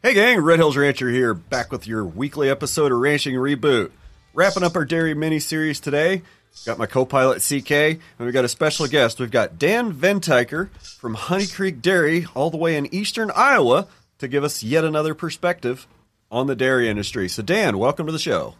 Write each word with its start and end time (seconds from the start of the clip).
Hey 0.00 0.14
gang, 0.14 0.38
Red 0.38 0.60
Hills 0.60 0.76
Rancher 0.76 1.10
here, 1.10 1.34
back 1.34 1.72
with 1.72 1.88
your 1.88 2.04
weekly 2.04 2.48
episode 2.48 2.92
of 2.92 2.98
Ranching 2.98 3.34
Reboot. 3.34 3.90
Wrapping 4.32 4.62
up 4.62 4.76
our 4.76 4.84
dairy 4.84 5.12
mini 5.12 5.40
series 5.40 5.80
today. 5.80 6.22
Got 6.64 6.78
my 6.78 6.86
co-pilot 6.86 7.42
CK, 7.42 7.72
and 7.72 8.00
we've 8.20 8.32
got 8.32 8.44
a 8.44 8.48
special 8.48 8.86
guest. 8.86 9.18
We've 9.18 9.28
got 9.28 9.58
Dan 9.58 9.90
Ventiker 9.90 10.70
from 11.00 11.14
Honey 11.14 11.48
Creek 11.48 11.82
Dairy, 11.82 12.26
all 12.36 12.48
the 12.48 12.56
way 12.56 12.76
in 12.76 12.94
eastern 12.94 13.32
Iowa, 13.34 13.88
to 14.18 14.28
give 14.28 14.44
us 14.44 14.62
yet 14.62 14.84
another 14.84 15.16
perspective 15.16 15.88
on 16.30 16.46
the 16.46 16.54
dairy 16.54 16.88
industry. 16.88 17.28
So 17.28 17.42
Dan, 17.42 17.76
welcome 17.76 18.06
to 18.06 18.12
the 18.12 18.20
show. 18.20 18.54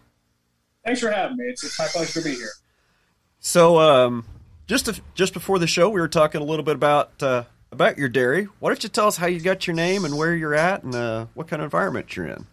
Thanks 0.85 1.01
for 1.01 1.13
having 1.13 1.37
me. 1.37 1.45
It's, 1.45 1.63
it's 1.63 1.79
my 1.79 1.87
pleasure 1.87 2.21
to 2.21 2.29
be 2.29 2.35
here. 2.35 2.51
So, 3.39 3.79
um, 3.79 4.25
just 4.67 4.87
to, 4.87 5.01
just 5.15 5.35
before 5.35 5.61
the 5.61 5.69
show, 5.69 5.89
we 5.89 6.01
were 6.01 6.09
talking 6.09 6.41
a 6.41 6.45
little 6.45 6.65
bit 6.65 6.75
about 6.75 7.23
uh, 7.23 7.45
about 7.73 7.99
your 7.99 8.09
dairy. 8.09 8.49
Why 8.61 8.71
don't 8.71 8.83
you 8.83 8.89
tell 8.89 9.07
us 9.07 9.17
how 9.17 9.27
you 9.27 9.41
got 9.41 9.67
your 9.67 9.77
name 9.77 10.05
and 10.05 10.17
where 10.17 10.35
you're 10.35 10.55
at 10.55 10.83
and 10.83 10.95
uh, 10.95 11.27
what 11.35 11.49
kind 11.49 11.61
of 11.61 11.65
environment 11.65 12.17
you're 12.17 12.27
in? 12.27 12.47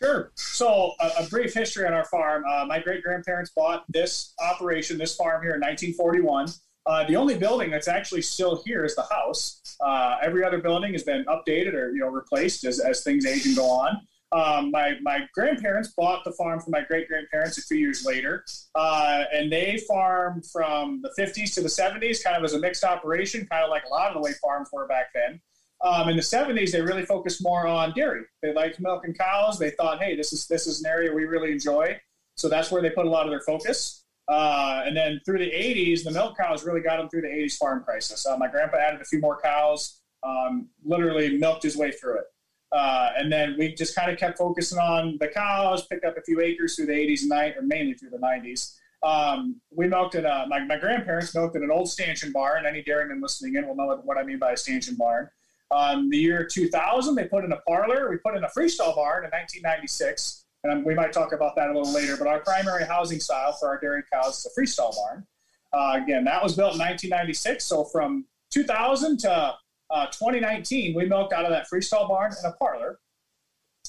Sure. 0.00 0.30
So, 0.34 0.92
a, 1.00 1.10
a 1.20 1.26
brief 1.28 1.54
history 1.54 1.86
on 1.86 1.94
our 1.94 2.04
farm. 2.04 2.44
Uh, 2.44 2.66
my 2.66 2.78
great 2.80 3.02
grandparents 3.02 3.50
bought 3.50 3.84
this 3.88 4.34
operation, 4.38 4.98
this 4.98 5.16
farm 5.16 5.42
here 5.42 5.54
in 5.54 5.60
1941. 5.60 6.48
Uh, 6.86 7.04
the 7.08 7.16
only 7.16 7.36
building 7.36 7.70
that's 7.70 7.88
actually 7.88 8.22
still 8.22 8.62
here 8.64 8.84
is 8.84 8.94
the 8.94 9.06
house. 9.10 9.76
Uh, 9.80 10.16
every 10.22 10.44
other 10.44 10.58
building 10.58 10.92
has 10.92 11.02
been 11.02 11.24
updated 11.24 11.74
or 11.74 11.90
you 11.90 11.98
know 11.98 12.08
replaced 12.08 12.64
as, 12.64 12.78
as 12.78 13.02
things 13.02 13.26
age 13.26 13.46
and 13.46 13.56
go 13.56 13.64
on. 13.64 14.00
Um, 14.36 14.70
my 14.70 14.96
my 15.00 15.26
grandparents 15.32 15.94
bought 15.96 16.22
the 16.24 16.32
farm 16.32 16.60
from 16.60 16.72
my 16.72 16.82
great 16.82 17.08
grandparents 17.08 17.56
a 17.56 17.62
few 17.62 17.78
years 17.78 18.04
later, 18.04 18.44
uh, 18.74 19.24
and 19.32 19.50
they 19.50 19.78
farmed 19.88 20.44
from 20.52 21.00
the 21.00 21.10
50s 21.18 21.54
to 21.54 21.62
the 21.62 21.68
70s, 21.68 22.22
kind 22.22 22.36
of 22.36 22.44
as 22.44 22.52
a 22.52 22.58
mixed 22.58 22.84
operation, 22.84 23.46
kind 23.46 23.64
of 23.64 23.70
like 23.70 23.84
a 23.86 23.88
lot 23.88 24.08
of 24.08 24.14
the 24.14 24.20
way 24.20 24.32
farms 24.42 24.68
were 24.72 24.86
back 24.86 25.06
then. 25.14 25.40
Um, 25.82 26.10
in 26.10 26.16
the 26.16 26.22
70s, 26.22 26.70
they 26.70 26.82
really 26.82 27.04
focused 27.04 27.42
more 27.42 27.66
on 27.66 27.92
dairy. 27.94 28.24
They 28.42 28.52
liked 28.52 28.78
milking 28.78 29.14
cows. 29.14 29.58
They 29.58 29.70
thought, 29.70 30.02
hey, 30.02 30.16
this 30.16 30.34
is 30.34 30.46
this 30.48 30.66
is 30.66 30.80
an 30.80 30.86
area 30.86 31.14
we 31.14 31.24
really 31.24 31.52
enjoy, 31.52 31.98
so 32.36 32.50
that's 32.50 32.70
where 32.70 32.82
they 32.82 32.90
put 32.90 33.06
a 33.06 33.10
lot 33.10 33.24
of 33.24 33.30
their 33.30 33.40
focus. 33.40 34.04
Uh, 34.28 34.82
and 34.84 34.94
then 34.94 35.20
through 35.24 35.38
the 35.38 35.50
80s, 35.50 36.04
the 36.04 36.10
milk 36.10 36.36
cows 36.36 36.64
really 36.64 36.80
got 36.80 36.98
them 36.98 37.08
through 37.08 37.22
the 37.22 37.28
80s 37.28 37.56
farm 37.56 37.82
crisis. 37.84 38.26
Uh, 38.26 38.36
my 38.36 38.48
grandpa 38.48 38.76
added 38.76 39.00
a 39.00 39.04
few 39.04 39.20
more 39.20 39.40
cows, 39.40 40.02
um, 40.22 40.68
literally 40.84 41.38
milked 41.38 41.62
his 41.62 41.76
way 41.76 41.90
through 41.90 42.18
it. 42.18 42.24
Uh, 42.72 43.10
and 43.16 43.32
then 43.32 43.54
we 43.58 43.74
just 43.74 43.94
kind 43.94 44.10
of 44.10 44.18
kept 44.18 44.38
focusing 44.38 44.78
on 44.78 45.16
the 45.20 45.28
cows, 45.28 45.86
picked 45.86 46.04
up 46.04 46.16
a 46.16 46.22
few 46.22 46.40
acres 46.40 46.76
through 46.76 46.86
the 46.86 46.92
80s 46.92 47.22
and 47.22 47.30
90s, 47.30 47.56
or 47.56 47.62
mainly 47.62 47.94
through 47.94 48.10
the 48.10 48.18
90s. 48.18 48.76
Um, 49.02 49.60
we 49.70 49.86
milked 49.86 50.14
in 50.14 50.26
a, 50.26 50.46
my, 50.48 50.64
my 50.64 50.78
grandparents 50.78 51.34
milked 51.34 51.56
in 51.56 51.62
an 51.62 51.70
old 51.70 51.88
stanchion 51.88 52.32
barn. 52.32 52.66
Any 52.66 52.82
dairyman 52.82 53.20
listening 53.20 53.54
in 53.54 53.66
will 53.66 53.76
know 53.76 54.00
what 54.04 54.18
I 54.18 54.24
mean 54.24 54.38
by 54.38 54.52
a 54.52 54.56
stanchion 54.56 54.96
barn. 54.96 55.28
Um, 55.70 56.10
the 56.10 56.18
year 56.18 56.44
2000, 56.44 57.14
they 57.14 57.24
put 57.24 57.44
in 57.44 57.52
a 57.52 57.60
parlor. 57.68 58.10
We 58.10 58.18
put 58.18 58.36
in 58.36 58.44
a 58.44 58.48
freestall 58.48 58.94
barn 58.96 59.24
in 59.24 59.30
1996. 59.30 60.44
And 60.64 60.84
we 60.84 60.94
might 60.94 61.12
talk 61.12 61.32
about 61.32 61.54
that 61.56 61.70
a 61.70 61.78
little 61.78 61.92
later. 61.92 62.16
But 62.16 62.26
our 62.26 62.40
primary 62.40 62.84
housing 62.84 63.20
style 63.20 63.52
for 63.52 63.68
our 63.68 63.78
dairy 63.78 64.02
cows 64.12 64.38
is 64.38 64.46
a 64.46 64.60
freestall 64.60 64.94
barn. 64.96 65.26
Uh, 65.72 66.00
again, 66.02 66.24
that 66.24 66.42
was 66.42 66.56
built 66.56 66.74
in 66.74 66.80
1996. 66.80 67.64
So 67.64 67.84
from 67.84 68.26
2000 68.50 69.18
to 69.20 69.54
uh, 69.90 70.06
2019, 70.06 70.94
we 70.94 71.06
milked 71.06 71.32
out 71.32 71.44
of 71.44 71.50
that 71.50 71.66
freestall 71.72 72.08
barn 72.08 72.32
and 72.32 72.52
a 72.52 72.56
parlor. 72.56 72.98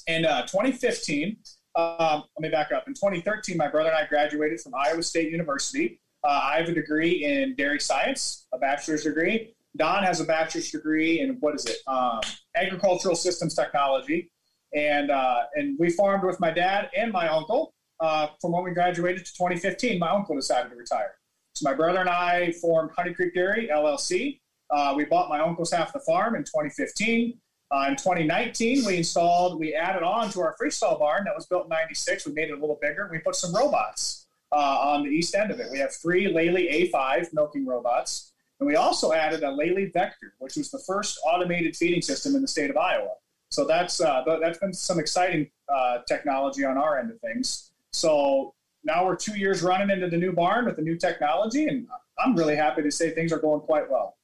In 0.08 0.26
uh, 0.26 0.44
2015, 0.44 1.38
um, 1.76 2.24
let 2.38 2.42
me 2.42 2.50
back 2.50 2.72
up. 2.72 2.88
In 2.88 2.94
2013, 2.94 3.58
my 3.58 3.68
brother 3.68 3.90
and 3.90 3.98
I 3.98 4.08
graduated 4.08 4.62
from 4.62 4.74
Iowa 4.76 5.04
State 5.04 5.32
University. 5.32 6.00
Uh, 6.24 6.42
I 6.44 6.58
have 6.58 6.70
a 6.70 6.74
degree 6.74 7.26
in 7.26 7.56
dairy 7.56 7.80
science, 7.80 8.48
a 8.54 8.58
bachelor's 8.58 9.04
degree. 9.04 9.54
Don 9.76 10.04
has 10.04 10.20
a 10.20 10.24
bachelor's 10.24 10.72
degree 10.72 11.20
in 11.20 11.38
what 11.40 11.56
is 11.56 11.66
it? 11.66 11.78
Um, 11.88 12.20
agricultural 12.56 13.16
systems 13.16 13.54
technology. 13.54 14.32
And 14.74 15.12
uh, 15.12 15.44
and 15.56 15.78
we 15.80 15.90
farmed 15.90 16.24
with 16.24 16.40
my 16.40 16.52
dad 16.52 16.90
and 16.96 17.12
my 17.12 17.28
uncle 17.28 17.74
uh, 18.00 18.28
from 18.42 18.52
when 18.52 18.64
we 18.64 18.72
graduated 18.72 19.26
to 19.26 19.34
2015. 19.34 20.00
My 20.00 20.10
uncle 20.10 20.36
decided 20.36 20.70
to 20.70 20.76
retire. 20.76 21.16
So 21.56 21.70
my 21.70 21.76
brother 21.76 22.00
and 22.00 22.10
I 22.10 22.52
formed 22.54 22.92
Honey 22.96 23.14
Creek 23.14 23.34
Dairy 23.34 23.70
LLC. 23.72 24.40
Uh, 24.70 24.94
we 24.96 25.06
bought 25.06 25.30
my 25.30 25.40
uncle's 25.40 25.72
half 25.72 25.94
the 25.94 26.00
farm 26.00 26.36
in 26.36 26.44
2015. 26.44 27.38
Uh, 27.70 27.86
in 27.90 27.96
2019, 27.96 28.86
we 28.86 28.98
installed, 28.98 29.60
we 29.60 29.74
added 29.74 30.04
on 30.04 30.30
to 30.30 30.40
our 30.40 30.56
freestall 30.62 30.98
barn 30.98 31.24
that 31.26 31.36
was 31.36 31.46
built 31.46 31.64
in 31.64 31.70
96. 31.70 32.28
We 32.28 32.34
made 32.34 32.50
it 32.50 32.58
a 32.58 32.62
little 32.62 32.80
bigger. 32.82 33.10
We 33.12 33.20
put 33.20 33.36
some 33.36 33.54
robots 33.54 34.28
uh, 34.52 34.56
on 34.56 35.04
the 35.04 35.10
east 35.10 35.36
end 35.36 35.52
of 35.52 35.60
it. 35.60 35.68
We 35.72 35.80
have 35.80 35.94
three 35.94 36.28
Lely 36.28 36.92
A5 36.94 37.34
milking 37.34 37.66
robots. 37.66 38.32
And 38.60 38.68
we 38.68 38.76
also 38.76 39.14
added 39.14 39.44
a 39.44 39.52
Lely 39.52 39.86
Vector, 39.86 40.34
which 40.40 40.56
was 40.56 40.72
the 40.72 40.80
first 40.80 41.20
automated 41.26 41.76
feeding 41.76 42.02
system 42.02 42.36
in 42.36 42.42
the 42.42 42.48
state 42.48 42.70
of 42.70 42.78
Iowa. 42.78 43.12
So 43.50 43.66
that's 43.66 44.02
uh, 44.02 44.24
that's 44.42 44.58
been 44.58 44.74
some 44.74 45.00
exciting 45.00 45.50
uh, 45.74 46.00
technology 46.08 46.66
on 46.66 46.78
our 46.78 47.00
end 47.00 47.12
of 47.12 47.20
things. 47.22 47.72
So 47.94 48.54
now 48.84 49.06
we're 49.06 49.16
two 49.16 49.38
years 49.38 49.62
running 49.62 49.90
into 49.90 50.10
the 50.10 50.18
new 50.18 50.34
barn 50.34 50.66
with 50.66 50.76
the 50.76 50.82
new 50.82 50.98
technology, 50.98 51.68
and 51.68 51.88
I'm 52.20 52.36
really 52.36 52.56
happy 52.56 52.82
to 52.82 52.92
say 52.92 53.12
things 53.12 53.32
are 53.32 53.40
going 53.40 53.62
quite 53.62 53.90
well. 53.90 54.17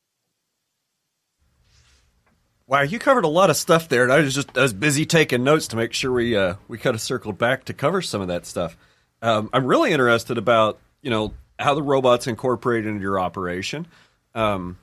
Wow, 2.74 2.82
you 2.82 2.98
covered 2.98 3.24
a 3.24 3.28
lot 3.28 3.52
of 3.52 3.56
stuff 3.56 3.88
there, 3.88 4.02
and 4.02 4.12
I 4.12 4.22
was 4.22 4.34
just 4.34 4.58
I 4.58 4.64
was 4.64 4.74
busy 4.74 5.06
taking 5.06 5.44
notes 5.44 5.68
to 5.68 5.76
make 5.76 5.94
sure 5.94 6.12
we 6.12 6.36
uh, 6.36 6.56
we 6.68 6.80
kind 6.80 6.96
of 6.96 7.02
circled 7.02 7.38
back 7.38 7.66
to 7.66 7.74
cover 7.76 8.02
some 8.02 8.20
of 8.20 8.30
that 8.30 8.48
stuff. 8.48 8.76
Um, 9.22 9.52
I'm 9.54 9.68
really 9.68 9.92
interested 9.92 10.40
about 10.40 10.80
you 11.04 11.12
know 11.12 11.36
how 11.60 11.76
the 11.76 11.84
robots 11.84 12.26
incorporated 12.26 12.90
into 12.90 13.04
your 13.04 13.20
operation. 13.20 13.86
Um, 14.34 14.80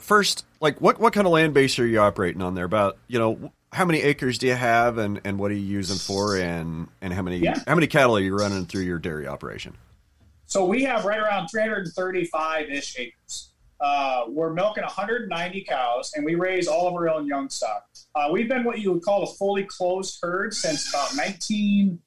first, 0.00 0.46
like 0.58 0.80
what 0.80 0.98
what 1.00 1.12
kind 1.12 1.26
of 1.26 1.34
land 1.34 1.52
base 1.52 1.78
are 1.78 1.86
you 1.86 2.00
operating 2.00 2.40
on 2.40 2.54
there? 2.54 2.64
About 2.64 2.96
you 3.08 3.18
know 3.18 3.52
how 3.74 3.84
many 3.84 4.00
acres 4.00 4.38
do 4.38 4.46
you 4.46 4.54
have, 4.54 4.96
and, 4.96 5.20
and 5.22 5.38
what 5.38 5.50
are 5.50 5.54
you 5.54 5.60
using 5.60 5.98
for, 5.98 6.38
and 6.38 6.88
and 7.02 7.12
how 7.12 7.20
many 7.20 7.40
Yeah. 7.40 7.62
how 7.66 7.74
many 7.74 7.88
cattle 7.88 8.16
are 8.16 8.20
you 8.20 8.34
running 8.34 8.64
through 8.64 8.84
your 8.84 8.98
dairy 8.98 9.26
operation? 9.26 9.76
So 10.46 10.64
we 10.64 10.84
have 10.84 11.04
right 11.04 11.20
around 11.20 11.48
335 11.48 12.70
ish 12.70 12.98
acres. 12.98 13.51
Uh, 13.82 14.26
we're 14.28 14.52
milking 14.52 14.84
190 14.84 15.64
cows, 15.68 16.12
and 16.14 16.24
we 16.24 16.36
raise 16.36 16.68
all 16.68 16.86
of 16.86 16.94
our 16.94 17.08
own 17.08 17.26
young 17.26 17.50
stock. 17.50 17.84
Uh, 18.14 18.28
we've 18.30 18.48
been 18.48 18.62
what 18.62 18.78
you 18.78 18.92
would 18.92 19.02
call 19.02 19.24
a 19.24 19.26
fully 19.34 19.64
closed 19.64 20.18
herd 20.22 20.54
since 20.54 20.88
about 20.90 21.16
19. 21.16 21.98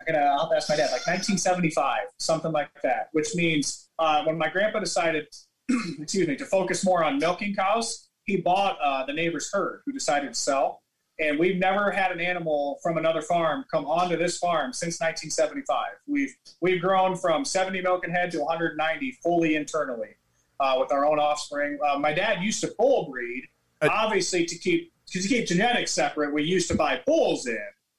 I 0.00 0.04
gotta, 0.04 0.18
I'll 0.18 0.40
have 0.40 0.50
to 0.50 0.56
ask 0.56 0.68
my 0.68 0.74
dad, 0.74 0.90
like 0.90 1.06
1975, 1.06 2.08
something 2.18 2.50
like 2.50 2.70
that. 2.82 3.08
Which 3.12 3.36
means 3.36 3.88
uh, 4.00 4.24
when 4.24 4.36
my 4.36 4.48
grandpa 4.48 4.80
decided, 4.80 5.28
excuse 6.00 6.26
me, 6.26 6.34
to 6.34 6.44
focus 6.44 6.84
more 6.84 7.04
on 7.04 7.20
milking 7.20 7.54
cows, 7.54 8.08
he 8.24 8.38
bought 8.38 8.76
uh, 8.82 9.06
the 9.06 9.12
neighbor's 9.12 9.48
herd, 9.52 9.82
who 9.86 9.92
decided 9.92 10.28
to 10.28 10.34
sell. 10.34 10.82
And 11.20 11.38
we've 11.38 11.56
never 11.56 11.92
had 11.92 12.10
an 12.10 12.20
animal 12.20 12.80
from 12.82 12.98
another 12.98 13.22
farm 13.22 13.64
come 13.70 13.86
onto 13.86 14.16
this 14.16 14.38
farm 14.38 14.72
since 14.72 14.98
1975. 14.98 15.86
We've 16.08 16.34
we've 16.60 16.80
grown 16.80 17.14
from 17.14 17.44
70 17.44 17.80
milking 17.82 18.10
head 18.10 18.32
to 18.32 18.40
190 18.40 19.18
fully 19.22 19.54
internally 19.54 20.16
uh, 20.62 20.76
with 20.78 20.92
our 20.92 21.04
own 21.04 21.18
offspring. 21.18 21.78
Uh, 21.86 21.98
my 21.98 22.12
dad 22.12 22.42
used 22.42 22.60
to 22.62 22.72
bull 22.78 23.10
breed, 23.10 23.42
Uh, 23.80 23.88
obviously 23.90 24.44
to 24.46 24.56
keep 24.56 24.92
to 25.08 25.20
keep 25.20 25.46
genetics 25.46 25.90
separate. 25.90 26.32
We 26.32 26.42
used 26.44 26.68
to 26.68 26.74
buy 26.74 27.00
bulls 27.06 27.46
in. 27.46 27.58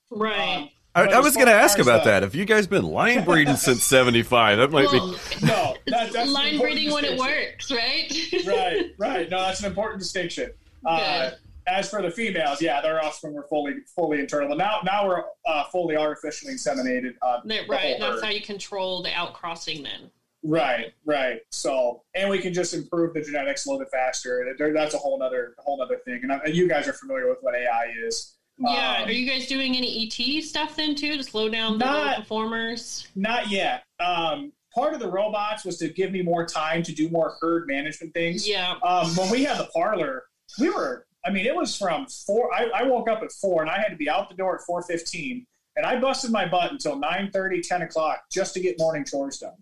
Right. 0.09 0.57
Um, 0.57 0.69
I, 0.95 1.05
I 1.05 1.19
was 1.19 1.35
going 1.35 1.47
to 1.47 1.53
ask 1.53 1.79
about 1.79 2.03
the- 2.03 2.11
that. 2.11 2.23
Have 2.23 2.35
you 2.35 2.45
guys 2.45 2.67
been 2.67 2.85
line 2.85 3.23
breeding 3.25 3.55
since 3.67 3.83
'75? 3.83 4.57
That 4.59 4.71
might 4.71 4.91
well, 4.91 5.11
be. 5.11 5.17
No, 5.45 5.75
that, 5.87 6.11
that's 6.13 6.15
an 6.15 6.31
line 6.33 6.53
important 6.53 6.75
breeding 6.75 6.93
when 6.93 7.03
it 7.05 7.17
distinction. 7.17 7.45
works, 7.45 7.71
right? 7.71 8.45
right, 8.47 8.85
right. 8.97 9.29
No, 9.29 9.41
that's 9.41 9.59
an 9.59 9.65
important 9.67 9.99
distinction. 9.99 10.51
Uh, 10.85 11.31
as 11.65 11.89
for 11.89 12.01
the 12.01 12.11
females, 12.11 12.61
yeah, 12.61 12.81
their 12.81 13.03
offspring 13.03 13.33
were 13.33 13.47
fully 13.49 13.73
fully 13.95 14.19
internal. 14.19 14.49
But 14.49 14.57
now 14.57 14.79
now 14.83 15.07
we're 15.07 15.23
uh, 15.45 15.63
fully 15.65 15.95
artificially 15.95 16.53
inseminated. 16.53 17.15
Uh, 17.21 17.39
right. 17.45 17.95
That's 17.99 18.15
herd. 18.15 18.23
how 18.23 18.29
you 18.29 18.41
control 18.41 19.01
the 19.01 19.09
outcrossing 19.09 19.83
then. 19.83 20.11
Right, 20.43 20.93
right. 21.05 21.39
So, 21.51 22.03
and 22.15 22.29
we 22.29 22.39
can 22.39 22.53
just 22.53 22.73
improve 22.73 23.13
the 23.13 23.21
genetics 23.21 23.65
a 23.65 23.69
little 23.69 23.79
bit 23.79 23.91
faster. 23.91 24.53
That's 24.73 24.93
a 24.93 24.97
whole 24.97 25.21
other 25.23 25.55
whole 25.59 25.81
other 25.81 25.97
thing. 26.05 26.19
And 26.23 26.31
uh, 26.31 26.39
you 26.45 26.67
guys 26.67 26.87
are 26.87 26.93
familiar 26.93 27.29
with 27.29 27.37
what 27.41 27.55
AI 27.55 27.93
is. 28.05 28.35
Yeah. 28.57 28.97
Um, 28.99 29.07
Are 29.07 29.11
you 29.11 29.27
guys 29.27 29.47
doing 29.47 29.75
any 29.75 30.05
ET 30.05 30.43
stuff 30.43 30.75
then 30.75 30.95
too 30.95 31.17
to 31.17 31.23
slow 31.23 31.49
down 31.49 31.79
the 31.79 31.85
Not- 31.85 32.05
low 32.05 32.15
performers? 32.17 33.07
Not 33.15 33.49
yet. 33.49 33.83
Um, 33.99 34.51
part 34.75 34.93
of 34.93 34.99
the 34.99 35.09
robots 35.09 35.65
was 35.65 35.77
to 35.77 35.87
give 35.87 36.11
me 36.11 36.21
more 36.21 36.45
time 36.45 36.83
to 36.83 36.91
do 36.91 37.09
more 37.09 37.35
herd 37.41 37.67
management 37.67 38.13
things. 38.13 38.47
Yeah. 38.47 38.75
Um, 38.83 39.15
when 39.15 39.31
we 39.31 39.43
had 39.43 39.57
the 39.57 39.69
parlor, 39.73 40.25
we 40.59 40.69
were. 40.69 41.07
I 41.25 41.31
mean, 41.31 41.45
it 41.45 41.55
was 41.55 41.75
from 41.77 42.05
four. 42.07 42.53
I, 42.53 42.69
I 42.75 42.83
woke 42.83 43.09
up 43.09 43.23
at 43.23 43.31
four, 43.31 43.61
and 43.61 43.71
I 43.71 43.77
had 43.77 43.89
to 43.89 43.95
be 43.95 44.09
out 44.09 44.29
the 44.29 44.35
door 44.35 44.55
at 44.55 44.61
four 44.65 44.83
fifteen, 44.83 45.47
and 45.75 45.85
I 45.85 45.99
busted 45.99 46.31
my 46.31 46.47
butt 46.47 46.71
until 46.71 46.97
9 46.97 47.31
10 47.31 47.81
o'clock 47.81 48.23
just 48.31 48.53
to 48.55 48.59
get 48.59 48.77
morning 48.77 49.05
chores 49.05 49.37
done. 49.39 49.53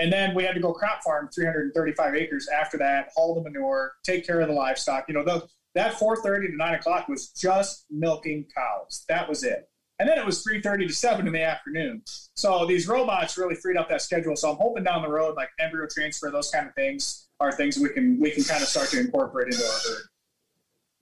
And 0.00 0.10
then 0.10 0.34
we 0.34 0.44
had 0.44 0.54
to 0.54 0.60
go 0.60 0.72
crop 0.72 1.02
farm 1.02 1.28
335 1.32 2.14
acres 2.14 2.48
after 2.48 2.78
that, 2.78 3.10
haul 3.14 3.34
the 3.34 3.42
manure, 3.42 3.92
take 4.02 4.26
care 4.26 4.40
of 4.40 4.48
the 4.48 4.54
livestock. 4.54 5.04
You 5.08 5.14
know, 5.14 5.24
the, 5.24 5.46
that 5.74 5.92
4:30 5.94 6.50
to 6.50 6.56
9 6.56 6.74
o'clock 6.74 7.06
was 7.06 7.28
just 7.28 7.84
milking 7.90 8.46
cows. 8.56 9.04
That 9.08 9.28
was 9.28 9.44
it. 9.44 9.68
And 9.98 10.08
then 10.08 10.16
it 10.16 10.24
was 10.24 10.42
3:30 10.42 10.88
to 10.88 10.94
7 10.94 11.26
in 11.26 11.32
the 11.34 11.42
afternoon. 11.42 12.02
So 12.34 12.64
these 12.64 12.88
robots 12.88 13.36
really 13.36 13.54
freed 13.54 13.76
up 13.76 13.90
that 13.90 14.00
schedule. 14.00 14.36
So 14.36 14.50
I'm 14.50 14.56
hoping 14.56 14.84
down 14.84 15.02
the 15.02 15.10
road, 15.10 15.36
like 15.36 15.50
embryo 15.60 15.86
transfer, 15.90 16.30
those 16.30 16.50
kind 16.50 16.66
of 16.66 16.74
things, 16.74 17.28
are 17.38 17.52
things 17.52 17.78
we 17.78 17.90
can 17.90 18.18
we 18.18 18.30
can 18.30 18.42
kind 18.42 18.62
of 18.62 18.68
start 18.68 18.88
to 18.90 19.00
incorporate 19.00 19.52
into 19.52 19.62
our 19.62 19.72
herd. 19.86 20.02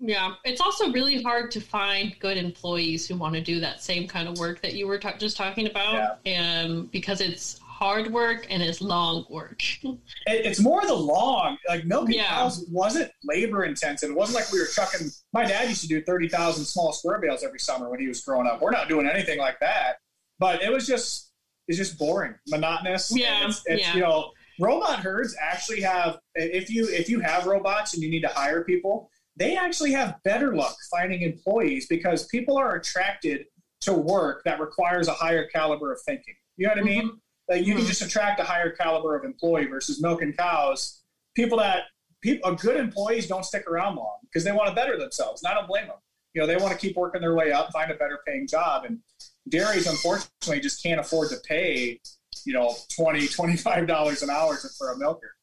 Yeah, 0.01 0.35
it's 0.45 0.61
also 0.61 0.91
really 0.93 1.23
hard 1.23 1.51
to 1.53 1.61
find 1.61 2.17
good 2.21 2.37
employees 2.37 3.07
who 3.07 3.17
want 3.17 3.35
to 3.35 3.41
do 3.41 3.61
that 3.61 3.83
same 3.83 4.07
kind 4.07 4.29
of 4.29 4.39
work 4.39 4.61
that 4.63 4.75
you 4.75 4.87
were 4.87 4.99
ta- 4.99 5.17
just 5.19 5.37
talking 5.37 5.67
about, 5.67 6.19
and 6.25 6.91
because 6.91 7.21
it's 7.21 7.61
hard 7.79 8.13
work 8.13 8.47
and 8.51 8.61
it's 8.61 8.81
long 8.81 9.25
work. 9.31 9.63
It, 10.27 10.45
it's 10.45 10.61
more 10.61 10.85
the 10.85 10.95
long, 10.95 11.57
like 11.69 11.85
milking 11.85 12.17
Yeah. 12.17 12.27
cows 12.27 12.67
wasn't 12.71 13.11
labor 13.25 13.65
intensive. 13.65 14.11
It 14.11 14.17
wasn't 14.17 14.37
like 14.37 14.53
we 14.53 14.61
were 14.61 14.67
chucking. 14.67 15.09
My 15.33 15.45
dad 15.47 15.69
used 15.69 15.81
to 15.83 15.89
do 15.89 16.03
thirty 16.03 16.29
thousand 16.29 16.65
small 16.65 16.93
square 16.93 17.19
bales 17.21 17.43
every 17.45 17.61
summer 17.61 17.89
when 17.89 18.01
he 18.01 18.09
was 18.09 18.21
growing 18.21 18.47
up. 18.47 18.61
We're 18.61 18.73
not 18.73 18.89
doing 18.89 19.07
anything 19.07 19.39
like 19.39 19.59
that, 19.61 19.97
but 20.39 20.63
it 20.63 20.71
was 20.71 20.87
just 20.87 21.33
it's 21.69 21.79
just 21.79 21.99
boring, 21.99 22.35
monotonous. 22.49 23.11
Yeah, 23.17 23.47
it's, 23.47 23.63
it's, 23.67 23.83
yeah. 23.83 23.95
you 23.95 24.01
know, 24.01 24.33
robot 24.61 24.99
herds 24.99 25.35
actually 25.41 25.81
have 25.83 26.19
if 26.35 26.69
you 26.69 26.89
if 26.89 27.09
you 27.09 27.21
have 27.21 27.47
robots 27.47 27.95
and 27.95 28.03
you 28.03 28.11
need 28.11 28.23
to 28.23 28.29
hire 28.29 28.65
people, 28.65 29.09
they 29.37 29.57
actually 29.57 29.93
have 29.93 30.17
better 30.25 30.55
luck 30.55 30.77
finding 30.91 31.23
employees 31.23 31.87
because 31.87 32.27
people 32.27 32.59
are 32.59 32.75
attracted 32.75 33.47
to 33.83 33.93
work 33.95 34.43
that 34.45 34.61
requires 34.61 35.09
a 35.09 35.13
higher 35.13 35.47
caliber 35.47 35.93
of 35.93 36.01
thinking. 36.05 36.35
You 36.57 36.67
know 36.67 36.73
what 36.73 36.81
I 36.81 36.83
mean? 36.83 37.05
Mm-hmm. 37.07 37.17
Like 37.49 37.65
you 37.67 37.75
can 37.75 37.85
Mhm. 37.85 37.89
just 37.89 38.03
attract 38.03 38.41
a 38.41 38.45
higher 38.45 38.71
caliber 38.71 39.17
of 39.17 39.25
employee 39.25 39.67
versus 39.67 40.01
milking 40.03 40.33
cows. 40.35 41.03
People 41.35 41.59
that 41.59 41.85
people, 42.21 42.53
good 42.57 42.77
employees 42.77 43.27
don't 43.27 43.45
stick 43.45 43.67
around 43.69 43.97
long 43.97 44.19
because 44.25 44.45
they 44.45 44.53
want 44.53 44.69
to 44.69 44.75
better 44.75 44.99
themselves. 44.99 45.43
And 45.43 45.51
I 45.51 45.55
don't 45.55 45.69
blame 45.69 45.87
them. 45.87 45.97
You 46.35 46.41
know, 46.43 46.47
they 46.47 46.57
want 46.57 46.73
to 46.73 46.79
keep 46.79 46.97
working 46.97 47.21
their 47.21 47.35
way 47.35 47.53
up, 47.53 47.71
find 47.73 47.91
a 47.91 47.95
better 47.95 48.21
paying 48.27 48.47
job. 48.47 48.85
And 48.85 49.01
dairies, 49.49 49.87
unfortunately, 49.87 50.61
just 50.61 50.83
can't 50.83 51.01
afford 51.01 51.31
to 51.31 51.37
pay, 51.39 52.01
you 52.45 52.53
know, 52.53 52.75
20 52.95 53.27
$25 53.29 54.23
an 54.23 54.31
hour 54.31 54.57
for 54.77 54.93
a 54.93 54.99
milker. 54.99 55.35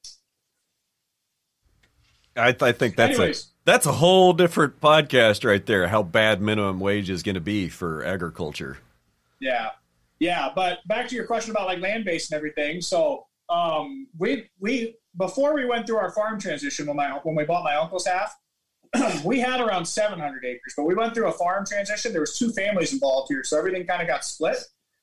I, 2.37 2.55
I 2.59 2.71
think 2.73 2.95
that's 2.97 3.17
Anyways. 3.17 3.43
a 3.43 3.47
that's 3.63 3.85
a 3.85 3.93
whole 3.93 4.33
different 4.33 4.79
podcast 4.81 5.45
right 5.47 5.65
there. 5.65 5.87
How 5.87 6.03
bad 6.03 6.41
minimum 6.41 6.79
wage 6.79 7.09
is 7.09 7.23
going 7.23 7.35
to 7.35 7.41
be 7.41 7.69
for 7.69 8.03
agriculture. 8.03 8.77
Yeah, 9.39 9.71
yeah. 10.25 10.49
But 10.53 10.79
back 10.87 11.07
to 11.09 11.15
your 11.15 11.25
question 11.25 11.51
about 11.51 11.67
like 11.67 11.79
land 11.79 12.03
base 12.05 12.29
and 12.31 12.35
everything. 12.37 12.81
So 12.81 13.25
um, 13.49 14.07
we 14.17 14.49
we 14.59 14.95
before 15.17 15.53
we 15.53 15.65
went 15.65 15.85
through 15.85 15.97
our 15.97 16.11
farm 16.11 16.39
transition 16.39 16.87
when 16.87 16.97
my 16.97 17.11
when 17.23 17.35
we 17.35 17.43
bought 17.45 17.63
my 17.63 17.75
uncle's 17.75 18.07
half, 18.07 18.35
we 19.23 19.39
had 19.39 19.61
around 19.61 19.85
700 19.85 20.43
acres. 20.45 20.73
But 20.75 20.85
we 20.85 20.95
went 20.95 21.13
through 21.13 21.27
a 21.27 21.31
farm 21.31 21.65
transition. 21.65 22.11
There 22.11 22.21
was 22.21 22.37
two 22.37 22.51
families 22.51 22.91
involved 22.91 23.27
here, 23.29 23.43
so 23.43 23.57
everything 23.57 23.85
kind 23.85 24.01
of 24.01 24.07
got 24.07 24.25
split. 24.25 24.57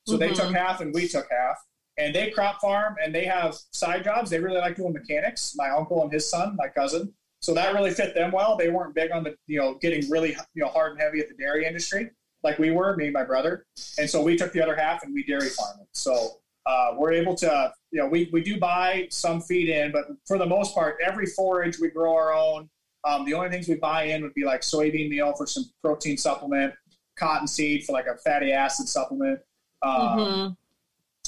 So 0.06 0.16
they 0.16 0.30
Mhm. 0.30 0.34
took 0.36 0.52
half 0.52 0.80
and 0.80 0.92
we 0.92 1.06
took 1.06 1.28
half. 1.30 1.56
And 1.98 2.14
they 2.14 2.30
crop 2.30 2.60
farm 2.60 2.96
and 3.04 3.14
they 3.14 3.25
have 3.26 3.54
side 3.70 4.02
jobs. 4.02 4.30
They 4.30 4.40
really 4.40 4.58
like 4.58 4.76
doing 4.76 4.92
mechanics. 4.94 5.52
My 5.56 5.68
uncle 5.70 6.02
and 6.02 6.10
his 6.12 6.28
son, 6.28 6.56
my 6.56 6.66
cousin. 6.68 7.12
So 7.40 7.52
that 7.54 7.75
really 7.75 7.90
fit 7.90 8.14
them 8.14 8.32
well. 8.32 8.56
They 8.56 8.70
weren't 8.70 8.94
big 8.94 9.10
on 9.12 9.22
the 9.25 9.36
you 9.46 9.58
know 9.60 9.75
getting 9.75 10.10
really 10.10 10.30
you 10.54 10.62
know 10.62 10.68
hard 10.68 10.92
and 10.92 11.00
heavy 11.00 11.20
at 11.20 11.28
the 11.28 11.34
dairy 11.36 11.64
industry 11.66 12.10
like 12.42 12.58
we 12.58 12.70
were, 12.70 12.96
me 12.96 13.04
and 13.04 13.12
my 13.12 13.24
brother. 13.24 13.64
And 13.98 14.08
so 14.08 14.22
we 14.22 14.36
took 14.36 14.52
the 14.52 14.62
other 14.62 14.74
half 14.76 15.02
and 15.04 15.14
we 15.14 15.22
dairy 15.24 15.48
farm 15.48 15.78
it. 15.80 15.88
So 15.92 16.38
uh, 16.66 16.94
we're 16.96 17.12
able 17.12 17.34
to, 17.36 17.72
you 17.90 18.00
know, 18.00 18.08
we, 18.08 18.28
we 18.32 18.42
do 18.42 18.58
buy 18.58 19.06
some 19.10 19.40
feed 19.40 19.68
in, 19.68 19.92
but 19.92 20.04
for 20.26 20.38
the 20.38 20.46
most 20.46 20.74
part, 20.74 20.96
every 21.04 21.26
forage 21.26 21.78
we 21.78 21.88
grow 21.90 22.14
our 22.14 22.34
own. 22.34 22.68
Um, 23.04 23.24
the 23.24 23.34
only 23.34 23.48
things 23.50 23.68
we 23.68 23.74
buy 23.76 24.04
in 24.04 24.22
would 24.22 24.34
be 24.34 24.44
like 24.44 24.60
soybean 24.60 25.08
meal 25.08 25.32
for 25.36 25.46
some 25.46 25.64
protein 25.82 26.16
supplement, 26.16 26.72
cottonseed 27.16 27.84
for 27.84 27.92
like 27.92 28.06
a 28.06 28.16
fatty 28.18 28.52
acid 28.52 28.88
supplement, 28.88 29.40
um, 29.82 30.18
Mhm. 30.18 30.56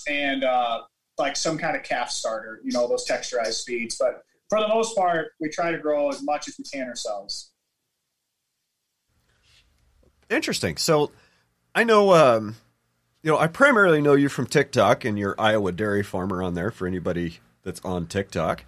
and 0.08 0.44
uh, 0.44 0.82
like 1.18 1.36
some 1.36 1.58
kind 1.58 1.76
of 1.76 1.82
calf 1.82 2.10
starter, 2.10 2.60
you 2.64 2.70
know, 2.72 2.86
those 2.86 3.06
texturized 3.06 3.64
feeds. 3.64 3.96
But 3.96 4.22
for 4.50 4.60
the 4.60 4.68
most 4.68 4.96
part, 4.96 5.32
we 5.40 5.48
try 5.48 5.72
to 5.72 5.78
grow 5.78 6.10
as 6.10 6.22
much 6.22 6.46
as 6.48 6.56
we 6.58 6.64
can 6.64 6.86
ourselves. 6.86 7.50
Interesting. 10.30 10.76
So 10.76 11.10
I 11.74 11.84
know, 11.84 12.14
um, 12.14 12.56
you 13.22 13.30
know, 13.30 13.38
I 13.38 13.46
primarily 13.46 14.00
know 14.00 14.14
you 14.14 14.28
from 14.28 14.46
TikTok 14.46 15.04
and 15.04 15.18
your 15.18 15.34
Iowa 15.38 15.72
dairy 15.72 16.02
farmer 16.02 16.42
on 16.42 16.54
there 16.54 16.70
for 16.70 16.86
anybody 16.86 17.38
that's 17.62 17.80
on 17.84 18.06
TikTok. 18.06 18.64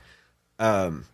Um, 0.59 1.05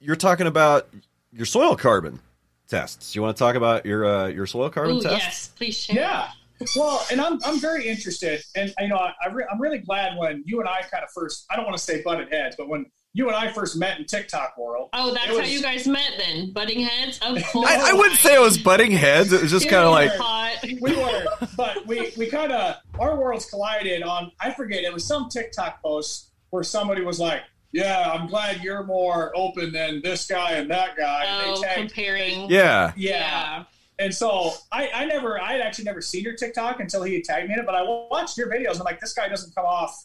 you're 0.00 0.16
talking 0.16 0.46
about 0.46 0.88
your 1.32 1.46
soil 1.46 1.76
carbon 1.76 2.20
tests. 2.68 3.14
You 3.14 3.22
want 3.22 3.36
to 3.36 3.38
talk 3.38 3.54
about 3.54 3.86
your 3.86 4.04
uh, 4.04 4.26
your 4.28 4.46
soil 4.46 4.70
carbon 4.70 4.96
Ooh, 4.96 5.02
test? 5.02 5.22
yes, 5.22 5.48
please 5.56 5.76
share. 5.76 5.96
Yeah. 5.96 6.28
Well, 6.74 7.04
and 7.12 7.20
I'm, 7.20 7.38
I'm 7.44 7.60
very 7.60 7.86
interested, 7.86 8.42
and 8.54 8.72
you 8.80 8.88
know 8.88 8.96
I, 8.96 9.12
I 9.24 9.28
re- 9.30 9.46
I'm 9.50 9.60
really 9.60 9.78
glad 9.78 10.16
when 10.16 10.42
you 10.46 10.60
and 10.60 10.68
I 10.68 10.80
kind 10.82 11.04
of 11.04 11.10
first 11.14 11.44
I 11.50 11.56
don't 11.56 11.66
want 11.66 11.76
to 11.76 11.82
say 11.82 12.02
butted 12.02 12.32
heads, 12.32 12.56
but 12.56 12.68
when 12.68 12.86
you 13.16 13.28
and 13.28 13.34
I 13.34 13.50
first 13.50 13.78
met 13.78 13.98
in 13.98 14.04
TikTok 14.04 14.58
world, 14.58 14.90
Oh, 14.92 15.14
that's 15.14 15.30
It 15.30 15.40
how 15.40 15.46
you 15.46 15.62
guys 15.62 15.88
met 15.88 16.12
then, 16.18 16.52
butting 16.52 16.80
heads. 16.80 17.18
Of 17.22 17.42
course. 17.44 17.66
I, 17.70 17.90
I 17.90 17.92
wouldn't 17.94 18.18
say 18.18 18.34
it 18.34 18.40
was 18.40 18.58
butting 18.58 18.92
heads. 18.92 19.32
It 19.32 19.40
was 19.40 19.50
just 19.50 19.70
kind 19.70 19.84
of 19.84 19.90
like 19.90 20.10
Hot. 20.16 20.58
we 20.62 20.94
were, 20.94 21.24
but 21.56 21.86
we 21.86 22.12
we 22.18 22.26
kind 22.26 22.52
of 22.52 22.76
our 23.00 23.18
worlds 23.18 23.46
collided 23.46 24.02
on 24.02 24.30
I 24.38 24.52
forget 24.52 24.84
it 24.84 24.92
was 24.92 25.06
some 25.06 25.30
TikTok 25.30 25.80
post 25.82 26.32
where 26.50 26.62
somebody 26.62 27.00
was 27.00 27.18
like, 27.18 27.40
"Yeah, 27.72 28.12
I'm 28.12 28.26
glad 28.28 28.62
you're 28.62 28.84
more 28.84 29.32
open 29.34 29.72
than 29.72 30.02
this 30.02 30.26
guy 30.26 30.52
and 30.52 30.70
that 30.70 30.94
guy." 30.98 31.24
Oh, 31.26 31.54
they 31.54 31.66
tagged, 31.66 31.78
comparing. 31.94 32.50
yeah. 32.50 32.92
yeah. 32.96 33.64
And 33.98 34.14
so 34.14 34.52
I, 34.70 34.90
I 34.94 35.06
never, 35.06 35.40
I 35.40 35.52
had 35.52 35.62
actually 35.62 35.86
never 35.86 36.02
seen 36.02 36.22
your 36.22 36.34
TikTok 36.34 36.80
until 36.80 37.02
he 37.02 37.14
had 37.14 37.24
tagged 37.24 37.48
me 37.48 37.54
in 37.54 37.60
it. 37.60 37.64
But 37.64 37.76
I 37.76 37.82
watched 37.82 38.36
your 38.36 38.50
videos. 38.50 38.72
And 38.72 38.80
I'm 38.80 38.84
like, 38.84 39.00
this 39.00 39.14
guy 39.14 39.26
doesn't 39.26 39.54
come 39.54 39.64
off, 39.64 40.04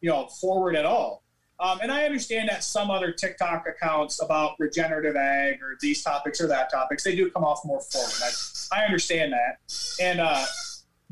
you 0.00 0.08
know, 0.08 0.28
forward 0.40 0.76
at 0.76 0.86
all. 0.86 1.23
Um, 1.64 1.80
and 1.80 1.90
I 1.90 2.04
understand 2.04 2.50
that 2.50 2.62
some 2.62 2.90
other 2.90 3.10
TikTok 3.10 3.66
accounts 3.66 4.20
about 4.20 4.56
regenerative 4.58 5.16
ag 5.16 5.62
or 5.62 5.78
these 5.80 6.02
topics 6.02 6.38
or 6.38 6.46
that 6.48 6.70
topics, 6.70 7.02
they 7.04 7.16
do 7.16 7.30
come 7.30 7.42
off 7.42 7.64
more 7.64 7.80
forward. 7.80 8.12
I, 8.22 8.80
I 8.82 8.84
understand 8.84 9.32
that. 9.32 9.60
And 9.98 10.20
uh, 10.20 10.44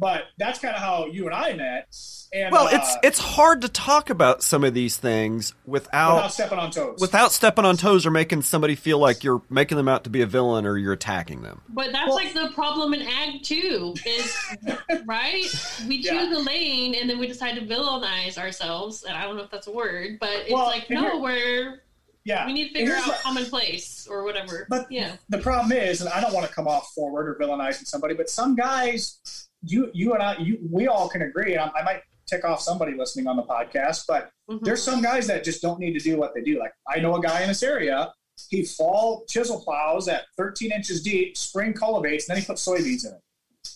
but 0.03 0.25
that's 0.37 0.59
kind 0.59 0.75
of 0.75 0.83
how 0.83 1.07
you 1.07 1.27
and 1.27 1.35
I 1.35 1.53
met. 1.55 1.95
And 2.35 2.51
Well, 2.51 2.67
uh, 2.67 2.71
it's 2.73 2.97
it's 3.05 3.19
hard 3.21 3.61
to 3.63 3.69
talk 3.69 4.11
about 4.11 4.43
some 4.43 4.65
of 4.65 4.75
these 4.75 4.97
things 4.97 5.55
without 5.65 6.15
without 6.17 6.33
stepping 6.33 6.59
on 6.59 6.71
toes. 6.73 6.99
without 7.01 7.31
stepping 7.31 7.65
on 7.65 7.77
toes 7.77 8.05
or 8.05 8.11
making 8.11 8.43
somebody 8.43 8.75
feel 8.75 8.99
like 8.99 9.23
you're 9.23 9.43
making 9.49 9.77
them 9.77 9.87
out 9.87 10.03
to 10.05 10.11
be 10.11 10.23
a 10.23 10.27
villain 10.27 10.67
or 10.67 10.77
you're 10.77 10.93
attacking 10.95 11.43
them. 11.43 11.61
But 11.69 11.93
that's 11.93 12.09
Well- 12.09 12.17
like 12.17 12.35
the 12.35 12.49
problem 12.55 12.95
in 12.95 13.03
ag 13.03 13.45
too, 13.45 13.95
is 14.05 14.37
right? 15.07 15.45
We 15.87 15.99
choose 16.03 16.07
Yeah. 16.07 16.31
the 16.31 16.41
lane 16.41 16.95
and 16.97 17.09
then 17.09 17.19
we 17.19 17.29
decide 17.29 17.55
to 17.55 17.63
villainize 17.63 18.39
ourselves. 18.39 19.05
And 19.05 19.17
I 19.17 19.23
don't 19.23 19.37
know 19.37 19.43
if 19.45 19.51
that's 19.51 19.69
a 19.69 19.73
word, 19.73 20.19
but 20.19 20.31
it's 20.31 20.53
Well, 20.53 20.67
like 20.67 20.91
no, 20.91 21.19
we're 21.19 21.83
yeah, 22.25 22.47
we 22.47 22.53
need 22.55 22.69
to 22.69 22.75
figure 22.75 22.95
out 22.97 23.07
what- 23.07 23.21
commonplace 23.21 24.07
or 24.11 24.25
whatever. 24.25 24.67
But 24.71 24.87
yeah, 24.91 25.17
the 25.29 25.39
problem 25.39 25.73
is, 25.73 26.01
and 26.01 26.09
I 26.09 26.21
don't 26.21 26.33
want 26.33 26.47
to 26.49 26.53
come 26.55 26.67
off 26.67 26.91
forward 26.95 27.29
or 27.29 27.35
villainizing 27.35 27.87
somebody, 27.87 28.15
but 28.15 28.31
some 28.31 28.55
guys, 28.57 29.19
you 29.65 29.91
you 29.95 30.15
and 30.15 30.23
I, 30.23 30.37
you, 30.39 30.59
we 30.71 30.87
all 30.89 31.09
can 31.09 31.23
agree. 31.23 31.53
And 31.55 31.61
I, 31.61 31.81
I 31.81 31.83
might 31.85 32.03
tick 32.27 32.45
off 32.45 32.61
somebody 32.61 32.95
listening 32.97 33.27
on 33.27 33.37
the 33.37 33.43
podcast, 33.43 34.05
but 34.07 34.31
Mhm. 34.51 34.63
there's 34.63 34.83
some 34.83 35.01
guys 35.03 35.27
that 35.29 35.45
just 35.45 35.63
don't 35.63 35.79
need 35.79 35.93
to 35.93 36.01
do 36.01 36.17
what 36.17 36.35
they 36.35 36.41
do. 36.43 36.59
Like 36.59 36.73
I 36.89 36.99
know 37.01 37.15
a 37.17 37.21
guy 37.23 37.43
in 37.43 37.49
this 37.49 37.63
area. 37.63 38.13
He 38.49 38.65
fall 38.65 39.25
chisel 39.29 39.61
plows 39.63 40.09
at 40.09 40.23
13 40.37 40.73
inches 40.73 41.03
deep, 41.03 41.37
spring 41.37 41.75
cultivates, 41.75 42.29
and 42.29 42.35
then 42.37 42.43
he 42.43 42.47
puts 42.47 42.67
soybeans 42.67 43.07
in 43.07 43.13
it. 43.13 43.21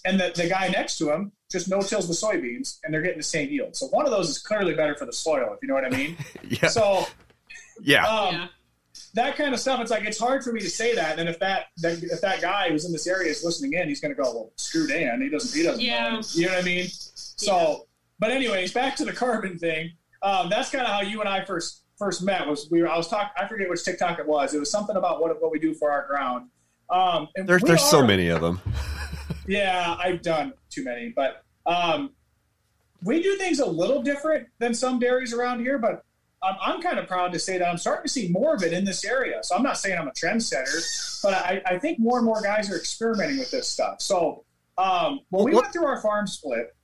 And 0.05 0.19
the, 0.19 0.33
the 0.35 0.49
guy 0.49 0.69
next 0.69 0.99
to 0.99 1.11
him 1.12 1.33
just 1.52 1.69
no 1.69 1.81
tills 1.81 2.09
with 2.09 2.19
soybeans, 2.19 2.78
and 2.83 2.93
they're 2.93 3.02
getting 3.02 3.19
the 3.19 3.23
same 3.23 3.49
yield. 3.50 3.76
So 3.76 3.87
one 3.88 4.05
of 4.07 4.11
those 4.11 4.28
is 4.28 4.38
clearly 4.38 4.75
better 4.75 4.97
for 4.97 5.05
the 5.07 5.12
soil, 5.12 5.52
if 5.55 5.59
you 5.62 5.69
know 5.69 5.75
what 5.75 5.85
I 5.85 5.90
mean. 5.90 6.16
Yeah. 6.49 6.69
So 6.69 7.07
Yeah. 7.81 8.07
um, 8.07 8.35
yeah. 8.35 8.47
That 9.16 9.35
kind 9.37 9.52
of 9.52 9.58
stuff. 9.61 9.80
It's 9.80 9.90
like 9.90 10.04
it's 10.04 10.18
hard 10.18 10.44
for 10.44 10.52
me 10.52 10.61
to 10.61 10.70
say 10.70 10.94
that. 10.94 11.18
And 11.18 11.28
if 11.28 11.38
that, 11.40 11.66
that 11.78 12.02
if 12.02 12.20
that 12.20 12.40
guy 12.40 12.68
who's 12.70 12.85
in 12.85 12.92
this 12.92 13.06
area 13.06 13.30
is 13.30 13.42
listening 13.44 13.73
in, 13.73 13.88
he's 13.88 14.00
going 14.00 14.14
to 14.14 14.23
go, 14.23 14.30
"Well, 14.32 14.52
screw 14.56 14.87
Dan. 14.87 15.20
He 15.20 15.28
doesn't. 15.28 15.58
He 15.58 15.64
doesn't 15.64 15.80
Yeah. 15.82 16.11
know." 16.11 16.20
You 16.32 16.46
know 16.46 16.52
what 16.52 16.62
I 16.62 16.64
mean? 16.64 16.87
So, 16.90 17.87
but 18.18 18.30
anyways, 18.30 18.73
back 18.73 18.94
to 18.96 19.04
the 19.04 19.12
carbon 19.12 19.58
thing. 19.58 19.90
Um, 20.23 20.49
that's 20.49 20.70
kind 20.70 20.85
of 20.85 20.90
how 20.92 21.00
you 21.02 21.20
and 21.20 21.28
I 21.28 21.44
first 21.44 21.82
first 21.99 22.23
met. 22.23 22.46
Was 22.46 22.68
we? 22.70 22.82
Were, 22.82 22.88
I 22.88 22.96
was 22.96 23.08
talking. 23.08 23.30
I 23.37 23.49
forget 23.49 23.68
which 23.68 23.85
TikTok 23.85 24.18
it 24.18 24.26
was. 24.26 24.54
It 24.54 24.58
was 24.61 24.70
something 24.70 24.96
about 24.96 25.20
what 25.20 25.40
what 25.42 25.50
we 25.50 25.58
do 25.58 25.75
for 25.75 25.90
our 25.90 26.06
ground. 26.06 26.49
Um, 26.88 27.28
and 27.37 27.49
There's 27.49 27.62
we 27.62 27.68
there's 27.68 27.82
so 27.82 28.06
many 28.06 28.28
of 28.28 28.40
them. 28.40 28.61
yeah, 29.49 29.96
I've 29.99 30.23
done 30.23 30.52
too 30.70 30.85
many, 30.85 31.08
but 31.08 31.42
um, 31.66 32.11
we 33.02 33.23
do 33.23 33.35
things 33.37 33.58
a 33.61 33.66
little 33.66 34.02
different 34.02 34.46
than 34.58 34.73
some 34.75 34.99
dairies 34.99 35.32
around 35.32 35.61
here, 35.61 35.78
but 35.78 36.02
I'm, 36.43 36.57
I'm 36.61 36.83
kind 36.83 36.99
of 36.99 37.07
proud 37.07 37.33
to 37.33 37.38
say 37.38 37.59
that 37.59 37.66
I'm 37.66 37.78
starting 37.78 38.05
to 38.05 38.09
see 38.09 38.28
more 38.28 38.55
of 38.55 38.62
it 38.62 38.73
in 38.73 38.85
this 38.85 39.05
area. 39.05 39.40
So 39.43 39.57
I'm 39.57 39.62
not 39.62 39.78
saying 39.78 39.99
I'm 39.99 40.09
a 40.09 40.12
trendsetter, 40.12 41.23
but 41.23 41.35
I, 41.35 41.62
I 41.66 41.78
think 41.78 41.99
more 41.99 42.19
and 42.19 42.26
more 42.26 42.40
guys 42.43 42.71
are 42.71 42.76
experimenting 42.76 43.38
with 43.38 43.50
this 43.50 43.69
stuff. 43.69 44.00
So 44.00 44.45
um, 44.78 45.21
when 45.31 45.45
we 45.45 45.55
went 45.55 45.73
through 45.73 45.87
our 45.87 46.00
farm 46.00 46.26
split 46.26 46.75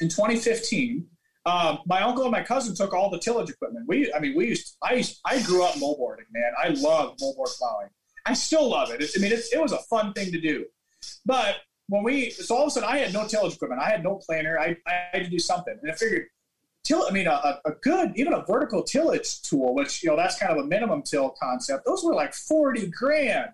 in 0.00 0.08
2015, 0.08 1.06
um, 1.46 1.78
my 1.86 2.02
uncle 2.02 2.24
and 2.24 2.32
my 2.32 2.42
cousin 2.42 2.74
took 2.74 2.92
all 2.92 3.10
the 3.10 3.18
tillage 3.18 3.48
equipment. 3.48 3.86
We, 3.88 4.12
I 4.12 4.18
mean, 4.18 4.36
we 4.36 4.48
used, 4.48 4.76
I 4.82 4.94
used, 4.94 5.20
I 5.24 5.40
grew 5.42 5.64
up 5.64 5.74
moldboarding, 5.76 6.26
man. 6.32 6.52
I 6.62 6.68
love 6.68 7.16
moldboard 7.16 7.56
plowing. 7.58 7.88
I 8.26 8.34
still 8.34 8.68
love 8.68 8.90
it. 8.90 9.02
I 9.16 9.20
mean, 9.20 9.32
it 9.32 9.60
was 9.60 9.72
a 9.72 9.78
fun 9.78 10.12
thing 10.12 10.30
to 10.32 10.40
do. 10.40 10.66
But 11.24 11.56
when 11.88 12.02
we, 12.02 12.30
so 12.30 12.56
all 12.56 12.62
of 12.64 12.68
a 12.68 12.70
sudden 12.72 12.88
I 12.88 12.98
had 12.98 13.14
no 13.14 13.26
tillage 13.26 13.54
equipment. 13.54 13.80
I 13.80 13.90
had 13.90 14.02
no 14.02 14.16
planter. 14.16 14.58
I, 14.58 14.76
I 14.86 15.06
had 15.12 15.24
to 15.24 15.30
do 15.30 15.38
something. 15.38 15.78
And 15.80 15.90
I 15.90 15.94
figured, 15.94 16.26
till, 16.84 17.04
I 17.06 17.10
mean, 17.10 17.26
a, 17.26 17.60
a 17.64 17.72
good, 17.82 18.12
even 18.16 18.32
a 18.32 18.44
vertical 18.44 18.82
tillage 18.82 19.42
tool, 19.42 19.74
which, 19.74 20.02
you 20.02 20.10
know, 20.10 20.16
that's 20.16 20.38
kind 20.38 20.52
of 20.52 20.64
a 20.64 20.66
minimum 20.66 21.02
till 21.02 21.30
concept. 21.40 21.84
Those 21.84 22.04
were 22.04 22.14
like 22.14 22.34
40 22.34 22.88
grand. 22.88 23.50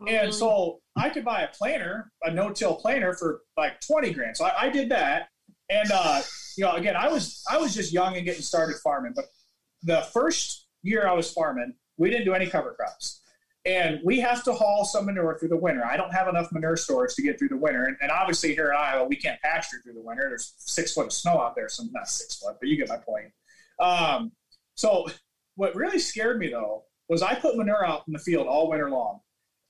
Mm-hmm. 0.00 0.08
And 0.08 0.34
so 0.34 0.80
I 0.96 1.08
could 1.10 1.24
buy 1.24 1.42
a 1.42 1.48
planter, 1.48 2.10
a 2.22 2.30
no-till 2.30 2.76
planter 2.76 3.14
for 3.14 3.42
like 3.56 3.80
20 3.80 4.12
grand. 4.12 4.36
So 4.36 4.44
I, 4.44 4.62
I 4.62 4.68
did 4.68 4.90
that. 4.90 5.28
And, 5.70 5.90
uh, 5.92 6.22
you 6.56 6.64
know, 6.64 6.72
again, 6.72 6.96
I 6.96 7.08
was, 7.08 7.42
I 7.50 7.58
was 7.58 7.74
just 7.74 7.92
young 7.92 8.16
and 8.16 8.24
getting 8.24 8.42
started 8.42 8.76
farming, 8.82 9.12
but 9.14 9.26
the 9.82 10.02
first 10.12 10.66
year 10.82 11.06
I 11.06 11.12
was 11.12 11.30
farming, 11.30 11.74
we 11.98 12.10
didn't 12.10 12.24
do 12.24 12.34
any 12.34 12.46
cover 12.46 12.72
crops 12.74 13.22
and 13.64 14.00
we 14.04 14.20
have 14.20 14.44
to 14.44 14.52
haul 14.52 14.84
some 14.84 15.06
manure 15.06 15.36
through 15.38 15.48
the 15.48 15.56
winter. 15.56 15.84
I 15.84 15.96
don't 15.96 16.12
have 16.12 16.28
enough 16.28 16.50
manure 16.52 16.76
storage 16.76 17.14
to 17.14 17.22
get 17.22 17.38
through 17.38 17.48
the 17.48 17.56
winter, 17.56 17.84
and, 17.84 17.96
and, 18.00 18.10
obviously 18.10 18.54
here 18.54 18.70
in 18.70 18.76
Iowa 18.76 19.06
we 19.06 19.16
can't 19.16 19.40
pasture 19.42 19.78
through 19.82 19.94
the 19.94 20.02
winter. 20.02 20.28
There's 20.28 20.54
six 20.58 20.94
foot 20.94 21.06
of 21.06 21.12
snow 21.12 21.40
out 21.40 21.54
there, 21.54 21.68
so 21.68 21.84
not 21.92 22.08
six 22.08 22.36
foot, 22.36 22.56
but 22.60 22.68
you 22.68 22.76
get 22.76 22.88
my 22.88 22.98
point. 22.98 23.32
Um, 23.80 24.32
so 24.74 25.06
what 25.56 25.74
really 25.74 25.98
scared 25.98 26.38
me 26.38 26.48
though 26.48 26.84
was 27.08 27.22
I 27.22 27.34
put 27.34 27.56
manure 27.56 27.84
out 27.84 28.04
in 28.06 28.12
the 28.12 28.18
field 28.18 28.46
all 28.46 28.70
winter 28.70 28.90
long. 28.90 29.20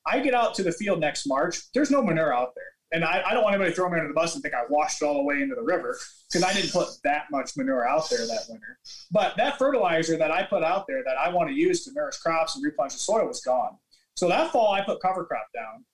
I 0.06 0.20
get 0.20 0.34
out 0.34 0.54
to 0.54 0.62
the 0.62 0.72
field 0.72 1.00
next 1.00 1.26
March. 1.26 1.60
There's 1.74 1.90
no 1.90 2.02
manure 2.02 2.34
out 2.34 2.54
there. 2.54 2.64
And 2.90 3.04
I, 3.04 3.22
I 3.26 3.34
don't 3.34 3.42
want 3.42 3.54
anybody 3.54 3.70
to 3.70 3.76
throw 3.76 3.88
me 3.90 3.96
under 3.96 4.08
the 4.08 4.14
bus 4.14 4.34
and 4.34 4.42
think 4.42 4.54
I 4.54 4.62
washed 4.68 5.02
it 5.02 5.04
all 5.04 5.14
the 5.14 5.22
way 5.22 5.42
into 5.42 5.54
the 5.54 5.62
river 5.62 5.98
because 6.28 6.42
I 6.42 6.54
didn't 6.54 6.72
put 6.72 6.88
that 7.04 7.24
much 7.30 7.56
manure 7.56 7.86
out 7.86 8.08
there 8.08 8.26
that 8.26 8.46
winter. 8.48 8.78
But 9.10 9.36
that 9.36 9.58
fertilizer 9.58 10.16
that 10.16 10.30
I 10.30 10.44
put 10.44 10.62
out 10.62 10.86
there 10.86 11.02
that 11.04 11.18
I 11.18 11.28
want 11.28 11.50
to 11.50 11.54
use 11.54 11.84
to 11.84 11.92
nourish 11.92 12.16
crops 12.16 12.56
and 12.56 12.64
replenish 12.64 12.94
the 12.94 13.00
soil 13.00 13.26
was 13.26 13.40
gone. 13.40 13.76
So 14.16 14.28
that 14.28 14.52
fall, 14.52 14.72
I 14.72 14.80
put 14.82 15.00
cover 15.00 15.24
crop 15.24 15.46
down. 15.54 15.84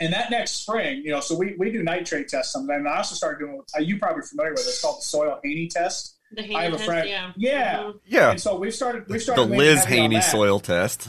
And 0.00 0.12
that 0.12 0.30
next 0.30 0.62
spring, 0.62 1.02
you 1.04 1.10
know, 1.10 1.20
so 1.20 1.36
we, 1.36 1.54
we 1.58 1.70
do 1.70 1.82
nitrate 1.82 2.28
tests 2.28 2.52
sometimes. 2.52 2.78
And 2.78 2.88
I 2.88 2.98
also 2.98 3.14
started 3.14 3.44
doing, 3.44 3.60
uh, 3.76 3.80
you 3.80 3.98
probably 3.98 4.22
familiar 4.22 4.52
with 4.52 4.62
it, 4.62 4.68
it's 4.68 4.80
called 4.80 4.98
the 4.98 5.04
soil 5.04 5.38
Haney 5.44 5.68
test. 5.68 6.16
The 6.32 6.42
Haney 6.42 6.56
I 6.56 6.64
have 6.64 6.72
a 6.74 6.78
friend. 6.78 7.08
yeah. 7.08 7.32
Yeah. 7.36 7.78
Mm-hmm. 7.78 7.98
Yeah. 8.06 8.30
And 8.30 8.40
so 8.40 8.58
we've 8.58 8.74
started, 8.74 9.08
we've 9.08 9.22
started 9.22 9.50
the 9.50 9.56
Liz 9.56 9.84
Haney 9.84 10.20
soil 10.22 10.58
test. 10.58 11.08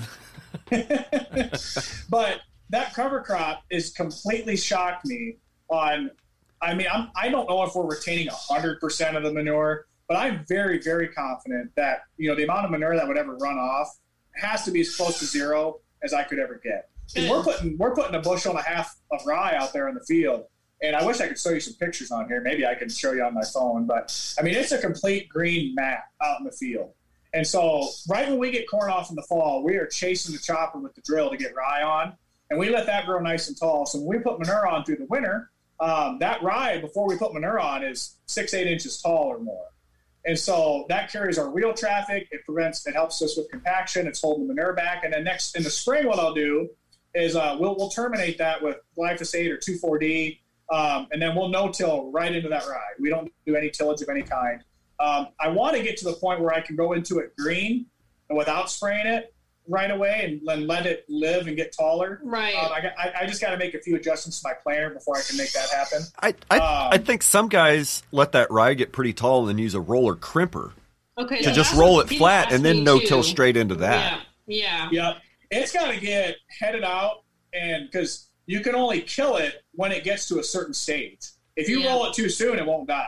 but 2.09 2.41
that 2.71 2.93
cover 2.93 3.21
crop 3.21 3.63
is 3.69 3.91
completely 3.91 4.57
shocked 4.57 5.05
me 5.05 5.37
on, 5.69 6.09
I 6.61 6.73
mean, 6.73 6.87
I'm, 6.91 7.09
I 7.15 7.29
don't 7.29 7.47
know 7.47 7.63
if 7.63 7.75
we're 7.75 7.85
retaining 7.85 8.27
100% 8.27 9.15
of 9.15 9.23
the 9.23 9.31
manure, 9.31 9.85
but 10.07 10.17
I'm 10.17 10.45
very, 10.47 10.81
very 10.81 11.09
confident 11.09 11.71
that, 11.75 12.03
you 12.17 12.29
know, 12.29 12.35
the 12.35 12.43
amount 12.43 12.65
of 12.65 12.71
manure 12.71 12.95
that 12.95 13.07
would 13.07 13.17
ever 13.17 13.35
run 13.35 13.57
off 13.57 13.97
has 14.35 14.63
to 14.65 14.71
be 14.71 14.81
as 14.81 14.95
close 14.95 15.19
to 15.19 15.25
zero 15.25 15.79
as 16.03 16.13
I 16.13 16.23
could 16.23 16.39
ever 16.39 16.59
get. 16.63 16.89
And 17.15 17.29
we're 17.29 17.43
putting 17.43 17.77
we're 17.77 17.93
putting 17.93 18.15
a 18.15 18.21
bushel 18.21 18.51
and 18.51 18.59
a 18.59 18.63
half 18.63 18.95
of 19.11 19.25
rye 19.25 19.55
out 19.55 19.73
there 19.73 19.89
in 19.89 19.95
the 19.95 20.03
field. 20.05 20.45
And 20.81 20.95
I 20.95 21.05
wish 21.05 21.19
I 21.19 21.27
could 21.27 21.37
show 21.37 21.49
you 21.49 21.59
some 21.59 21.73
pictures 21.73 22.09
on 22.09 22.27
here. 22.27 22.41
Maybe 22.41 22.65
I 22.65 22.73
can 22.73 22.89
show 22.89 23.11
you 23.11 23.23
on 23.23 23.33
my 23.33 23.43
phone. 23.43 23.85
But 23.85 24.35
I 24.39 24.43
mean, 24.43 24.55
it's 24.55 24.71
a 24.71 24.77
complete 24.77 25.27
green 25.27 25.75
map 25.75 26.05
out 26.21 26.39
in 26.39 26.45
the 26.45 26.51
field. 26.51 26.93
And 27.33 27.45
so, 27.45 27.87
right 28.09 28.27
when 28.27 28.39
we 28.39 28.51
get 28.51 28.69
corn 28.69 28.91
off 28.91 29.09
in 29.09 29.15
the 29.15 29.23
fall, 29.23 29.63
we 29.63 29.75
are 29.75 29.87
chasing 29.87 30.33
the 30.33 30.41
chopper 30.41 30.79
with 30.79 30.95
the 30.95 31.01
drill 31.01 31.29
to 31.29 31.37
get 31.37 31.55
rye 31.55 31.81
on, 31.81 32.13
and 32.51 32.59
we 32.59 32.69
let 32.69 32.85
that 32.85 33.05
grow 33.05 33.19
nice 33.19 33.47
and 33.47 33.57
tall. 33.57 33.85
So 33.85 33.97
when 33.97 34.17
we 34.17 34.19
put 34.19 34.37
manure 34.37 34.67
on 34.67 34.83
through 34.83 34.97
the 34.97 35.05
winter, 35.05 35.49
um, 35.79 36.19
that 36.19 36.43
rye 36.43 36.79
before 36.79 37.07
we 37.07 37.17
put 37.17 37.33
manure 37.33 37.59
on 37.59 37.81
is 37.81 38.17
six 38.25 38.53
eight 38.53 38.67
inches 38.67 39.01
tall 39.01 39.23
or 39.23 39.39
more. 39.39 39.67
And 40.25 40.37
so 40.37 40.85
that 40.89 41.09
carries 41.11 41.39
our 41.39 41.49
wheel 41.49 41.73
traffic. 41.73 42.27
It 42.29 42.45
prevents, 42.45 42.85
it 42.85 42.93
helps 42.93 43.21
us 43.21 43.37
with 43.37 43.49
compaction. 43.49 44.05
It's 44.05 44.21
holding 44.21 44.47
the 44.47 44.53
manure 44.53 44.73
back. 44.73 45.05
And 45.05 45.13
then 45.13 45.23
next 45.23 45.55
in 45.55 45.63
the 45.63 45.69
spring, 45.69 46.05
what 46.05 46.19
I'll 46.19 46.33
do 46.33 46.69
is 47.15 47.37
uh, 47.37 47.55
we'll, 47.57 47.75
we'll 47.77 47.89
terminate 47.89 48.37
that 48.39 48.61
with 48.61 48.77
glyphosate 48.97 49.49
or 49.49 49.57
2,4-D. 49.57 50.41
Um, 50.69 51.07
and 51.11 51.21
then 51.21 51.35
we'll 51.35 51.49
no-till 51.49 52.11
right 52.11 52.35
into 52.35 52.49
that 52.49 52.67
rye. 52.67 52.91
We 52.99 53.09
don't 53.09 53.31
do 53.45 53.55
any 53.55 53.69
tillage 53.69 54.01
of 54.01 54.09
any 54.09 54.23
kind. 54.23 54.61
Um, 54.99 55.29
I 55.39 55.47
want 55.47 55.77
to 55.77 55.83
get 55.83 55.95
to 55.97 56.05
the 56.05 56.13
point 56.13 56.41
where 56.41 56.53
I 56.53 56.59
can 56.59 56.75
go 56.75 56.91
into 56.91 57.19
it 57.19 57.33
green 57.37 57.85
and 58.29 58.37
without 58.37 58.69
spraying 58.69 59.07
it 59.07 59.33
right 59.67 59.91
away 59.91 60.21
and 60.25 60.41
then 60.47 60.67
let 60.67 60.85
it 60.85 61.05
live 61.07 61.47
and 61.47 61.55
get 61.55 61.71
taller. 61.71 62.19
Right. 62.23 62.55
Um, 62.55 62.71
I, 62.71 62.91
I, 62.97 63.13
I, 63.21 63.27
just 63.27 63.41
got 63.41 63.51
to 63.51 63.57
make 63.57 63.73
a 63.73 63.79
few 63.79 63.95
adjustments 63.95 64.41
to 64.41 64.47
my 64.47 64.53
planter 64.53 64.89
before 64.89 65.17
I 65.17 65.21
can 65.21 65.37
make 65.37 65.51
that 65.53 65.69
happen. 65.69 66.01
I 66.19 66.33
I, 66.49 66.57
um, 66.57 66.93
I, 66.93 66.97
think 66.97 67.23
some 67.23 67.47
guys 67.47 68.03
let 68.11 68.31
that 68.33 68.51
rye 68.51 68.73
get 68.73 68.91
pretty 68.91 69.13
tall 69.13 69.41
and 69.41 69.49
then 69.49 69.57
use 69.57 69.75
a 69.75 69.79
roller 69.79 70.15
crimper. 70.15 70.71
Okay. 71.17 71.41
To 71.41 71.49
yeah, 71.49 71.53
just 71.53 71.73
roll 71.75 71.99
it 71.99 72.09
flat 72.09 72.51
and 72.51 72.65
then 72.65 72.83
no 72.83 72.99
till 72.99 73.23
straight 73.23 73.57
into 73.57 73.75
that. 73.75 74.21
Yeah. 74.47 74.89
Yeah. 74.89 74.89
Yeah. 74.91 75.13
It's 75.51 75.71
got 75.71 75.91
to 75.91 75.99
get 75.99 76.37
headed 76.59 76.83
out 76.83 77.23
and 77.53 77.89
because 77.89 78.27
you 78.45 78.61
can 78.61 78.75
only 78.75 79.01
kill 79.01 79.37
it 79.37 79.63
when 79.73 79.91
it 79.91 80.03
gets 80.03 80.27
to 80.29 80.39
a 80.39 80.43
certain 80.43 80.73
stage. 80.73 81.19
If 81.55 81.69
you 81.69 81.81
yeah. 81.81 81.89
roll 81.89 82.05
it 82.05 82.13
too 82.13 82.29
soon, 82.29 82.57
it 82.57 82.65
won't 82.65 82.87
die. 82.87 83.07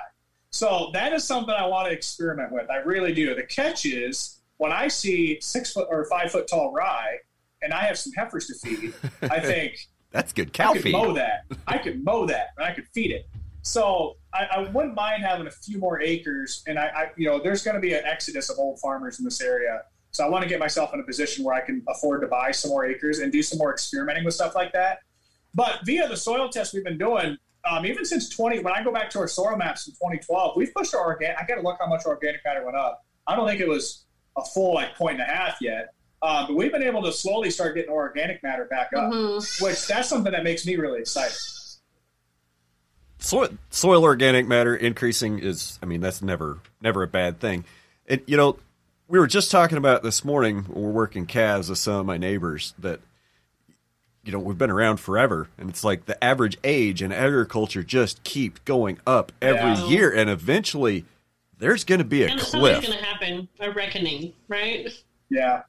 So 0.51 0.91
that 0.93 1.13
is 1.13 1.23
something 1.23 1.53
I 1.53 1.65
want 1.65 1.87
to 1.87 1.93
experiment 1.93 2.51
with. 2.51 2.69
I 2.69 2.77
really 2.77 3.13
do. 3.13 3.33
The 3.33 3.43
catch 3.43 3.85
is 3.85 4.39
when 4.63 4.71
I 4.71 4.87
see 4.87 5.39
six 5.41 5.73
foot 5.73 5.89
or 5.91 6.05
five 6.05 6.31
foot 6.31 6.47
tall 6.47 6.71
rye 6.71 7.17
and 7.61 7.73
I 7.73 7.81
have 7.81 7.97
some 7.97 8.13
heifers 8.13 8.47
to 8.47 8.53
feed, 8.53 8.93
I 9.23 9.39
think 9.41 9.89
that's 10.09 10.31
good 10.31 10.53
cow 10.53 10.69
I 10.69 10.73
could 10.75 10.83
feed. 10.83 10.93
mow 10.93 11.11
that. 11.11 11.43
I 11.67 11.77
could 11.77 12.01
mow 12.01 12.25
that 12.27 12.51
and 12.55 12.65
I 12.65 12.71
could 12.71 12.87
feed 12.93 13.11
it. 13.11 13.27
So 13.61 14.15
I, 14.33 14.45
I 14.45 14.59
wouldn't 14.69 14.95
mind 14.95 15.21
having 15.21 15.47
a 15.47 15.51
few 15.51 15.79
more 15.79 15.99
acres. 15.99 16.63
And 16.65 16.79
I, 16.79 16.85
I 16.95 17.07
you 17.17 17.27
know, 17.27 17.41
there's 17.43 17.61
going 17.61 17.75
to 17.75 17.81
be 17.81 17.93
an 17.93 18.05
exodus 18.05 18.49
of 18.49 18.57
old 18.57 18.79
farmers 18.79 19.19
in 19.19 19.25
this 19.25 19.41
area. 19.41 19.81
So 20.11 20.25
I 20.25 20.29
want 20.29 20.43
to 20.43 20.49
get 20.49 20.59
myself 20.59 20.93
in 20.93 21.01
a 21.01 21.03
position 21.03 21.43
where 21.43 21.55
I 21.55 21.59
can 21.59 21.83
afford 21.89 22.21
to 22.21 22.27
buy 22.27 22.51
some 22.51 22.71
more 22.71 22.85
acres 22.85 23.19
and 23.19 23.33
do 23.33 23.43
some 23.43 23.57
more 23.57 23.73
experimenting 23.73 24.23
with 24.23 24.33
stuff 24.33 24.55
like 24.55 24.71
that. 24.71 24.99
But 25.53 25.79
via 25.83 26.07
the 26.07 26.15
soil 26.15 26.47
test 26.47 26.73
we've 26.73 26.85
been 26.85 26.97
doing, 26.97 27.35
um, 27.69 27.85
even 27.85 28.05
since 28.05 28.29
20, 28.29 28.59
when 28.59 28.73
I 28.73 28.81
go 28.81 28.93
back 28.93 29.09
to 29.09 29.19
our 29.19 29.27
soil 29.27 29.57
maps 29.57 29.89
in 29.89 29.93
2012, 29.95 30.55
we've 30.55 30.73
pushed 30.73 30.95
our 30.95 31.03
organic. 31.03 31.37
I 31.37 31.45
got 31.45 31.55
to 31.55 31.61
look 31.63 31.79
how 31.81 31.87
much 31.87 32.05
organic 32.05 32.45
matter 32.45 32.63
went 32.63 32.77
up. 32.77 33.03
I 33.27 33.35
don't 33.35 33.45
think 33.45 33.59
it 33.59 33.67
was 33.67 34.05
a 34.37 34.43
full 34.43 34.73
like 34.73 34.95
point 34.95 35.19
and 35.19 35.29
a 35.29 35.33
half 35.33 35.57
yet. 35.61 35.93
Uh, 36.21 36.47
but 36.47 36.55
we've 36.55 36.71
been 36.71 36.83
able 36.83 37.03
to 37.03 37.11
slowly 37.11 37.51
start 37.51 37.75
getting 37.75 37.91
organic 37.91 38.41
matter 38.43 38.65
back 38.65 38.91
up, 38.95 39.11
mm-hmm. 39.11 39.65
which 39.65 39.87
that's 39.87 40.07
something 40.07 40.31
that 40.31 40.43
makes 40.43 40.65
me 40.65 40.77
really 40.77 41.01
excited. 41.01 41.37
Soil, 43.19 43.49
soil 43.69 44.03
organic 44.03 44.47
matter 44.47 44.75
increasing 44.75 45.39
is, 45.39 45.79
I 45.83 45.85
mean, 45.85 45.99
that's 46.01 46.21
never 46.21 46.59
never 46.81 47.03
a 47.03 47.07
bad 47.07 47.39
thing. 47.39 47.65
And 48.07 48.21
you 48.25 48.37
know, 48.37 48.57
we 49.07 49.19
were 49.19 49.27
just 49.27 49.51
talking 49.51 49.77
about 49.77 50.01
this 50.01 50.23
morning 50.23 50.63
when 50.63 50.83
we're 50.83 50.91
working 50.91 51.25
calves 51.25 51.69
with 51.69 51.79
some 51.79 51.95
of 51.95 52.05
my 52.05 52.17
neighbors 52.17 52.73
that 52.79 53.01
you 54.23 54.31
know 54.31 54.39
we've 54.39 54.57
been 54.57 54.71
around 54.71 54.97
forever 54.97 55.49
and 55.57 55.69
it's 55.69 55.83
like 55.83 56.05
the 56.05 56.23
average 56.23 56.57
age 56.63 57.01
in 57.01 57.11
agriculture 57.11 57.83
just 57.83 58.23
keeps 58.23 58.59
going 58.61 58.97
up 59.05 59.31
every 59.41 59.71
yeah. 59.71 59.87
year 59.87 60.11
and 60.11 60.29
eventually 60.29 61.05
there's 61.63 61.85
going 61.85 61.99
to 61.99 62.05
be 62.05 62.23
a 62.23 62.27
and 62.27 62.39
cliff. 62.39 62.81
going 62.81 62.97
to 62.97 63.03
happen, 63.03 63.47
a 63.61 63.71
reckoning, 63.71 64.33
right? 64.49 64.89
Yeah. 65.29 65.61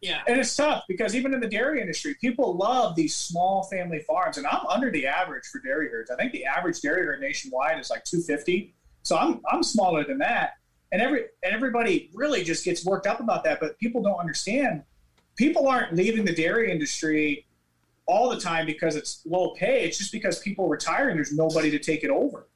Yeah. 0.00 0.22
And 0.26 0.40
it's 0.40 0.54
tough 0.54 0.82
because 0.88 1.14
even 1.14 1.32
in 1.32 1.40
the 1.40 1.48
dairy 1.48 1.80
industry, 1.80 2.16
people 2.20 2.56
love 2.56 2.96
these 2.96 3.14
small 3.14 3.62
family 3.64 4.00
farms. 4.00 4.38
And 4.38 4.46
I'm 4.46 4.66
under 4.66 4.90
the 4.90 5.06
average 5.06 5.44
for 5.46 5.60
dairy 5.60 5.88
herds. 5.88 6.10
I 6.10 6.16
think 6.16 6.32
the 6.32 6.44
average 6.44 6.80
dairy 6.80 7.06
herd 7.06 7.20
nationwide 7.20 7.78
is 7.78 7.90
like 7.90 8.04
250. 8.04 8.74
So 9.02 9.16
I'm, 9.16 9.40
I'm 9.50 9.62
smaller 9.62 10.04
than 10.04 10.18
that. 10.18 10.54
And 10.92 11.00
every 11.00 11.26
and 11.42 11.54
everybody 11.54 12.10
really 12.14 12.44
just 12.44 12.64
gets 12.64 12.84
worked 12.84 13.06
up 13.06 13.20
about 13.20 13.44
that. 13.44 13.60
But 13.60 13.78
people 13.78 14.02
don't 14.02 14.18
understand. 14.18 14.82
People 15.36 15.68
aren't 15.68 15.94
leaving 15.94 16.24
the 16.24 16.34
dairy 16.34 16.70
industry 16.70 17.46
all 18.06 18.30
the 18.30 18.40
time 18.40 18.66
because 18.66 18.96
it's 18.96 19.22
low 19.26 19.54
pay. 19.54 19.84
It's 19.84 19.98
just 19.98 20.12
because 20.12 20.38
people 20.40 20.68
retire 20.68 21.08
and 21.08 21.16
there's 21.16 21.32
nobody 21.32 21.70
to 21.70 21.78
take 21.78 22.04
it 22.04 22.10
over. 22.10 22.48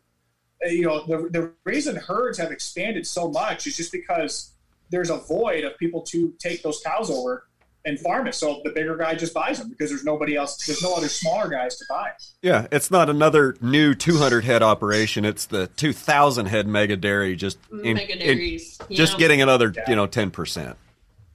You 0.62 0.83
know, 0.83 1.07
the, 1.07 1.29
the 1.31 1.52
reason 1.64 1.97
herds 1.97 2.38
have 2.38 2.50
expanded 2.50 3.07
so 3.07 3.29
much 3.29 3.67
is 3.67 3.76
just 3.76 3.93
because 3.93 4.52
there's 4.90 5.11
a 5.11 5.17
void 5.17 5.64
of 5.64 5.79
people 5.79 6.02
to 6.02 6.35
take 6.38 6.62
those 6.62 6.81
cows 6.85 7.11
over 7.11 7.47
and 7.85 7.99
farm 7.99 8.26
it. 8.26 8.35
So 8.35 8.61
the 8.64 8.71
bigger 8.71 8.97
guy 8.97 9.14
just 9.14 9.33
buys 9.33 9.59
them 9.59 9.71
because 9.71 9.88
there's 9.88 10.05
nobody 10.05 10.37
else, 10.37 10.67
there's 10.67 10.83
no 10.83 10.95
other 10.95 11.09
smaller 11.09 11.49
guys 11.49 11.76
to 11.79 11.85
buy. 11.88 12.11
Yeah, 12.43 12.67
it's 12.71 12.90
not 12.90 13.09
another 13.09 13.57
new 13.61 13.95
200 13.95 14.45
head 14.45 14.62
operation. 14.62 15.25
It's 15.25 15.47
the 15.47 15.69
2,000 15.69 16.47
head 16.47 16.67
mega 16.67 16.97
dairy 16.97 17.37
just 17.37 17.59
in, 17.83 17.95
mega 17.95 18.19
dairies. 18.19 18.79
In, 18.88 18.97
just 18.97 19.19
getting 19.19 19.40
another, 19.40 19.73
yeah. 19.75 19.88
you 19.88 19.97
know, 19.97 20.07
10%. 20.07 20.76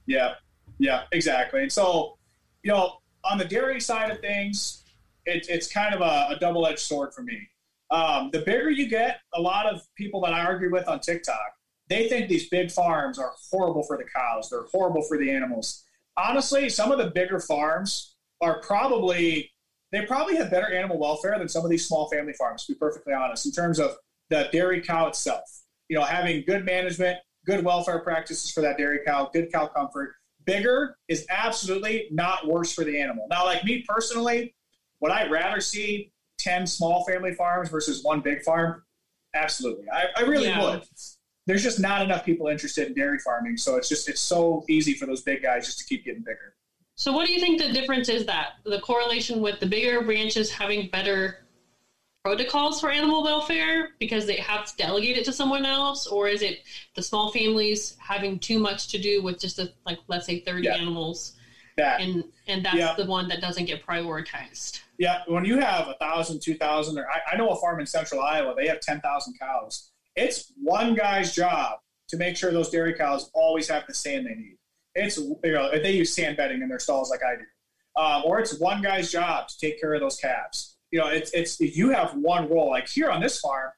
Yeah, 0.06 0.34
yeah, 0.78 1.02
exactly. 1.10 1.62
And 1.62 1.72
so, 1.72 2.16
you 2.62 2.70
know, 2.70 2.98
on 3.24 3.38
the 3.38 3.44
dairy 3.44 3.80
side 3.80 4.10
of 4.10 4.20
things, 4.20 4.84
it, 5.24 5.46
it's 5.48 5.66
kind 5.66 5.94
of 5.94 6.00
a, 6.00 6.36
a 6.36 6.38
double 6.38 6.64
edged 6.66 6.78
sword 6.78 7.12
for 7.12 7.22
me 7.22 7.48
Um, 7.90 8.30
the 8.32 8.40
bigger 8.40 8.70
you 8.70 8.88
get, 8.88 9.20
a 9.34 9.40
lot 9.40 9.66
of 9.66 9.82
people 9.96 10.20
that 10.22 10.32
I 10.32 10.44
argue 10.44 10.70
with 10.70 10.88
on 10.88 11.00
TikTok, 11.00 11.52
they 11.88 12.08
think 12.08 12.28
these 12.28 12.48
big 12.48 12.70
farms 12.70 13.18
are 13.18 13.32
horrible 13.50 13.84
for 13.84 13.96
the 13.96 14.04
cows. 14.04 14.50
They're 14.50 14.64
horrible 14.72 15.02
for 15.02 15.18
the 15.18 15.30
animals. 15.30 15.84
Honestly, 16.16 16.68
some 16.68 16.90
of 16.90 16.98
the 16.98 17.10
bigger 17.10 17.38
farms 17.38 18.16
are 18.40 18.60
probably 18.60 19.52
they 19.92 20.04
probably 20.04 20.36
have 20.36 20.50
better 20.50 20.72
animal 20.74 20.98
welfare 20.98 21.38
than 21.38 21.48
some 21.48 21.64
of 21.64 21.70
these 21.70 21.86
small 21.86 22.08
family 22.08 22.32
farms. 22.32 22.66
To 22.66 22.72
be 22.72 22.78
perfectly 22.78 23.12
honest, 23.12 23.46
in 23.46 23.52
terms 23.52 23.78
of 23.78 23.96
the 24.30 24.48
dairy 24.52 24.80
cow 24.80 25.06
itself, 25.06 25.44
you 25.88 25.96
know, 25.96 26.04
having 26.04 26.42
good 26.44 26.64
management, 26.64 27.18
good 27.46 27.64
welfare 27.64 28.00
practices 28.00 28.50
for 28.50 28.62
that 28.62 28.76
dairy 28.76 29.00
cow, 29.06 29.30
good 29.32 29.52
cow 29.52 29.68
comfort. 29.68 30.14
Bigger 30.44 30.96
is 31.08 31.24
absolutely 31.30 32.08
not 32.10 32.46
worse 32.46 32.72
for 32.72 32.84
the 32.84 33.00
animal. 33.00 33.26
Now, 33.30 33.44
like 33.44 33.64
me 33.64 33.84
personally, 33.88 34.54
would 35.00 35.12
I'd 35.12 35.30
rather 35.30 35.60
see 35.60 36.12
10 36.38 36.66
small 36.66 37.04
family 37.04 37.34
farms 37.34 37.68
versus 37.68 38.02
one 38.02 38.20
big 38.20 38.42
farm? 38.42 38.82
Absolutely. 39.34 39.88
I, 39.90 40.06
I 40.16 40.22
really 40.22 40.46
yeah. 40.46 40.62
would. 40.62 40.82
There's 41.46 41.62
just 41.62 41.78
not 41.78 42.02
enough 42.02 42.24
people 42.24 42.48
interested 42.48 42.88
in 42.88 42.94
dairy 42.94 43.18
farming. 43.18 43.56
So 43.56 43.76
it's 43.76 43.88
just, 43.88 44.08
it's 44.08 44.20
so 44.20 44.64
easy 44.68 44.94
for 44.94 45.06
those 45.06 45.22
big 45.22 45.42
guys 45.42 45.66
just 45.66 45.78
to 45.78 45.84
keep 45.84 46.04
getting 46.04 46.22
bigger. 46.22 46.54
So 46.96 47.12
what 47.12 47.26
do 47.26 47.32
you 47.32 47.40
think 47.40 47.60
the 47.60 47.72
difference 47.72 48.08
is 48.08 48.26
that 48.26 48.54
the 48.64 48.80
correlation 48.80 49.40
with 49.40 49.60
the 49.60 49.66
bigger 49.66 50.00
branches 50.00 50.50
having 50.50 50.88
better 50.88 51.46
protocols 52.26 52.80
for 52.80 52.90
animal 52.90 53.22
welfare 53.22 53.90
because 54.00 54.26
they 54.26 54.34
have 54.34 54.64
to 54.64 54.76
delegate 54.76 55.16
it 55.16 55.24
to 55.24 55.32
someone 55.32 55.64
else 55.64 56.08
or 56.08 56.26
is 56.26 56.42
it 56.42 56.62
the 56.96 57.02
small 57.02 57.30
families 57.30 57.96
having 58.00 58.36
too 58.36 58.58
much 58.58 58.88
to 58.88 58.98
do 58.98 59.22
with 59.22 59.38
just 59.38 59.60
a, 59.60 59.70
like 59.84 59.98
let's 60.08 60.26
say 60.26 60.40
30 60.40 60.64
yeah. 60.64 60.74
animals 60.74 61.36
that. 61.76 62.00
and 62.00 62.24
and 62.48 62.64
that's 62.64 62.76
yeah. 62.76 62.94
the 62.96 63.06
one 63.06 63.28
that 63.28 63.40
doesn't 63.40 63.66
get 63.66 63.86
prioritized 63.86 64.80
yeah 64.98 65.22
when 65.26 65.44
you 65.44 65.58
have 65.58 65.88
a 65.88 65.94
thousand 65.94 66.40
two 66.40 66.54
thousand 66.54 66.98
or 66.98 67.06
I, 67.08 67.34
I 67.34 67.36
know 67.36 67.48
a 67.50 67.56
farm 67.56 67.80
in 67.80 67.86
central 67.86 68.20
iowa 68.20 68.54
they 68.56 68.68
have 68.68 68.80
10000 68.80 69.38
cows 69.38 69.90
it's 70.14 70.52
one 70.62 70.94
guy's 70.94 71.34
job 71.34 71.78
to 72.08 72.16
make 72.16 72.36
sure 72.36 72.52
those 72.52 72.70
dairy 72.70 72.94
cows 72.94 73.30
always 73.34 73.68
have 73.68 73.86
the 73.86 73.94
sand 73.94 74.26
they 74.26 74.34
need 74.34 74.58
it's 74.94 75.18
you 75.18 75.38
know 75.44 75.70
they 75.70 75.92
use 75.92 76.14
sand 76.14 76.36
bedding 76.36 76.62
in 76.62 76.68
their 76.68 76.78
stalls 76.78 77.10
like 77.10 77.22
i 77.22 77.36
do 77.36 77.42
um, 78.00 78.22
or 78.26 78.38
it's 78.40 78.58
one 78.58 78.82
guy's 78.82 79.10
job 79.10 79.48
to 79.48 79.58
take 79.58 79.80
care 79.80 79.94
of 79.94 80.00
those 80.00 80.16
calves 80.16 80.76
you 80.90 81.00
know, 81.00 81.08
it's 81.08 81.30
it's 81.32 81.60
you 81.60 81.90
have 81.90 82.14
one 82.14 82.48
role. 82.48 82.70
Like 82.70 82.88
here 82.88 83.10
on 83.10 83.20
this 83.20 83.40
farm, 83.40 83.70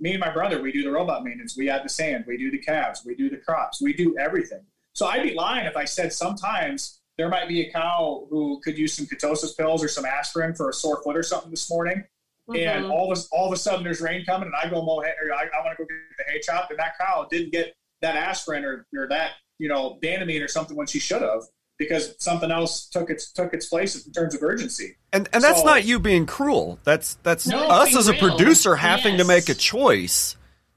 me 0.00 0.12
and 0.12 0.20
my 0.20 0.30
brother, 0.30 0.60
we 0.62 0.72
do 0.72 0.82
the 0.82 0.90
robot 0.90 1.24
maintenance. 1.24 1.56
We 1.56 1.68
add 1.68 1.84
the 1.84 1.88
sand. 1.88 2.24
We 2.26 2.36
do 2.36 2.50
the 2.50 2.58
calves. 2.58 3.02
We 3.04 3.14
do 3.14 3.28
the 3.28 3.36
crops. 3.36 3.80
We 3.80 3.92
do 3.92 4.16
everything. 4.18 4.62
So 4.92 5.06
I'd 5.06 5.22
be 5.22 5.34
lying 5.34 5.66
if 5.66 5.76
I 5.76 5.84
said 5.84 6.12
sometimes 6.12 7.00
there 7.16 7.28
might 7.28 7.48
be 7.48 7.62
a 7.62 7.72
cow 7.72 8.26
who 8.30 8.60
could 8.64 8.76
use 8.76 8.94
some 8.94 9.06
ketosis 9.06 9.56
pills 9.56 9.84
or 9.84 9.88
some 9.88 10.04
aspirin 10.04 10.54
for 10.54 10.68
a 10.68 10.72
sore 10.72 11.02
foot 11.02 11.16
or 11.16 11.22
something 11.22 11.50
this 11.50 11.70
morning. 11.70 12.04
Mm-hmm. 12.48 12.68
And 12.68 12.86
all 12.92 13.10
of, 13.10 13.18
a, 13.18 13.22
all 13.32 13.46
of 13.46 13.52
a 13.52 13.56
sudden 13.56 13.84
there's 13.84 14.00
rain 14.00 14.24
coming 14.24 14.46
and 14.46 14.54
I 14.54 14.68
go 14.68 14.84
mow 14.84 15.00
hay, 15.00 15.12
or 15.22 15.32
I, 15.32 15.44
I 15.44 15.64
want 15.64 15.76
to 15.78 15.82
go 15.82 15.86
get 15.86 15.96
the 16.18 16.32
hay 16.32 16.40
chopped 16.40 16.70
and 16.70 16.78
that 16.78 16.98
cow 16.98 17.26
didn't 17.30 17.52
get 17.52 17.74
that 18.02 18.16
aspirin 18.16 18.64
or, 18.64 18.86
or 18.96 19.08
that, 19.08 19.32
you 19.58 19.68
know, 19.68 19.98
Banamine 20.02 20.44
or 20.44 20.48
something 20.48 20.76
when 20.76 20.86
she 20.86 20.98
should 20.98 21.22
have 21.22 21.42
because 21.78 22.14
something 22.18 22.50
else 22.50 22.86
took 22.86 23.10
its 23.10 23.32
took 23.32 23.54
its 23.54 23.66
place 23.66 24.06
in 24.06 24.12
terms 24.12 24.34
of 24.34 24.42
urgency. 24.42 24.96
And 25.12 25.28
and 25.32 25.42
that's 25.42 25.60
so, 25.60 25.64
not 25.64 25.84
you 25.84 25.98
being 25.98 26.26
cruel. 26.26 26.78
That's 26.84 27.14
that's 27.22 27.46
no, 27.46 27.66
us 27.66 27.96
as 27.96 28.08
a 28.08 28.12
real. 28.12 28.20
producer 28.20 28.76
having 28.76 29.14
yes. 29.14 29.22
to 29.22 29.28
make 29.28 29.48
a 29.48 29.54
choice. 29.54 30.36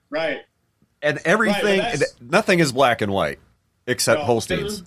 Right. 0.09 0.41
And 1.01 1.19
everything 1.25 1.79
right, 1.79 2.01
nothing 2.21 2.59
is 2.59 2.71
black 2.71 3.01
and 3.01 3.11
white 3.11 3.39
except 3.85 4.21
no, 4.21 4.25
Holsteins. 4.25 4.83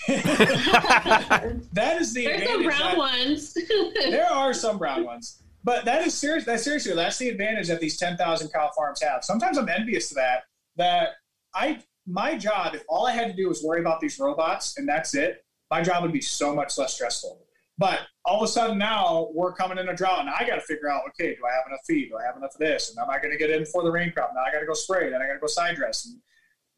that 0.08 1.96
is 2.00 2.12
the 2.14 2.24
There's 2.26 2.48
some 2.48 2.62
brown 2.62 2.80
that, 2.80 2.96
ones. 2.98 3.56
there 3.94 4.30
are 4.30 4.52
some 4.54 4.78
brown 4.78 5.04
ones. 5.04 5.42
But 5.64 5.84
that 5.84 6.06
is 6.06 6.14
serious 6.14 6.44
that 6.44 6.60
seriously 6.60 6.94
that's 6.94 7.18
the 7.18 7.28
advantage 7.28 7.68
that 7.68 7.80
these 7.80 7.96
10,000 7.96 8.48
cow 8.52 8.70
farms 8.76 9.02
have. 9.02 9.24
Sometimes 9.24 9.58
I'm 9.58 9.68
envious 9.68 10.10
of 10.12 10.16
that 10.16 10.44
that 10.76 11.10
I 11.54 11.80
my 12.06 12.38
job, 12.38 12.74
if 12.74 12.84
all 12.88 13.06
I 13.06 13.12
had 13.12 13.26
to 13.28 13.32
do 13.34 13.48
was 13.48 13.64
worry 13.64 13.80
about 13.80 14.00
these 14.00 14.18
robots 14.20 14.78
and 14.78 14.88
that's 14.88 15.14
it, 15.14 15.44
my 15.70 15.82
job 15.82 16.02
would 16.04 16.12
be 16.12 16.20
so 16.20 16.54
much 16.54 16.78
less 16.78 16.94
stressful. 16.94 17.42
But 17.78 18.00
all 18.24 18.42
of 18.42 18.48
a 18.48 18.52
sudden 18.52 18.78
now 18.78 19.28
we're 19.34 19.52
coming 19.52 19.78
in 19.78 19.88
a 19.88 19.94
drought 19.94 20.20
and 20.20 20.30
I 20.30 20.46
got 20.46 20.54
to 20.54 20.60
figure 20.60 20.88
out, 20.88 21.02
okay, 21.08 21.34
do 21.34 21.42
I 21.44 21.54
have 21.54 21.66
enough 21.66 21.80
feed? 21.86 22.08
Do 22.08 22.16
I 22.16 22.24
have 22.24 22.36
enough 22.36 22.54
of 22.54 22.60
this? 22.60 22.90
And 22.90 22.98
am 22.98 23.10
I 23.10 23.18
going 23.18 23.32
to 23.32 23.38
get 23.38 23.50
in 23.50 23.66
for 23.66 23.82
the 23.82 23.90
rain 23.90 24.12
crop? 24.12 24.30
Now 24.34 24.42
I 24.48 24.52
got 24.52 24.60
to 24.60 24.66
go 24.66 24.72
spray. 24.72 25.10
Then 25.10 25.20
I 25.20 25.26
got 25.26 25.34
to 25.34 25.40
go 25.40 25.46
side 25.46 25.76
dress. 25.76 26.06
And, 26.06 26.20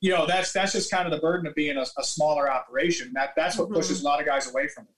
you 0.01 0.13
know, 0.13 0.27
that's, 0.27 0.53
that's 0.53 0.73
just 0.73 0.91
kind 0.91 1.07
of 1.07 1.13
the 1.13 1.19
burden 1.19 1.47
of 1.47 1.55
being 1.55 1.77
a, 1.77 1.85
a 1.99 2.05
smaller 2.05 2.51
operation. 2.51 3.13
That 3.15 3.31
that's 3.37 3.59
what 3.59 3.67
mm-hmm. 3.67 3.75
pushes 3.75 4.03
a 4.03 4.05
lot 4.05 4.21
of 4.21 4.27
guys 4.27 4.49
away 4.49 4.69
from 4.69 4.85
it. 4.85 4.91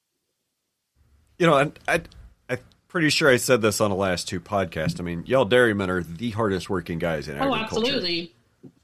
You 1.39 1.47
know, 1.47 1.57
and 1.57 1.79
I, 1.89 2.03
I'm 2.49 2.59
pretty 2.89 3.09
sure 3.09 3.31
I 3.31 3.37
said 3.37 3.63
this 3.63 3.81
on 3.81 3.91
the 3.91 3.97
last 3.97 4.29
two 4.29 4.41
podcasts. 4.41 5.01
I 5.01 5.03
mean, 5.03 5.25
y'all 5.27 5.47
dairymen 5.47 5.89
are 5.89 6.03
the 6.03 6.31
hardest 6.31 6.69
working 6.69 6.99
guys 6.99 7.29
in 7.29 7.37
oh, 7.37 7.55
agriculture. 7.55 7.87
absolutely. 7.87 8.35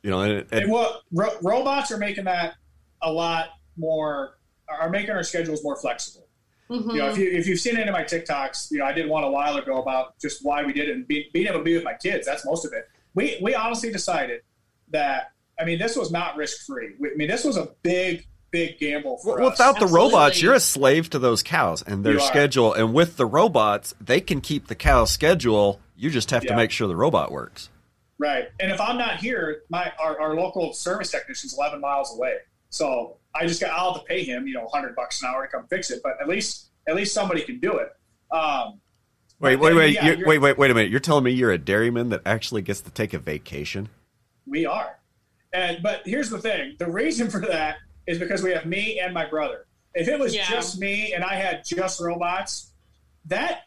You 0.02 0.11
know, 0.11 0.20
and, 0.22 0.33
and, 0.50 0.52
and 0.52 0.70
what 0.70 1.02
ro- 1.12 1.37
robots 1.42 1.92
are 1.92 1.98
making 1.98 2.24
that 2.24 2.55
a 3.02 3.12
lot 3.12 3.48
more 3.76 4.38
are 4.68 4.88
making 4.88 5.11
our 5.11 5.22
schedules 5.22 5.62
more 5.62 5.76
flexible. 5.76 6.26
Mm-hmm. 6.70 6.90
You 6.90 6.96
know, 6.96 7.09
if 7.09 7.18
you 7.18 7.31
if 7.31 7.46
you've 7.46 7.61
seen 7.61 7.76
any 7.76 7.88
of 7.88 7.92
my 7.92 8.02
TikToks, 8.02 8.70
you 8.72 8.79
know, 8.79 8.87
I 8.87 8.92
did 8.92 9.09
one 9.09 9.22
a 9.22 9.31
while 9.31 9.57
ago 9.57 9.81
about 9.81 10.18
just 10.18 10.44
why 10.44 10.64
we 10.64 10.72
did 10.72 10.88
it 10.88 10.96
and 10.96 11.07
be, 11.07 11.29
being 11.33 11.46
able 11.46 11.59
to 11.59 11.64
be 11.64 11.74
with 11.74 11.85
my 11.85 11.94
kids. 11.94 12.26
That's 12.26 12.44
most 12.44 12.64
of 12.64 12.72
it. 12.72 12.88
We 13.14 13.38
we 13.42 13.55
honestly 13.55 13.92
decided 13.92 14.40
that 14.90 15.33
I 15.59 15.64
mean 15.64 15.79
this 15.79 15.97
was 15.97 16.11
not 16.11 16.37
risk 16.37 16.66
free. 16.66 16.95
I 16.99 17.16
mean 17.16 17.29
this 17.29 17.45
was 17.45 17.57
a 17.57 17.71
big 17.83 18.27
big 18.51 18.79
gamble 18.79 19.19
for 19.19 19.37
well, 19.37 19.51
Without 19.51 19.79
the 19.79 19.87
robots, 19.87 20.40
you're 20.40 20.55
a 20.55 20.61
slave 20.61 21.11
to 21.11 21.19
those 21.19 21.42
cows 21.42 21.83
and 21.83 22.05
their 22.05 22.21
schedule. 22.21 22.73
And 22.73 22.95
with 22.95 23.16
the 23.16 23.27
robots, 23.27 23.95
they 24.01 24.21
can 24.21 24.40
keep 24.40 24.69
the 24.69 24.75
cow's 24.75 25.11
schedule. 25.11 25.81
You 25.97 26.11
just 26.11 26.31
have 26.31 26.45
yeah. 26.45 26.51
to 26.51 26.57
make 26.57 26.71
sure 26.71 26.88
the 26.88 26.97
robot 26.97 27.31
works. 27.31 27.71
Right. 28.19 28.49
And 28.61 28.71
if 28.73 28.81
I'm 28.81 28.97
not 28.97 29.19
here, 29.19 29.62
my 29.69 29.92
our, 30.01 30.19
our 30.21 30.35
local 30.35 30.73
service 30.73 31.11
technician's 31.11 31.55
11 31.55 31.81
miles 31.81 32.16
away. 32.16 32.37
So 32.71 33.19
I 33.35 33.47
just 33.47 33.61
got 33.61 33.71
I'll 33.71 33.95
have 33.95 34.03
to 34.03 34.09
pay 34.09 34.25
him, 34.25 34.47
you 34.47 34.55
know, 34.55 34.64
100 34.64 34.97
bucks 34.97 35.23
an 35.23 35.29
hour 35.29 35.47
to 35.47 35.53
come 35.53 35.66
fix 35.69 35.90
it. 35.90 36.01
But 36.03 36.21
at 36.21 36.29
least 36.29 36.71
at 36.88 36.97
least 36.97 37.12
somebody 37.12 37.42
can 37.42 37.59
do 37.61 37.79
it. 37.79 37.88
Um, 38.31 38.81
wait, 39.38 39.57
wait, 39.57 39.75
wait, 39.75 39.95
yeah, 39.95 40.16
wait, 40.25 40.38
wait, 40.38 40.59
wait 40.59 40.71
a 40.71 40.75
minute. 40.75 40.90
You're 40.90 41.01
telling 41.01 41.25
me 41.25 41.33
you're 41.33 41.53
a 41.53 41.59
dairyman 41.59 42.09
that 42.11 42.23
actually 42.27 42.62
gets 42.62 42.81
to 42.83 42.90
take 42.90 43.12
a 43.12 43.19
vacation? 43.19 43.88
We 44.47 44.66
are. 44.66 44.99
And 45.57 45.83
but 45.83 46.03
here's 46.05 46.29
the 46.29 46.38
thing: 46.38 46.77
the 46.79 46.90
reason 46.90 47.31
for 47.31 47.40
that 47.40 47.77
is 48.07 48.19
because 48.19 48.42
we 48.42 48.51
have 48.53 48.66
me 48.66 49.01
and 49.01 49.14
my 49.14 49.25
brother. 49.25 49.66
If 49.95 50.07
it 50.07 50.19
was 50.19 50.35
yeah. 50.35 50.49
just 50.51 50.79
me 50.79 51.14
and 51.14 51.25
I 51.25 51.35
had 51.35 51.64
just 51.64 51.99
robots, 52.01 52.73
that 53.25 53.62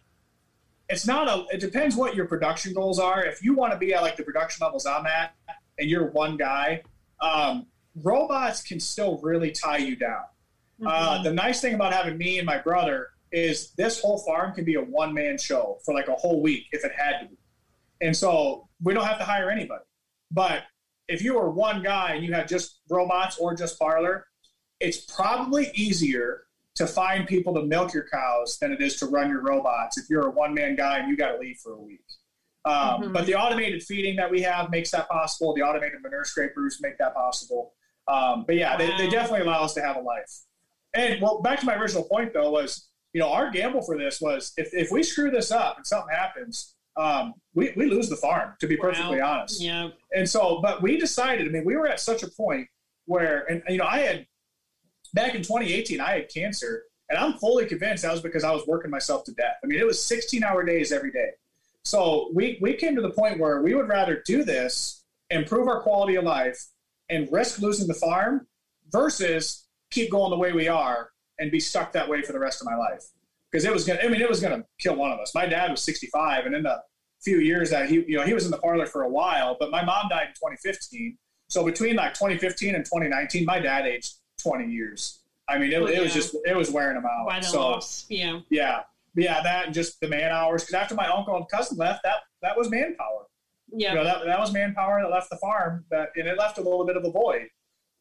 it's 0.89 1.05
not 1.05 1.27
a 1.27 1.45
it 1.53 1.59
depends 1.59 1.95
what 1.95 2.15
your 2.15 2.25
production 2.25 2.73
goals 2.73 2.99
are 2.99 3.23
if 3.23 3.43
you 3.43 3.53
want 3.53 3.71
to 3.71 3.77
be 3.77 3.93
at 3.93 4.01
like 4.01 4.17
the 4.17 4.23
production 4.23 4.65
levels 4.65 4.85
i'm 4.85 5.05
at 5.05 5.35
and 5.77 5.89
you're 5.89 6.07
one 6.11 6.35
guy 6.35 6.81
um, 7.21 7.67
robots 8.01 8.63
can 8.63 8.79
still 8.79 9.19
really 9.21 9.51
tie 9.51 9.77
you 9.77 9.95
down 9.95 10.23
uh, 10.85 10.89
mm-hmm. 10.89 11.19
uh, 11.19 11.23
the 11.23 11.31
nice 11.31 11.61
thing 11.61 11.75
about 11.75 11.93
having 11.93 12.17
me 12.17 12.39
and 12.39 12.45
my 12.45 12.57
brother 12.57 13.09
is 13.31 13.71
this 13.73 14.01
whole 14.01 14.17
farm 14.19 14.53
can 14.53 14.65
be 14.65 14.75
a 14.75 14.81
one-man 14.81 15.37
show 15.37 15.77
for 15.85 15.93
like 15.93 16.07
a 16.07 16.15
whole 16.15 16.41
week 16.41 16.65
if 16.71 16.83
it 16.83 16.91
had 16.97 17.19
to 17.19 17.27
be 17.27 17.37
and 18.01 18.15
so 18.15 18.67
we 18.81 18.93
don't 18.93 19.05
have 19.05 19.19
to 19.19 19.25
hire 19.25 19.51
anybody 19.51 19.83
but 20.31 20.63
if 21.09 21.21
you 21.23 21.37
are 21.37 21.49
one 21.49 21.83
guy 21.83 22.13
and 22.13 22.23
you 22.23 22.33
have 22.33 22.47
just 22.47 22.79
robots 22.89 23.37
or 23.37 23.53
just 23.53 23.77
parlor 23.77 24.25
it's 24.79 24.97
probably 24.97 25.71
easier 25.73 26.43
to 26.75 26.87
find 26.87 27.27
people 27.27 27.53
to 27.53 27.63
milk 27.63 27.93
your 27.93 28.05
cows 28.11 28.57
than 28.59 28.71
it 28.71 28.81
is 28.81 28.95
to 28.97 29.05
run 29.07 29.29
your 29.29 29.41
robots 29.41 29.97
if 29.97 30.09
you're 30.09 30.27
a 30.27 30.31
one 30.31 30.53
man 30.53 30.75
guy 30.75 30.99
and 30.99 31.09
you 31.09 31.17
got 31.17 31.33
to 31.33 31.37
leave 31.37 31.57
for 31.57 31.73
a 31.73 31.79
week. 31.79 32.05
Um, 32.65 32.75
mm-hmm. 32.75 33.13
But 33.13 33.25
the 33.25 33.35
automated 33.35 33.83
feeding 33.83 34.15
that 34.15 34.31
we 34.31 34.41
have 34.41 34.69
makes 34.69 34.91
that 34.91 35.09
possible. 35.09 35.53
The 35.53 35.61
automated 35.61 36.01
manure 36.01 36.23
scrapers 36.23 36.79
make 36.81 36.97
that 36.99 37.13
possible. 37.13 37.73
Um, 38.07 38.45
but 38.47 38.55
yeah, 38.55 38.71
wow. 38.71 38.77
they, 38.77 38.97
they 38.97 39.09
definitely 39.09 39.41
allow 39.41 39.63
us 39.63 39.73
to 39.73 39.81
have 39.81 39.97
a 39.97 40.01
life. 40.01 40.31
And 40.93 41.21
well, 41.21 41.41
back 41.41 41.59
to 41.59 41.65
my 41.65 41.75
original 41.75 42.03
point 42.03 42.33
though 42.33 42.51
was, 42.51 42.87
you 43.13 43.19
know, 43.19 43.29
our 43.29 43.51
gamble 43.51 43.81
for 43.81 43.97
this 43.97 44.21
was 44.21 44.53
if, 44.55 44.73
if 44.73 44.91
we 44.91 45.03
screw 45.03 45.31
this 45.31 45.51
up 45.51 45.77
and 45.77 45.85
something 45.85 46.15
happens, 46.15 46.75
um, 46.99 47.33
we, 47.55 47.71
we 47.75 47.85
lose 47.89 48.09
the 48.09 48.15
farm, 48.17 48.53
to 48.59 48.67
be 48.67 48.75
wow. 48.75 48.89
perfectly 48.89 49.21
honest. 49.21 49.61
Yeah. 49.61 49.89
And 50.13 50.29
so, 50.29 50.59
but 50.61 50.81
we 50.81 50.97
decided, 50.97 51.47
I 51.47 51.49
mean, 51.49 51.65
we 51.65 51.77
were 51.77 51.87
at 51.87 51.99
such 51.99 52.23
a 52.23 52.27
point 52.27 52.67
where, 53.05 53.45
and, 53.49 53.63
you 53.69 53.77
know, 53.77 53.85
I 53.85 53.99
had 53.99 54.27
back 55.13 55.33
in 55.33 55.41
2018, 55.41 56.01
I 56.01 56.11
had 56.11 56.29
cancer, 56.29 56.83
and 57.09 57.17
I'm 57.17 57.33
fully 57.39 57.65
convinced 57.65 58.03
that 58.03 58.11
was 58.11 58.21
because 58.21 58.43
I 58.43 58.51
was 58.51 58.67
working 58.67 58.91
myself 58.91 59.23
to 59.25 59.33
death. 59.33 59.55
I 59.63 59.67
mean, 59.67 59.79
it 59.79 59.85
was 59.85 60.03
16 60.03 60.43
hour 60.43 60.63
days 60.63 60.91
every 60.91 61.11
day. 61.11 61.29
So 61.83 62.29
we, 62.33 62.59
we 62.61 62.73
came 62.73 62.95
to 62.95 63.01
the 63.01 63.11
point 63.11 63.39
where 63.39 63.61
we 63.61 63.73
would 63.73 63.87
rather 63.87 64.21
do 64.25 64.43
this, 64.43 65.03
improve 65.29 65.67
our 65.67 65.81
quality 65.81 66.15
of 66.15 66.25
life, 66.25 66.59
and 67.09 67.27
risk 67.31 67.59
losing 67.59 67.87
the 67.87 67.93
farm 67.93 68.45
versus 68.91 69.65
keep 69.89 70.11
going 70.11 70.29
the 70.29 70.37
way 70.37 70.51
we 70.51 70.67
are 70.67 71.09
and 71.39 71.49
be 71.49 71.59
stuck 71.59 71.93
that 71.93 72.09
way 72.09 72.21
for 72.21 72.33
the 72.33 72.39
rest 72.39 72.61
of 72.61 72.67
my 72.67 72.75
life. 72.75 73.03
Because 73.49 73.65
it 73.65 73.73
was 73.73 73.85
gonna, 73.85 74.01
I 74.03 74.09
mean, 74.09 74.21
it 74.21 74.29
was 74.29 74.41
gonna 74.41 74.65
kill 74.77 74.95
one 74.95 75.11
of 75.11 75.19
us. 75.19 75.33
My 75.33 75.47
dad 75.47 75.71
was 75.71 75.81
65, 75.83 76.45
and 76.45 76.53
in 76.53 76.63
the 76.63 76.79
few 77.21 77.39
years 77.39 77.69
that 77.71 77.89
he, 77.89 78.03
you 78.07 78.17
know, 78.17 78.23
he 78.23 78.33
was 78.33 78.45
in 78.45 78.51
the 78.51 78.57
parlor 78.57 78.85
for 78.85 79.03
a 79.03 79.09
while, 79.09 79.57
but 79.59 79.71
my 79.71 79.83
mom 79.83 80.07
died 80.09 80.27
in 80.27 80.33
2015. 80.33 81.17
So 81.49 81.65
between 81.65 81.95
like 81.95 82.13
2015 82.13 82.75
and 82.75 82.85
2019, 82.85 83.45
my 83.45 83.59
dad 83.59 83.85
aged 83.85 84.13
20 84.41 84.71
years. 84.71 85.19
I 85.49 85.57
mean, 85.57 85.71
it, 85.71 85.81
it 85.81 86.01
was 86.01 86.13
just 86.13 86.35
it 86.45 86.55
was 86.55 86.69
wearing 86.69 86.95
them 86.95 87.05
out. 87.05 87.43
So 87.43 87.59
loss. 87.59 88.05
Yeah. 88.07 88.41
Yeah. 88.49 88.81
yeah, 89.15 89.41
that 89.41 89.65
and 89.65 89.73
just 89.73 89.99
the 89.99 90.07
man 90.07 90.31
hours. 90.31 90.63
Because 90.63 90.75
after 90.75 90.95
my 90.95 91.07
uncle 91.07 91.35
and 91.35 91.47
cousin 91.49 91.77
left, 91.77 92.03
that 92.03 92.17
that 92.41 92.55
was 92.55 92.69
manpower. 92.69 93.25
Yeah. 93.71 93.89
You 93.89 93.95
know, 93.95 94.03
that 94.03 94.25
that 94.25 94.39
was 94.39 94.53
manpower 94.53 95.01
that 95.01 95.09
left 95.09 95.31
the 95.31 95.37
farm. 95.37 95.85
That 95.89 96.09
and 96.15 96.27
it 96.27 96.37
left 96.37 96.59
a 96.59 96.61
little 96.61 96.85
bit 96.85 96.97
of 96.97 97.03
a 97.03 97.11
void. 97.11 97.47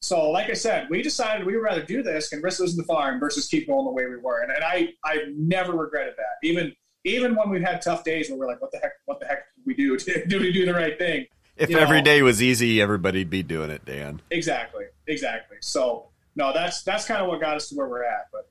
So, 0.00 0.30
like 0.30 0.48
I 0.48 0.52
said, 0.52 0.88
we 0.90 1.02
decided 1.02 1.44
we 1.44 1.56
would 1.56 1.62
rather 1.62 1.82
do 1.82 2.02
this 2.02 2.32
and 2.32 2.42
risk 2.42 2.60
losing 2.60 2.76
the 2.76 2.84
farm 2.84 3.18
versus 3.18 3.48
keep 3.48 3.66
going 3.66 3.84
the 3.84 3.90
way 3.90 4.06
we 4.06 4.16
were. 4.16 4.42
And, 4.42 4.52
and 4.52 4.62
I 4.62 4.90
I 5.04 5.24
never 5.36 5.72
regretted 5.72 6.14
that. 6.18 6.46
Even 6.46 6.72
even 7.04 7.34
when 7.34 7.48
we've 7.50 7.62
had 7.62 7.80
tough 7.82 8.04
days 8.04 8.28
where 8.28 8.38
we're 8.38 8.46
like, 8.46 8.60
what 8.60 8.72
the 8.72 8.78
heck, 8.78 8.92
what 9.06 9.20
the 9.20 9.26
heck 9.26 9.54
did 9.54 9.66
we 9.66 9.74
do? 9.74 9.96
Did 10.26 10.40
we 10.40 10.52
do 10.52 10.66
the 10.66 10.74
right 10.74 10.98
thing? 10.98 11.26
If 11.56 11.70
You 11.70 11.78
every 11.78 11.98
know. 11.98 12.04
day 12.04 12.22
was 12.22 12.42
easy, 12.42 12.80
everybody'd 12.80 13.30
be 13.30 13.42
doing 13.42 13.70
it, 13.70 13.84
Dan. 13.84 14.20
Exactly, 14.30 14.84
exactly. 15.06 15.56
So 15.60 16.08
no, 16.36 16.52
that's 16.52 16.82
that's 16.82 17.04
kind 17.06 17.20
of 17.20 17.28
what 17.28 17.40
got 17.40 17.56
us 17.56 17.68
to 17.70 17.74
where 17.76 17.88
we're 17.88 18.04
at. 18.04 18.28
But 18.32 18.48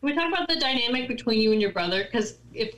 Can 0.00 0.10
we 0.10 0.14
talk 0.14 0.32
about 0.32 0.48
the 0.48 0.56
dynamic 0.58 1.08
between 1.08 1.40
you 1.40 1.52
and 1.52 1.60
your 1.60 1.72
brother? 1.72 2.04
Because 2.04 2.38
if 2.54 2.74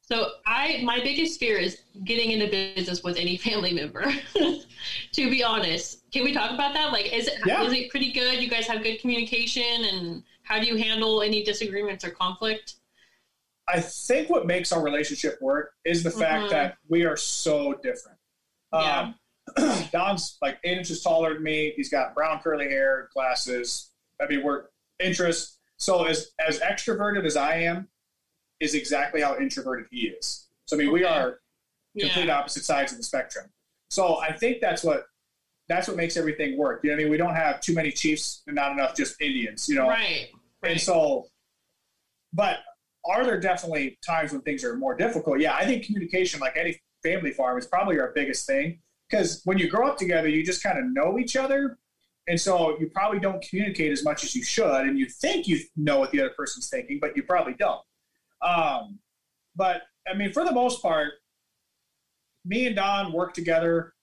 so, 0.00 0.30
I 0.46 0.80
my 0.82 1.00
biggest 1.00 1.38
fear 1.38 1.58
is 1.58 1.82
getting 2.04 2.30
into 2.30 2.46
business 2.48 3.02
with 3.02 3.18
any 3.18 3.36
family 3.48 3.72
member. 3.74 4.10
to 5.12 5.30
be 5.30 5.42
honest, 5.42 6.10
can 6.10 6.24
we 6.24 6.32
talk 6.32 6.52
about 6.52 6.72
that? 6.74 6.92
Like, 6.92 7.12
is 7.12 7.26
it 7.28 7.34
is 7.34 7.46
Yeah. 7.46 7.70
it 7.70 7.90
pretty 7.90 8.12
good? 8.12 8.40
You 8.42 8.48
guys 8.48 8.66
have 8.66 8.82
good 8.82 8.98
communication, 9.00 9.84
and 9.92 10.22
how 10.48 10.58
do 10.58 10.66
you 10.66 10.76
handle 10.76 11.20
any 11.22 11.44
disagreements 11.44 12.04
or 12.04 12.10
conflict? 12.10 12.76
I 13.68 13.80
think 13.80 14.30
what 14.30 14.46
makes 14.46 14.72
our 14.72 14.82
relationship 14.82 15.36
work 15.42 15.72
is 15.84 16.02
the 16.02 16.10
fact 16.10 16.46
Mhm. 16.46 16.50
that 16.50 16.78
we 16.88 17.04
are 17.04 17.18
so 17.18 17.74
different. 17.74 18.18
Yeah. 18.72 19.12
Um, 19.58 19.84
Don's 19.92 20.38
like 20.40 20.58
eight 20.64 20.78
inches 20.78 21.02
taller 21.02 21.34
than 21.34 21.42
me. 21.42 21.74
He's 21.76 21.90
got 21.90 22.14
brown 22.14 22.40
curly 22.40 22.66
hair, 22.68 23.10
glasses. 23.12 23.90
I 24.20 24.26
mean, 24.26 24.42
we're 24.42 24.64
interests. 24.98 25.58
So 25.76 26.04
as 26.04 26.30
as 26.46 26.60
extroverted 26.60 27.24
as 27.26 27.36
I 27.36 27.56
am, 27.56 27.88
is 28.58 28.74
exactly 28.74 29.20
how 29.20 29.36
introverted 29.38 29.86
he 29.90 30.08
is. 30.08 30.48
So 30.64 30.76
I 30.76 30.78
mean, 30.78 30.90
we 30.92 31.04
are 31.04 31.40
complete 31.98 32.26
Yeah. 32.26 32.38
opposite 32.38 32.64
sides 32.64 32.92
of 32.92 32.98
the 32.98 33.04
spectrum. 33.04 33.52
So 33.90 34.16
I 34.18 34.32
think 34.32 34.60
that's 34.62 34.82
what 34.82 35.04
that's 35.68 35.86
what 35.88 35.96
makes 35.98 36.16
everything 36.16 36.56
work. 36.56 36.80
You 36.82 36.88
know, 36.90 36.96
what 36.96 37.00
I 37.00 37.04
mean, 37.04 37.10
we 37.10 37.18
don't 37.18 37.34
have 37.34 37.60
too 37.60 37.74
many 37.74 37.92
chiefs 37.92 38.42
and 38.46 38.56
not 38.56 38.72
enough 38.72 38.94
just 38.96 39.20
Indians. 39.20 39.68
You 39.68 39.74
know, 39.76 39.88
Right. 39.88 40.30
And 40.62 40.80
so, 40.80 41.26
but 42.32 42.58
are 43.04 43.24
there 43.24 43.40
definitely 43.40 43.98
times 44.04 44.32
when 44.32 44.42
things 44.42 44.64
are 44.64 44.76
more 44.76 44.94
difficult? 44.94 45.40
Yeah, 45.40 45.54
I 45.54 45.64
think 45.64 45.84
communication, 45.84 46.40
like 46.40 46.56
any 46.56 46.80
family 47.02 47.32
farm, 47.32 47.58
is 47.58 47.66
probably 47.66 47.98
our 48.00 48.12
biggest 48.14 48.46
thing 48.46 48.80
because 49.08 49.40
when 49.44 49.58
you 49.58 49.68
grow 49.68 49.88
up 49.88 49.96
together, 49.96 50.28
you 50.28 50.44
just 50.44 50.62
kind 50.62 50.78
of 50.78 50.84
know 50.86 51.18
each 51.18 51.36
other. 51.36 51.78
And 52.26 52.38
so 52.38 52.78
you 52.78 52.90
probably 52.90 53.20
don't 53.20 53.42
communicate 53.42 53.90
as 53.90 54.04
much 54.04 54.22
as 54.22 54.34
you 54.34 54.42
should. 54.42 54.82
And 54.82 54.98
you 54.98 55.06
think 55.06 55.48
you 55.48 55.60
know 55.76 55.98
what 55.98 56.10
the 56.10 56.20
other 56.20 56.34
person's 56.36 56.68
thinking, 56.68 56.98
but 57.00 57.16
you 57.16 57.22
probably 57.22 57.54
don't. 57.54 57.80
Um, 58.42 58.98
but 59.56 59.82
I 60.06 60.14
mean, 60.14 60.32
for 60.32 60.44
the 60.44 60.52
most 60.52 60.82
part, 60.82 61.14
me 62.44 62.66
and 62.66 62.76
Don 62.76 63.12
work 63.12 63.32
together 63.32 63.94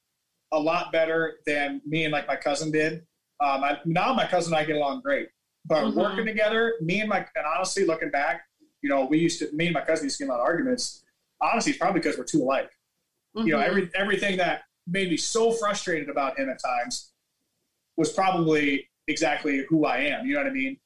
a 0.52 0.60
lot 0.60 0.92
better 0.92 1.38
than 1.46 1.82
me 1.86 2.06
and 2.06 2.12
like 2.12 2.28
my 2.28 2.36
cousin 2.36 2.72
did. 2.72 3.06
Um, 3.40 3.64
I, 3.64 3.80
now 3.86 4.14
my 4.14 4.26
cousin 4.26 4.54
and 4.54 4.62
I 4.62 4.66
get 4.66 4.76
along 4.76 5.02
great, 5.02 5.28
but 5.68 5.84
Mhm. 5.86 5.94
working 5.96 6.26
together, 6.26 6.76
me 6.82 7.00
and 7.02 7.10
my 7.10 7.18
and 7.36 7.46
honestly 7.46 7.86
looking 7.86 8.10
back, 8.12 8.48
you 8.82 8.90
know, 8.90 9.06
we 9.06 9.18
used 9.18 9.40
to 9.40 9.52
me 9.52 9.68
and 9.68 9.74
my 9.74 9.82
cousin 9.82 10.06
used 10.06 10.18
to 10.18 10.24
get 10.26 10.30
a 10.30 10.34
lot 10.34 10.40
of 10.42 10.46
arguments. 10.46 11.04
Honestly, 11.42 11.72
it's 11.72 11.80
probably 11.80 12.00
because 12.00 12.18
we're 12.18 12.24
too 12.24 12.44
alike. 12.44 12.72
You 13.36 13.48
know, 13.48 13.58
Mhm. 13.58 13.68
every 13.68 13.90
everything 13.96 14.38
that 14.38 14.64
made 14.88 15.10
me 15.10 15.18
so 15.18 15.52
frustrated 15.52 16.10
about 16.10 16.38
him 16.40 16.50
at 16.50 16.60
times 16.62 17.12
was 17.98 18.12
probably 18.14 18.90
exactly 19.08 19.66
who 19.70 19.86
I 19.86 19.98
am. 19.98 20.26
You 20.26 20.34
know 20.36 20.42
what 20.42 20.48
I 20.50 20.54
mean? 20.54 20.80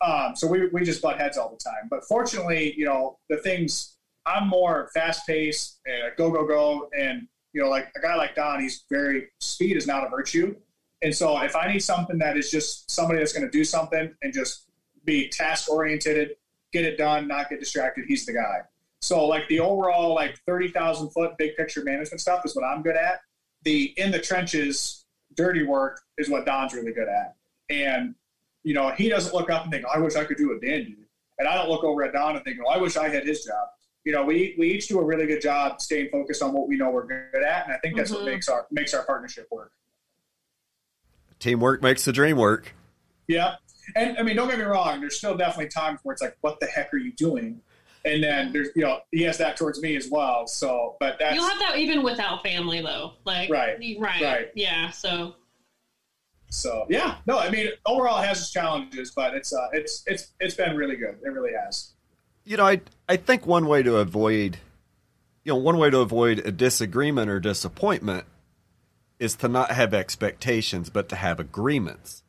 Um, 0.00 0.36
so 0.36 0.46
we 0.46 0.66
we 0.68 0.84
just 0.84 1.00
butt 1.02 1.18
heads 1.18 1.36
all 1.38 1.50
the 1.50 1.56
time. 1.62 1.88
But 1.88 2.04
fortunately, 2.04 2.74
you 2.76 2.84
know, 2.84 3.18
the 3.28 3.36
things 3.38 3.96
I'm 4.26 4.48
more 4.48 4.90
fast 4.94 5.26
paced, 5.26 5.80
uh, 5.88 6.10
go 6.16 6.30
go 6.30 6.46
go, 6.46 6.90
and 6.98 7.28
you 7.52 7.62
know, 7.62 7.68
like 7.68 7.92
a 7.96 8.00
guy 8.00 8.16
like 8.16 8.34
Don, 8.34 8.60
he's 8.60 8.84
very 8.90 9.30
speed 9.40 9.76
is 9.76 9.86
not 9.86 10.04
a 10.04 10.08
virtue. 10.08 10.56
And 11.04 11.14
so 11.14 11.38
if 11.42 11.54
I 11.54 11.70
need 11.70 11.80
something 11.80 12.16
that 12.18 12.38
is 12.38 12.50
just 12.50 12.90
somebody 12.90 13.18
that's 13.18 13.34
going 13.34 13.44
to 13.44 13.50
do 13.50 13.62
something 13.62 14.12
and 14.22 14.32
just 14.32 14.70
be 15.04 15.28
task 15.28 15.70
oriented, 15.70 16.30
get 16.72 16.86
it 16.86 16.96
done, 16.96 17.28
not 17.28 17.50
get 17.50 17.60
distracted, 17.60 18.06
he's 18.08 18.24
the 18.24 18.32
guy. 18.32 18.62
So 19.02 19.26
like 19.26 19.46
the 19.48 19.60
overall 19.60 20.14
like 20.14 20.38
thirty 20.46 20.68
thousand 20.68 21.10
foot 21.10 21.36
big 21.36 21.56
picture 21.56 21.84
management 21.84 22.22
stuff 22.22 22.40
is 22.46 22.56
what 22.56 22.64
I'm 22.64 22.82
good 22.82 22.96
at. 22.96 23.20
The 23.64 23.92
in 23.98 24.10
the 24.10 24.18
trenches 24.18 25.04
dirty 25.36 25.62
work 25.62 26.00
is 26.16 26.30
what 26.30 26.46
Don's 26.46 26.72
really 26.72 26.92
good 26.92 27.08
at. 27.08 27.34
And 27.68 28.14
you 28.62 28.72
know 28.72 28.90
he 28.92 29.10
doesn't 29.10 29.34
look 29.34 29.50
up 29.50 29.64
and 29.64 29.70
think, 29.70 29.84
"I 29.94 29.98
wish 29.98 30.16
I 30.16 30.24
could 30.24 30.38
do 30.38 30.48
what 30.48 30.62
Dan 30.62 30.84
did," 30.84 30.96
and 31.38 31.46
I 31.46 31.54
don't 31.54 31.68
look 31.68 31.84
over 31.84 32.02
at 32.02 32.14
Don 32.14 32.34
and 32.36 32.42
think, 32.46 32.58
"Oh, 32.64 32.70
I 32.70 32.78
wish 32.78 32.96
I 32.96 33.10
had 33.10 33.26
his 33.26 33.44
job." 33.44 33.68
You 34.04 34.12
know, 34.12 34.24
we 34.24 34.54
we 34.58 34.70
each 34.70 34.88
do 34.88 34.98
a 35.00 35.04
really 35.04 35.26
good 35.26 35.42
job 35.42 35.82
staying 35.82 36.08
focused 36.10 36.42
on 36.42 36.54
what 36.54 36.66
we 36.66 36.76
know 36.78 36.88
we're 36.90 37.06
good 37.06 37.42
at, 37.42 37.66
and 37.66 37.74
I 37.74 37.78
think 37.78 37.96
that's 37.96 38.10
Mhm. 38.10 38.14
what 38.14 38.24
makes 38.24 38.48
our 38.48 38.66
makes 38.70 38.94
our 38.94 39.04
partnership 39.04 39.48
work. 39.50 39.70
Teamwork 41.38 41.82
makes 41.82 42.04
the 42.04 42.12
dream 42.12 42.36
work. 42.36 42.74
Yeah. 43.28 43.56
And 43.96 44.16
I 44.18 44.22
mean, 44.22 44.36
don't 44.36 44.48
get 44.48 44.58
me 44.58 44.64
wrong, 44.64 45.00
there's 45.00 45.18
still 45.18 45.36
definitely 45.36 45.68
times 45.68 46.00
where 46.02 46.14
it's 46.14 46.22
like, 46.22 46.36
what 46.40 46.58
the 46.60 46.66
heck 46.66 46.92
are 46.94 46.96
you 46.98 47.12
doing? 47.12 47.60
And 48.06 48.22
then 48.22 48.52
there's, 48.52 48.68
you 48.76 48.82
know, 48.82 49.00
he 49.12 49.22
has 49.22 49.38
that 49.38 49.56
towards 49.56 49.80
me 49.80 49.96
as 49.96 50.08
well. 50.10 50.46
So, 50.46 50.96
but 51.00 51.16
that's, 51.18 51.34
You'll 51.34 51.48
have 51.48 51.58
that 51.58 51.78
even 51.78 52.02
without 52.02 52.42
family, 52.42 52.80
though. 52.82 53.12
Like, 53.24 53.50
Right. 53.50 53.76
right, 53.98 54.22
Right. 54.22 54.50
yeah. 54.54 54.90
So, 54.90 55.34
so 56.50 56.86
yeah, 56.88 57.16
no, 57.26 57.38
I 57.38 57.50
mean, 57.50 57.68
overall 57.86 58.22
it 58.22 58.26
has 58.26 58.40
its 58.40 58.52
challenges, 58.52 59.12
but 59.14 59.34
it's, 59.34 59.52
uh, 59.52 59.68
it's, 59.72 60.02
it's, 60.06 60.32
it's 60.40 60.54
been 60.54 60.76
really 60.76 60.96
good. 60.96 61.18
It 61.24 61.28
really 61.30 61.52
has. 61.52 61.92
You 62.44 62.58
know, 62.58 62.66
I 62.66 62.82
I 63.08 63.16
think 63.16 63.46
one 63.46 63.66
way 63.66 63.82
to 63.82 63.96
avoid, 63.96 64.58
you 65.44 65.52
know, 65.52 65.56
one 65.56 65.78
way 65.78 65.88
to 65.88 65.98
avoid 66.00 66.40
a 66.40 66.52
disagreement 66.52 67.30
or 67.30 67.40
disappointment 67.40 68.26
is 69.24 69.34
to 69.36 69.48
not 69.48 69.70
have 69.72 69.92
expectations, 69.94 70.90
but 70.90 71.08
to 71.08 71.16
have 71.16 71.40
agreements. 71.40 72.22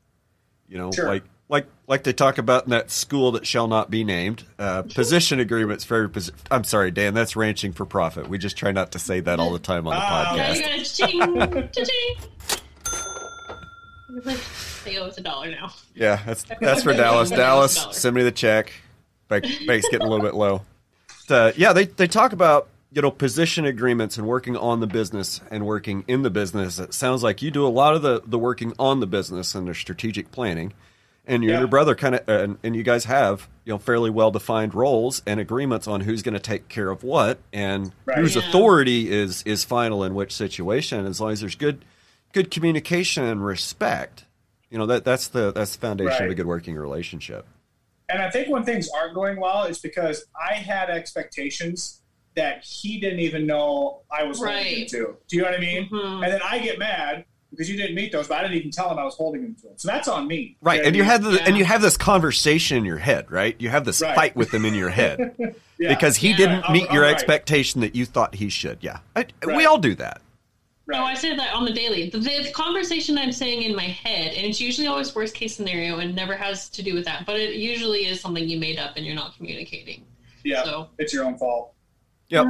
You 0.67 0.77
know, 0.79 0.91
Sure. 0.91 1.07
like 1.07 1.23
like 1.47 1.67
like 1.87 2.03
they 2.03 2.13
talk 2.13 2.39
about 2.39 2.63
in 2.63 2.71
that 2.71 2.89
school 2.89 3.31
that 3.33 3.45
shall 3.45 3.67
not 3.67 3.91
be 3.91 4.03
named. 4.03 4.45
Uh, 4.57 4.81
position 4.81 5.39
agreements 5.39 5.83
for 5.83 5.95
every 5.97 6.09
posi- 6.09 6.31
I'm 6.49 6.63
sorry, 6.63 6.89
Dan. 6.89 7.13
That's 7.13 7.35
ranching 7.35 7.71
for 7.73 7.85
profit. 7.85 8.27
We 8.27 8.39
just 8.39 8.57
try 8.57 8.71
not 8.71 8.91
to 8.93 8.99
say 8.99 9.19
that 9.19 9.39
all 9.39 9.51
the 9.53 9.59
time 9.59 9.85
on 9.87 9.93
the 9.93 9.99
now 9.99 10.33
you 10.33 10.41
podcast. 10.41 10.61
got 10.61 10.79
a 10.79 11.69
ching, 11.69 11.69
cha-ching. 11.71 12.15
They 14.85 14.97
owe 14.97 15.05
us 15.07 15.17
a 15.17 15.21
dollar 15.21 15.51
now. 15.51 15.71
Yeah, 15.93 16.19
that's 16.25 16.45
that's 16.61 16.83
for 16.83 16.93
Dallas. 16.93 17.29
Dallas, 17.29 17.87
send 17.91 18.15
me 18.15 18.23
the 18.23 18.31
check. 18.31 18.73
Bank, 19.27 19.45
bank's 19.67 19.87
getting 19.89 20.07
a 20.07 20.09
little 20.09 20.25
bit 20.25 20.35
low. 20.35 20.61
But, 21.27 21.35
uh, 21.35 21.51
yeah, 21.57 21.73
they 21.73 21.85
they 21.85 22.07
talk 22.07 22.33
about 22.33 22.67
you 22.95 23.01
know 23.01 23.11
position 23.11 23.65
agreements 23.65 24.17
and 24.17 24.25
working 24.25 24.55
on 24.55 24.79
the 24.79 24.87
business 24.87 25.41
and 25.51 25.65
working 25.65 26.05
in 26.07 26.23
the 26.23 26.29
business. 26.29 26.79
It 26.79 26.93
sounds 26.93 27.21
like 27.21 27.41
you 27.41 27.51
do 27.51 27.67
a 27.67 27.69
lot 27.69 27.93
of 27.93 28.01
the 28.01 28.21
the 28.25 28.39
working 28.39 28.73
on 28.79 29.01
the 29.01 29.05
business 29.07 29.53
and 29.53 29.67
the 29.67 29.75
strategic 29.75 30.31
planning. 30.31 30.73
And 31.27 31.43
you 31.43 31.49
and 31.49 31.55
Yeah. 31.55 31.59
your 31.61 31.67
brother 31.67 31.95
kind 31.95 32.13
of, 32.15 32.29
and, 32.29 32.59
and 32.63 32.75
you 32.75 32.83
guys 32.83 33.05
have 33.05 33.49
you 33.65 33.73
know 33.73 33.79
fairly 33.79 34.09
well 34.11 34.29
defined 34.31 34.73
roles 34.75 35.21
and 35.25 35.39
agreements 35.39 35.87
on 35.87 36.01
who's 36.01 36.21
going 36.21 36.35
to 36.35 36.39
take 36.39 36.69
care 36.69 36.89
of 36.89 37.03
what 37.03 37.39
and 37.51 37.91
Right. 38.05 38.19
whose 38.19 38.35
Yeah. 38.35 38.47
authority 38.47 39.11
is 39.11 39.41
is 39.43 39.63
final 39.65 40.03
in 40.03 40.15
which 40.15 40.31
situation. 40.31 41.05
As 41.05 41.19
long 41.19 41.31
as 41.31 41.41
there's 41.41 41.55
good 41.55 41.83
good 42.31 42.49
communication 42.51 43.23
and 43.25 43.43
respect, 43.45 44.25
you 44.69 44.77
know 44.77 44.85
that 44.85 45.03
that's 45.03 45.27
the 45.27 45.51
that's 45.51 45.75
the 45.75 45.81
foundation 45.81 46.25
of 46.25 46.31
a 46.31 46.35
good 46.35 46.45
working 46.47 46.75
relationship. 46.75 47.45
And 48.07 48.21
I 48.21 48.29
think 48.29 48.47
when 48.49 48.63
things 48.63 48.87
aren't 48.95 49.15
going 49.15 49.37
well, 49.39 49.63
it's 49.63 49.79
because 49.79 50.25
I 50.39 50.53
had 50.53 50.91
expectations 50.91 52.01
that 52.35 52.63
he 52.63 52.99
didn't 52.99 53.19
even 53.19 53.45
know 53.47 54.01
I 54.11 54.23
was 54.23 54.37
holding 54.39 54.65
him 54.81 54.87
to. 54.87 55.15
Do 55.27 55.35
you 55.35 55.41
know 55.41 55.49
what 55.49 55.57
I 55.57 55.61
mean? 55.61 55.89
Mhm. 55.89 56.23
And 56.23 56.33
then 56.33 56.41
I 56.43 56.59
get 56.59 56.77
mad 56.77 57.25
because 57.49 57.69
you 57.69 57.77
didn't 57.77 57.95
meet 57.95 58.11
those, 58.11 58.27
but 58.27 58.39
I 58.39 58.41
didn't 58.41 58.57
even 58.57 58.71
tell 58.71 58.89
him 58.91 58.99
I 58.99 59.05
was 59.05 59.15
holding 59.15 59.41
him 59.41 59.55
to 59.61 59.67
him. 59.67 59.73
So 59.77 59.87
that's 59.87 60.07
on 60.09 60.27
me. 60.27 60.57
Right, 60.61 60.81
know 60.81 60.87
and 60.87 60.95
you 60.95 61.03
what 61.03 61.11
have 61.11 61.23
mean? 61.23 61.31
the, 61.31 61.37
Yeah. 61.37 61.43
and 61.47 61.57
you 61.57 61.63
have 61.65 61.81
this 61.81 61.95
conversation 61.95 62.77
in 62.77 62.83
your 62.85 62.97
head, 62.97 63.31
right? 63.31 63.55
You 63.59 63.69
have 63.69 63.85
this 63.85 64.01
Right. 64.01 64.15
fight 64.15 64.35
with 64.35 64.53
him 64.53 64.65
in 64.65 64.73
your 64.75 64.89
head 64.89 65.33
Yeah. 65.79 65.89
because 65.89 66.17
he 66.17 66.31
Yeah. 66.31 66.37
didn't 66.37 66.63
I'm- 66.63 66.73
meet 66.73 66.87
I'm 66.89 66.93
your 66.95 67.03
right. 67.03 67.13
expectation 67.13 67.79
that 67.81 67.95
you 67.95 68.05
thought 68.05 68.35
he 68.35 68.49
should. 68.49 68.79
Yeah, 68.81 68.99
I, 69.15 69.25
we 69.47 69.65
all 69.65 69.77
do 69.77 69.95
that. 69.95 70.21
Right. 70.87 70.99
No, 70.99 71.03
I 71.05 71.13
say 71.15 71.35
that 71.35 71.53
on 71.53 71.63
the 71.65 71.71
daily. 71.73 72.09
The, 72.09 72.19
the 72.19 72.51
conversation 72.53 73.17
I'm 73.17 73.31
saying 73.31 73.63
in 73.63 73.75
my 73.75 73.83
head, 73.87 74.33
and 74.35 74.45
it's 74.45 74.59
usually 74.61 74.85
always 74.87 75.15
worst 75.15 75.33
case 75.33 75.55
scenario 75.55 75.97
and 75.99 76.13
never 76.13 76.35
has 76.35 76.69
to 76.69 76.83
do 76.83 76.93
with 76.93 77.05
that, 77.05 77.25
but 77.25 77.39
it 77.39 77.55
usually 77.55 78.05
is 78.05 78.19
something 78.21 78.47
you 78.47 78.59
made 78.59 78.77
up 78.77 78.97
and 78.97 79.03
you're 79.05 79.15
not 79.15 79.35
communicating. 79.37 80.03
yeah, 80.43 80.63
So, 80.63 80.89
it's 80.99 81.11
your 81.13 81.23
own 81.25 81.37
fault. 81.39 81.71
Yep, 82.29 82.47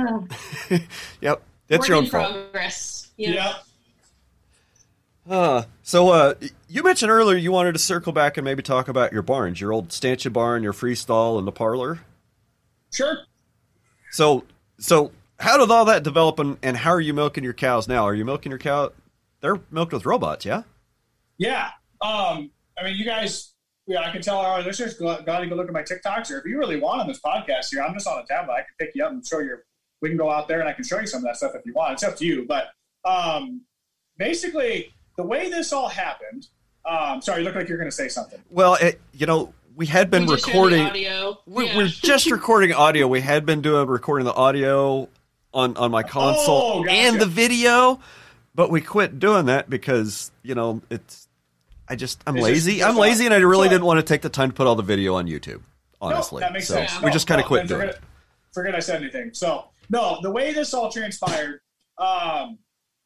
yep. 1.21 1.43
That's 1.67 1.79
work 1.81 1.87
your 1.87 1.97
own 1.97 2.03
in 2.05 2.09
fault. 2.09 2.31
progress. 2.31 3.11
Yeah. 3.17 3.31
Yeah. 3.31 3.53
Uh, 5.27 5.63
so 5.81 6.09
uh, 6.09 6.35
you 6.69 6.83
mentioned 6.83 7.11
earlier 7.11 7.35
you 7.35 7.51
wanted 7.51 7.73
to 7.73 7.79
circle 7.79 8.13
back 8.13 8.37
and 8.37 8.45
maybe 8.45 8.61
talk 8.61 8.87
about 8.87 9.11
your 9.11 9.23
barns, 9.23 9.59
your 9.59 9.73
old 9.73 9.91
stanchion 9.91 10.31
barn, 10.31 10.61
your 10.61 10.73
freestall, 10.73 11.39
and 11.39 11.47
the 11.47 11.51
parlor. 11.51 12.01
Sure. 12.93 13.17
So, 14.11 14.45
so 14.77 15.11
how 15.39 15.57
did 15.57 15.71
all 15.71 15.85
that 15.85 16.03
develop, 16.03 16.39
and, 16.39 16.57
and 16.61 16.77
how 16.77 16.91
are 16.91 17.01
you 17.01 17.13
milking 17.13 17.43
your 17.43 17.53
cows 17.53 17.87
now? 17.87 18.03
Are 18.03 18.13
you 18.13 18.23
milking 18.23 18.51
your 18.51 18.59
cow? 18.59 18.91
They're 19.41 19.59
milked 19.71 19.93
with 19.93 20.05
robots, 20.05 20.45
yeah. 20.45 20.63
Yeah. 21.37 21.69
Um, 22.01 22.51
I 22.77 22.83
mean, 22.83 22.95
you 22.95 23.05
guys 23.05 23.54
yeah, 23.87 24.01
I 24.01 24.11
can 24.11 24.21
tell 24.21 24.37
our 24.37 24.61
listeners 24.61 24.95
got 24.95 25.25
to 25.25 25.47
go 25.47 25.55
look 25.55 25.67
at 25.67 25.73
my 25.73 25.83
TikToks, 25.83 26.31
or 26.31 26.39
if 26.39 26.45
you 26.45 26.57
really 26.57 26.79
want 26.79 27.01
on 27.01 27.07
this 27.07 27.19
podcast 27.19 27.67
here, 27.71 27.81
I'm 27.83 27.93
just 27.93 28.07
on 28.07 28.19
a 28.19 28.25
tablet. 28.25 28.53
I 28.53 28.57
can 28.61 28.67
pick 28.79 28.91
you 28.95 29.05
up 29.05 29.11
and 29.11 29.25
show 29.25 29.39
you. 29.39 29.57
We 30.01 30.09
can 30.09 30.17
go 30.17 30.29
out 30.29 30.47
there 30.47 30.59
and 30.59 30.67
I 30.69 30.73
can 30.73 30.83
show 30.83 30.99
you 30.99 31.07
some 31.07 31.19
of 31.19 31.23
that 31.25 31.37
stuff 31.37 31.53
if 31.55 31.65
you 31.65 31.73
want. 31.73 31.93
It's 31.93 32.03
up 32.03 32.15
to 32.17 32.25
you. 32.25 32.45
But 32.47 32.67
um, 33.05 33.61
basically, 34.17 34.93
the 35.17 35.23
way 35.23 35.49
this 35.49 35.71
all 35.73 35.87
happened. 35.87 36.47
Um, 36.89 37.21
sorry, 37.21 37.39
you 37.41 37.45
look 37.45 37.55
like 37.55 37.67
you're 37.67 37.77
going 37.77 37.89
to 37.89 37.95
say 37.95 38.07
something. 38.09 38.39
Well, 38.51 38.75
it, 38.75 39.01
you 39.13 39.25
know, 39.25 39.53
we 39.75 39.87
had 39.87 40.11
been 40.11 40.25
We 40.25 40.35
just 40.35 40.45
shared 40.45 40.55
the 40.55 40.59
recording. 40.59 40.85
audio. 40.85 41.39
We, 41.47 41.65
Yeah. 41.67 41.77
We're 41.77 41.87
just 41.87 42.29
recording 42.29 42.73
audio. 42.73 43.07
We 43.07 43.21
had 43.21 43.45
been 43.45 43.61
doing 43.61 43.87
recording 43.87 44.25
the 44.25 44.33
audio 44.33 45.09
on 45.53 45.77
on 45.77 45.89
my 45.89 46.03
console 46.03 46.61
Oh, 46.79 46.83
gotcha. 46.83 46.95
and 46.95 47.19
the 47.21 47.25
video, 47.25 47.99
but 48.53 48.69
we 48.69 48.81
quit 48.81 49.19
doing 49.19 49.45
that 49.47 49.69
because 49.69 50.31
you 50.43 50.53
know 50.55 50.81
it's. 50.89 51.24
I 51.87 51.95
just 51.95 52.21
I'm 52.25 52.35
It's 52.37 52.43
lazy. 52.43 52.77
just- 52.77 52.89
I'm 52.89 52.97
lazy, 52.97 53.25
and 53.25 53.33
I 53.33 53.37
really 53.37 53.67
So- 53.67 53.73
didn't 53.73 53.85
want 53.85 53.99
to 53.99 54.03
take 54.03 54.21
the 54.21 54.29
time 54.29 54.49
to 54.49 54.55
put 54.55 54.67
all 54.67 54.75
the 54.75 54.83
video 54.83 55.15
on 55.15 55.27
YouTube. 55.27 55.61
Honestly, 56.01 56.41
no, 56.41 56.47
that 56.47 56.53
makes 56.53 56.67
so 56.67 56.75
sense. 56.75 56.99
we 56.99 57.05
No, 57.07 57.11
just 57.11 57.27
kind 57.27 57.39
of 57.39 57.45
no, 57.45 57.47
quit 57.47 57.67
doing 57.67 57.81
forget, 57.81 57.95
it. 57.95 58.01
Forget 58.53 58.75
I 58.75 58.79
said 58.79 59.01
anything. 59.01 59.31
So 59.33 59.65
no, 59.89 60.19
the 60.21 60.31
way 60.31 60.53
this 60.53 60.73
all 60.73 60.91
transpired, 60.91 61.61
um, 61.97 62.59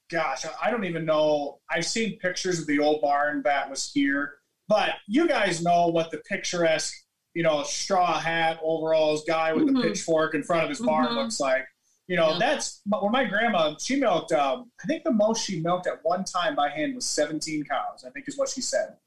gosh, 0.10 0.46
I- 0.46 0.68
I 0.68 0.72
don't 0.72 0.86
even 0.86 1.06
know. 1.06 1.60
I've 1.70 1.86
seen 1.86 2.18
pictures 2.20 2.60
of 2.60 2.68
the 2.68 2.80
old 2.80 3.02
barn 3.02 3.42
that 3.44 3.70
was 3.70 3.92
here, 3.92 4.36
but 4.68 4.96
you 5.08 5.28
guys 5.28 5.62
know 5.62 5.88
what 5.88 6.10
the 6.12 6.18
picturesque, 6.20 6.96
you 7.34 7.44
know, 7.44 7.64
straw 7.64 8.20
hat, 8.20 8.60
overalls 8.64 9.24
guy 9.26 9.54
with 9.54 9.68
the 9.68 9.74
Mhm. 9.74 9.84
pitchfork 9.84 10.34
in 10.34 10.44
front 10.44 10.64
of 10.64 10.70
his 10.70 10.80
barn 10.80 11.08
Mhm. 11.10 11.16
looks 11.16 11.40
like. 11.40 11.66
You 12.10 12.16
know, 12.16 12.32
Yeah. 12.32 12.40
that's 12.40 12.82
when 12.88 13.12
my 13.12 13.24
grandma. 13.24 13.76
She 13.80 13.96
milked. 13.96 14.32
Um, 14.32 14.72
I 14.84 14.88
think 14.88 15.04
the 15.04 15.12
most 15.12 15.46
she 15.46 15.60
milked 15.62 15.86
at 15.86 16.04
one 16.04 16.24
time 16.24 16.56
by 16.56 16.68
hand 16.70 16.96
was 16.96 17.06
17 17.06 17.64
cows. 17.66 18.04
I 18.04 18.10
think 18.10 18.28
is 18.28 18.36
what 18.36 18.50
she 18.50 18.62
said. 18.62 18.98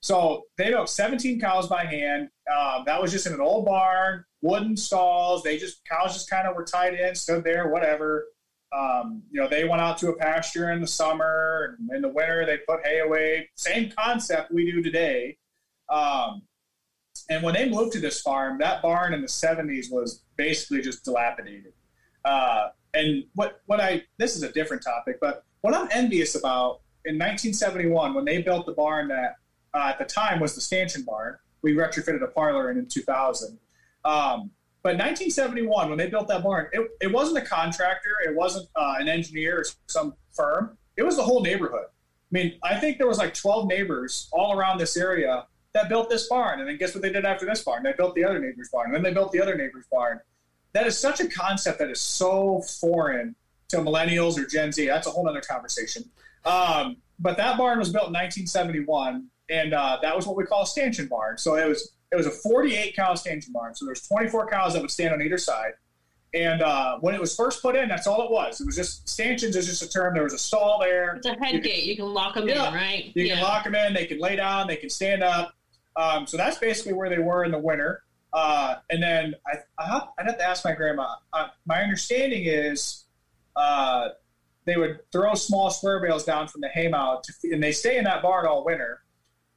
So 0.00 0.44
they 0.56 0.70
milked 0.70 0.88
17 0.88 1.40
cows 1.40 1.68
by 1.68 1.84
hand. 1.84 2.30
Um, 2.50 2.84
that 2.86 3.02
was 3.02 3.12
just 3.12 3.26
in 3.26 3.34
an 3.34 3.40
old 3.42 3.66
barn, 3.66 4.24
wooden 4.40 4.78
stalls. 4.78 5.42
They 5.42 5.58
just 5.58 5.82
cows 5.84 6.14
just 6.14 6.30
kind 6.30 6.48
of 6.48 6.56
were 6.56 6.64
tied 6.64 6.94
in, 6.94 7.14
stood 7.14 7.44
there, 7.44 7.68
whatever. 7.68 8.28
Um, 8.72 9.22
you 9.30 9.40
know, 9.42 9.48
they 9.48 9.64
went 9.68 9.82
out 9.82 9.98
to 9.98 10.08
a 10.08 10.16
pasture 10.16 10.70
in 10.72 10.80
the 10.80 10.86
summer, 10.86 11.76
and 11.78 11.90
in 11.92 12.00
the 12.00 12.08
winter 12.08 12.46
they 12.46 12.58
put 12.58 12.80
hay 12.86 13.00
away. 13.00 13.50
Same 13.56 13.90
concept 13.90 14.52
we 14.52 14.70
do 14.70 14.82
today. 14.82 15.36
Um, 15.90 16.42
and 17.28 17.42
when 17.42 17.52
they 17.52 17.68
moved 17.68 17.92
to 17.92 18.00
this 18.00 18.22
farm, 18.22 18.56
that 18.58 18.80
barn 18.80 19.12
in 19.12 19.20
the 19.20 19.26
70s 19.28 19.90
was 19.90 20.22
basically 20.36 20.80
just 20.80 21.04
dilapidated. 21.04 21.74
Uh, 22.28 22.68
and 22.94 23.24
what 23.34 23.62
what 23.66 23.80
I 23.80 24.02
this 24.18 24.36
is 24.36 24.42
a 24.42 24.52
different 24.52 24.82
topic, 24.82 25.18
but 25.20 25.44
what 25.62 25.74
I'm 25.74 25.88
envious 25.92 26.34
about 26.34 26.80
in 27.04 27.14
1971 27.14 28.12
when 28.12 28.24
they 28.24 28.42
built 28.42 28.66
the 28.66 28.72
barn 28.72 29.08
that 29.08 29.36
uh, 29.72 29.88
at 29.88 29.98
the 29.98 30.04
time 30.04 30.40
was 30.40 30.54
the 30.54 30.60
stanchion 30.60 31.04
barn. 31.04 31.36
We 31.62 31.74
retrofitted 31.74 32.22
a 32.22 32.28
parlor 32.28 32.70
in 32.70 32.78
in 32.78 32.86
2000. 32.86 33.58
Um, 34.04 34.50
but 34.82 34.94
1971, 34.94 35.88
when 35.88 35.98
they 35.98 36.08
built 36.08 36.28
that 36.28 36.42
barn, 36.42 36.68
it, 36.72 36.88
it 37.00 37.12
wasn't 37.12 37.38
a 37.38 37.46
contractor, 37.46 38.16
it 38.24 38.34
wasn't 38.34 38.68
uh, 38.76 38.94
an 38.98 39.08
engineer 39.08 39.60
or 39.60 39.64
some 39.86 40.14
firm. 40.32 40.78
It 40.96 41.02
was 41.02 41.16
the 41.16 41.22
whole 41.22 41.42
neighborhood. 41.42 41.86
I 41.86 42.30
mean, 42.30 42.58
I 42.62 42.76
think 42.76 42.98
there 42.98 43.08
was 43.08 43.18
like 43.18 43.34
12 43.34 43.66
neighbors 43.66 44.28
all 44.32 44.56
around 44.56 44.78
this 44.78 44.96
area 44.96 45.46
that 45.74 45.88
built 45.88 46.10
this 46.10 46.28
barn. 46.28 46.60
And 46.60 46.68
then 46.68 46.76
guess 46.76 46.94
what 46.94 47.02
they 47.02 47.12
did 47.12 47.24
after 47.24 47.44
this 47.44 47.64
barn? 47.64 47.82
They 47.82 47.92
built 47.92 48.14
the 48.14 48.24
other 48.24 48.38
neighbor's 48.38 48.68
barn. 48.70 48.86
And 48.86 48.94
then 48.94 49.02
they 49.02 49.12
built 49.12 49.32
the 49.32 49.40
other 49.40 49.56
neighbor's 49.56 49.86
barn. 49.90 50.20
That 50.72 50.86
is 50.86 50.98
such 50.98 51.20
a 51.20 51.28
concept 51.28 51.78
that 51.78 51.90
is 51.90 52.00
so 52.00 52.60
foreign 52.80 53.34
to 53.68 53.78
millennials 53.78 54.38
or 54.38 54.46
Gen 54.46 54.72
Z. 54.72 54.86
That's 54.86 55.06
a 55.06 55.10
whole 55.10 55.28
other 55.28 55.40
conversation. 55.40 56.04
Um, 56.44 56.96
but 57.18 57.36
that 57.36 57.58
barn 57.58 57.78
was 57.78 57.88
built 57.88 58.06
in 58.08 58.12
1971, 58.12 59.26
and 59.50 59.74
uh, 59.74 59.98
that 60.02 60.14
was 60.14 60.26
what 60.26 60.36
we 60.36 60.44
call 60.44 60.62
a 60.62 60.66
stanchion 60.66 61.06
barn. 61.08 61.36
So 61.38 61.56
it 61.56 61.66
was 61.66 61.92
it 62.10 62.16
was 62.16 62.26
a 62.26 62.30
48 62.30 62.96
cow 62.96 63.14
stanchion 63.14 63.52
barn. 63.52 63.74
So 63.74 63.84
there's 63.84 64.06
24 64.06 64.48
cows 64.48 64.72
that 64.72 64.80
would 64.82 64.90
stand 64.90 65.12
on 65.12 65.20
either 65.20 65.36
side. 65.38 65.72
And 66.34 66.62
uh, 66.62 66.98
when 67.00 67.14
it 67.14 67.20
was 67.20 67.34
first 67.34 67.62
put 67.62 67.74
in, 67.74 67.88
that's 67.88 68.06
all 68.06 68.22
it 68.24 68.30
was. 68.30 68.60
It 68.60 68.66
was 68.66 68.76
just 68.76 69.08
stanchions 69.08 69.56
is 69.56 69.66
just 69.66 69.82
a 69.82 69.88
term. 69.88 70.14
There 70.14 70.22
was 70.22 70.34
a 70.34 70.38
stall 70.38 70.78
there. 70.78 71.16
It's 71.16 71.26
a 71.26 71.34
head 71.42 71.62
gate. 71.62 71.84
You 71.84 71.96
can 71.96 72.06
lock 72.06 72.34
them 72.34 72.46
Yeah. 72.48 72.68
in, 72.68 72.74
right? 72.74 73.12
You 73.14 73.24
yeah. 73.24 73.34
can 73.34 73.42
lock 73.42 73.64
them 73.64 73.74
in. 73.74 73.94
They 73.94 74.06
can 74.06 74.18
lay 74.20 74.36
down. 74.36 74.66
They 74.66 74.76
can 74.76 74.90
stand 74.90 75.22
up. 75.22 75.54
Um, 75.96 76.26
so 76.26 76.36
that's 76.36 76.58
basically 76.58 76.92
where 76.92 77.08
they 77.08 77.18
were 77.18 77.44
in 77.44 77.50
the 77.50 77.58
winter. 77.58 78.02
Uh, 78.38 78.76
and 78.88 79.02
then 79.02 79.34
I, 79.48 79.56
I 79.82 79.88
have, 79.88 80.08
I'd 80.16 80.26
have 80.26 80.38
to 80.38 80.48
ask 80.48 80.64
my 80.64 80.72
grandma. 80.72 81.16
Uh, 81.32 81.48
my 81.66 81.82
understanding 81.82 82.44
is 82.44 83.04
uh, 83.56 84.10
they 84.64 84.76
would 84.76 85.00
throw 85.10 85.34
small 85.34 85.70
square 85.70 86.00
bales 86.00 86.24
down 86.24 86.46
from 86.46 86.60
the 86.60 86.68
haymow, 86.68 87.20
to, 87.20 87.52
and 87.52 87.60
they 87.60 87.72
stay 87.72 87.98
in 87.98 88.04
that 88.04 88.22
barn 88.22 88.46
all 88.46 88.64
winter. 88.64 89.02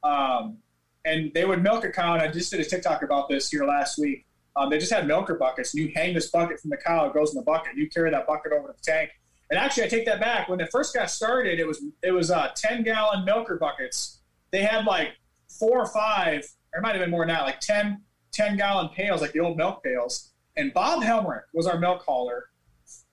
Um, 0.02 0.58
and 1.04 1.32
they 1.32 1.44
would 1.44 1.62
milk 1.62 1.84
a 1.84 1.92
cow. 1.92 2.14
And 2.14 2.22
I 2.22 2.28
just 2.28 2.50
did 2.50 2.58
a 2.58 2.64
TikTok 2.64 3.04
about 3.04 3.28
this 3.28 3.50
here 3.50 3.64
last 3.64 3.98
week. 4.00 4.26
Um, 4.56 4.68
they 4.68 4.78
just 4.78 4.92
had 4.92 5.06
milker 5.06 5.36
buckets, 5.36 5.74
and 5.74 5.84
you 5.84 5.92
hang 5.94 6.12
this 6.12 6.30
bucket 6.30 6.58
from 6.58 6.70
the 6.70 6.76
cow. 6.76 7.06
It 7.06 7.14
goes 7.14 7.30
in 7.30 7.36
the 7.36 7.44
bucket. 7.44 7.70
and 7.74 7.78
You 7.78 7.88
carry 7.88 8.10
that 8.10 8.26
bucket 8.26 8.50
over 8.52 8.66
to 8.66 8.74
the 8.76 8.82
tank. 8.82 9.10
And 9.50 9.60
actually, 9.60 9.84
I 9.84 9.88
take 9.88 10.06
that 10.06 10.18
back. 10.18 10.48
When 10.48 10.58
it 10.58 10.70
first 10.72 10.92
got 10.92 11.08
started, 11.08 11.60
it 11.60 11.68
was 11.68 11.80
it 12.02 12.10
was 12.10 12.32
uh, 12.32 12.50
ten 12.56 12.82
gallon 12.82 13.24
milker 13.24 13.56
buckets. 13.56 14.18
They 14.50 14.62
had 14.62 14.86
like 14.86 15.10
four 15.48 15.78
or 15.78 15.86
five, 15.86 16.44
or 16.74 16.80
it 16.80 16.82
might 16.82 16.96
have 16.96 17.00
been 17.00 17.10
more 17.10 17.24
that, 17.24 17.42
like 17.42 17.60
10, 17.60 18.00
10 18.32 18.56
gallon 18.56 18.88
pails, 18.88 19.20
like 19.20 19.32
the 19.32 19.40
old 19.40 19.56
milk 19.56 19.82
pails. 19.82 20.30
And 20.56 20.72
Bob 20.74 21.02
Helmrich 21.02 21.44
was 21.54 21.66
our 21.66 21.78
milk 21.78 22.02
hauler. 22.02 22.50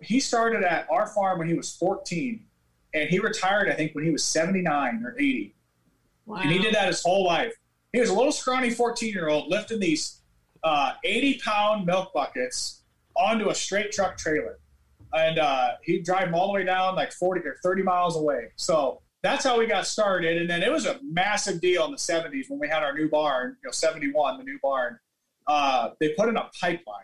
He 0.01 0.19
started 0.19 0.63
at 0.63 0.88
our 0.89 1.08
farm 1.08 1.39
when 1.39 1.47
he 1.47 1.53
was 1.53 1.75
14, 1.75 2.43
and 2.93 3.10
he 3.10 3.19
retired, 3.19 3.69
I 3.69 3.73
think, 3.73 3.95
when 3.95 4.03
he 4.03 4.12
was 4.12 4.23
79 4.23 5.03
or 5.05 5.15
80. 5.17 5.55
Wow. 6.25 6.38
And 6.38 6.51
he 6.51 6.60
did 6.60 6.73
that 6.75 6.88
his 6.88 7.01
whole 7.01 7.25
life. 7.25 7.53
He 7.93 7.99
was 7.99 8.10
a 8.10 8.13
little 8.13 8.32
scrawny 8.32 8.69
14 8.69 9.13
year 9.13 9.29
old 9.29 9.49
lifting 9.49 9.79
these 9.79 10.21
uh, 10.63 10.93
80 11.03 11.39
pound 11.39 11.86
milk 11.86 12.13
buckets 12.13 12.84
onto 13.15 13.49
a 13.49 13.55
straight 13.55 13.91
truck 13.91 14.17
trailer. 14.17 14.60
And 15.12 15.39
uh, 15.39 15.71
he'd 15.84 16.05
drive 16.05 16.25
them 16.25 16.36
all 16.36 16.47
the 16.47 16.53
way 16.53 16.63
down 16.63 16.95
like 16.95 17.12
40 17.12 17.41
or 17.47 17.58
30 17.63 17.82
miles 17.82 18.15
away. 18.15 18.49
So 18.58 19.01
that's 19.23 19.43
how 19.43 19.58
we 19.58 19.65
got 19.65 19.88
started. 19.88 20.38
And 20.38 20.49
then 20.49 20.62
it 20.62 20.71
was 20.71 20.86
a 20.86 20.99
massive 21.03 21.60
deal 21.60 21.86
in 21.86 21.91
the 21.91 21.97
70s 21.97 22.49
when 22.49 22.60
we 22.60 22.67
had 22.67 22.84
our 22.84 22.93
new 22.93 23.10
barn, 23.10 23.58
you 23.62 23.67
know, 23.67 23.71
71, 23.71 24.38
the 24.38 24.43
new 24.43 24.60
barn. 24.62 24.99
Uh, 25.49 25.89
they 25.99 26.09
put 26.13 26.29
in 26.29 26.38
a 26.38 26.47
pipeline. 26.62 27.03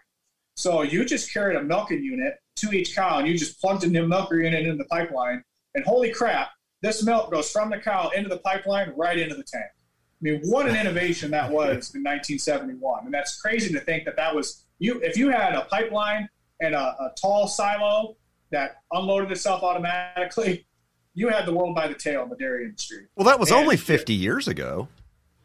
So 0.55 0.83
you 0.83 1.03
just 1.03 1.33
carried 1.33 1.57
a 1.57 1.63
milking 1.63 2.03
unit 2.03 2.35
to 2.57 2.71
each 2.71 2.95
cow 2.95 3.17
and 3.17 3.27
you 3.27 3.37
just 3.37 3.59
plugged 3.59 3.83
in 3.83 3.91
the 3.91 4.07
milker 4.07 4.39
unit 4.39 4.63
into 4.65 4.77
the 4.77 4.85
pipeline. 4.85 5.43
And 5.73 5.83
holy 5.83 6.11
crap, 6.11 6.51
this 6.81 7.03
milk 7.03 7.31
goes 7.31 7.49
from 7.51 7.71
the 7.71 7.79
cow 7.79 8.09
into 8.15 8.29
the 8.29 8.37
pipeline 8.37 8.93
right 8.95 9.17
into 9.17 9.35
the 9.35 9.43
tank. 9.43 9.65
I 9.65 10.21
mean, 10.21 10.41
what 10.43 10.69
an 10.69 10.75
innovation 10.77 11.31
that 11.31 11.51
was 11.51 11.93
in 11.95 12.03
1971. 12.03 13.05
And 13.05 13.13
that's 13.13 13.41
crazy 13.41 13.73
to 13.73 13.79
think 13.79 14.05
that 14.05 14.15
that 14.15 14.33
was 14.33 14.63
you. 14.79 14.99
If 15.01 15.17
you 15.17 15.29
had 15.29 15.55
a 15.55 15.61
pipeline 15.65 16.29
and 16.61 16.75
a, 16.75 16.79
a 16.79 17.11
tall 17.19 17.47
silo 17.47 18.15
that 18.51 18.77
unloaded 18.91 19.31
itself 19.31 19.63
automatically, 19.63 20.67
you 21.15 21.29
had 21.29 21.45
the 21.45 21.53
world 21.53 21.75
by 21.75 21.87
the 21.87 21.95
tail 21.95 22.21
in 22.23 22.29
the 22.29 22.35
dairy 22.35 22.65
industry. 22.65 23.07
Well, 23.15 23.25
that 23.25 23.39
was 23.39 23.49
And- 23.49 23.59
only 23.59 23.75
50 23.75 24.13
years 24.13 24.47
ago. 24.47 24.87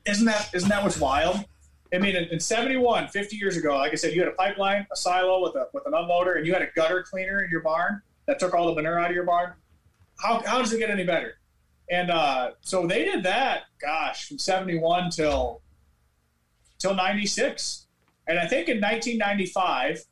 Isn't 0.07 0.27
that 0.27 0.51
isn't 0.55 0.69
that 0.69 0.83
what's 0.83 0.99
wild? 0.99 1.45
I 1.93 1.99
mean, 1.99 2.15
in, 2.15 2.25
in 2.25 2.41
71, 2.41 3.09
50 3.09 3.37
years 3.37 3.57
ago, 3.57 3.77
like 3.77 3.93
I 3.93 3.97
said, 3.97 4.13
you 4.15 4.21
had 4.21 4.29
a 4.29 4.37
pipeline, 4.37 4.87
a 4.93 4.97
silo 4.97 5.43
with 5.43 5.57
a 5.57 5.69
with 5.73 5.87
an 5.87 5.93
unloader, 5.93 6.37
and 6.37 6.47
you 6.47 6.53
had 6.53 6.63
a 6.63 6.69
gutter 6.77 7.03
cleaner 7.03 7.43
in 7.43 7.51
your 7.51 7.63
barn 7.63 8.03
that 8.27 8.39
took 8.39 8.55
all 8.55 8.67
the 8.67 8.75
manure 8.75 9.01
out 9.01 9.11
of 9.11 9.15
your 9.15 9.25
barn. 9.25 9.53
How, 10.19 10.43
how 10.45 10.59
does 10.59 10.73
it 10.73 10.79
get 10.79 10.91
any 10.91 11.05
better? 11.05 11.35
And 11.91 12.11
uh, 12.11 12.53
so 12.61 12.87
they 12.87 13.05
did 13.05 13.25
that, 13.25 13.63
gosh, 13.81 14.29
from 14.29 14.39
71 14.39 15.11
till 15.11 15.63
till 16.79 16.95
96. 16.95 17.87
And 18.29 18.39
I 18.39 18.47
think 18.47 18.69
in 18.69 18.81
1995, 18.81 20.05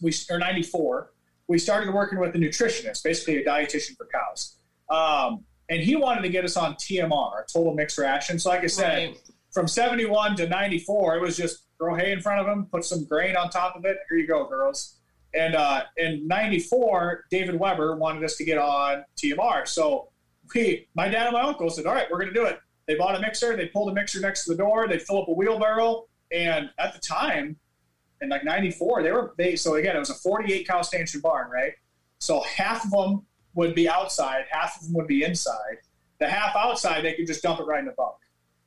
we 0.00 0.12
or 0.28 0.38
94, 0.38 1.12
we 1.46 1.58
started 1.58 1.94
working 1.94 2.18
with 2.18 2.34
a 2.34 2.38
nutritionist, 2.38 3.04
basically 3.04 3.36
a 3.36 3.44
dietitian 3.44 3.96
for 3.96 4.06
cows. 4.06 4.56
Um, 4.88 5.44
and 5.68 5.80
he 5.80 5.94
wanted 5.94 6.22
to 6.22 6.28
get 6.28 6.44
us 6.44 6.56
on 6.56 6.74
TMR, 6.74 7.46
total 7.52 7.74
mixed 7.74 7.96
ration. 7.96 8.40
So, 8.40 8.50
like 8.50 8.64
I 8.64 8.66
said, 8.66 9.10
Right. 9.10 9.29
From 9.52 9.66
71 9.66 10.36
to 10.36 10.48
94, 10.48 11.16
it 11.16 11.20
was 11.20 11.36
just 11.36 11.64
throw 11.78 11.94
hay 11.94 12.12
in 12.12 12.20
front 12.20 12.40
of 12.40 12.46
them, 12.46 12.66
put 12.70 12.84
some 12.84 13.04
grain 13.04 13.36
on 13.36 13.50
top 13.50 13.76
of 13.76 13.84
it. 13.84 13.98
Here 14.08 14.18
you 14.18 14.26
go, 14.26 14.46
girls. 14.46 14.96
And 15.34 15.54
uh, 15.54 15.84
in 15.96 16.26
94, 16.26 17.24
David 17.30 17.58
Weber 17.58 17.96
wanted 17.96 18.24
us 18.24 18.36
to 18.36 18.44
get 18.44 18.58
on 18.58 19.04
TMR. 19.16 19.66
So 19.66 20.10
we, 20.54 20.88
my 20.94 21.08
dad 21.08 21.26
and 21.26 21.32
my 21.32 21.42
uncle 21.42 21.70
said, 21.70 21.86
all 21.86 21.94
right, 21.94 22.06
we're 22.10 22.18
going 22.18 22.32
to 22.32 22.38
do 22.38 22.46
it. 22.46 22.60
They 22.86 22.96
bought 22.96 23.14
a 23.14 23.20
mixer. 23.20 23.56
They 23.56 23.66
pulled 23.66 23.90
a 23.90 23.94
mixer 23.94 24.20
next 24.20 24.44
to 24.44 24.50
the 24.50 24.56
door. 24.56 24.88
They 24.88 24.98
fill 24.98 25.22
up 25.22 25.28
a 25.28 25.32
wheelbarrow. 25.32 26.06
And 26.32 26.70
at 26.78 26.92
the 26.92 27.00
time, 27.00 27.56
in 28.20 28.28
like 28.28 28.44
94, 28.44 29.02
they 29.02 29.12
were, 29.12 29.34
they, 29.38 29.56
so 29.56 29.76
again, 29.76 29.96
it 29.96 29.98
was 29.98 30.10
a 30.10 30.14
48 30.14 30.66
cow 30.66 30.82
stanchion 30.82 31.20
barn, 31.20 31.50
right? 31.50 31.72
So 32.18 32.40
half 32.42 32.84
of 32.84 32.90
them 32.90 33.26
would 33.54 33.74
be 33.74 33.88
outside, 33.88 34.44
half 34.50 34.76
of 34.76 34.86
them 34.86 34.94
would 34.94 35.06
be 35.06 35.24
inside. 35.24 35.78
The 36.18 36.28
half 36.28 36.54
outside, 36.54 37.02
they 37.02 37.14
could 37.14 37.26
just 37.26 37.42
dump 37.42 37.60
it 37.60 37.64
right 37.64 37.80
in 37.80 37.86
the 37.86 37.92
bunk. 37.92 38.16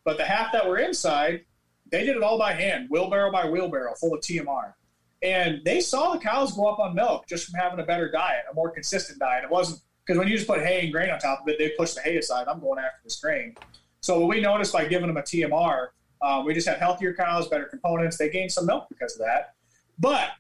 But 0.06 0.18
the 0.18 0.26
half 0.26 0.52
that 0.52 0.68
were 0.68 0.78
inside, 0.78 1.46
they 1.92 2.06
did 2.06 2.16
it 2.18 2.24
all 2.24 2.38
by 2.38 2.54
hand, 2.54 2.88
wheelbarrow 2.90 3.32
by 3.32 3.50
wheelbarrow, 3.50 3.94
full 3.96 4.14
of 4.14 4.22
TMR. 4.22 4.74
And 5.22 5.62
they 5.64 5.80
saw 5.80 6.14
the 6.14 6.20
cows 6.20 6.52
go 6.54 6.68
up 6.68 6.80
on 6.80 6.96
milk 6.96 7.28
just 7.28 7.46
from 7.50 7.60
having 7.60 7.80
a 7.80 7.84
better 7.84 8.12
diet, 8.12 8.44
a 8.52 8.54
more 8.54 8.70
consistent 8.72 9.20
diet. 9.20 9.46
It 9.46 9.50
wasn't 9.50 9.80
because 10.06 10.20
when 10.20 10.28
you 10.28 10.36
just 10.36 10.48
put 10.48 10.60
hay 10.62 10.82
and 10.84 10.92
grain 10.92 11.10
on 11.10 11.20
top 11.20 11.42
of 11.42 11.48
it, 11.48 11.58
they 11.58 11.70
push 11.78 11.94
the 11.94 12.02
hay 12.02 12.18
aside. 12.18 12.48
I'm 12.50 12.60
going 12.60 12.78
after 12.80 13.00
this 13.06 13.20
grain. 13.22 13.56
So 14.02 14.20
what 14.20 14.28
we 14.28 14.42
noticed 14.42 14.74
by 14.74 14.86
giving 14.86 15.08
them 15.08 15.18
a 15.18 15.22
TMR, 15.22 15.90
Um, 16.22 16.46
we 16.46 16.54
just 16.54 16.68
had 16.68 16.78
healthier 16.80 17.14
cows, 17.14 17.48
better 17.48 17.66
components. 17.66 18.18
They 18.18 18.30
gained 18.30 18.52
some 18.52 18.66
milk 18.66 18.88
because 18.90 19.14
of 19.14 19.20
that. 19.26 19.56
But 20.00 20.32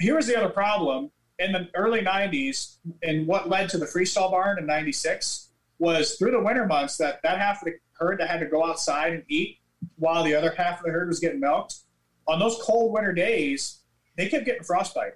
here 0.00 0.16
was 0.16 0.26
the 0.26 0.36
other 0.36 0.48
problem 0.48 1.10
in 1.38 1.52
the 1.52 1.68
early 1.74 2.00
90s, 2.02 2.78
and 3.02 3.26
what 3.26 3.48
led 3.48 3.68
to 3.70 3.78
the 3.78 3.86
freestall 3.86 4.30
barn 4.30 4.58
in 4.58 4.66
96 4.66 5.50
was 5.78 6.16
through 6.16 6.32
the 6.32 6.40
winter 6.40 6.66
months 6.66 6.96
that 6.96 7.22
that 7.22 7.38
half 7.38 7.62
of 7.62 7.66
the 7.66 7.78
herd 7.98 8.18
that 8.20 8.28
had 8.30 8.40
to 8.40 8.46
go 8.46 8.64
outside 8.64 9.12
and 9.12 9.22
eat 9.28 9.58
while 9.96 10.24
the 10.24 10.34
other 10.34 10.52
half 10.56 10.78
of 10.80 10.84
the 10.86 10.90
herd 10.92 11.08
was 11.08 11.18
getting 11.20 11.40
milked. 11.40 11.76
On 12.26 12.38
those 12.38 12.58
cold 12.62 12.92
winter 12.92 13.12
days, 13.12 13.80
they 14.16 14.28
kept 14.28 14.44
getting 14.44 14.62
frostbite 14.62 15.14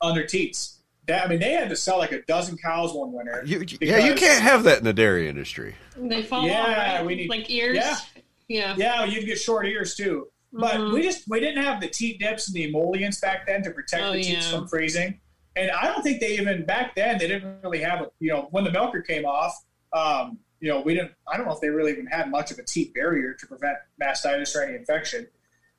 on 0.00 0.14
their 0.14 0.26
teats. 0.26 0.78
That, 1.06 1.24
I 1.24 1.28
mean, 1.28 1.40
they 1.40 1.52
had 1.52 1.68
to 1.70 1.76
sell 1.76 1.98
like 1.98 2.12
a 2.12 2.22
dozen 2.22 2.56
cows 2.56 2.92
one 2.92 3.12
winter. 3.12 3.42
You, 3.44 3.64
yeah, 3.80 3.98
you 3.98 4.14
can't 4.14 4.42
have 4.42 4.64
that 4.64 4.78
in 4.78 4.84
the 4.84 4.92
dairy 4.92 5.28
industry. 5.28 5.74
They 5.96 6.22
fall 6.22 6.46
Yeah, 6.46 6.60
off, 6.62 6.76
right? 6.76 7.04
we 7.06 7.14
need- 7.16 7.30
like 7.30 7.50
ears. 7.50 7.76
Yeah. 7.76 7.96
Yeah. 8.48 8.74
Yeah, 8.76 9.04
you'd 9.04 9.26
get 9.26 9.40
short 9.40 9.66
ears 9.66 9.94
too. 9.96 10.28
But 10.52 10.74
Mhm. 10.74 10.92
we 10.92 11.02
just 11.02 11.26
we 11.28 11.40
didn't 11.40 11.62
have 11.64 11.80
the 11.80 11.88
teat 11.88 12.20
dips 12.20 12.46
and 12.48 12.54
the 12.54 12.64
emollients 12.64 13.18
back 13.20 13.46
then 13.46 13.62
to 13.62 13.70
protect 13.70 14.02
Oh, 14.02 14.12
the 14.12 14.22
teats 14.22 14.50
yeah. 14.52 14.58
from 14.58 14.68
freezing. 14.68 15.18
And 15.56 15.70
I 15.70 15.86
don't 15.86 16.02
think 16.02 16.20
they 16.20 16.34
even 16.38 16.66
back 16.66 16.94
then 16.94 17.16
they 17.18 17.26
didn't 17.26 17.62
really 17.62 17.80
have 17.80 18.02
a 18.02 18.10
you 18.20 18.30
know 18.30 18.48
when 18.50 18.62
the 18.64 18.70
milker 18.70 19.00
came 19.00 19.24
off. 19.24 19.54
Um, 19.94 20.38
you 20.62 20.68
know, 20.68 20.80
we 20.80 20.94
didn't. 20.94 21.12
I 21.30 21.36
don't 21.36 21.44
know 21.46 21.52
if 21.52 21.60
they 21.60 21.68
really 21.68 21.90
even 21.92 22.06
had 22.06 22.30
much 22.30 22.52
of 22.52 22.58
a 22.58 22.62
teat 22.62 22.94
barrier 22.94 23.34
to 23.34 23.46
prevent 23.46 23.76
mastitis 24.00 24.54
or 24.56 24.62
any 24.62 24.76
infection. 24.76 25.26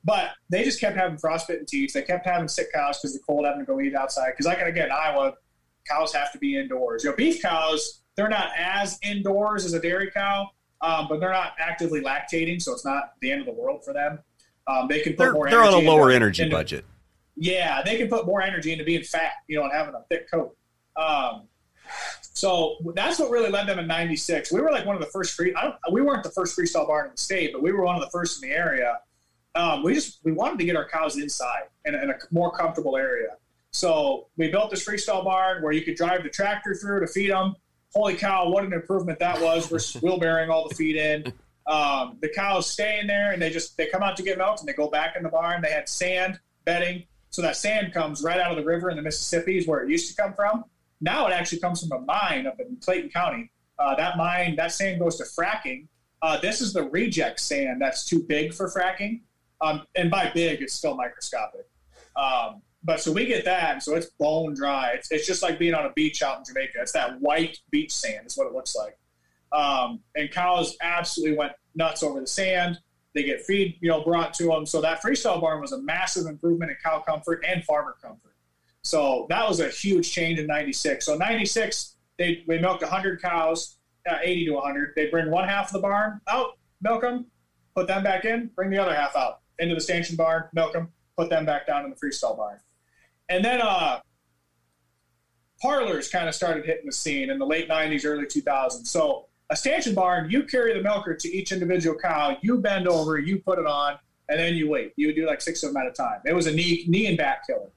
But 0.04 0.32
they 0.50 0.62
just 0.62 0.78
kept 0.78 0.96
having 0.96 1.16
frostbitten 1.16 1.64
teats. 1.64 1.94
They 1.94 2.02
kept 2.02 2.26
having 2.26 2.46
sick 2.46 2.70
cows 2.72 3.00
because 3.00 3.14
the 3.14 3.20
cold 3.26 3.46
having 3.46 3.60
to 3.60 3.64
go 3.66 3.80
eat 3.80 3.94
outside. 3.94 4.32
Because 4.32 4.44
I 4.44 4.50
like 4.54 4.66
again, 4.66 4.90
Iowa, 4.92 5.32
cows 5.88 6.12
have 6.12 6.30
to 6.32 6.38
be 6.38 6.58
indoors. 6.58 7.02
You 7.02 7.10
know, 7.10 7.16
beef 7.16 7.40
cows 7.42 8.02
they're 8.16 8.28
not 8.28 8.50
as 8.56 8.98
indoors 9.02 9.64
as 9.64 9.72
a 9.72 9.80
dairy 9.80 10.10
cow, 10.10 10.48
um, 10.82 11.06
but 11.08 11.18
they're 11.18 11.32
not 11.32 11.54
actively 11.58 12.00
lactating, 12.00 12.62
so 12.62 12.72
it's 12.72 12.84
not 12.84 13.14
the 13.20 13.32
end 13.32 13.40
of 13.40 13.46
the 13.46 13.52
world 13.52 13.84
for 13.84 13.92
them. 13.92 14.20
Um, 14.68 14.86
they 14.88 15.00
can 15.00 15.14
put 15.14 15.18
They're, 15.18 15.32
more. 15.32 15.50
they're 15.50 15.64
on 15.64 15.74
a 15.74 15.78
lower 15.78 16.10
into- 16.10 16.16
energy 16.16 16.42
into- 16.44 16.54
budget. 16.56 16.84
yeah, 17.36 17.82
they 17.82 17.96
can 17.96 18.08
put 18.08 18.24
more 18.26 18.40
energy 18.40 18.70
into 18.72 18.84
being 18.84 19.02
fat, 19.02 19.32
you 19.48 19.56
know, 19.56 19.64
and 19.64 19.72
having 19.72 19.94
a 19.94 20.04
thick 20.08 20.30
coat. 20.30 20.56
Um, 20.96 21.48
so 22.34 22.76
that's 22.94 23.18
what 23.18 23.30
really 23.30 23.48
led 23.50 23.66
them 23.68 23.78
in 23.78 23.86
'96. 23.86 24.52
We 24.52 24.60
were 24.60 24.70
like 24.70 24.84
one 24.84 24.96
of 24.96 25.00
the 25.00 25.08
first 25.10 25.34
free. 25.34 25.54
I 25.54 25.62
don't, 25.62 25.76
we 25.92 26.02
weren't 26.02 26.22
the 26.24 26.30
first 26.30 26.58
freestall 26.58 26.86
barn 26.86 27.06
in 27.06 27.12
the 27.12 27.16
state, 27.18 27.52
but 27.52 27.62
we 27.62 27.72
were 27.72 27.84
one 27.84 27.94
of 27.96 28.02
the 28.02 28.10
first 28.10 28.42
in 28.42 28.48
the 28.50 28.54
area. 28.54 28.98
Um, 29.54 29.82
we 29.84 29.94
just 29.94 30.18
we 30.24 30.32
wanted 30.32 30.58
to 30.58 30.64
get 30.64 30.74
our 30.76 30.88
cows 30.88 31.16
inside 31.16 31.62
in, 31.84 31.94
a- 31.94 32.02
in 32.02 32.10
a 32.10 32.14
more 32.32 32.50
comfortable 32.50 32.96
area. 32.96 33.36
So 33.70 34.26
we 34.36 34.50
built 34.50 34.70
this 34.70 34.84
freestall 34.86 35.24
barn 35.24 35.62
where 35.62 35.72
you 35.72 35.82
could 35.82 35.94
drive 35.96 36.22
the 36.24 36.28
tractor 36.28 36.74
through 36.74 37.00
to 37.00 37.06
feed 37.06 37.30
them. 37.30 37.54
Holy 37.94 38.14
cow, 38.14 38.48
what 38.50 38.64
an 38.64 38.72
improvement 38.72 39.20
that 39.20 39.40
was 39.40 39.68
versus 39.68 40.00
wheelbarrowing 40.02 40.48
all 40.50 40.68
the 40.68 40.74
feed 40.74 40.96
in. 40.96 41.32
Um, 41.66 42.18
the 42.20 42.28
cows 42.28 42.68
stay 42.68 42.98
in 43.00 43.06
there 43.06 43.30
and 43.32 43.40
they 43.40 43.50
just 43.50 43.76
they 43.76 43.86
come 43.86 44.02
out 44.02 44.16
to 44.16 44.22
get 44.24 44.38
milked 44.38 44.58
and 44.60 44.68
they 44.68 44.72
go 44.72 44.88
back 44.90 45.14
in 45.16 45.22
the 45.22 45.28
barn. 45.28 45.62
They 45.62 45.70
had 45.70 45.88
sand 45.88 46.40
bedding, 46.64 47.04
so 47.30 47.42
that 47.42 47.56
sand 47.56 47.92
comes 47.94 48.22
right 48.22 48.40
out 48.40 48.50
of 48.50 48.56
the 48.56 48.64
river 48.64 48.90
in 48.90 48.96
the 48.96 49.02
Mississippi 49.02 49.56
is 49.58 49.66
where 49.68 49.82
it 49.84 49.88
used 49.88 50.14
to 50.14 50.20
come 50.20 50.34
from. 50.34 50.64
Now 51.04 51.26
it 51.26 51.32
actually 51.32 51.60
comes 51.60 51.86
from 51.86 51.92
a 51.92 52.00
mine 52.00 52.46
up 52.46 52.58
in 52.58 52.76
Clayton 52.80 53.10
County. 53.10 53.50
Uh, 53.78 53.94
that 53.96 54.16
mine, 54.16 54.56
that 54.56 54.72
sand 54.72 55.00
goes 55.00 55.18
to 55.18 55.24
fracking. 55.24 55.86
Uh, 56.22 56.40
this 56.40 56.62
is 56.62 56.72
the 56.72 56.84
reject 56.84 57.40
sand 57.40 57.80
that's 57.80 58.06
too 58.06 58.22
big 58.22 58.54
for 58.54 58.70
fracking, 58.70 59.20
um, 59.60 59.82
and 59.94 60.10
by 60.10 60.30
big, 60.32 60.62
it's 60.62 60.72
still 60.72 60.96
microscopic. 60.96 61.66
Um, 62.16 62.62
but 62.82 63.00
so 63.00 63.12
we 63.12 63.26
get 63.26 63.44
that, 63.44 63.72
and 63.74 63.82
so 63.82 63.94
it's 63.94 64.06
bone 64.18 64.54
dry. 64.54 64.92
It's, 64.94 65.10
it's 65.10 65.26
just 65.26 65.42
like 65.42 65.58
being 65.58 65.74
on 65.74 65.84
a 65.84 65.92
beach 65.92 66.22
out 66.22 66.38
in 66.38 66.44
Jamaica. 66.44 66.78
It's 66.80 66.92
that 66.92 67.20
white 67.20 67.58
beach 67.70 67.92
sand. 67.92 68.26
Is 68.26 68.38
what 68.38 68.46
it 68.46 68.54
looks 68.54 68.74
like. 68.74 68.96
Um, 69.52 70.00
and 70.14 70.30
cows 70.30 70.76
absolutely 70.80 71.36
went 71.36 71.52
nuts 71.74 72.02
over 72.02 72.18
the 72.18 72.26
sand. 72.26 72.78
They 73.14 73.24
get 73.24 73.42
feed, 73.42 73.76
you 73.80 73.90
know, 73.90 74.02
brought 74.02 74.32
to 74.34 74.44
them. 74.44 74.64
So 74.64 74.80
that 74.80 75.02
freestyle 75.02 75.40
barn 75.40 75.60
was 75.60 75.72
a 75.72 75.82
massive 75.82 76.26
improvement 76.26 76.70
in 76.70 76.78
cow 76.82 77.00
comfort 77.00 77.44
and 77.46 77.62
farmer 77.62 77.94
comfort. 78.02 78.23
So 78.84 79.26
that 79.30 79.48
was 79.48 79.60
a 79.60 79.68
huge 79.68 80.12
change 80.12 80.38
in 80.38 80.46
'96. 80.46 81.04
So 81.04 81.16
'96, 81.16 81.96
they 82.18 82.44
we 82.46 82.58
milked 82.58 82.82
100 82.82 83.20
cows, 83.20 83.78
uh, 84.08 84.18
80 84.22 84.46
to 84.46 84.52
100. 84.52 84.92
They 84.94 85.06
bring 85.06 85.30
one 85.30 85.48
half 85.48 85.66
of 85.66 85.72
the 85.72 85.80
barn 85.80 86.20
out, 86.28 86.58
milk 86.80 87.02
them, 87.02 87.26
put 87.74 87.88
them 87.88 88.02
back 88.02 88.24
in, 88.24 88.50
bring 88.54 88.70
the 88.70 88.78
other 88.78 88.94
half 88.94 89.16
out 89.16 89.40
into 89.58 89.74
the 89.74 89.80
stanchion 89.80 90.16
barn, 90.16 90.44
milk 90.52 90.72
them, 90.72 90.92
put 91.16 91.30
them 91.30 91.44
back 91.44 91.66
down 91.66 91.84
in 91.84 91.90
the 91.90 91.96
freestall 91.96 92.36
barn. 92.36 92.58
And 93.28 93.44
then 93.44 93.60
uh, 93.62 94.00
parlors 95.60 96.08
kind 96.08 96.28
of 96.28 96.34
started 96.34 96.66
hitting 96.66 96.86
the 96.86 96.92
scene 96.92 97.30
in 97.30 97.38
the 97.38 97.46
late 97.46 97.68
90s, 97.68 98.04
early 98.04 98.26
2000s. 98.26 98.86
So 98.86 99.26
a 99.50 99.56
stanchion 99.56 99.94
barn, 99.94 100.30
you 100.30 100.44
carry 100.44 100.74
the 100.74 100.82
milker 100.82 101.14
to 101.14 101.28
each 101.28 101.52
individual 101.52 101.96
cow, 101.98 102.36
you 102.42 102.58
bend 102.58 102.86
over, 102.88 103.18
you 103.18 103.38
put 103.38 103.58
it 103.58 103.66
on, 103.66 103.98
and 104.28 104.38
then 104.38 104.54
you 104.54 104.68
wait. 104.68 104.92
You 104.96 105.08
would 105.08 105.16
do 105.16 105.26
like 105.26 105.40
six 105.40 105.62
of 105.62 105.72
them 105.72 105.82
at 105.82 105.88
a 105.88 105.92
time. 105.92 106.20
It 106.24 106.34
was 106.34 106.46
a 106.46 106.52
knee, 106.52 106.84
knee 106.88 107.06
and 107.06 107.16
back 107.16 107.46
killer. 107.46 107.70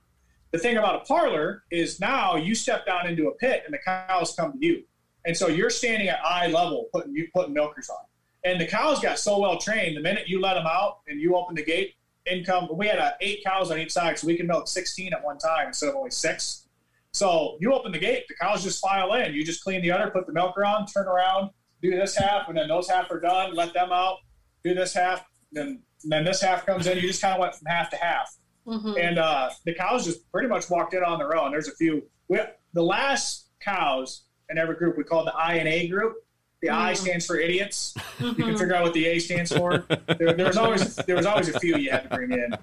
The 0.52 0.60
thing 0.60 0.78
about 0.78 1.02
a 1.02 1.06
parlor 1.06 1.64
is 1.72 2.00
now 2.00 2.36
you 2.36 2.56
step 2.56 2.86
down 2.86 3.08
into 3.08 3.28
a 3.28 3.36
pit 3.36 3.64
and 3.66 3.74
the 3.74 3.80
cows 3.80 4.34
come 4.36 4.54
to 4.54 4.66
you. 4.66 4.84
And 5.26 5.36
so 5.36 5.48
you're 5.48 5.70
standing 5.70 6.08
at 6.08 6.20
eye 6.24 6.48
level 6.48 6.88
putting 6.94 7.14
you 7.14 7.28
putting 7.34 7.54
milkers 7.54 7.90
on. 7.90 7.98
And 8.44 8.62
the 8.62 8.68
cows 8.68 9.02
got 9.02 9.20
so 9.20 9.40
well 9.40 9.58
trained, 9.58 9.98
the 9.98 10.02
minute 10.02 10.30
you 10.30 10.40
let 10.40 10.54
them 10.54 10.66
out 10.66 11.00
and 11.08 11.20
you 11.20 11.36
open 11.36 11.56
the 11.56 11.64
gate, 11.64 11.96
in 12.28 12.44
come 12.44 12.68
we 12.74 12.88
had 12.88 13.00
uh, 13.00 13.12
eight 13.22 13.44
cows 13.44 13.72
on 13.72 13.80
each 13.80 13.92
side, 13.92 14.18
so 14.20 14.28
we 14.28 14.38
can 14.38 14.48
milk 14.48 14.68
16 14.68 15.14
at 15.14 15.24
one 15.24 15.38
time 15.38 15.68
instead 15.68 15.90
of 15.90 15.96
only 15.96 16.12
six. 16.12 16.68
So 17.12 17.58
you 17.60 17.74
open 17.74 17.92
the 17.92 18.00
gate, 18.00 18.26
the 18.28 18.36
cows 18.36 18.64
just 18.64 18.82
file 18.82 19.14
in. 19.14 19.34
You 19.34 19.44
just 19.44 19.64
clean 19.64 19.82
the 19.82 19.92
udder, 19.92 20.12
put 20.12 20.28
the 20.28 20.34
milker 20.34 20.64
on, 20.66 20.86
turn 20.86 21.08
around, 21.08 21.50
do 21.82 21.92
this 21.92 22.16
half, 22.16 22.48
and 22.48 22.58
then 22.58 22.68
those 22.68 22.90
half 22.90 23.10
are 23.10 23.20
done. 23.20 23.56
Let 23.56 23.74
them 23.74 23.92
out, 23.92 24.18
do 24.64 24.74
this 24.74 24.94
half, 24.94 25.26
then 25.52 25.82
then 26.04 26.24
this 26.24 26.42
half 26.42 26.66
comes 26.66 26.86
in. 26.86 26.98
You 26.98 27.08
just 27.08 27.22
kind 27.22 27.34
of 27.34 27.40
went 27.40 27.56
from 27.56 27.66
half 27.68 27.90
to 27.92 27.98
half, 27.98 28.36
Mhm. 28.68 29.00
and 29.00 29.18
uh, 29.18 29.50
the 29.66 29.74
cows 29.74 30.06
just 30.06 30.30
pretty 30.32 30.48
much 30.50 30.70
walked 30.70 30.94
in 30.94 31.04
on 31.04 31.18
their 31.20 31.36
own. 31.38 31.52
There's 31.52 31.70
a 31.70 31.76
few. 31.76 32.04
We, 32.28 32.40
the 32.74 32.84
last 32.84 33.46
cows 33.62 34.24
in 34.50 34.58
every 34.58 34.76
group 34.76 34.98
we 34.98 35.04
called 35.04 35.28
the 35.28 35.34
I 35.36 35.54
and 35.56 35.68
A 35.70 35.88
group. 35.88 36.16
The 36.62 36.70
I 36.72 36.94
Mm. 36.94 36.98
stands 36.98 37.26
for 37.26 37.38
idiots. 37.38 37.94
You 38.20 38.34
can 38.34 38.46
Mhm. 38.46 38.60
figure 38.60 38.76
out 38.76 38.84
what 38.84 38.94
the 38.94 39.06
A 39.06 39.20
stands 39.20 39.52
for. 39.56 39.78
There, 40.18 40.34
there 40.34 40.48
was 40.48 40.58
always 40.58 40.96
there 40.98 41.16
was 41.16 41.26
always 41.26 41.48
a 41.50 41.60
few 41.60 41.78
you 41.78 41.92
had 41.92 42.10
to 42.10 42.16
bring 42.16 42.32
in. 42.32 42.54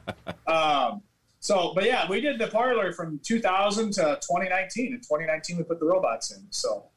Um, 0.47 1.03
so, 1.41 1.73
but 1.75 1.85
yeah, 1.85 2.09
we 2.09 2.21
did 2.21 2.39
the 2.39 2.49
parlor 2.49 2.93
from 2.93 3.21
2000 3.23 3.93
to 3.95 4.19
2019. 4.21 4.87
In 4.95 5.01
2019, 5.01 5.57
we 5.59 5.63
put 5.63 5.79
the 5.79 5.87
robots 5.87 6.33
in. 6.33 6.45
So 6.51 6.91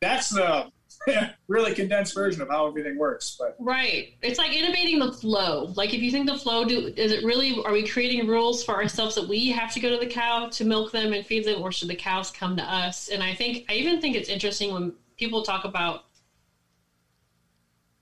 that's 0.00 0.28
the 0.30 0.70
really 1.48 1.74
condensed 1.74 2.14
version 2.14 2.42
of 2.42 2.48
how 2.48 2.66
everything 2.66 2.98
works. 2.98 3.36
But 3.38 3.56
Right. 3.58 4.14
It's 4.22 4.38
like 4.38 4.56
innovating 4.56 4.98
the 4.98 5.12
flow. 5.12 5.72
Like 5.76 5.94
if 5.94 6.00
you 6.00 6.10
think 6.10 6.28
the 6.28 6.38
flow 6.38 6.64
do 6.64 6.92
is 6.96 7.12
it 7.12 7.24
really 7.24 7.62
are 7.64 7.72
we 7.72 7.86
creating 7.86 8.26
rules 8.26 8.64
for 8.64 8.74
ourselves 8.74 9.14
that 9.14 9.28
we 9.28 9.50
have 9.50 9.72
to 9.74 9.80
go 9.80 9.90
to 9.90 9.98
the 9.98 10.10
cow 10.10 10.48
to 10.48 10.64
milk 10.64 10.92
them 10.92 11.12
and 11.12 11.24
feed 11.24 11.44
them 11.44 11.62
or 11.62 11.72
should 11.72 11.88
the 11.88 11.96
cows 11.96 12.30
come 12.30 12.56
to 12.56 12.62
us? 12.62 13.08
And 13.08 13.22
I 13.22 13.34
think 13.34 13.66
I 13.68 13.74
even 13.74 14.00
think 14.00 14.16
it's 14.16 14.28
interesting 14.28 14.72
when 14.72 14.94
people 15.16 15.42
talk 15.42 15.64
about 15.64 16.04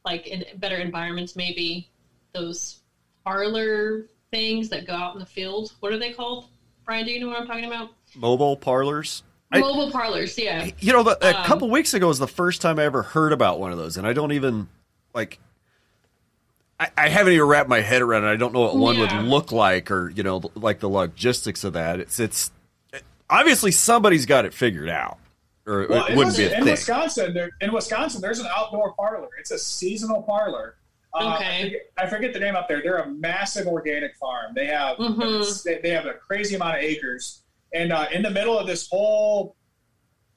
like 0.05 0.27
in 0.27 0.45
better 0.59 0.77
environments 0.77 1.37
maybe 1.37 1.88
those 2.33 2.81
parlor 3.25 4.07
things 4.31 4.69
that 4.71 4.87
go 4.87 4.95
out 4.95 5.15
in 5.15 5.21
the 5.21 5.27
field. 5.27 5.73
What 5.81 5.93
are 5.93 5.99
they 5.99 6.12
called? 6.12 6.47
Brian, 6.85 7.07
do 7.07 7.12
you 7.12 7.21
know 7.21 7.29
what 7.29 7.41
I'm 7.41 7.47
talking 7.47 7.67
about? 7.67 7.91
Mobile 8.17 8.57
parlors. 8.57 9.23
I- 9.53 9.61
Mobile 9.61 9.91
parlors, 9.91 10.38
yeah. 10.38 10.71
You 10.81 10.93
know, 10.93 11.03
the, 11.03 11.19
a 11.27 11.38
Um, 11.38 11.45
couple 11.45 11.69
weeks 11.71 11.93
ago 11.95 12.09
was 12.09 12.19
the 12.19 12.27
first 12.29 12.62
time 12.62 12.79
I 12.79 12.85
ever 12.85 13.03
heard 13.03 13.33
about 13.33 13.61
one 13.61 13.71
of 13.73 13.79
those, 13.79 13.97
and 13.97 14.07
I 14.07 14.12
don't 14.12 14.33
even 14.33 14.69
like. 15.15 15.38
I, 16.81 16.91
I 16.97 17.09
haven't 17.09 17.35
even 17.35 17.47
wrapped 17.47 17.69
my 17.69 17.81
head 17.81 18.03
around 18.03 18.25
it. 18.25 18.29
I 18.29 18.37
don't 18.37 18.53
know 18.53 18.61
what 18.61 18.77
one 18.77 18.97
Yeah. 18.97 19.17
would 19.21 19.27
look 19.29 19.53
like, 19.53 19.91
or 19.91 20.11
you 20.11 20.23
know, 20.23 20.41
like 20.55 20.81
the 20.81 20.88
logistics 20.88 21.65
of 21.65 21.75
that. 21.75 22.01
It's 22.01 22.19
it's 22.19 22.51
obviously 23.31 23.71
somebody's 23.73 24.27
got 24.27 24.45
it 24.45 24.55
figured 24.55 24.88
out, 24.88 25.19
or 25.67 25.87
well, 25.88 26.07
it 26.07 26.11
in, 26.12 26.17
wouldn't 26.19 26.37
be 26.37 26.45
a 26.45 26.49
in 26.57 26.65
thing. 26.65 26.73
Wisconsin, 26.73 27.35
there, 27.35 27.51
in 27.61 27.73
Wisconsin, 27.73 28.21
there's 28.21 28.41
an 28.41 28.49
outdoor 28.57 28.95
parlor. 28.95 29.29
It's 29.38 29.51
a 29.51 29.59
seasonal 29.59 30.23
parlor. 30.23 30.77
Uh, 31.15 31.19
I, 31.19 31.37
Okay. 31.37 31.62
forget, 31.65 31.81
I 31.99 32.07
forget 32.07 32.33
the 32.33 32.41
name 32.41 32.57
up 32.57 32.69
there. 32.69 32.81
They're 32.83 32.97
a 32.99 33.09
massive 33.11 33.67
organic 33.67 34.17
farm. 34.17 34.53
They 34.55 34.67
have 34.67 34.97
Mhm. 34.97 35.62
they, 35.62 35.79
they 35.83 35.91
have 35.91 36.07
a 36.07 36.15
crazy 36.15 36.55
amount 36.57 36.79
of 36.79 36.83
acres, 36.83 37.41
and 37.75 37.93
uh, 37.93 38.07
in 38.12 38.23
the 38.23 38.31
middle 38.31 38.59
of 38.59 38.66
this 38.66 38.89
whole, 38.89 39.57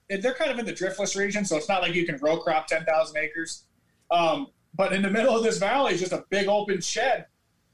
they're 0.09 0.33
kind 0.33 0.51
of 0.51 0.59
in 0.59 0.65
the 0.65 0.73
driftless 0.73 1.15
region, 1.17 1.43
so 1.45 1.57
it's 1.57 1.67
not 1.69 1.81
like 1.81 1.93
you 1.93 2.05
can 2.05 2.17
row 2.17 2.37
crop 2.37 2.67
ten 2.67 2.85
thousand 2.85 3.17
acres. 3.17 3.63
Um, 4.11 4.47
but 4.75 4.93
in 4.93 5.01
the 5.01 5.09
middle 5.09 5.35
of 5.35 5.43
this 5.43 5.57
valley 5.57 5.93
is 5.93 5.99
just 5.99 6.11
a 6.11 6.25
big 6.29 6.47
open 6.47 6.81
shed, 6.81 7.25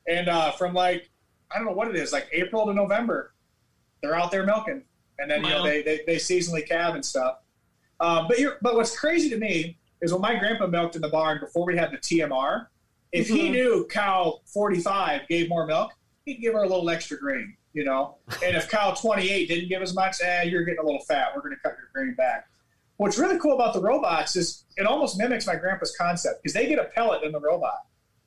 and 0.08 0.30
uh, 0.30 0.52
from 0.52 0.74
like 0.74 1.10
I 1.52 1.58
don't 1.58 1.66
know 1.66 1.74
what 1.74 1.88
it 1.90 1.96
is, 1.96 2.14
like 2.14 2.28
April 2.32 2.66
to 2.68 2.74
November, 2.74 3.34
they're 4.02 4.16
out 4.16 4.32
there 4.32 4.46
milking, 4.46 4.84
and 5.20 5.30
then 5.30 5.44
you 5.44 5.50
know 5.50 5.64
they, 5.64 5.82
they 5.82 6.02
they 6.08 6.16
seasonally 6.16 6.68
calve 6.68 6.96
and 6.96 7.06
stuff. 7.06 7.38
Um, 8.00 8.28
but 8.28 8.40
you're, 8.40 8.58
but 8.62 8.76
what's 8.76 8.98
crazy 8.98 9.30
to 9.30 9.38
me 9.38 9.78
is 10.02 10.12
when 10.12 10.22
my 10.22 10.36
grandpa 10.36 10.66
milked 10.68 10.96
in 10.96 11.02
the 11.02 11.10
barn 11.10 11.40
before 11.40 11.66
we 11.66 11.76
had 11.78 11.92
the 11.92 11.98
TMR. 11.98 12.68
If 13.12 13.28
he 13.28 13.50
Mhm. 13.50 13.52
knew 13.52 13.88
cow 13.92 14.40
45 14.46 15.28
gave 15.28 15.50
more 15.50 15.66
milk, 15.68 15.92
he'd 16.26 16.42
give 16.42 16.54
her 16.54 16.64
a 16.64 16.68
little 16.68 16.90
extra 16.90 17.18
grain, 17.18 17.56
you 17.74 17.84
know. 17.84 18.18
And 18.44 18.56
if 18.56 18.70
cow 18.70 18.92
28 18.92 19.48
didn't 19.48 19.70
give 19.70 19.82
as 19.82 19.94
much, 19.94 20.18
eh, 20.22 20.44
you're 20.44 20.64
getting 20.64 20.80
a 20.80 20.86
little 20.86 21.02
fat. 21.02 21.32
We're 21.36 21.42
going 21.42 21.56
to 21.56 21.62
cut 21.62 21.78
your 21.78 21.90
grain 21.94 22.16
back. 22.16 22.48
What's 22.98 23.18
really 23.18 23.40
cool 23.40 23.56
about 23.56 23.74
the 23.74 23.82
robots 23.82 24.36
is 24.36 24.66
it 24.78 24.86
almost 24.86 25.18
mimics 25.18 25.48
my 25.48 25.56
grandpa's 25.56 25.96
concept 25.98 26.44
because 26.44 26.54
they 26.54 26.68
get 26.68 26.78
a 26.78 26.86
pellet 26.86 27.24
in 27.24 27.32
the 27.32 27.40
robot. 27.40 27.80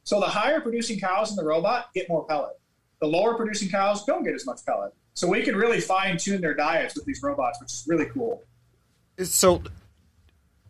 So 0.02 0.18
the 0.18 0.26
higher 0.26 0.60
producing 0.60 0.98
cows 0.98 1.30
in 1.30 1.36
the 1.36 1.44
robot 1.44 1.86
get 1.94 2.08
more 2.08 2.26
pellet. 2.26 2.60
The 3.00 3.06
lower 3.06 3.34
producing 3.34 3.68
cows 3.68 4.04
don't 4.04 4.24
get 4.24 4.34
as 4.34 4.44
much 4.44 4.64
pellet. 4.66 4.92
So 5.14 5.28
we 5.28 5.42
can 5.42 5.54
really 5.54 5.80
fine 5.80 6.16
tune 6.16 6.40
their 6.40 6.54
diets 6.54 6.96
with 6.96 7.04
these 7.04 7.20
robots, 7.22 7.60
which 7.60 7.72
is 7.72 7.84
really 7.86 8.06
cool. 8.06 8.42
So, 9.22 9.62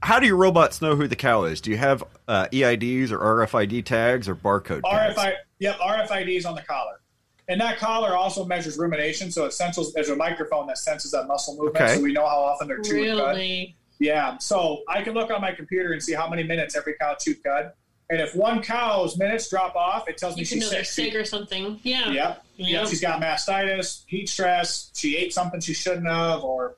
how 0.03 0.21
do 0.21 0.27
your 0.27 0.37
robots 0.37 0.83
know 0.83 0.97
who 0.97 1.09
the 1.09 1.17
cow 1.17 1.45
is? 1.45 1.63
Do 1.63 1.71
you 1.71 1.79
have 1.79 2.05
uh, 2.29 2.49
EIDs 2.53 3.11
or 3.11 3.19
RFID 3.19 3.87
tags 3.87 4.29
or 4.29 4.35
barcode 4.35 4.83
tags? 4.83 5.17
RFID, 5.17 5.35
yep, 5.61 5.79
RFIDs 5.79 6.45
on 6.45 6.55
the 6.55 6.63
collar. 6.63 7.01
And 7.49 7.61
that 7.61 7.79
collar 7.79 8.17
also 8.17 8.45
measures 8.45 8.79
rumination, 8.79 9.31
so 9.31 9.45
it 9.45 9.53
senses 9.53 9.93
there's 9.93 10.09
a 10.09 10.17
microphone 10.17 10.67
that 10.69 10.79
senses 10.79 11.11
that 11.11 11.27
muscle 11.27 11.55
movement, 11.57 11.77
Okay. 11.85 11.97
so 11.97 12.01
we 12.03 12.13
know 12.13 12.27
how 12.27 12.39
often 12.39 12.69
they're 12.69 12.81
chewing 12.81 13.17
cud. 13.19 13.37
Really? 13.37 13.77
Yeah, 13.99 14.39
so 14.39 14.83
I 14.89 15.03
can 15.03 15.13
look 15.15 15.31
on 15.31 15.41
my 15.43 15.53
computer 15.53 15.93
and 15.93 16.03
see 16.03 16.15
how 16.15 16.29
many 16.29 16.43
minutes 16.43 16.75
every 16.75 16.95
cow 16.95 17.15
chewed 17.21 17.43
cud. 17.45 17.73
And 18.11 18.21
if 18.21 18.35
one 18.35 18.63
cow's 18.63 19.17
minutes 19.19 19.49
drop 19.49 19.77
off, 19.77 20.09
it 20.09 20.17
tells 20.19 20.37
me 20.37 20.41
You 20.43 20.47
can 20.47 20.57
she's 20.59 20.65
know 20.65 20.71
they're 20.71 20.85
sick. 20.85 21.13
sick 21.13 21.15
or 21.15 21.25
something. 21.25 21.81
Yeah. 21.83 22.11
Yep. 22.11 22.45
Yeah. 22.57 22.81
Yeah, 22.81 22.87
she's 22.87 23.01
got 23.01 23.21
mastitis, 23.21 24.05
heat 24.07 24.29
stress. 24.29 24.91
She 24.95 25.17
ate 25.17 25.33
something 25.33 25.61
she 25.61 25.75
shouldn't 25.75 26.07
have, 26.07 26.45
or 26.45 26.77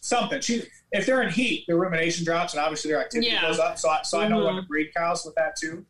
something. 0.00 0.40
She, 0.40 0.62
if 0.92 1.06
they're 1.06 1.22
in 1.22 1.30
heat, 1.30 1.64
their 1.66 1.76
rumination 1.76 2.24
drops, 2.24 2.52
and 2.54 2.60
obviously 2.62 2.90
their 2.90 3.00
activity 3.00 3.30
Yeah. 3.32 3.42
goes 3.42 3.58
up. 3.58 3.78
So, 3.78 3.88
I, 3.90 4.02
so 4.02 4.20
I 4.20 4.28
know 4.28 4.44
when 4.44 4.56
to 4.56 4.62
breed 4.62 4.92
cows 4.94 5.24
with 5.24 5.34
that 5.36 5.56
too. 5.56 5.84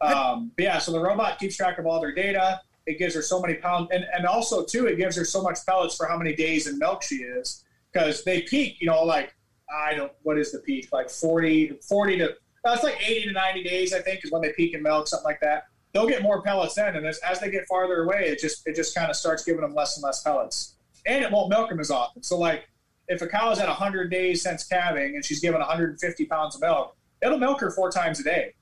Um, 0.00 0.52
but 0.56 0.62
yeah, 0.64 0.78
so 0.78 0.92
the 0.92 1.00
robot 1.00 1.38
keeps 1.38 1.56
track 1.56 1.78
of 1.78 1.86
all 1.86 2.00
their 2.00 2.12
data. 2.12 2.60
It 2.86 2.98
gives 2.98 3.14
her 3.14 3.22
so 3.22 3.40
many 3.40 3.54
pounds, 3.54 3.88
and, 3.92 4.04
and 4.12 4.26
also 4.26 4.64
too, 4.64 4.86
it 4.86 4.96
gives 4.96 5.16
her 5.16 5.24
so 5.24 5.42
much 5.42 5.58
pellets 5.66 5.96
for 5.96 6.06
how 6.06 6.18
many 6.18 6.34
days 6.34 6.66
in 6.66 6.78
milk 6.78 7.02
she 7.02 7.16
is, 7.16 7.64
because 7.92 8.24
they 8.24 8.42
peak. 8.42 8.76
You 8.80 8.88
know, 8.88 9.02
like 9.04 9.34
I 9.74 9.94
don't. 9.94 10.12
What 10.22 10.38
is 10.38 10.52
the 10.52 10.58
peak? 10.58 10.88
Like 10.92 11.10
40, 11.10 11.78
40 11.88 12.18
to. 12.18 12.34
That's 12.62 12.82
like 12.82 12.96
eighty 13.06 13.26
to 13.28 13.32
ninety 13.32 13.62
days, 13.62 13.92
I 13.92 14.00
think, 14.00 14.24
is 14.24 14.30
when 14.32 14.42
they 14.42 14.52
peak 14.52 14.74
in 14.74 14.82
milk, 14.82 15.08
something 15.08 15.24
like 15.24 15.40
that 15.40 15.64
they'll 15.94 16.08
get 16.08 16.22
more 16.22 16.42
pellets 16.42 16.74
then, 16.74 16.96
and 16.96 17.06
as, 17.06 17.18
as 17.20 17.40
they 17.40 17.50
get 17.50 17.66
farther 17.68 18.02
away, 18.02 18.26
it 18.26 18.40
just 18.40 18.66
it 18.66 18.74
just 18.74 18.94
kind 18.94 19.08
of 19.08 19.16
starts 19.16 19.44
giving 19.44 19.62
them 19.62 19.74
less 19.74 19.96
and 19.96 20.04
less 20.04 20.22
pellets, 20.22 20.74
and 21.06 21.24
it 21.24 21.30
won't 21.30 21.48
milk 21.48 21.70
them 21.70 21.80
as 21.80 21.90
often. 21.90 22.22
So 22.22 22.36
like 22.36 22.68
if 23.08 23.22
a 23.22 23.26
cow 23.26 23.50
is 23.50 23.58
at 23.58 23.68
100 23.68 24.10
days 24.10 24.42
since 24.42 24.64
calving 24.64 25.14
and 25.14 25.24
she's 25.24 25.40
given 25.40 25.60
150 25.60 26.24
pounds 26.26 26.54
of 26.54 26.60
milk, 26.60 26.96
it'll 27.22 27.38
milk 27.38 27.60
her 27.60 27.70
four 27.70 27.90
times 27.90 28.20
a 28.20 28.24
day. 28.24 28.54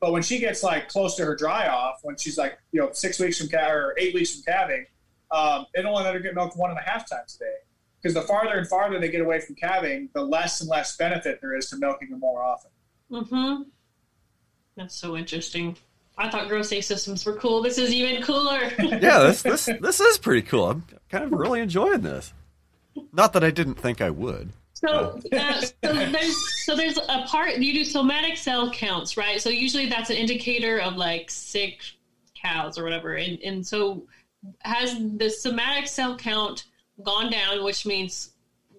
But 0.00 0.12
when 0.12 0.22
she 0.22 0.38
gets 0.38 0.62
like 0.62 0.88
close 0.88 1.14
to 1.16 1.24
her 1.24 1.36
dry 1.36 1.68
off, 1.68 2.00
when 2.02 2.16
she's 2.16 2.38
like 2.38 2.58
you 2.72 2.80
know 2.80 2.90
six 2.92 3.18
weeks 3.18 3.38
from 3.38 3.48
calving 3.48 3.74
or 3.74 3.94
eight 3.98 4.14
weeks 4.14 4.34
from 4.34 4.42
calving, 4.42 4.86
um, 5.30 5.66
it'll 5.74 5.92
only 5.92 6.04
let 6.04 6.14
her 6.14 6.20
get 6.20 6.34
milked 6.34 6.56
one 6.56 6.70
and 6.70 6.78
a 6.78 6.82
half 6.82 7.08
times 7.08 7.36
a 7.36 7.44
day. 7.44 7.54
Because 8.00 8.14
the 8.14 8.22
farther 8.22 8.56
and 8.56 8.66
farther 8.66 8.98
they 8.98 9.10
get 9.10 9.20
away 9.20 9.40
from 9.40 9.56
calving, 9.56 10.08
the 10.14 10.22
less 10.22 10.60
and 10.62 10.70
less 10.70 10.96
benefit 10.96 11.38
there 11.42 11.54
is 11.54 11.68
to 11.68 11.76
milking 11.76 12.08
them 12.08 12.20
more 12.20 12.42
often. 12.42 12.70
Mm-hmm. 13.10 13.62
That's 14.76 14.94
so 14.94 15.16
interesting. 15.16 15.76
I 16.16 16.30
thought 16.30 16.48
gross 16.48 16.72
A 16.72 16.80
systems 16.80 17.24
were 17.26 17.34
cool. 17.34 17.62
This 17.62 17.76
is 17.78 17.92
even 17.92 18.22
cooler. 18.22 18.60
yeah, 18.78 19.20
this 19.20 19.42
this 19.42 19.66
this 19.80 20.00
is 20.00 20.18
pretty 20.18 20.42
cool. 20.42 20.70
I'm 20.70 20.84
kind 21.10 21.24
of 21.24 21.32
really 21.32 21.60
enjoying 21.60 22.00
this. 22.00 22.32
Not 23.12 23.32
that 23.34 23.44
I 23.44 23.50
didn't 23.50 23.74
think 23.74 24.00
I 24.00 24.10
would. 24.10 24.50
So, 24.80 25.20
uh, 25.32 25.60
so 25.60 25.70
there's 25.82 26.64
so 26.64 26.74
there's 26.74 26.96
a 26.96 27.24
part 27.26 27.58
you 27.58 27.72
do 27.74 27.84
somatic 27.84 28.38
cell 28.38 28.70
counts, 28.70 29.16
right? 29.16 29.40
So 29.40 29.50
usually 29.50 29.88
that's 29.88 30.08
an 30.08 30.16
indicator 30.16 30.78
of 30.80 30.96
like 30.96 31.30
sick 31.30 31.80
cows 32.34 32.78
or 32.78 32.84
whatever, 32.84 33.14
and 33.16 33.38
and 33.42 33.66
so 33.66 34.06
has 34.60 34.96
the 35.18 35.28
somatic 35.28 35.86
cell 35.86 36.16
count 36.16 36.64
gone 37.02 37.30
down, 37.30 37.62
which 37.62 37.84
means 37.84 38.30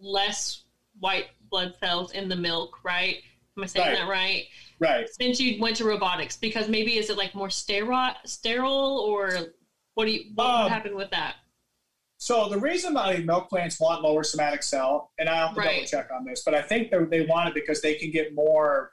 less 0.01 0.63
white 0.99 1.27
blood 1.51 1.75
cells 1.79 2.13
in 2.13 2.27
the 2.29 2.35
milk, 2.35 2.83
right? 2.83 3.17
Am 3.57 3.63
I 3.63 3.67
saying 3.67 3.87
Right. 3.87 3.97
that 3.97 4.07
right? 4.07 4.45
Right. 4.79 5.07
Since 5.19 5.39
you 5.39 5.61
went 5.61 5.75
to 5.77 5.83
robotics, 5.83 6.35
because 6.35 6.67
maybe 6.67 6.97
is 6.97 7.11
it 7.11 7.17
like 7.17 7.35
more 7.35 7.49
sterile, 7.51 8.13
sterile, 8.25 9.05
or 9.07 9.53
what 9.93 10.05
do 10.05 10.11
you 10.11 10.31
what 10.33 10.47
Um, 10.47 10.69
happened 10.69 10.95
with 10.95 11.11
that? 11.11 11.35
So 12.21 12.47
the 12.49 12.59
reason 12.59 12.93
why 12.93 13.17
milk 13.17 13.49
plants 13.49 13.79
want 13.79 14.03
lower 14.03 14.23
somatic 14.23 14.61
cell, 14.61 15.11
and 15.17 15.27
I 15.27 15.35
have 15.37 15.55
to 15.55 15.59
Right. 15.59 15.77
double 15.77 15.87
check 15.87 16.11
on 16.11 16.23
this, 16.23 16.43
but 16.43 16.53
I 16.53 16.61
think 16.61 16.91
they 16.91 17.03
they 17.05 17.25
want 17.25 17.49
it 17.49 17.55
because 17.55 17.81
they 17.81 17.95
can 17.95 18.11
get 18.11 18.35
more 18.35 18.91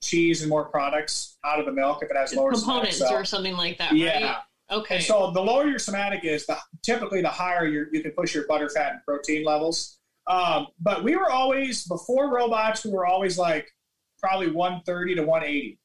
cheese 0.00 0.42
and 0.42 0.48
more 0.48 0.66
products 0.66 1.36
out 1.44 1.58
of 1.58 1.66
the 1.66 1.72
milk 1.72 2.00
if 2.00 2.08
it 2.12 2.16
has 2.16 2.32
lower 2.32 2.52
Components 2.52 2.98
somatic 2.98 3.10
cell. 3.10 3.20
or 3.20 3.24
something 3.24 3.56
like 3.56 3.76
that, 3.78 3.92
yeah. 3.96 4.24
right? 4.24 4.36
Okay. 4.70 4.94
And 4.94 5.04
so 5.04 5.32
the 5.32 5.40
lower 5.40 5.66
your 5.66 5.80
somatic 5.80 6.24
is, 6.24 6.46
the 6.46 6.56
typically 6.84 7.20
the 7.22 7.28
higher 7.28 7.66
you 7.66 7.86
you 7.90 8.04
can 8.04 8.12
push 8.12 8.36
your 8.36 8.46
butter, 8.46 8.68
fat, 8.68 8.92
and 8.92 9.04
protein 9.04 9.44
levels. 9.44 9.98
Um, 10.28 10.68
but 10.78 11.02
we 11.02 11.16
were 11.16 11.28
always 11.28 11.88
before 11.88 12.32
robots, 12.32 12.84
we 12.84 12.92
were 12.92 13.04
always 13.04 13.36
like 13.36 13.68
probably 14.20 14.48
130 14.52 15.16
to 15.16 15.22
180. 15.22 15.80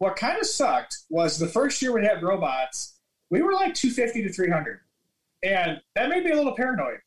What 0.00 0.16
kind 0.16 0.38
of 0.38 0.44
sucked 0.46 0.98
was 1.08 1.38
the 1.38 1.48
first 1.48 1.80
year 1.80 1.92
we 1.92 2.04
had 2.04 2.22
robots, 2.22 2.98
we 3.30 3.40
were 3.40 3.54
like 3.54 3.72
250 3.72 4.24
to 4.24 4.28
300, 4.30 4.80
and 5.44 5.80
that 5.94 6.08
made 6.08 6.24
me 6.24 6.32
a 6.32 6.36
little 6.36 6.56
paranoid. 6.56 6.98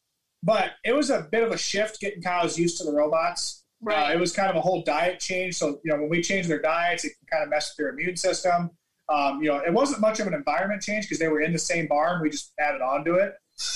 But 0.43 0.71
it 0.85 0.93
was 0.93 1.09
a 1.09 1.27
bit 1.31 1.43
of 1.43 1.51
a 1.51 1.57
shift 1.57 1.99
getting 1.99 2.21
cows 2.21 2.57
used 2.57 2.77
to 2.77 2.83
the 2.83 2.93
robots. 2.93 3.63
Right. 3.81 4.11
Uh, 4.11 4.13
it 4.13 4.19
was 4.19 4.31
kind 4.31 4.49
of 4.49 4.55
a 4.55 4.61
whole 4.61 4.83
diet 4.83 5.19
change. 5.19 5.55
So, 5.55 5.79
you 5.83 5.91
know, 5.91 5.99
when 5.99 6.09
we 6.09 6.21
change 6.21 6.47
their 6.47 6.61
diets, 6.61 7.05
it 7.05 7.13
can 7.19 7.27
kind 7.31 7.43
of 7.43 7.49
mess 7.49 7.71
with 7.71 7.77
their 7.77 7.89
immune 7.89 8.15
system. 8.15 8.71
Um, 9.09 9.41
you 9.41 9.49
know, 9.49 9.57
it 9.57 9.73
wasn't 9.73 10.01
much 10.01 10.19
of 10.19 10.27
an 10.27 10.33
environment 10.33 10.81
change 10.81 11.05
because 11.05 11.19
they 11.19 11.27
were 11.27 11.41
in 11.41 11.53
the 11.53 11.59
same 11.59 11.87
barn. 11.87 12.21
We 12.21 12.29
just 12.29 12.53
added 12.59 12.81
on 12.81 13.05
to 13.05 13.15
it. 13.15 13.33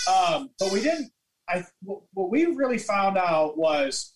Um, 0.08 0.50
but 0.60 0.72
we 0.72 0.82
didn't. 0.82 1.12
I 1.48 1.66
what 1.84 2.02
what 2.14 2.30
we 2.30 2.46
really 2.46 2.78
found 2.78 3.18
out 3.18 3.58
was 3.58 4.14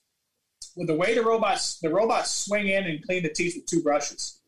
with 0.75 0.87
the 0.87 0.95
way 0.95 1.15
the 1.15 1.23
robots 1.23 1.79
the 1.79 1.89
robots 1.89 2.31
swing 2.31 2.67
in 2.67 2.85
and 2.85 3.03
clean 3.03 3.23
the 3.23 3.29
teeth 3.29 3.55
with 3.55 3.65
two 3.65 3.81
brushes. 3.81 4.39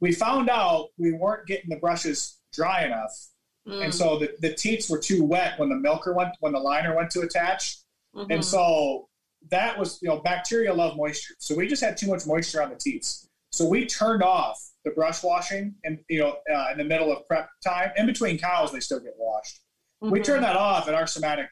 We 0.00 0.12
found 0.12 0.50
out 0.50 0.88
we 0.98 1.12
weren't 1.12 1.46
getting 1.46 1.70
the 1.70 1.76
brushes 1.76 2.38
dry 2.52 2.84
enough, 2.84 3.28
Mm, 3.66 3.84
and 3.84 3.94
so 3.94 4.18
the, 4.18 4.34
the 4.40 4.54
teats 4.54 4.90
were 4.90 4.98
too 4.98 5.22
wet 5.24 5.58
when 5.58 5.68
the 5.68 5.76
milker 5.76 6.12
went 6.12 6.30
when 6.40 6.52
the 6.52 6.58
liner 6.58 6.96
went 6.96 7.10
to 7.10 7.20
attach. 7.20 7.78
mhm. 8.14 8.26
And 8.30 8.44
so 8.44 9.08
that 9.50 9.78
was, 9.78 9.98
you 10.02 10.08
know, 10.08 10.18
bacteria 10.20 10.72
love 10.72 10.96
moisture. 10.96 11.34
So 11.38 11.54
we 11.54 11.66
just 11.66 11.82
had 11.82 11.96
too 11.96 12.08
much 12.08 12.26
moisture 12.26 12.62
on 12.62 12.70
the 12.70 12.76
teats. 12.76 13.28
So 13.50 13.66
we 13.66 13.86
turned 13.86 14.22
off 14.22 14.58
the 14.84 14.90
brush 14.92 15.22
washing 15.22 15.74
and, 15.84 15.98
you 16.08 16.18
know, 16.20 16.36
uh, 16.52 16.70
in 16.72 16.78
the 16.78 16.84
middle 16.84 17.12
of 17.12 17.26
prep 17.26 17.48
time. 17.62 17.90
In 17.96 18.06
between 18.06 18.38
cows, 18.38 18.72
they 18.72 18.80
still 18.80 19.00
get 19.00 19.14
washed. 19.16 19.60
We 20.00 20.20
Mhm. 20.20 20.24
turned 20.24 20.44
that 20.44 20.56
off 20.56 20.86
and 20.88 20.96
our 20.96 21.06
somatic 21.06 21.48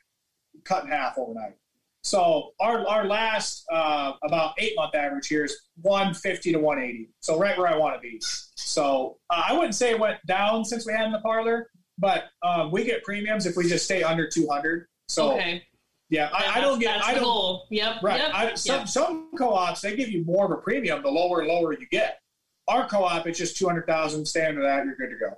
cut 0.65 0.85
in 0.85 0.91
half 0.91 1.17
overnight. 1.19 1.55
So 2.03 2.53
our, 2.61 2.87
our 2.89 3.05
last 3.07 3.65
uh, 3.71 4.13
about 4.23 4.55
eight 4.59 4.73
month 4.75 4.95
average 4.95 5.29
here 5.29 5.45
is 5.45 5.55
150 5.83 6.53
to 6.53 6.59
180. 6.59 7.11
So 7.21 7.39
right 7.39 7.57
where 7.59 7.69
I 7.69 7.77
want 7.77 7.95
to 7.95 8.01
be. 8.01 8.19
So 8.57 9.19
uh, 9.29 9.43
I 9.49 9.53
wouldn't 9.53 9.75
say 9.75 9.91
it 9.91 10.01
went 10.01 10.19
down 10.27 10.65
since 10.65 10.87
we 10.87 10.93
had 10.93 11.05
in 11.07 11.13
the 11.13 11.21
parlor, 11.21 11.69
but 12.01 12.31
um, 12.43 12.71
we 12.71 12.85
get 12.85 13.05
premiums 13.05 13.47
if 13.47 13.57
we 13.57 13.69
just 13.69 13.85
stay 13.85 14.03
under 14.03 14.27
200. 14.27 14.87
So 15.09 15.33
okay. 15.33 15.63
yeah, 16.09 16.31
I, 16.33 16.59
I 16.59 16.61
don't 16.61 16.79
get. 16.79 16.97
That's 16.97 17.09
I 17.09 17.15
don't. 17.15 17.23
goal. 17.23 17.67
Yep. 17.71 18.03
Right. 18.03 18.21
Yep. 18.21 18.31
I, 18.35 18.55
some 18.55 18.79
yep. 18.81 18.89
some 18.89 19.29
co-ops 19.37 19.83
they 19.83 19.95
give 19.95 20.09
you 20.09 20.25
more 20.25 20.47
of 20.47 20.51
a 20.51 20.57
premium 20.57 21.03
the 21.03 21.11
lower 21.11 21.41
and 21.41 21.49
lower 21.49 21.73
you 21.73 21.87
get. 21.91 22.21
Our 22.67 22.89
co-op 22.89 23.27
it's 23.27 23.39
just 23.39 23.57
two 23.57 23.67
hundred 23.67 23.87
thousand. 23.87 24.27
Stay 24.27 24.47
under 24.47 24.63
that, 24.63 24.85
you're 24.85 24.97
good 24.97 25.11
to 25.11 25.17
go. 25.17 25.37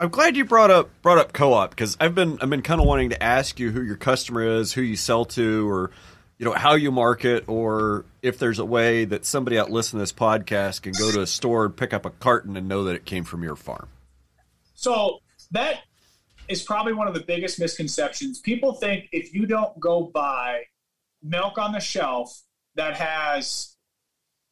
I'm 0.00 0.08
glad 0.08 0.36
you 0.36 0.44
brought 0.44 0.72
up 0.72 0.90
brought 1.00 1.18
up 1.18 1.32
co-op 1.32 1.70
because 1.70 1.96
I've 2.00 2.14
been 2.14 2.38
I've 2.40 2.50
been 2.50 2.62
kind 2.62 2.80
of 2.80 2.88
wanting 2.88 3.10
to 3.10 3.22
ask 3.22 3.60
you 3.60 3.70
who 3.70 3.82
your 3.82 3.96
customer 3.96 4.42
is, 4.42 4.72
who 4.72 4.82
you 4.82 4.96
sell 4.96 5.24
to, 5.26 5.70
or 5.70 5.92
you 6.42 6.48
know 6.48 6.54
how 6.54 6.74
you 6.74 6.90
market, 6.90 7.44
or 7.46 8.04
if 8.20 8.36
there's 8.40 8.58
a 8.58 8.64
way 8.64 9.04
that 9.04 9.24
somebody 9.24 9.60
out 9.60 9.70
listening 9.70 9.98
to 9.98 10.02
this 10.02 10.12
podcast 10.12 10.82
can 10.82 10.90
go 10.90 11.12
to 11.12 11.20
a 11.20 11.26
store 11.26 11.66
and 11.66 11.76
pick 11.76 11.94
up 11.94 12.04
a 12.04 12.10
carton 12.10 12.56
and 12.56 12.66
know 12.66 12.82
that 12.82 12.96
it 12.96 13.04
came 13.04 13.22
from 13.22 13.44
your 13.44 13.54
farm. 13.54 13.88
So 14.74 15.20
that 15.52 15.82
is 16.48 16.60
probably 16.64 16.94
one 16.94 17.06
of 17.06 17.14
the 17.14 17.20
biggest 17.20 17.60
misconceptions. 17.60 18.40
People 18.40 18.72
think 18.72 19.08
if 19.12 19.32
you 19.32 19.46
don't 19.46 19.78
go 19.78 20.10
buy 20.12 20.64
milk 21.22 21.58
on 21.58 21.70
the 21.70 21.78
shelf 21.78 22.42
that 22.74 22.96
has 22.96 23.76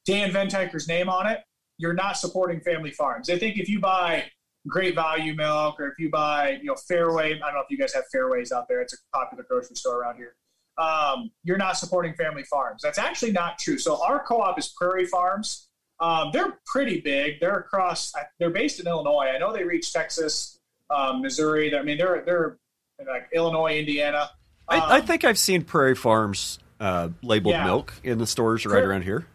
Dan 0.05 0.31
Ventiker's 0.31 0.87
name 0.87 1.09
on 1.09 1.27
it, 1.27 1.41
you're 1.77 1.93
not 1.93 2.17
supporting 2.17 2.61
family 2.61 2.93
farms. 2.93 3.27
They 3.27 3.37
think 3.37 3.59
if 3.59 3.69
you 3.69 3.81
buy 3.81 4.27
great 4.69 4.95
value 4.95 5.35
milk 5.35 5.81
or 5.81 5.89
if 5.89 5.95
you 5.99 6.09
buy, 6.09 6.51
you 6.63 6.67
know, 6.67 6.77
Fareway, 6.89 7.35
I 7.35 7.39
don't 7.47 7.55
know 7.55 7.63
if 7.63 7.67
you 7.69 7.79
guys 7.79 7.93
have 7.95 8.05
Fareways 8.15 8.53
out 8.53 8.69
there. 8.69 8.81
It's 8.81 8.95
a 8.95 8.97
popular 9.13 9.45
grocery 9.49 9.75
store 9.75 10.01
around 10.01 10.15
here. 10.15 10.37
Um, 10.81 11.31
you're 11.45 11.59
not 11.59 11.77
supporting 11.77 12.15
family 12.15 12.45
farms. 12.45 12.81
That's 12.83 12.99
actually 12.99 13.33
not 13.33 13.59
true. 13.59 13.77
So 13.79 14.03
our 14.03 14.25
co-op 14.25 14.59
is 14.59 14.69
Prairie 14.69 15.05
Farms. 15.07 15.69
Um, 16.01 16.31
they're 16.33 16.59
pretty 16.65 17.01
big. 17.01 17.39
They're 17.41 17.57
across. 17.59 18.13
They're 18.39 18.49
based 18.51 18.81
in 18.81 18.87
Illinois. 18.87 19.27
I 19.35 19.39
know 19.39 19.53
they 19.53 19.65
reach 19.65 19.93
Texas, 19.93 20.59
um, 20.89 21.21
Missouri. 21.21 21.77
I 21.77 21.83
mean, 21.83 21.99
they're 21.99 22.23
they're 22.25 22.59
in 22.99 23.07
like 23.07 23.29
Illinois, 23.35 23.79
Indiana. 23.79 24.31
Um, 24.69 24.81
I, 24.81 24.97
I 24.97 25.01
think 25.03 25.25
I've 25.25 25.39
seen 25.39 25.63
Prairie 25.65 25.95
Farms 25.95 26.59
uh, 26.81 27.11
labeled 27.23 27.53
Yeah. 27.57 27.65
milk 27.65 27.93
in 28.03 28.17
the 28.19 28.27
stores 28.27 28.65
right 28.65 28.73
Prairie- 28.73 28.87
around 28.87 29.03
here. 29.03 29.27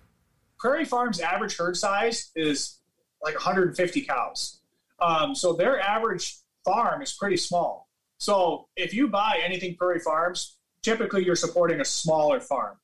Prairie 0.57 0.85
Farms' 0.85 1.19
average 1.19 1.55
herd 1.57 1.77
size 1.77 2.31
is 2.35 2.79
like 3.21 3.35
150 3.35 4.01
cows. 4.01 4.61
Um, 4.99 5.35
so 5.35 5.53
their 5.53 5.79
average 5.79 6.37
farm 6.63 7.03
is 7.03 7.13
pretty 7.13 7.37
small. 7.37 7.87
So 8.17 8.67
if 8.75 8.93
you 8.95 9.07
buy 9.09 9.39
anything 9.43 9.75
Prairie 9.75 9.99
Farms, 9.99 10.54
typically 10.85 11.25
you're 11.25 11.35
supporting 11.35 11.81
a 11.81 11.85
smaller 11.85 12.39
farm. 12.39 12.77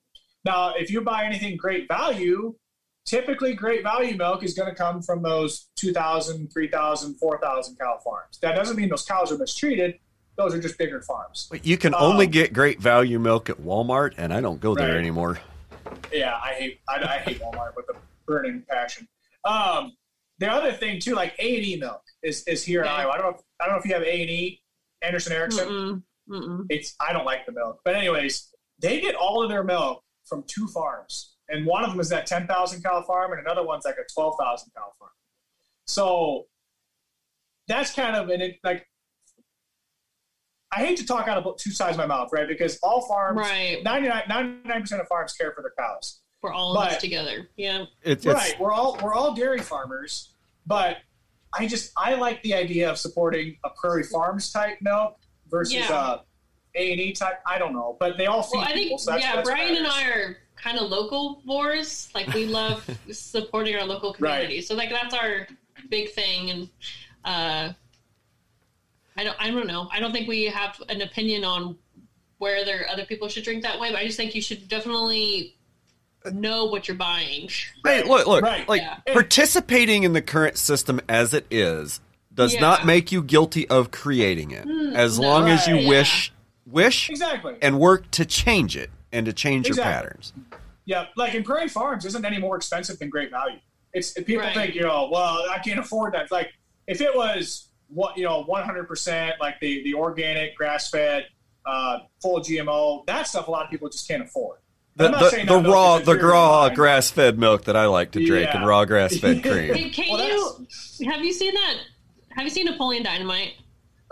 Now, 0.43 0.73
if 0.75 0.89
you 0.89 1.01
buy 1.01 1.23
anything 1.23 1.55
great 1.55 1.87
value, 1.87 2.55
typically 3.05 3.53
great 3.53 3.83
value 3.83 4.17
milk 4.17 4.43
is 4.43 4.55
going 4.55 4.69
to 4.69 4.75
come 4.75 5.03
from 5.03 5.21
those 5.21 5.69
2,000, 5.75 6.51
3,000, 6.51 7.15
4,000 7.15 7.77
cow 7.77 7.99
farms. 8.03 8.39
That 8.41 8.55
doesn't 8.55 8.75
mean 8.75 8.89
those 8.89 9.05
cows 9.05 9.31
are 9.31 9.37
mistreated. 9.37 9.99
Those 10.35 10.55
are 10.55 10.59
just 10.59 10.79
bigger 10.79 11.01
farms. 11.01 11.51
You 11.61 11.77
can 11.77 11.93
only 11.93 12.25
um, 12.25 12.31
get 12.31 12.53
great 12.53 12.79
value 12.79 13.19
milk 13.19 13.51
at 13.51 13.57
Walmart, 13.61 14.15
and 14.17 14.33
I 14.33 14.41
don't 14.41 14.59
go 14.59 14.73
there 14.73 14.87
right. 14.87 14.97
anymore. 14.97 15.39
Yeah, 16.11 16.39
I 16.41 16.53
hate 16.53 16.79
I, 16.89 17.03
I, 17.03 17.17
hate 17.19 17.39
Walmart 17.39 17.75
with 17.75 17.85
a 17.89 17.95
burning 18.25 18.63
passion. 18.67 19.07
Um, 19.45 19.91
the 20.39 20.49
other 20.49 20.71
thing 20.71 20.99
too, 20.99 21.13
like 21.13 21.35
A 21.37 21.57
and 21.57 21.65
E 21.65 21.75
milk 21.75 22.01
is, 22.23 22.43
is 22.47 22.63
here 22.63 22.83
yeah. 22.83 22.93
in 22.95 23.01
Iowa. 23.01 23.11
I 23.11 23.17
don't 23.17 23.25
know. 23.25 23.37
If, 23.37 23.41
I 23.59 23.65
don't 23.65 23.75
know 23.75 23.79
if 23.79 23.85
you 23.85 23.93
have 23.93 24.03
A 24.03 24.21
and 24.21 24.29
E, 24.31 24.61
Anderson 25.01 25.33
Erickson. 25.33 25.67
Mm-mm. 25.67 26.03
Mm-mm. 26.31 26.65
It's 26.69 26.95
I 26.99 27.13
don't 27.13 27.25
like 27.25 27.45
the 27.45 27.51
milk, 27.51 27.81
but 27.83 27.95
anyways, 27.95 28.53
they 28.79 29.01
get 29.01 29.15
all 29.15 29.43
of 29.43 29.49
their 29.49 29.63
milk 29.63 30.03
from 30.25 30.43
two 30.47 30.67
farms 30.67 31.31
and 31.51 31.65
one 31.65 31.83
of 31.83 31.91
them 31.91 31.99
is 31.99 32.09
that 32.09 32.25
10,000 32.25 32.81
cow 32.81 33.03
farm, 33.03 33.33
and 33.33 33.41
another 33.41 33.63
one's 33.63 33.83
like 33.85 33.97
a 33.97 34.13
12,000 34.13 34.71
cow 34.73 34.93
farm. 34.97 35.11
So 35.85 36.45
that's 37.67 37.93
kind 37.93 38.15
of 38.15 38.29
an 38.29 38.53
like. 38.63 38.87
I 40.73 40.85
hate 40.85 40.97
to 40.97 41.05
talk 41.05 41.27
out 41.27 41.37
of 41.37 41.57
two 41.57 41.71
sides 41.71 41.97
of 41.97 41.97
my 41.97 42.05
mouth, 42.05 42.29
right? 42.31 42.47
Because 42.47 42.79
all 42.81 43.05
farms, 43.05 43.37
right. 43.37 43.83
99 43.83 44.81
percent 44.81 45.01
of 45.01 45.07
farms 45.09 45.33
care 45.33 45.51
for 45.51 45.61
their 45.61 45.73
cows. 45.77 46.21
We're 46.41 46.53
all 46.53 46.73
but, 46.73 46.99
together, 47.01 47.49
yeah. 47.57 47.85
It's, 48.01 48.25
right, 48.25 48.55
we're 48.59 48.71
all 48.71 48.97
we're 49.03 49.13
all 49.13 49.35
dairy 49.35 49.59
farmers, 49.59 50.33
but 50.65 50.97
I 51.53 51.67
just 51.67 51.91
I 51.97 52.15
like 52.15 52.41
the 52.43 52.53
idea 52.53 52.89
of 52.89 52.97
supporting 52.97 53.57
a 53.65 53.69
Prairie 53.75 54.03
Farms 54.03 54.51
type 54.51 54.77
milk 54.81 55.17
versus 55.51 55.73
yeah. 55.73 56.13
a 56.13 56.79
A 56.79 56.91
and 56.93 57.01
E 57.01 57.11
type. 57.11 57.41
I 57.45 57.59
don't 57.59 57.73
know, 57.73 57.97
but 57.99 58.17
they 58.17 58.25
all 58.25 58.41
feed 58.41 58.57
well, 58.57 58.67
I 58.67 58.73
think, 58.73 58.83
people, 58.83 58.97
so 58.97 59.15
yeah, 59.17 59.41
Brian 59.41 59.75
and 59.75 59.85
I 59.85 60.09
are 60.09 60.37
kind 60.55 60.79
of 60.79 60.89
locavores. 60.89 62.13
Like 62.15 62.33
we 62.33 62.45
love 62.47 62.89
supporting 63.11 63.75
our 63.75 63.85
local 63.85 64.13
community. 64.13 64.55
Right. 64.55 64.63
So 64.63 64.75
like 64.75 64.89
that's 64.89 65.13
our 65.13 65.47
big 65.89 66.11
thing. 66.11 66.49
And 66.49 66.69
uh, 67.25 67.73
I 69.17 69.23
don't 69.23 69.35
I 69.39 69.51
don't 69.51 69.67
know. 69.67 69.89
I 69.91 69.99
don't 69.99 70.11
think 70.11 70.27
we 70.27 70.45
have 70.45 70.81
an 70.89 71.01
opinion 71.01 71.43
on 71.43 71.77
whether 72.37 72.87
other 72.89 73.05
people 73.05 73.27
should 73.27 73.43
drink 73.43 73.61
that 73.63 73.79
way, 73.79 73.91
but 73.91 73.99
I 73.99 74.05
just 74.05 74.17
think 74.17 74.33
you 74.33 74.41
should 74.41 74.67
definitely 74.67 75.55
know 76.33 76.65
what 76.65 76.87
you're 76.87 76.97
buying. 76.97 77.49
Hey, 77.83 78.03
look, 78.03 78.27
look, 78.27 78.43
right. 78.43 78.67
like 78.67 78.81
yeah. 78.81 78.97
participating 79.13 80.03
in 80.03 80.13
the 80.13 80.21
current 80.21 80.57
system 80.57 81.01
as 81.07 81.33
it 81.33 81.45
is 81.51 81.99
does 82.33 82.53
yeah. 82.53 82.61
not 82.61 82.85
make 82.85 83.11
you 83.11 83.21
guilty 83.21 83.67
of 83.69 83.91
creating 83.91 84.51
it, 84.51 84.65
mm, 84.65 84.95
as 84.95 85.19
no, 85.19 85.27
long 85.27 85.49
as 85.49 85.67
you 85.67 85.77
yeah. 85.77 85.89
wish, 85.89 86.33
wish, 86.65 87.09
exactly, 87.09 87.57
and 87.61 87.79
work 87.79 88.09
to 88.11 88.25
change 88.25 88.77
it 88.77 88.89
and 89.11 89.25
to 89.25 89.33
change 89.33 89.67
exactly. 89.67 89.89
your 89.89 89.93
patterns. 89.93 90.33
Yeah, 90.85 91.05
like 91.15 91.35
in 91.35 91.43
Prairie 91.43 91.69
Farms 91.69 92.05
isn't 92.05 92.25
any 92.25 92.39
more 92.39 92.55
expensive 92.55 92.99
than 92.99 93.09
Great 93.09 93.31
Value. 93.31 93.59
It's 93.93 94.13
people 94.13 94.37
right. 94.37 94.53
think 94.53 94.75
you 94.75 94.81
know, 94.81 95.09
well, 95.11 95.43
I 95.49 95.59
can't 95.59 95.79
afford 95.79 96.13
that. 96.13 96.31
like 96.31 96.51
if 96.87 97.01
it 97.01 97.15
was 97.15 97.69
what 97.87 98.17
you 98.17 98.23
know, 98.23 98.43
one 98.43 98.63
hundred 98.63 98.87
percent 98.87 99.35
like 99.39 99.59
the 99.59 99.83
the 99.83 99.93
organic 99.93 100.55
grass 100.55 100.89
fed, 100.89 101.27
uh, 101.65 101.99
full 102.21 102.39
GMO, 102.39 103.05
that 103.05 103.27
stuff 103.27 103.47
a 103.47 103.51
lot 103.51 103.65
of 103.65 103.69
people 103.69 103.89
just 103.89 104.07
can't 104.07 104.23
afford. 104.23 104.59
The, 104.95 105.09
the, 105.09 105.45
the 105.47 105.69
raw 105.69 105.99
the 105.99 106.15
raw 106.15 106.69
grass 106.69 107.11
fed 107.11 107.39
milk 107.39 107.63
that 107.65 107.77
I 107.77 107.85
like 107.85 108.11
to 108.11 108.25
drink 108.25 108.49
yeah. 108.49 108.57
and 108.57 108.67
raw 108.67 108.83
grass 108.83 109.17
fed 109.17 109.41
cream. 109.41 109.89
Can 109.91 110.11
well, 110.11 110.65
you 110.97 111.09
have 111.09 111.23
you 111.23 111.31
seen 111.31 111.53
that? 111.53 111.77
Have 112.35 112.43
you 112.43 112.49
seen 112.49 112.65
Napoleon 112.65 113.03
Dynamite? 113.03 113.53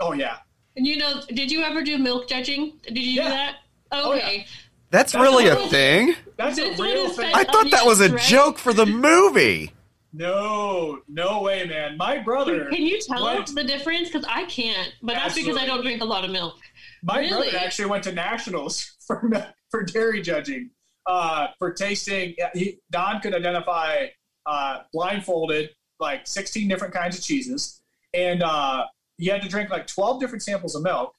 Oh 0.00 0.12
yeah. 0.12 0.38
And 0.76 0.86
you 0.86 0.96
know, 0.96 1.20
did 1.28 1.50
you 1.50 1.62
ever 1.62 1.82
do 1.82 1.98
milk 1.98 2.28
judging? 2.28 2.74
Did 2.84 2.98
you 2.98 3.12
yeah. 3.12 3.22
do 3.22 3.28
that? 3.28 3.56
okay. 3.92 4.02
Oh, 4.02 4.14
yeah. 4.14 4.44
That's, 4.90 5.12
that's 5.12 5.14
really 5.14 5.46
a, 5.46 5.58
a 5.58 5.68
thing. 5.68 6.14
That's 6.36 6.58
a 6.58 6.74
real 6.76 7.10
thing. 7.10 7.32
I 7.34 7.44
thought 7.44 7.70
that 7.70 7.86
was 7.86 8.00
a 8.00 8.16
joke 8.18 8.58
for 8.58 8.72
the 8.72 8.86
movie. 8.86 9.72
No, 10.12 11.00
no 11.08 11.42
way, 11.42 11.64
man. 11.66 11.96
My 11.96 12.18
brother. 12.18 12.68
Can 12.68 12.82
you 12.82 13.00
tell 13.00 13.24
went, 13.24 13.54
the 13.54 13.62
difference? 13.62 14.08
Because 14.08 14.26
I 14.28 14.44
can't, 14.46 14.92
but 15.02 15.14
that's 15.14 15.34
because 15.34 15.56
I 15.56 15.66
don't 15.66 15.82
drink 15.82 16.02
a 16.02 16.04
lot 16.04 16.24
of 16.24 16.30
milk. 16.32 16.58
My 17.02 17.20
really? 17.20 17.50
brother 17.50 17.64
actually 17.64 17.86
went 17.86 18.04
to 18.04 18.12
nationals 18.12 18.96
for 19.06 19.30
for 19.70 19.84
dairy 19.84 20.20
judging, 20.20 20.70
uh, 21.06 21.48
for 21.58 21.72
tasting. 21.72 22.34
He, 22.54 22.78
Don 22.90 23.20
could 23.20 23.34
identify 23.34 24.06
uh, 24.46 24.80
blindfolded 24.92 25.70
like 26.00 26.26
16 26.26 26.66
different 26.66 26.92
kinds 26.94 27.16
of 27.16 27.22
cheeses, 27.22 27.79
and 28.14 28.42
uh, 28.42 28.84
he 29.18 29.26
had 29.26 29.42
to 29.42 29.48
drink 29.48 29.70
like 29.70 29.86
12 29.86 30.20
different 30.20 30.42
samples 30.42 30.74
of 30.74 30.82
milk. 30.82 31.14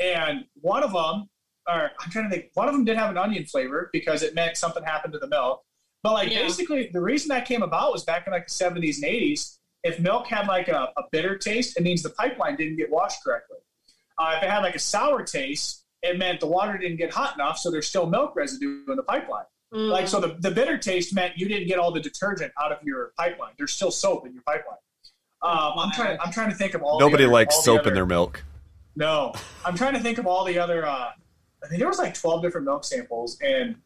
And 0.00 0.44
one 0.60 0.82
of 0.82 0.92
them 0.92 1.28
or 1.68 1.90
I'm 2.00 2.10
trying 2.10 2.28
to 2.28 2.30
think. 2.30 2.50
One 2.54 2.68
of 2.68 2.74
them 2.74 2.84
did 2.84 2.96
have 2.96 3.10
an 3.10 3.18
onion 3.18 3.44
flavor 3.44 3.90
because 3.92 4.22
it 4.22 4.34
meant 4.34 4.56
something 4.56 4.82
happened 4.82 5.12
to 5.14 5.18
the 5.18 5.28
milk. 5.28 5.62
But 6.02 6.14
like 6.14 6.30
yeah. 6.30 6.42
basically, 6.42 6.90
the 6.92 7.00
reason 7.00 7.28
that 7.28 7.46
came 7.46 7.62
about 7.62 7.92
was 7.92 8.04
back 8.04 8.26
in 8.26 8.32
like 8.32 8.48
the 8.48 8.52
70s 8.52 8.96
and 8.96 9.04
80s. 9.04 9.58
If 9.84 9.98
milk 9.98 10.28
had 10.28 10.46
like 10.46 10.68
a, 10.68 10.92
a 10.96 11.02
bitter 11.10 11.36
taste, 11.36 11.76
it 11.76 11.82
means 11.82 12.02
the 12.02 12.10
pipeline 12.10 12.56
didn't 12.56 12.76
get 12.76 12.90
washed 12.90 13.22
correctly. 13.24 13.58
Uh, 14.18 14.34
if 14.36 14.42
it 14.42 14.50
had 14.50 14.60
like 14.60 14.74
a 14.74 14.80
sour 14.80 15.22
taste, 15.24 15.84
it 16.02 16.18
meant 16.18 16.40
the 16.40 16.46
water 16.46 16.76
didn't 16.78 16.98
get 16.98 17.12
hot 17.12 17.34
enough, 17.34 17.58
so 17.58 17.70
there's 17.70 17.86
still 17.86 18.06
milk 18.06 18.34
residue 18.36 18.84
in 18.88 18.96
the 18.96 19.02
pipeline. 19.02 19.44
Mm. 19.74 19.88
Like 19.90 20.06
so, 20.06 20.20
the, 20.20 20.36
the 20.40 20.50
bitter 20.50 20.78
taste 20.78 21.14
meant 21.14 21.36
you 21.36 21.48
didn't 21.48 21.66
get 21.66 21.78
all 21.78 21.90
the 21.92 22.00
detergent 22.00 22.52
out 22.62 22.72
of 22.72 22.78
your 22.84 23.12
pipeline. 23.18 23.52
There's 23.56 23.72
still 23.72 23.90
soap 23.90 24.26
in 24.26 24.34
your 24.34 24.42
pipeline. 24.42 24.78
Um, 25.42 25.72
I'm 25.76 25.90
trying. 25.92 26.18
I'm 26.20 26.32
trying 26.32 26.50
to 26.50 26.56
think 26.56 26.74
of 26.74 26.82
all. 26.82 27.00
Nobody 27.00 27.24
other, 27.24 27.32
likes 27.32 27.56
all 27.56 27.62
soap 27.62 27.80
other, 27.80 27.88
in 27.90 27.94
their 27.94 28.06
milk. 28.06 28.44
No, 28.94 29.32
I'm 29.64 29.76
trying 29.76 29.94
to 29.94 30.00
think 30.00 30.18
of 30.18 30.26
all 30.26 30.44
the 30.44 30.58
other 30.58 30.86
uh, 30.86 31.12
I 31.62 31.68
think 31.68 31.78
there 31.78 31.88
was 31.88 31.98
like 31.98 32.14
12 32.14 32.42
different 32.42 32.66
milk 32.66 32.84
samples, 32.84 33.38
and 33.40 33.76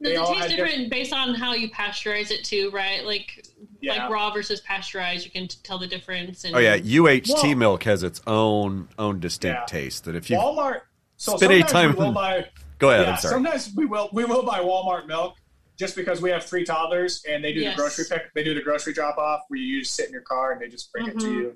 they 0.00 0.16
all 0.16 0.34
taste 0.34 0.48
different, 0.48 0.70
different 0.70 0.90
based 0.90 1.12
on 1.12 1.34
how 1.34 1.54
you 1.54 1.70
pasteurize 1.70 2.30
it 2.30 2.44
too, 2.44 2.70
right? 2.70 3.04
Like 3.04 3.46
yeah. 3.80 4.04
like 4.04 4.10
raw 4.10 4.30
versus 4.30 4.60
pasteurized, 4.60 5.24
you 5.24 5.30
can 5.30 5.48
t- 5.48 5.58
tell 5.62 5.78
the 5.78 5.86
difference. 5.86 6.44
And... 6.44 6.54
Oh 6.54 6.58
yeah, 6.58 6.78
UHT 6.78 7.42
well, 7.42 7.54
milk 7.56 7.82
has 7.84 8.02
its 8.02 8.20
own 8.26 8.88
own 8.98 9.20
distinct 9.20 9.60
yeah. 9.62 9.66
taste. 9.66 10.04
That 10.04 10.14
if 10.14 10.30
you 10.30 10.36
Walmart, 10.36 10.82
so 11.16 11.36
spend 11.36 11.68
time, 11.68 11.96
we 11.96 12.04
will 12.04 12.12
buy. 12.12 12.46
Go 12.78 12.90
ahead. 12.90 13.06
Yeah, 13.06 13.12
I'm 13.12 13.18
sorry. 13.18 13.34
Sometimes 13.34 13.72
we 13.74 13.86
will 13.86 14.08
we 14.12 14.24
will 14.24 14.44
buy 14.44 14.60
Walmart 14.60 15.06
milk 15.06 15.36
just 15.80 15.96
because 15.96 16.20
we 16.20 16.28
have 16.28 16.44
three 16.44 16.62
toddlers 16.62 17.24
and 17.26 17.42
they 17.42 17.54
do 17.54 17.60
yes. 17.60 17.74
the 17.74 17.80
grocery 17.80 18.04
pick. 18.10 18.30
They 18.34 18.44
do 18.44 18.52
the 18.52 18.60
grocery 18.60 18.92
drop 18.92 19.16
off 19.16 19.40
where 19.48 19.58
you 19.58 19.80
just 19.80 19.94
sit 19.94 20.06
in 20.06 20.12
your 20.12 20.20
car 20.20 20.52
and 20.52 20.60
they 20.60 20.68
just 20.68 20.92
bring 20.92 21.06
mm-hmm. 21.06 21.16
it 21.16 21.20
to 21.20 21.26
mm-hmm. 21.26 21.38
you. 21.38 21.54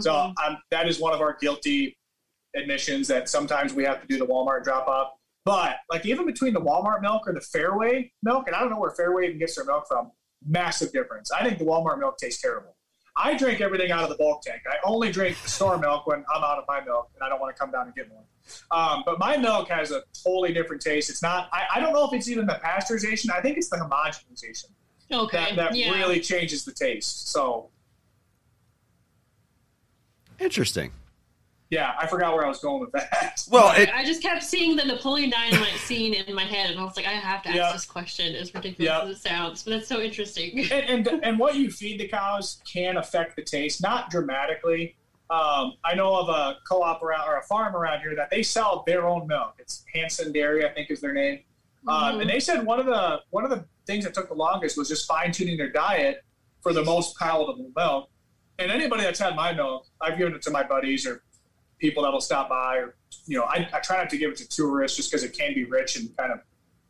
So 0.00 0.10
mm-hmm. 0.10 0.52
um, 0.52 0.58
that 0.70 0.88
is 0.88 0.98
one 0.98 1.12
of 1.12 1.20
our 1.20 1.36
guilty 1.38 1.98
admissions 2.56 3.08
that 3.08 3.28
sometimes 3.28 3.74
we 3.74 3.84
have 3.84 4.00
to 4.00 4.06
do 4.06 4.16
the 4.16 4.26
Walmart 4.26 4.64
drop 4.64 4.88
off. 4.88 5.10
But 5.44 5.76
like 5.92 6.06
even 6.06 6.24
between 6.24 6.54
the 6.54 6.60
Walmart 6.62 7.02
milk 7.02 7.28
or 7.28 7.34
the 7.34 7.40
Fareway 7.40 8.10
milk, 8.22 8.46
and 8.46 8.56
I 8.56 8.60
don't 8.60 8.70
know 8.70 8.78
where 8.78 8.94
Fareway 8.98 9.26
even 9.26 9.38
gets 9.38 9.56
their 9.56 9.66
milk 9.66 9.84
from, 9.86 10.12
massive 10.46 10.90
difference. 10.90 11.30
I 11.30 11.44
think 11.44 11.58
the 11.58 11.66
Walmart 11.66 11.98
milk 11.98 12.16
tastes 12.16 12.40
terrible. 12.40 12.74
I 13.16 13.36
drink 13.36 13.60
everything 13.60 13.90
out 13.90 14.02
of 14.02 14.08
the 14.08 14.16
bulk 14.16 14.40
tank. 14.42 14.62
I 14.66 14.76
only 14.82 15.12
drink 15.12 15.36
the 15.42 15.50
store 15.50 15.76
milk 15.76 16.06
when 16.06 16.24
I'm 16.34 16.42
out 16.42 16.56
of 16.56 16.64
my 16.66 16.80
milk 16.82 17.10
and 17.14 17.22
I 17.22 17.28
don't 17.28 17.40
want 17.40 17.54
to 17.54 17.60
come 17.60 17.70
down 17.70 17.86
and 17.86 17.94
get 17.94 18.08
more. 18.08 18.24
Um, 18.70 19.02
but 19.04 19.18
my 19.18 19.36
milk 19.36 19.68
has 19.68 19.90
a 19.90 20.02
totally 20.24 20.52
different 20.52 20.82
taste. 20.82 21.10
It's 21.10 21.22
not. 21.22 21.48
I, 21.52 21.64
I, 21.76 21.80
don't 21.80 21.92
know 21.92 22.04
if 22.06 22.12
it's 22.12 22.28
even 22.28 22.46
the 22.46 22.60
pasteurization. 22.64 23.30
I 23.30 23.40
think 23.40 23.56
it's 23.56 23.68
the 23.68 23.76
homogenization. 23.76 24.66
Okay. 25.10 25.54
That, 25.54 25.56
that 25.56 25.76
yeah. 25.76 25.92
really 25.92 26.20
changes 26.20 26.64
the 26.64 26.72
taste. 26.72 27.30
So. 27.30 27.70
Interesting 30.38 30.92
yeah, 31.70 31.94
I 31.98 32.06
forgot 32.06 32.34
where 32.34 32.44
I 32.44 32.48
was 32.48 32.60
going 32.60 32.80
with 32.80 32.92
that. 32.92 33.44
Well, 33.50 33.72
it, 33.80 33.88
I 33.94 34.04
just 34.04 34.20
kept 34.20 34.42
seeing 34.42 34.76
the 34.76 34.84
Napoleon 34.84 35.30
Dynamite 35.30 35.78
scene 35.78 36.12
in 36.12 36.34
my 36.34 36.44
head, 36.44 36.70
and 36.70 36.78
I 36.78 36.84
was 36.84 36.96
like, 36.96 37.06
I 37.06 37.12
have 37.12 37.42
to 37.44 37.48
ask 37.48 37.56
yep. 37.56 37.72
this 37.72 37.84
question. 37.86 38.34
As 38.34 38.54
ridiculous 38.54 38.90
yep. 38.90 39.04
as 39.04 39.16
it 39.16 39.22
sounds, 39.22 39.62
but 39.62 39.70
that's 39.70 39.88
so 39.88 40.00
interesting. 40.00 40.70
and, 40.70 41.08
and, 41.08 41.20
and 41.24 41.38
what 41.38 41.54
you 41.54 41.70
feed 41.70 41.98
the 41.98 42.08
cows 42.08 42.60
can 42.70 42.96
affect 42.98 43.36
the 43.36 43.42
taste, 43.42 43.82
not 43.82 44.10
dramatically. 44.10 44.96
Um, 45.30 45.74
I 45.84 45.94
know 45.94 46.16
of 46.16 46.28
a 46.28 46.58
co-op 46.66 47.02
around 47.02 47.28
or 47.28 47.36
a 47.36 47.42
farm 47.42 47.76
around 47.76 48.00
here 48.00 48.14
that 48.16 48.30
they 48.30 48.42
sell 48.42 48.82
their 48.86 49.06
own 49.06 49.26
milk. 49.26 49.54
It's 49.58 49.84
Hansen 49.94 50.32
Dairy, 50.32 50.64
I 50.64 50.70
think, 50.70 50.90
is 50.90 51.00
their 51.00 51.12
name. 51.12 51.40
Um, 51.86 51.94
mm-hmm. 51.94 52.14
Um, 52.14 52.20
and 52.20 52.30
they 52.30 52.40
said 52.40 52.64
one 52.64 52.80
of 52.80 52.86
the 52.86 53.20
one 53.30 53.44
of 53.44 53.50
the 53.50 53.64
things 53.86 54.04
that 54.04 54.14
took 54.14 54.28
the 54.28 54.34
longest 54.34 54.76
was 54.76 54.88
just 54.88 55.06
fine 55.06 55.32
tuning 55.32 55.56
their 55.56 55.70
diet 55.70 56.24
for 56.62 56.72
the 56.72 56.82
most 56.82 57.16
palatable 57.18 57.70
milk. 57.76 58.10
And 58.58 58.72
anybody 58.72 59.02
that's 59.02 59.20
had 59.20 59.36
my 59.36 59.52
milk, 59.52 59.86
I've 60.00 60.18
given 60.18 60.34
it 60.34 60.42
to 60.42 60.50
my 60.50 60.62
buddies 60.62 61.06
or 61.06 61.22
people 61.78 62.02
that'll 62.02 62.20
stop 62.20 62.48
by 62.48 62.76
or 62.76 62.94
you 63.26 63.38
know 63.38 63.44
I, 63.44 63.68
I 63.72 63.80
try 63.80 63.96
not 63.98 64.10
to 64.10 64.18
give 64.18 64.30
it 64.30 64.36
to 64.38 64.48
tourists 64.48 64.96
just 64.96 65.10
because 65.10 65.24
it 65.24 65.36
can 65.36 65.54
be 65.54 65.64
rich 65.64 65.96
and 65.96 66.14
kind 66.16 66.32
of 66.32 66.40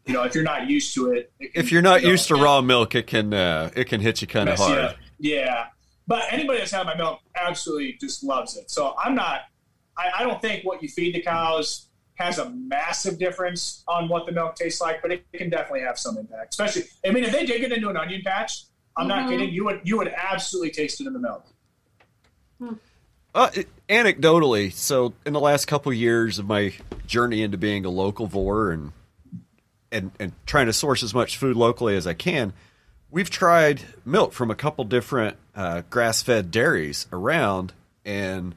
you 0.06 0.14
know 0.14 0.22
if 0.22 0.34
you're 0.34 0.44
not 0.44 0.68
used 0.68 0.94
to 0.94 1.12
it, 1.12 1.30
it 1.38 1.52
can, 1.52 1.64
if 1.64 1.72
you're 1.72 1.82
not 1.82 2.00
you 2.00 2.06
know, 2.06 2.12
used 2.12 2.28
to 2.28 2.36
raw 2.36 2.60
milk 2.60 2.94
it 2.94 3.06
can 3.06 3.34
uh, 3.34 3.70
it 3.76 3.84
can 3.84 4.00
hit 4.00 4.20
you 4.20 4.26
kind 4.26 4.48
of 4.48 4.58
hard 4.58 4.96
yeah 5.18 5.66
but 6.08 6.24
anybody 6.32 6.58
that's 6.58 6.72
had 6.72 6.86
my 6.86 6.96
milk 6.96 7.20
absolutely 7.36 7.96
just 8.00 8.24
loves 8.24 8.56
it 8.56 8.68
so 8.70 8.94
i'm 8.98 9.14
not 9.14 9.42
I, 9.96 10.10
I 10.18 10.22
don't 10.24 10.42
think 10.42 10.64
what 10.64 10.82
you 10.82 10.88
feed 10.88 11.14
the 11.14 11.22
cows 11.22 11.88
has 12.14 12.38
a 12.38 12.50
massive 12.50 13.18
difference 13.18 13.84
on 13.86 14.08
what 14.08 14.26
the 14.26 14.32
milk 14.32 14.56
tastes 14.56 14.80
like 14.80 15.00
but 15.02 15.12
it 15.12 15.24
can 15.32 15.50
definitely 15.50 15.82
have 15.82 15.98
some 15.98 16.18
impact 16.18 16.54
especially 16.54 16.82
i 17.06 17.12
mean 17.12 17.22
if 17.22 17.30
they 17.30 17.46
dig 17.46 17.62
it 17.62 17.70
into 17.70 17.88
an 17.88 17.96
onion 17.96 18.22
patch 18.24 18.64
i'm 18.96 19.06
mm-hmm. 19.06 19.20
not 19.20 19.30
kidding 19.30 19.50
you 19.52 19.64
would 19.64 19.80
you 19.84 19.96
would 19.96 20.08
absolutely 20.08 20.70
taste 20.70 21.00
it 21.00 21.06
in 21.06 21.12
the 21.12 21.20
milk 21.20 21.46
hmm. 22.58 22.72
Uh, 23.34 23.50
anecdotally, 23.88 24.72
so 24.72 25.12
in 25.24 25.32
the 25.32 25.38
last 25.38 25.66
couple 25.66 25.92
of 25.92 25.98
years 25.98 26.38
of 26.38 26.46
my 26.46 26.72
journey 27.06 27.42
into 27.42 27.58
being 27.58 27.84
a 27.84 27.88
locavore 27.88 28.72
and 28.72 28.92
and 29.92 30.10
and 30.18 30.32
trying 30.46 30.66
to 30.66 30.72
source 30.72 31.02
as 31.02 31.14
much 31.14 31.36
food 31.36 31.56
locally 31.56 31.94
as 31.94 32.06
I 32.06 32.14
can, 32.14 32.52
we've 33.10 33.30
tried 33.30 33.82
milk 34.04 34.32
from 34.32 34.50
a 34.50 34.54
couple 34.54 34.84
different 34.84 35.36
uh, 35.58 35.82
grass-fed 35.90 36.52
dairies 36.52 37.08
around, 37.12 37.72
and 38.04 38.54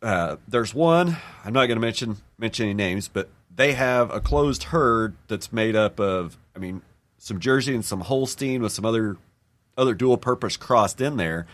uh, 0.00 0.36
there's 0.46 0.72
one. 0.72 1.16
I'm 1.44 1.52
not 1.52 1.66
going 1.66 1.76
to 1.76 1.84
mention 1.84 2.18
mention 2.38 2.66
any 2.66 2.74
names, 2.74 3.08
but 3.08 3.28
they 3.52 3.72
have 3.72 4.14
a 4.14 4.20
closed 4.20 4.64
herd 4.64 5.16
that's 5.26 5.52
made 5.52 5.74
up 5.74 5.98
of, 5.98 6.38
I 6.54 6.60
mean, 6.60 6.82
some 7.18 7.40
Jersey 7.40 7.74
and 7.74 7.84
some 7.84 8.02
Holstein 8.02 8.62
with 8.62 8.70
some 8.70 8.84
other 8.84 9.16
other 9.76 9.94
dual 9.94 10.16
purpose 10.16 10.56
crossed 10.56 11.00
in 11.00 11.16
there, 11.16 11.48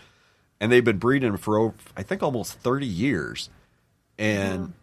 and 0.61 0.71
they've 0.71 0.85
been 0.85 0.99
breeding 0.99 1.35
for 1.37 1.57
over, 1.57 1.73
I 1.97 2.03
think 2.03 2.21
almost 2.21 2.53
30 2.53 2.85
years, 2.85 3.49
and 4.19 4.73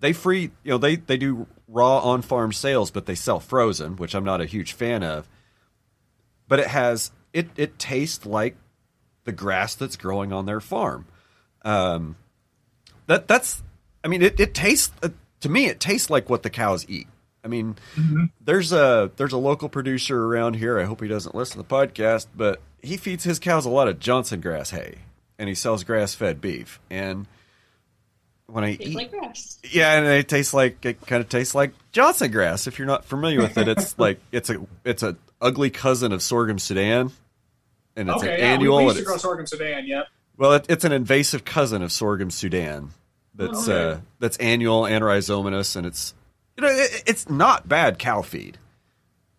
they 0.00 0.12
free 0.12 0.50
you 0.64 0.72
know 0.72 0.78
they 0.78 0.96
they 0.96 1.16
do 1.16 1.46
raw 1.68 1.98
on 1.98 2.22
farm 2.22 2.52
sales, 2.52 2.90
but 2.90 3.06
they 3.06 3.14
sell 3.14 3.38
frozen, 3.38 3.94
which 3.94 4.16
I'm 4.16 4.24
not 4.24 4.40
a 4.40 4.46
huge 4.46 4.72
fan 4.72 5.04
of. 5.04 5.28
But 6.48 6.58
it 6.58 6.66
has 6.66 7.12
it 7.32 7.50
it 7.56 7.78
tastes 7.78 8.26
like 8.26 8.56
the 9.24 9.32
grass 9.32 9.74
that's 9.74 9.96
growing 9.96 10.32
on 10.32 10.46
their 10.46 10.60
farm. 10.60 11.06
Um, 11.62 12.16
that 13.06 13.28
that's 13.28 13.62
I 14.04 14.08
mean 14.08 14.22
it 14.22 14.38
it 14.40 14.54
tastes 14.54 14.92
uh, 15.02 15.08
to 15.40 15.48
me 15.48 15.66
it 15.66 15.80
tastes 15.80 16.10
like 16.10 16.30
what 16.30 16.42
the 16.42 16.50
cows 16.50 16.86
eat. 16.88 17.08
I 17.42 17.48
mean, 17.48 17.76
there's 18.40 18.72
a 18.72 19.10
there's 19.16 19.32
a 19.32 19.38
local 19.38 19.68
producer 19.68 20.26
around 20.26 20.54
here. 20.54 20.78
I 20.78 20.84
hope 20.84 21.00
he 21.00 21.08
doesn't 21.08 21.34
listen 21.34 21.60
to 21.60 21.66
the 21.66 21.74
podcast, 21.74 22.26
but 22.36 22.60
he 22.82 22.96
feeds 22.96 23.24
his 23.24 23.38
cows 23.38 23.64
a 23.64 23.70
lot 23.70 23.88
of 23.88 23.98
Johnson 23.98 24.40
grass 24.40 24.70
hay, 24.70 24.96
and 25.38 25.48
he 25.48 25.54
sells 25.54 25.82
grass 25.82 26.14
fed 26.14 26.40
beef. 26.40 26.80
And 26.90 27.26
when 28.46 28.64
I 28.64 28.72
eat, 28.72 28.94
like 28.94 29.10
grass. 29.10 29.58
yeah, 29.70 29.94
and 29.94 30.06
it 30.06 30.28
tastes 30.28 30.52
like 30.52 30.84
it 30.84 31.00
kind 31.06 31.22
of 31.22 31.28
tastes 31.28 31.54
like 31.54 31.72
Johnson 31.92 32.30
grass. 32.30 32.66
If 32.66 32.78
you're 32.78 32.86
not 32.86 33.06
familiar 33.06 33.40
with 33.40 33.56
it, 33.56 33.68
it's 33.68 33.98
like 33.98 34.20
it's 34.32 34.50
a 34.50 34.66
it's 34.84 35.02
a 35.02 35.16
ugly 35.40 35.70
cousin 35.70 36.12
of 36.12 36.22
sorghum 36.22 36.58
Sudan, 36.58 37.10
and 37.96 38.08
it's 38.08 38.18
Okay, 38.22 38.34
an 38.34 38.38
yeah, 38.40 38.46
annual. 38.46 38.76
we, 38.78 38.84
we 38.84 38.88
and 38.90 38.96
used 38.96 39.06
to 39.06 39.12
it's- 39.12 39.22
grow 39.22 39.30
sorghum 39.30 39.46
Sudan. 39.46 39.86
Yep. 39.86 40.06
well, 40.36 40.52
it, 40.54 40.66
it's 40.68 40.84
an 40.84 40.92
invasive 40.92 41.44
cousin 41.44 41.82
of 41.82 41.92
sorghum 41.92 42.30
Sudan. 42.30 42.90
That's 43.34 43.68
Oh, 43.68 43.72
uh, 43.74 44.00
that's 44.18 44.36
annual 44.38 44.86
and 44.86 45.02
rhizomatous, 45.04 45.76
and 45.76 45.86
it's 45.86 46.14
you 46.56 46.62
know 46.62 46.68
it, 46.70 47.02
it's 47.06 47.28
not 47.30 47.68
bad 47.68 47.98
cow 47.98 48.22
feed 48.22 48.58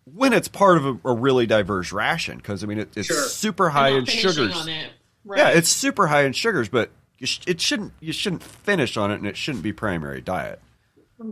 when 0.04 0.32
it's 0.32 0.48
part 0.48 0.76
of 0.78 0.84
a, 0.86 0.98
a 1.10 1.14
really 1.14 1.46
diverse 1.46 1.92
ration 1.92 2.36
because 2.38 2.64
I 2.64 2.66
mean 2.66 2.78
it, 2.78 2.88
it's 2.96 3.06
Sure. 3.06 3.22
super 3.28 3.68
high 3.70 3.90
in 3.90 4.04
sugars. 4.06 4.56
On 4.56 4.68
it. 4.68 4.90
Right. 5.24 5.38
Yeah, 5.38 5.48
it's 5.50 5.68
super 5.68 6.08
high 6.08 6.24
in 6.24 6.32
sugars, 6.32 6.68
but 6.68 6.90
you 7.18 7.26
sh- 7.28 7.40
it 7.46 7.60
shouldn't 7.60 7.92
you 8.00 8.12
shouldn't 8.12 8.42
finish 8.42 8.96
on 8.96 9.10
it, 9.12 9.16
and 9.16 9.26
it 9.26 9.36
shouldn't 9.36 9.62
be 9.62 9.72
primary 9.72 10.20
diet. 10.20 10.60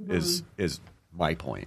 Is 0.09 0.45
is 0.57 0.79
my 1.13 1.35
point. 1.35 1.67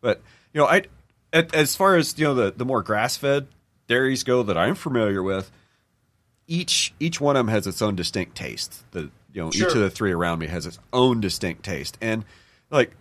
But 0.00 0.20
you 0.52 0.60
know, 0.60 0.66
I 0.66 0.84
as 1.32 1.76
far 1.76 1.94
as 1.94 2.18
you 2.18 2.24
know 2.24 2.34
the 2.34 2.50
the 2.56 2.64
more 2.64 2.82
grass 2.82 3.16
fed 3.16 3.46
dairies 3.90 4.24
go 4.24 4.42
that 4.44 4.56
I'm 4.56 4.74
familiar 4.74 5.22
with, 5.22 5.50
each 6.46 6.94
each 6.98 7.20
one 7.20 7.36
of 7.36 7.40
them 7.46 7.52
has 7.54 7.66
its 7.66 7.82
own 7.82 7.96
distinct 7.96 8.36
taste. 8.36 8.82
The 8.92 9.10
you 9.34 9.42
know 9.42 9.48
each 9.48 9.62
of 9.62 9.74
the 9.74 9.90
three 9.90 10.12
around 10.12 10.38
me 10.38 10.46
has 10.46 10.64
its 10.64 10.78
own 10.92 11.20
distinct 11.20 11.64
taste, 11.64 11.98
and 12.00 12.24
like 12.70 12.92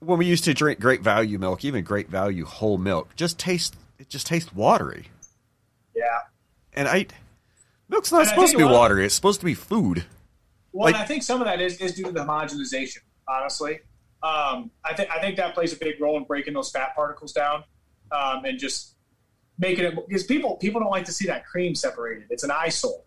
when 0.00 0.18
we 0.18 0.26
used 0.26 0.44
to 0.44 0.54
drink 0.54 0.80
great 0.80 1.00
value 1.02 1.38
milk, 1.38 1.64
even 1.64 1.84
great 1.84 2.08
value 2.08 2.44
whole 2.44 2.78
milk, 2.78 3.14
just 3.14 3.38
taste 3.38 3.76
it 3.98 4.08
just 4.08 4.26
tastes 4.26 4.52
watery. 4.52 5.06
Yeah. 5.94 6.02
And 6.72 6.88
I 6.88 7.06
milk's 7.88 8.10
not 8.10 8.22
And 8.22 8.30
supposed 8.30 8.52
to 8.52 8.58
be 8.58 8.64
watery. 8.64 9.06
It's 9.06 9.14
supposed 9.14 9.40
to 9.40 9.46
be 9.46 9.54
food. 9.54 10.04
Well, 10.72 10.90
Like- 10.90 11.00
I 11.00 11.04
think 11.04 11.22
some 11.22 11.40
of 11.40 11.46
that 11.46 11.60
is, 11.60 11.76
is 11.76 11.92
due 11.92 12.04
to 12.04 12.12
the 12.12 12.24
homogenization. 12.24 12.98
Honestly, 13.28 13.80
um, 14.22 14.70
I 14.84 14.94
think 14.94 15.10
I 15.10 15.20
think 15.20 15.36
that 15.36 15.54
plays 15.54 15.72
a 15.72 15.76
big 15.76 16.00
role 16.00 16.16
in 16.16 16.24
breaking 16.24 16.54
those 16.54 16.70
fat 16.70 16.94
particles 16.96 17.32
down 17.32 17.62
um, 18.10 18.44
and 18.44 18.58
just 18.58 18.91
making 19.58 19.84
it 19.84 19.94
because 20.08 20.24
people 20.24 20.56
people 20.56 20.80
don't 20.80 20.90
like 20.90 21.04
to 21.04 21.12
see 21.12 21.26
that 21.26 21.46
cream 21.46 21.74
separated. 21.74 22.26
It's 22.30 22.42
an 22.44 22.50
eyesore, 22.50 23.02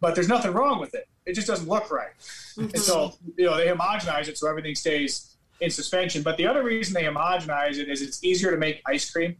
but 0.00 0.14
there's 0.14 0.28
nothing 0.28 0.52
wrong 0.52 0.80
with 0.80 0.94
it. 0.94 1.08
It 1.26 1.34
just 1.34 1.46
doesn't 1.46 1.68
look 1.68 1.90
right. 1.90 2.10
And 2.56 2.78
so 2.78 3.14
you 3.36 3.46
know 3.46 3.56
they 3.56 3.66
homogenize 3.66 4.28
it 4.28 4.38
so 4.38 4.48
everything 4.48 4.74
stays 4.74 5.36
in 5.60 5.70
suspension. 5.70 6.22
But 6.22 6.36
the 6.36 6.46
other 6.46 6.62
reason 6.62 6.94
they 6.94 7.02
homogenize 7.04 7.78
it 7.78 7.88
is 7.88 8.02
it's 8.02 8.22
easier 8.24 8.50
to 8.50 8.56
make 8.56 8.82
ice 8.86 9.10
cream. 9.10 9.36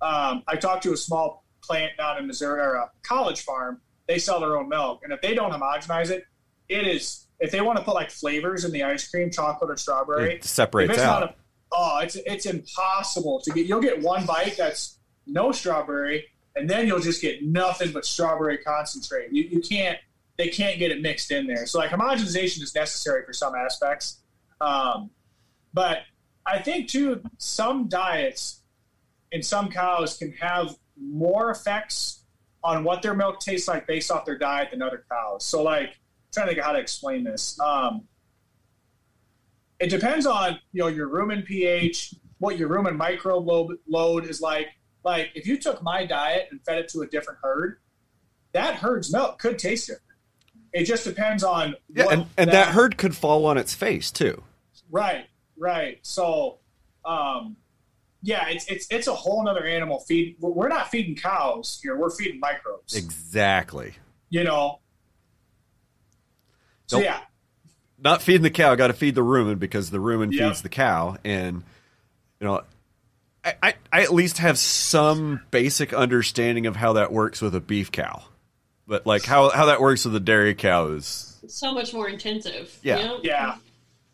Um, 0.00 0.42
I 0.46 0.56
talked 0.56 0.82
to 0.84 0.92
a 0.92 0.96
small 0.96 1.44
plant 1.62 1.96
down 1.96 2.18
in 2.18 2.26
Missouri 2.26 2.60
or 2.60 2.74
a 2.74 2.90
college 3.02 3.42
farm. 3.42 3.80
They 4.06 4.18
sell 4.18 4.40
their 4.40 4.56
own 4.56 4.68
milk, 4.68 5.00
and 5.04 5.12
if 5.12 5.20
they 5.20 5.34
don't 5.34 5.52
homogenize 5.52 6.10
it, 6.10 6.24
it 6.68 6.86
is 6.86 7.26
if 7.40 7.50
they 7.50 7.60
want 7.60 7.78
to 7.78 7.84
put 7.84 7.94
like 7.94 8.10
flavors 8.10 8.64
in 8.64 8.72
the 8.72 8.82
ice 8.82 9.06
cream, 9.08 9.30
chocolate 9.30 9.70
or 9.70 9.76
strawberry, 9.76 10.34
It 10.34 10.44
separates 10.44 10.92
it's 10.94 11.02
out. 11.02 11.20
not 11.20 11.30
a- 11.30 11.34
oh, 11.72 11.98
it's 12.02 12.16
it's 12.16 12.46
impossible 12.46 13.40
to 13.42 13.50
get. 13.52 13.66
You'll 13.66 13.80
get 13.82 14.00
one 14.02 14.24
bite 14.26 14.56
that's 14.56 14.97
no 15.28 15.52
strawberry, 15.52 16.26
and 16.56 16.68
then 16.68 16.86
you'll 16.86 17.00
just 17.00 17.22
get 17.22 17.44
nothing 17.44 17.92
but 17.92 18.04
strawberry 18.04 18.58
concentrate. 18.58 19.32
You, 19.32 19.44
you 19.44 19.60
can't. 19.60 19.98
They 20.36 20.48
can't 20.48 20.78
get 20.78 20.92
it 20.92 21.02
mixed 21.02 21.32
in 21.32 21.48
there. 21.48 21.66
So 21.66 21.80
like 21.80 21.90
homogenization 21.90 22.62
is 22.62 22.72
necessary 22.72 23.24
for 23.24 23.32
some 23.32 23.56
aspects, 23.56 24.20
um, 24.60 25.10
but 25.74 26.02
I 26.46 26.60
think 26.60 26.88
too 26.88 27.22
some 27.38 27.88
diets 27.88 28.62
in 29.32 29.42
some 29.42 29.68
cows 29.68 30.16
can 30.16 30.32
have 30.32 30.76
more 30.96 31.50
effects 31.50 32.24
on 32.64 32.84
what 32.84 33.02
their 33.02 33.14
milk 33.14 33.40
tastes 33.40 33.68
like 33.68 33.86
based 33.86 34.10
off 34.10 34.24
their 34.24 34.38
diet 34.38 34.70
than 34.70 34.82
other 34.82 35.04
cows. 35.10 35.44
So 35.44 35.62
like 35.62 35.88
I'm 35.88 35.94
trying 36.32 36.46
to 36.46 36.50
think 36.50 36.58
of 36.58 36.64
how 36.64 36.72
to 36.72 36.78
explain 36.78 37.24
this. 37.24 37.58
Um, 37.60 38.02
it 39.78 39.90
depends 39.90 40.26
on 40.26 40.58
you 40.72 40.82
know 40.82 40.88
your 40.88 41.08
rumen 41.08 41.44
pH, 41.44 42.14
what 42.38 42.58
your 42.58 42.68
rumen 42.68 42.96
microbe 42.96 43.46
load, 43.46 43.78
load 43.88 44.24
is 44.26 44.40
like. 44.40 44.68
Like 45.04 45.30
if 45.34 45.46
you 45.46 45.58
took 45.58 45.82
my 45.82 46.04
diet 46.04 46.48
and 46.50 46.60
fed 46.64 46.78
it 46.78 46.88
to 46.90 47.00
a 47.00 47.06
different 47.06 47.38
herd, 47.42 47.78
that 48.52 48.76
herd's 48.76 49.12
milk 49.12 49.38
could 49.38 49.58
taste 49.58 49.86
different. 49.86 50.02
It 50.72 50.84
just 50.84 51.04
depends 51.04 51.42
on 51.44 51.74
Yeah, 51.94 52.04
what 52.04 52.14
and, 52.14 52.26
and 52.36 52.50
that 52.52 52.68
herd 52.68 52.98
could 52.98 53.16
fall 53.16 53.46
on 53.46 53.56
its 53.56 53.74
face 53.74 54.10
too. 54.10 54.42
Right, 54.90 55.26
right. 55.56 55.98
So, 56.02 56.58
um, 57.04 57.56
yeah, 58.22 58.48
it's 58.48 58.66
it's 58.66 58.86
it's 58.90 59.06
a 59.06 59.14
whole 59.14 59.44
nother 59.44 59.64
animal 59.64 60.00
feed. 60.00 60.36
We're 60.40 60.50
we're 60.50 60.68
not 60.68 60.88
feeding 60.90 61.14
cows 61.14 61.78
here. 61.82 61.96
We're 61.96 62.10
feeding 62.10 62.40
microbes. 62.40 62.94
Exactly. 62.94 63.94
You 64.28 64.44
know. 64.44 64.80
So 66.86 66.96
Nope. 66.98 67.04
yeah, 67.04 67.20
Not 67.98 68.22
feeding 68.22 68.42
the 68.42 68.50
cow, 68.50 68.74
got 68.74 68.86
to 68.88 68.94
feed 68.94 69.14
the 69.14 69.22
rumen 69.22 69.58
because 69.58 69.90
the 69.90 69.98
rumen 69.98 70.32
Yep. 70.32 70.48
feeds 70.48 70.62
the 70.62 70.68
cow. 70.70 71.16
And 71.24 71.62
you 72.40 72.46
know, 72.46 72.62
I, 73.48 73.68
I 73.68 73.74
I 73.92 74.02
at 74.02 74.12
least 74.12 74.38
have 74.38 74.58
some 74.58 75.40
basic 75.50 75.92
understanding 75.92 76.66
of 76.66 76.76
how 76.76 76.94
that 76.94 77.12
works 77.12 77.40
with 77.40 77.54
a 77.54 77.60
beef 77.60 77.90
cow, 77.90 78.22
but 78.86 79.06
like 79.06 79.24
how 79.24 79.50
how 79.50 79.66
that 79.66 79.80
works 79.80 80.04
with 80.04 80.14
a 80.14 80.20
dairy 80.20 80.54
cow 80.54 80.88
is 80.88 81.40
so 81.46 81.72
much 81.72 81.94
more 81.94 82.08
intensive. 82.08 82.78
Yeah. 82.82 82.98
You 82.98 83.04
know? 83.04 83.20
yeah. 83.22 83.56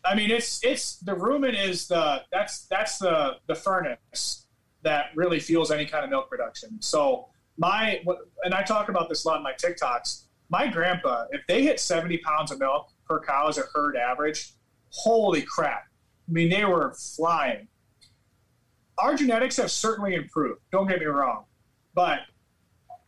I 0.03 0.15
mean, 0.15 0.31
it's 0.31 0.63
it's 0.63 0.97
the 0.97 1.13
rumen 1.13 1.59
is 1.59 1.87
the 1.87 2.23
that's 2.31 2.65
that's 2.67 2.97
the 2.99 3.37
the 3.47 3.55
furnace 3.55 4.45
that 4.83 5.07
really 5.15 5.39
fuels 5.39 5.71
any 5.71 5.85
kind 5.85 6.03
of 6.03 6.09
milk 6.09 6.29
production. 6.29 6.81
So 6.81 7.27
my 7.57 8.01
and 8.43 8.53
I 8.53 8.63
talk 8.63 8.89
about 8.89 9.09
this 9.09 9.25
a 9.25 9.27
lot 9.27 9.37
in 9.37 9.43
my 9.43 9.53
TikToks. 9.53 10.23
My 10.49 10.67
grandpa, 10.67 11.25
if 11.31 11.41
they 11.47 11.63
hit 11.63 11.79
seventy 11.79 12.19
pounds 12.19 12.51
of 12.51 12.59
milk 12.59 12.89
per 13.07 13.19
cow 13.19 13.47
as 13.47 13.57
a 13.57 13.63
herd 13.73 13.97
average, 13.97 14.53
holy 14.89 15.41
crap! 15.41 15.85
I 16.27 16.31
mean, 16.31 16.49
they 16.49 16.65
were 16.65 16.93
flying. 17.15 17.67
Our 18.97 19.15
genetics 19.15 19.57
have 19.57 19.71
certainly 19.71 20.15
improved. 20.15 20.61
Don't 20.71 20.87
get 20.87 20.99
me 20.99 21.05
wrong, 21.05 21.45
but 21.93 22.19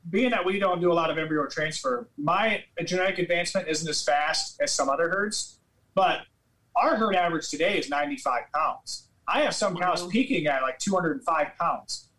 being 0.10 0.30
that 0.32 0.46
we 0.46 0.60
don't 0.60 0.80
do 0.82 0.92
a 0.92 0.94
lot 0.94 1.10
of 1.10 1.18
embryo 1.18 1.48
transfer, 1.48 2.08
my 2.18 2.64
genetic 2.86 3.20
advancement 3.20 3.68
isn't 3.68 3.90
as 3.90 4.04
fast 4.04 4.62
as 4.62 4.74
some 4.74 4.90
other 4.90 5.10
herds. 5.10 5.60
But 5.96 6.22
our 6.76 6.96
herd 6.96 7.16
average 7.16 7.50
today 7.50 7.78
is 7.78 7.90
95 7.90 8.44
pounds. 8.54 9.08
I 9.28 9.42
have 9.42 9.56
some 9.56 9.76
cows 9.76 10.04
Wow. 10.04 10.10
peaking 10.10 10.48
at 10.48 10.62
like 10.62 10.80
205 10.80 11.48
pounds. 11.60 12.10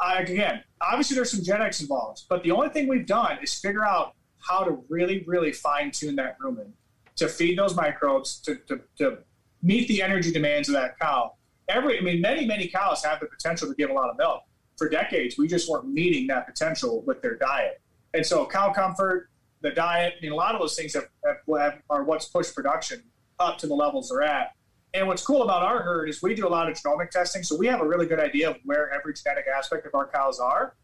I, 0.00 0.20
again, 0.20 0.62
obviously 0.80 1.16
there's 1.16 1.32
some 1.32 1.42
genetics 1.42 1.80
involved, 1.80 2.22
but 2.28 2.42
the 2.44 2.52
only 2.52 2.68
thing 2.68 2.86
we've 2.88 3.06
done 3.06 3.38
is 3.42 3.52
figure 3.54 3.84
out 3.84 4.14
how 4.38 4.62
to 4.62 4.82
really, 4.88 5.24
really 5.26 5.52
fine 5.52 5.90
tune 5.90 6.14
that 6.16 6.38
rumen 6.38 6.70
to 7.16 7.28
feed 7.28 7.58
those 7.58 7.74
microbes 7.74 8.38
to, 8.42 8.54
to, 8.68 8.80
to 8.96 9.18
meet 9.62 9.88
the 9.88 10.00
energy 10.00 10.30
demands 10.30 10.68
of 10.68 10.74
that 10.74 10.98
cow. 11.00 11.34
Every, 11.68 11.98
I 11.98 12.00
mean, 12.00 12.20
many, 12.20 12.46
many 12.46 12.68
cows 12.68 13.04
have 13.04 13.20
the 13.20 13.26
potential 13.26 13.68
to 13.68 13.74
give 13.74 13.90
a 13.90 13.92
lot 13.92 14.08
of 14.10 14.16
milk. 14.16 14.42
For 14.76 14.88
decades, 14.88 15.36
we 15.36 15.48
just 15.48 15.68
weren't 15.68 15.88
meeting 15.88 16.26
that 16.28 16.46
potential 16.46 17.02
with 17.06 17.20
their 17.20 17.36
diet. 17.36 17.80
And 18.14 18.24
so, 18.24 18.46
cow 18.46 18.72
comfort, 18.72 19.28
the 19.60 19.70
diet, 19.70 20.14
I 20.18 20.22
mean, 20.22 20.32
a 20.32 20.36
lot 20.36 20.54
of 20.54 20.60
those 20.60 20.76
things 20.76 20.94
have, 20.94 21.08
have, 21.26 21.36
have, 21.60 21.82
are 21.90 22.04
what's 22.04 22.26
pushed 22.26 22.54
production 22.54 23.02
up 23.38 23.58
to 23.58 23.66
the 23.66 23.74
levels 23.74 24.08
they're 24.08 24.22
at. 24.22 24.52
And 24.94 25.06
what's 25.06 25.22
cool 25.22 25.42
about 25.42 25.62
our 25.62 25.82
herd 25.82 26.08
is 26.08 26.22
we 26.22 26.34
do 26.34 26.46
a 26.46 26.48
lot 26.48 26.70
of 26.70 26.76
genomic 26.76 27.10
testing, 27.10 27.42
so 27.42 27.56
we 27.56 27.66
have 27.66 27.80
a 27.80 27.86
really 27.86 28.06
good 28.06 28.20
idea 28.20 28.50
of 28.50 28.56
where 28.64 28.90
every 28.92 29.12
genetic 29.12 29.44
aspect 29.54 29.84
of 29.86 29.94
our 29.94 30.06
cows 30.08 30.38
are. 30.38 30.74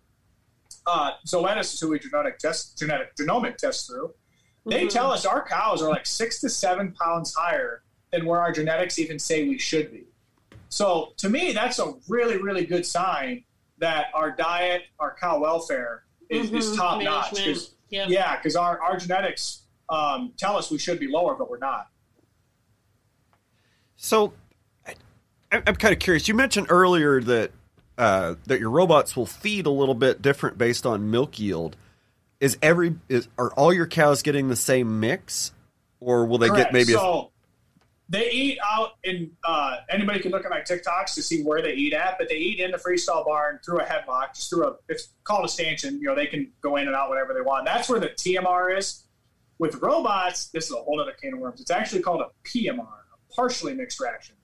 Uh, 0.86 1.12
Zoetis 1.26 1.72
is 1.72 1.80
who 1.80 1.88
we 1.90 1.98
genetic 1.98 2.38
test, 2.38 2.76
genetic 2.78 3.16
genomic 3.16 3.56
test 3.56 3.86
through. 3.86 4.12
They 4.66 4.86
Mhm. 4.86 4.90
tell 4.90 5.10
us 5.10 5.24
our 5.24 5.46
cows 5.46 5.80
are 5.82 5.88
like 5.88 6.04
six 6.04 6.40
to 6.40 6.50
seven 6.50 6.92
pounds 6.92 7.34
higher 7.34 7.82
than 8.12 8.26
where 8.26 8.40
our 8.40 8.52
genetics 8.52 8.98
even 8.98 9.18
say 9.18 9.48
we 9.48 9.58
should 9.58 9.90
be. 9.90 10.04
So 10.74 11.12
to 11.18 11.30
me, 11.30 11.52
that's 11.52 11.78
a 11.78 11.94
really, 12.08 12.36
really 12.42 12.66
good 12.66 12.84
sign 12.84 13.44
that 13.78 14.06
our 14.12 14.32
diet, 14.32 14.82
our 14.98 15.14
cow 15.20 15.38
welfare 15.38 16.02
is, 16.28 16.50
is 16.52 16.66
Mhm, 16.72 16.76
top 16.76 17.00
notch. 17.02 17.32
management. 17.32 17.56
'Cause- 17.56 17.70
Yep. 17.90 18.08
Yeah, 18.08 18.36
because 18.36 18.56
our, 18.56 18.80
our 18.82 18.96
genetics 18.96 19.60
um, 19.88 20.32
tell 20.36 20.56
us 20.56 20.72
we 20.72 20.78
should 20.78 20.98
be 20.98 21.06
lower, 21.06 21.36
but 21.36 21.48
we're 21.48 21.58
not. 21.58 21.86
So, 23.96 24.32
I, 24.86 24.94
I'm 25.52 25.76
kind 25.76 25.92
of 25.92 26.00
curious. 26.00 26.26
You 26.26 26.34
mentioned 26.34 26.66
earlier 26.70 27.20
that 27.20 27.52
uh, 27.96 28.34
that 28.46 28.58
your 28.58 28.70
robots 28.70 29.14
will 29.16 29.26
feed 29.26 29.66
a 29.66 29.70
little 29.70 29.94
bit 29.94 30.20
different 30.22 30.58
based 30.58 30.86
on 30.86 31.10
milk 31.12 31.38
yield. 31.38 31.76
Is 32.40 32.58
every 32.62 32.96
is 33.08 33.28
are 33.38 33.52
all 33.52 33.72
your 33.72 33.86
cows 33.86 34.22
getting 34.22 34.48
the 34.48 34.56
same 34.56 34.98
mix, 34.98 35.52
or 36.00 36.26
will 36.26 36.38
they 36.38 36.48
Correct. 36.48 36.64
get 36.64 36.72
maybe? 36.72 36.94
a, 36.94 36.98
so 36.98 37.30
they 38.14 38.30
eat 38.30 38.58
out 38.64 38.92
in 39.02 39.32
uh, 39.44 39.78
anybody 39.90 40.20
can 40.20 40.30
look 40.30 40.44
at 40.44 40.50
my 40.50 40.60
TikToks 40.60 41.14
to 41.14 41.22
see 41.22 41.42
where 41.42 41.60
they 41.60 41.72
eat 41.72 41.92
at, 41.92 42.16
but 42.18 42.28
they 42.28 42.36
eat 42.36 42.60
in 42.60 42.70
the 42.70 42.76
freestall 42.76 43.24
barn 43.24 43.58
through 43.64 43.80
a 43.80 43.84
headlock, 43.84 44.34
just 44.34 44.50
through 44.50 44.68
a 44.68 44.76
it's 44.88 45.08
called 45.24 45.44
a 45.44 45.48
stanchion. 45.48 45.98
You 46.00 46.08
know, 46.08 46.14
they 46.14 46.26
can 46.26 46.52
go 46.60 46.76
in 46.76 46.86
and 46.86 46.94
out 46.94 47.10
whenever 47.10 47.34
they 47.34 47.40
want. 47.40 47.66
That's 47.66 47.88
where 47.88 47.98
the 47.98 48.10
TMR 48.10 48.78
is. 48.78 49.04
With 49.58 49.76
robots, 49.76 50.48
this 50.48 50.66
is 50.66 50.72
a 50.72 50.76
whole 50.76 51.00
other 51.00 51.12
can 51.12 51.34
of 51.34 51.40
worms. 51.40 51.60
It's 51.60 51.70
actually 51.70 52.02
called 52.02 52.20
a 52.20 52.48
PMR, 52.48 52.80
a 52.80 53.34
partially 53.34 53.74
mixed 53.74 54.00
ration. 54.00 54.36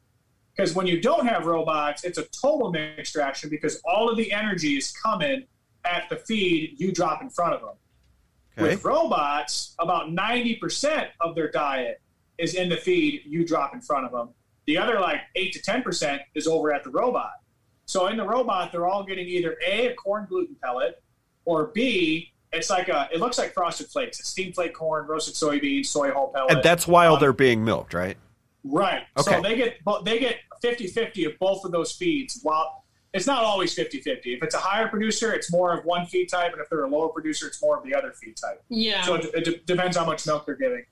Because 0.57 0.75
when 0.75 0.87
you 0.87 1.01
don't 1.01 1.27
have 1.27 1.47
robots, 1.47 2.05
it's 2.05 2.19
a 2.19 2.25
total 2.25 2.71
mixed 2.71 3.17
ration 3.17 3.51
because 3.51 3.81
all 3.85 4.11
of 4.11 4.17
the 4.17 4.33
energy 4.33 4.77
is 4.77 4.93
coming 4.93 5.45
at 5.85 6.09
the 6.11 6.17
feed 6.17 6.75
you 6.79 6.93
drop 6.93 7.23
in 7.23 7.31
front 7.31 7.55
of 7.55 7.61
them. 7.61 7.77
okay. 8.59 8.75
With 8.75 8.85
robots, 8.85 9.75
about 9.79 10.09
90% 10.11 11.09
of 11.21 11.35
their 11.35 11.51
diet 11.51 12.01
is 12.41 12.55
in 12.55 12.69
the 12.69 12.77
feed 12.77 13.23
you 13.27 13.47
drop 13.47 13.75
in 13.75 13.81
front 13.81 14.07
of 14.07 14.13
them. 14.13 14.31
The 14.67 14.79
other, 14.79 14.99
like 15.01 15.21
8 15.37 15.53
to 15.53 15.61
10%, 15.63 16.21
is 16.35 16.47
over 16.47 16.73
at 16.73 16.85
the 16.85 16.91
robot. 16.91 17.33
So 17.87 18.07
in 18.07 18.17
the 18.17 18.25
robot, 18.27 18.73
they're 18.73 18.87
all 18.87 19.05
getting 19.05 19.27
either 19.27 19.57
A, 19.67 19.89
a 19.89 19.95
corn 19.95 20.27
gluten 20.29 20.57
pellet, 20.63 21.03
or 21.45 21.67
B, 21.69 22.33
it's 22.53 22.71
like 22.71 22.89
a, 22.89 23.09
it 23.13 23.21
looks 23.21 23.39
like 23.39 23.53
frosted 23.53 23.89
flakes. 23.89 24.21
It's 24.21 24.29
steamed 24.29 24.55
flake 24.55 24.75
corn, 24.75 25.07
roasted 25.07 25.35
soybeans, 25.35 25.87
soy 25.87 26.13
hull 26.13 26.29
pellet. 26.35 26.53
and 26.53 26.63
that's 26.63 26.87
while 26.87 27.15
Um, 27.15 27.21
they're 27.21 27.33
being 27.33 27.65
milked, 27.65 27.95
right? 27.95 28.17
Right. 28.65 29.03
Okay. 29.19 29.37
So 29.37 29.41
they 29.41 29.57
get 29.57 29.77
they 30.05 30.19
get 30.19 30.37
50-50 30.63 31.27
of 31.33 31.39
both 31.39 31.65
of 31.65 31.73
those 31.73 31.93
feeds. 31.93 32.41
While 32.43 32.85
it's 33.15 33.27
not 33.27 33.43
always 33.43 33.75
50-50. 33.75 34.21
If 34.37 34.43
it's 34.43 34.55
a 34.55 34.59
higher 34.59 34.87
producer, 34.89 35.33
it's 35.33 35.51
more 35.51 35.77
of 35.77 35.85
one 35.85 36.07
feed 36.07 36.27
type, 36.29 36.53
and 36.53 36.61
if 36.61 36.69
they're 36.69 36.85
a 36.85 36.89
lower 36.89 37.09
producer, 37.09 37.47
it's 37.49 37.61
more 37.63 37.77
of 37.79 37.85
the 37.85 37.95
other 37.95 38.13
feed 38.13 38.37
type. 38.37 38.63
Yeah. 38.69 39.03
So 39.03 39.15
it, 39.15 39.25
it 39.35 39.45
de- 39.45 39.59
depends 39.75 39.97
how 39.97 40.05
much 40.05 40.27
milk 40.27 40.45
they're 40.47 40.55
giving. 40.55 40.85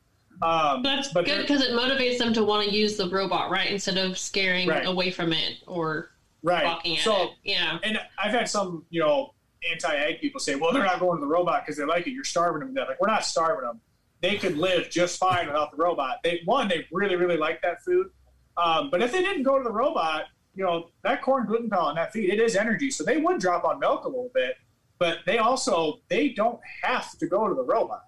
Um, 0.43 0.83
That's 0.83 1.13
but 1.13 1.25
good 1.25 1.41
because 1.43 1.63
it 1.63 1.73
motivates 1.73 2.19
them 2.19 2.33
to 2.35 2.45
want 2.45 2.69
to 2.69 2.75
use 2.75 2.97
the 2.97 3.09
robot, 3.09 3.51
right? 3.51 3.71
Instead 3.71 3.97
of 3.99 4.17
scaring 4.19 4.69
Right. 4.69 4.87
away 4.87 5.11
from 5.11 5.33
it 5.33 5.57
or 5.67 6.11
right. 6.43 6.65
balking 6.65 6.97
at 6.99 7.03
So 7.05 7.23
it. 7.25 7.31
Yeah. 7.45 7.79
and 7.83 7.99
I've 8.23 8.31
had 8.33 8.49
some 8.49 8.85
you 8.91 9.01
know 9.01 9.35
anti-ag 9.71 10.21
people 10.21 10.39
say, 10.41 10.55
well, 10.55 10.73
they're 10.73 10.85
not 10.85 11.01
going 11.01 11.17
to 11.19 11.21
the 11.21 11.27
robot 11.27 11.65
because 11.65 11.77
they 11.77 11.85
like 11.85 12.07
it. 12.07 12.11
You're 12.13 12.23
starving 12.25 12.61
them 12.61 12.69
to 12.75 12.81
death. 12.81 12.89
Like 12.89 13.01
we're 13.01 13.09
not 13.09 13.25
starving 13.25 13.65
them. 13.67 13.81
They 14.21 14.37
could 14.37 14.57
live 14.57 14.91
just 14.91 15.19
fine 15.19 15.47
without 15.47 15.71
the 15.73 15.77
robot. 15.77 16.19
They 16.23 16.41
one, 16.45 16.69
they 16.69 16.87
really 16.93 17.17
really 17.17 17.37
like 17.37 17.61
that 17.63 17.83
food. 17.83 18.11
Um, 18.57 18.91
but 18.91 19.03
if 19.03 19.13
they 19.13 19.23
didn't 19.23 19.43
go 19.45 19.59
to 19.59 19.65
the 19.65 19.73
robot, 19.73 20.25
you 20.55 20.65
know 20.65 20.91
that 21.03 21.23
corn 21.23 21.47
gluten 21.47 21.69
pellet 21.71 21.91
and 21.91 21.99
that 21.99 22.13
feed, 22.13 22.31
it 22.31 22.41
is 22.41 22.55
energy, 22.57 22.91
so 22.91 23.03
they 23.05 23.17
would 23.19 23.41
drop 23.41 23.65
on 23.65 23.79
milk 23.81 24.05
a 24.05 24.09
little 24.09 24.31
bit. 24.35 24.55
But 25.01 25.19
they 25.27 25.39
also 25.39 26.01
they 26.09 26.31
don't 26.31 26.61
have 26.83 27.17
to 27.19 27.27
go 27.27 27.49
to 27.49 27.55
the 27.55 27.63
robot. 27.65 28.03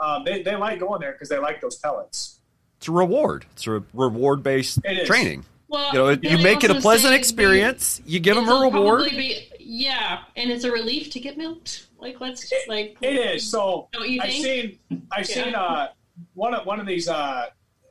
Um, 0.00 0.24
they 0.24 0.42
they 0.42 0.56
like 0.56 0.80
going 0.80 1.00
there 1.00 1.12
because 1.12 1.28
they 1.28 1.38
like 1.38 1.60
those 1.60 1.76
pellets. 1.76 2.40
It's 2.78 2.88
a 2.88 2.92
reward. 2.92 3.44
It's 3.52 3.66
a 3.66 3.82
reward 3.92 4.42
based 4.42 4.78
training. 5.04 5.44
Well, 5.68 5.92
You 5.92 5.98
know, 5.98 6.30
you 6.36 6.42
make 6.42 6.64
it 6.64 6.70
a 6.70 6.80
pleasant 6.80 7.12
say 7.12 7.18
experience. 7.18 8.00
You 8.06 8.18
give 8.18 8.34
them 8.34 8.48
a 8.48 8.54
reward. 8.54 9.02
probably 9.02 9.16
Be, 9.16 9.48
yeah, 9.60 10.20
and 10.36 10.50
it's 10.50 10.64
a 10.64 10.72
relief 10.72 11.10
to 11.12 11.20
get 11.20 11.36
milked. 11.36 11.86
Like 11.98 12.20
let's 12.20 12.48
just 12.48 12.66
like 12.68 12.96
It 13.02 13.14
is. 13.14 13.48
So 13.48 13.88
I've 13.94 14.32
seen 14.32 14.78
I've 15.12 15.28
Yeah. 15.28 15.44
seen 15.44 15.54
uh 15.54 15.88
one 16.34 16.54
of 16.54 16.66
one 16.66 16.80
of 16.80 16.86
these 16.86 17.08
uh 17.08 17.46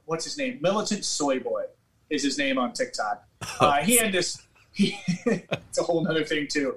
what's 0.05 0.25
his 0.25 0.37
name? 0.37 0.57
Militant 0.61 1.05
Soy 1.05 1.39
Boy 1.39 1.63
is 2.09 2.23
his 2.23 2.37
name 2.37 2.57
on 2.57 2.73
TikTok. 2.73 3.23
Uh, 3.61 3.75
he 3.83 3.95
had 3.95 4.11
this 4.11 4.41
he, 4.73 4.97
it's 5.25 5.77
a 5.77 5.83
whole 5.83 6.05
other 6.09 6.25
thing 6.25 6.47
too. 6.47 6.75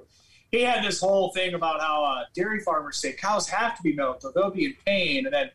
He 0.53 0.61
had 0.61 0.83
this 0.83 0.99
whole 1.01 1.31
thing 1.31 1.55
about 1.55 1.81
how 1.81 2.03
uh, 2.03 2.25
dairy 2.35 2.59
farmers 2.59 2.97
say 2.97 3.13
cows 3.13 3.49
have 3.49 3.75
to 3.75 3.81
be 3.81 3.93
milked 3.93 4.23
or 4.23 4.31
they'll 4.35 4.51
be 4.51 4.65
in 4.65 4.75
pain 4.85 5.25
and 5.25 5.33
then 5.33 5.49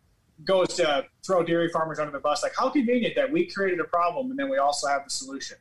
goes 0.45 0.75
to 0.75 1.07
throw 1.25 1.45
dairy 1.45 1.69
farmers 1.69 2.01
under 2.01 2.11
the 2.11 2.19
bus 2.19 2.43
like 2.43 2.53
how 2.59 2.69
convenient 2.69 3.15
that 3.15 3.31
we 3.31 3.47
created 3.47 3.79
a 3.79 3.85
problem 3.85 4.29
and 4.31 4.37
then 4.39 4.49
we 4.51 4.59
also 4.59 4.89
have 4.89 5.05
the 5.05 5.11
solution. 5.11 5.57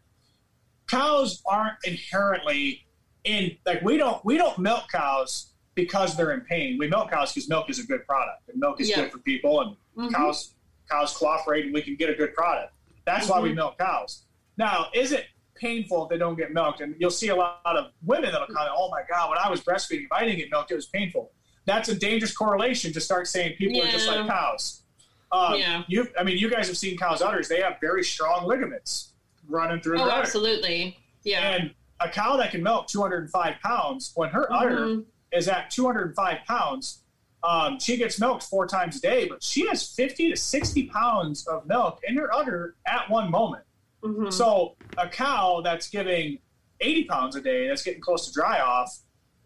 Cows 0.88 1.44
aren't 1.46 1.76
inherently 1.86 2.88
in 3.26 3.56
like 3.64 3.84
we 3.84 3.96
don't 3.98 4.26
we 4.26 4.38
don't 4.40 4.58
milk 4.58 4.86
cows 4.92 5.52
because 5.76 6.18
they're 6.18 6.32
in 6.32 6.42
pain. 6.42 6.78
We 6.80 6.88
milk 6.88 7.12
cows 7.12 7.32
because 7.32 7.48
milk 7.48 7.70
is 7.70 7.78
a 7.78 7.86
good 7.86 8.08
product 8.08 8.50
and 8.50 8.60
milk 8.60 8.82
is 8.82 8.90
Yeah. 8.90 9.02
good 9.02 9.12
for 9.12 9.20
people 9.20 9.62
and 9.62 9.76
Mhm. 9.96 10.16
cows 10.16 10.56
cows 10.90 11.16
cooperate 11.16 11.66
and 11.66 11.74
we 11.76 11.84
can 11.84 11.96
get 11.96 12.10
a 12.10 12.16
good 12.16 12.34
product. 12.34 12.74
That's 13.06 13.28
why 13.30 13.40
we 13.40 13.52
Mhm. 13.52 13.56
milk 13.58 13.78
cows. 13.78 14.24
Now, 14.58 14.88
is 14.96 15.12
it 15.12 15.28
painful 15.60 16.04
if 16.04 16.10
they 16.10 16.18
don't 16.18 16.36
get 16.38 16.54
milked? 16.54 16.82
And 16.82 16.96
you'll 17.00 17.12
see 17.12 17.30
a 17.30 17.36
lot 17.36 17.62
of 17.66 17.92
women 18.06 18.32
that'll 18.32 18.48
kind 18.48 18.68
of, 18.70 18.76
oh 18.78 18.90
my 18.90 19.02
god, 19.10 19.30
when 19.30 19.38
I 19.40 19.50
was 19.50 19.62
breastfeeding, 19.62 20.06
if 20.06 20.12
I 20.12 20.24
didn't 20.26 20.38
get 20.38 20.50
milked, 20.52 20.72
it 20.72 20.76
was 20.76 20.88
painful. 20.88 21.32
That's 21.66 21.90
a 21.90 21.96
dangerous 21.96 22.36
correlation 22.36 22.94
to 22.94 23.02
start 23.02 23.28
saying 23.28 23.56
people 23.58 23.82
are 23.82 23.92
just 23.92 24.08
like 24.08 24.28
cows. 24.28 24.84
Um, 25.32 25.56
Yeah. 25.56 25.84
You, 25.88 26.08
I 26.18 26.24
mean, 26.24 26.38
you 26.38 26.50
guys 26.50 26.68
have 26.68 26.78
seen 26.78 26.98
cows' 26.98 27.22
udders; 27.22 27.48
they 27.50 27.60
have 27.62 27.78
very 27.82 28.04
strong 28.04 28.46
ligaments 28.48 29.14
running 29.50 29.82
through 29.82 30.00
Oh, 30.00 30.10
absolutely. 30.10 30.98
Yeah. 31.24 31.42
And 31.42 31.74
a 32.00 32.08
cow 32.10 32.38
that 32.38 32.52
can 32.52 32.64
milk 32.64 32.88
205 32.88 33.56
pounds, 33.62 34.12
when 34.16 34.30
her 34.30 34.52
udder 34.54 34.78
Mhm. 34.86 35.06
is 35.34 35.48
at 35.50 35.70
205 35.72 36.38
pounds, 36.48 37.04
um, 37.44 37.80
she 37.80 37.98
gets 37.98 38.20
milked 38.20 38.44
four 38.44 38.66
times 38.68 38.98
a 38.98 39.02
day, 39.02 39.28
but 39.28 39.44
she 39.44 39.68
has 39.68 39.94
50 39.94 40.30
to 40.32 40.38
60 40.38 40.88
pounds 40.88 41.46
of 41.48 41.66
milk 41.66 42.00
in 42.08 42.16
her 42.18 42.34
udder 42.34 42.76
at 42.86 43.10
one 43.10 43.30
moment. 43.30 43.64
Mhm. 44.04 44.32
So 44.32 44.76
a 44.98 45.08
cow 45.10 45.62
that's 45.64 45.90
giving 45.90 46.40
80 46.82 47.06
pounds 47.06 47.36
a 47.36 47.42
day, 47.42 47.68
that's 47.68 47.84
getting 47.84 48.02
close 48.02 48.26
to 48.28 48.34
dry 48.34 48.60
off, 48.60 49.00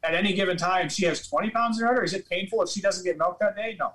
at 0.04 0.14
any 0.14 0.34
given 0.34 0.58
time, 0.58 0.90
she 0.90 1.06
has 1.06 1.28
20 1.28 1.50
pounds 1.52 1.80
in 1.80 1.86
her 1.86 1.92
udder. 1.94 2.04
Is 2.04 2.14
it 2.14 2.28
painful 2.30 2.62
if 2.64 2.70
she 2.70 2.82
doesn't 2.82 3.04
get 3.04 3.18
milk 3.18 3.40
that 3.40 3.56
day? 3.56 3.76
No, 3.80 3.94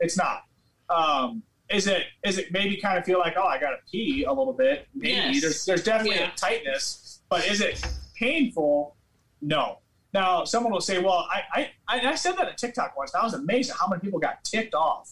it's 0.00 0.16
not. 0.16 0.44
Um, 0.88 1.42
is 1.70 1.86
it? 1.86 2.04
Is 2.22 2.38
it 2.38 2.52
maybe 2.52 2.76
kind 2.76 2.98
of 2.98 3.04
feel 3.04 3.18
like, 3.18 3.34
oh, 3.36 3.42
I 3.46 3.58
got 3.58 3.70
to 3.70 3.78
pee 3.90 4.24
a 4.24 4.32
little 4.32 4.52
bit? 4.52 4.86
Maybe 4.94 5.12
Yes. 5.12 5.40
there's 5.40 5.64
there's 5.64 5.82
definitely 5.82 6.16
Yeah. 6.20 6.32
a 6.32 6.36
tightness, 6.36 7.20
but 7.28 7.44
is 7.46 7.60
it 7.60 7.82
painful? 8.14 8.96
No. 9.40 9.78
Now 10.12 10.44
someone 10.44 10.72
will 10.72 10.80
say, 10.80 10.98
well, 11.00 11.26
I 11.30 11.42
I, 11.52 11.70
I 11.88 12.08
I 12.10 12.14
said 12.14 12.36
that 12.36 12.46
at 12.48 12.58
TikTok 12.58 12.96
once. 12.96 13.12
And 13.14 13.20
I 13.22 13.24
was 13.24 13.34
amazed 13.34 13.70
at 13.70 13.76
how 13.78 13.88
many 13.88 14.00
people 14.00 14.20
got 14.20 14.44
ticked 14.44 14.74
off 14.74 15.10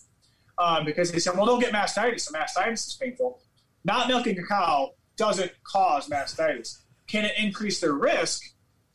um, 0.59 0.85
because 0.85 1.11
they 1.11 1.19
said, 1.19 1.37
well, 1.37 1.47
don't 1.47 1.59
get 1.61 1.73
mastitis, 1.73 2.21
so 2.21 2.33
mastitis 2.33 2.87
is 2.87 2.99
painful. 3.01 3.41
Not 3.85 4.09
milking 4.09 4.39
a 4.39 4.47
cow 4.47 4.91
doesn't 5.17 5.53
cause 5.65 6.09
mastitis. 6.09 6.79
Can 7.07 7.25
it 7.25 7.33
increase 7.37 7.81
their 7.81 7.95
risk? 7.95 8.43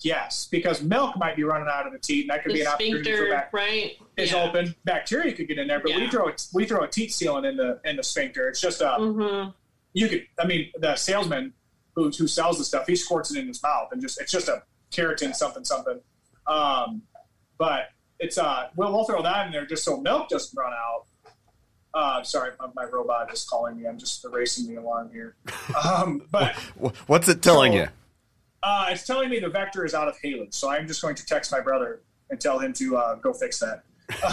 Yes, 0.01 0.47
because 0.51 0.83
milk 0.83 1.17
might 1.17 1.35
be 1.35 1.43
running 1.43 1.67
out 1.71 1.87
of 1.87 1.93
the 1.93 1.99
teat, 1.99 2.21
and 2.21 2.29
that 2.29 2.43
could 2.43 2.53
be 2.53 2.61
an 2.61 2.67
opportunity 2.67 3.15
for 3.15 3.29
back 3.29 3.51
right? 3.51 3.97
is 4.15 4.31
yeah. 4.31 4.43
open. 4.43 4.75
Bacteria 4.85 5.33
could 5.33 5.47
get 5.47 5.57
in 5.57 5.67
there, 5.67 5.79
but 5.79 5.95
we 5.95 6.07
throw 6.07 6.27
a, 6.29 6.33
we 6.53 6.65
throw 6.65 6.83
a 6.83 6.87
teat 6.87 7.09
sealant 7.09 7.49
in 7.49 7.57
the 7.57 7.79
in 7.83 7.95
the 7.95 8.03
sphincter. 8.03 8.47
It's 8.47 8.61
just 8.61 8.81
a 8.81 8.97
Mhm. 8.99 9.53
you 9.93 10.07
could. 10.07 10.27
I 10.39 10.45
mean, 10.45 10.71
the 10.77 10.95
salesman 10.95 11.53
who 11.95 12.11
who 12.11 12.27
sells 12.27 12.59
the 12.59 12.63
stuff, 12.63 12.85
he 12.85 12.95
squirts 12.95 13.31
it 13.31 13.39
in 13.39 13.47
his 13.47 13.61
mouth, 13.63 13.89
and 13.91 13.99
just 13.99 14.21
it's 14.21 14.31
just 14.31 14.47
a 14.49 14.61
keratin 14.91 15.33
something 15.35 15.65
something. 15.65 15.99
Um, 16.45 17.01
but 17.57 17.89
it's 18.19 18.37
uh, 18.37 18.69
we'll 18.75 18.91
we'll 18.93 19.05
throw 19.05 19.23
that 19.23 19.47
in 19.47 19.51
there 19.51 19.65
just 19.65 19.83
so 19.83 19.97
milk 19.99 20.29
doesn't 20.29 20.55
run 20.55 20.73
out. 20.73 21.06
Uh, 21.93 22.21
sorry, 22.23 22.51
my, 22.59 22.67
my 22.75 22.83
robot 22.85 23.33
is 23.33 23.43
calling 23.45 23.77
me. 23.79 23.87
I'm 23.87 23.97
just 23.97 24.23
erasing 24.25 24.67
the 24.67 24.79
alarm 24.81 25.09
here. 25.11 25.35
Um, 25.83 26.23
but 26.31 26.53
What's 27.07 27.27
it 27.29 27.41
telling 27.41 27.71
So- 27.73 27.77
you? 27.79 27.87
uh, 28.63 28.87
it's 28.89 29.05
telling 29.05 29.29
me 29.29 29.39
the 29.39 29.49
vector 29.49 29.85
is 29.85 29.93
out 29.93 30.07
of 30.07 30.15
haylage, 30.23 30.53
so 30.53 30.69
I'm 30.69 30.87
just 30.87 31.01
going 31.01 31.15
to 31.15 31.25
text 31.25 31.51
my 31.51 31.61
brother 31.61 32.01
and 32.29 32.39
tell 32.39 32.59
him 32.59 32.73
to 32.73 32.97
uh, 32.97 33.15
go 33.15 33.33
fix 33.33 33.59
that. 33.59 33.83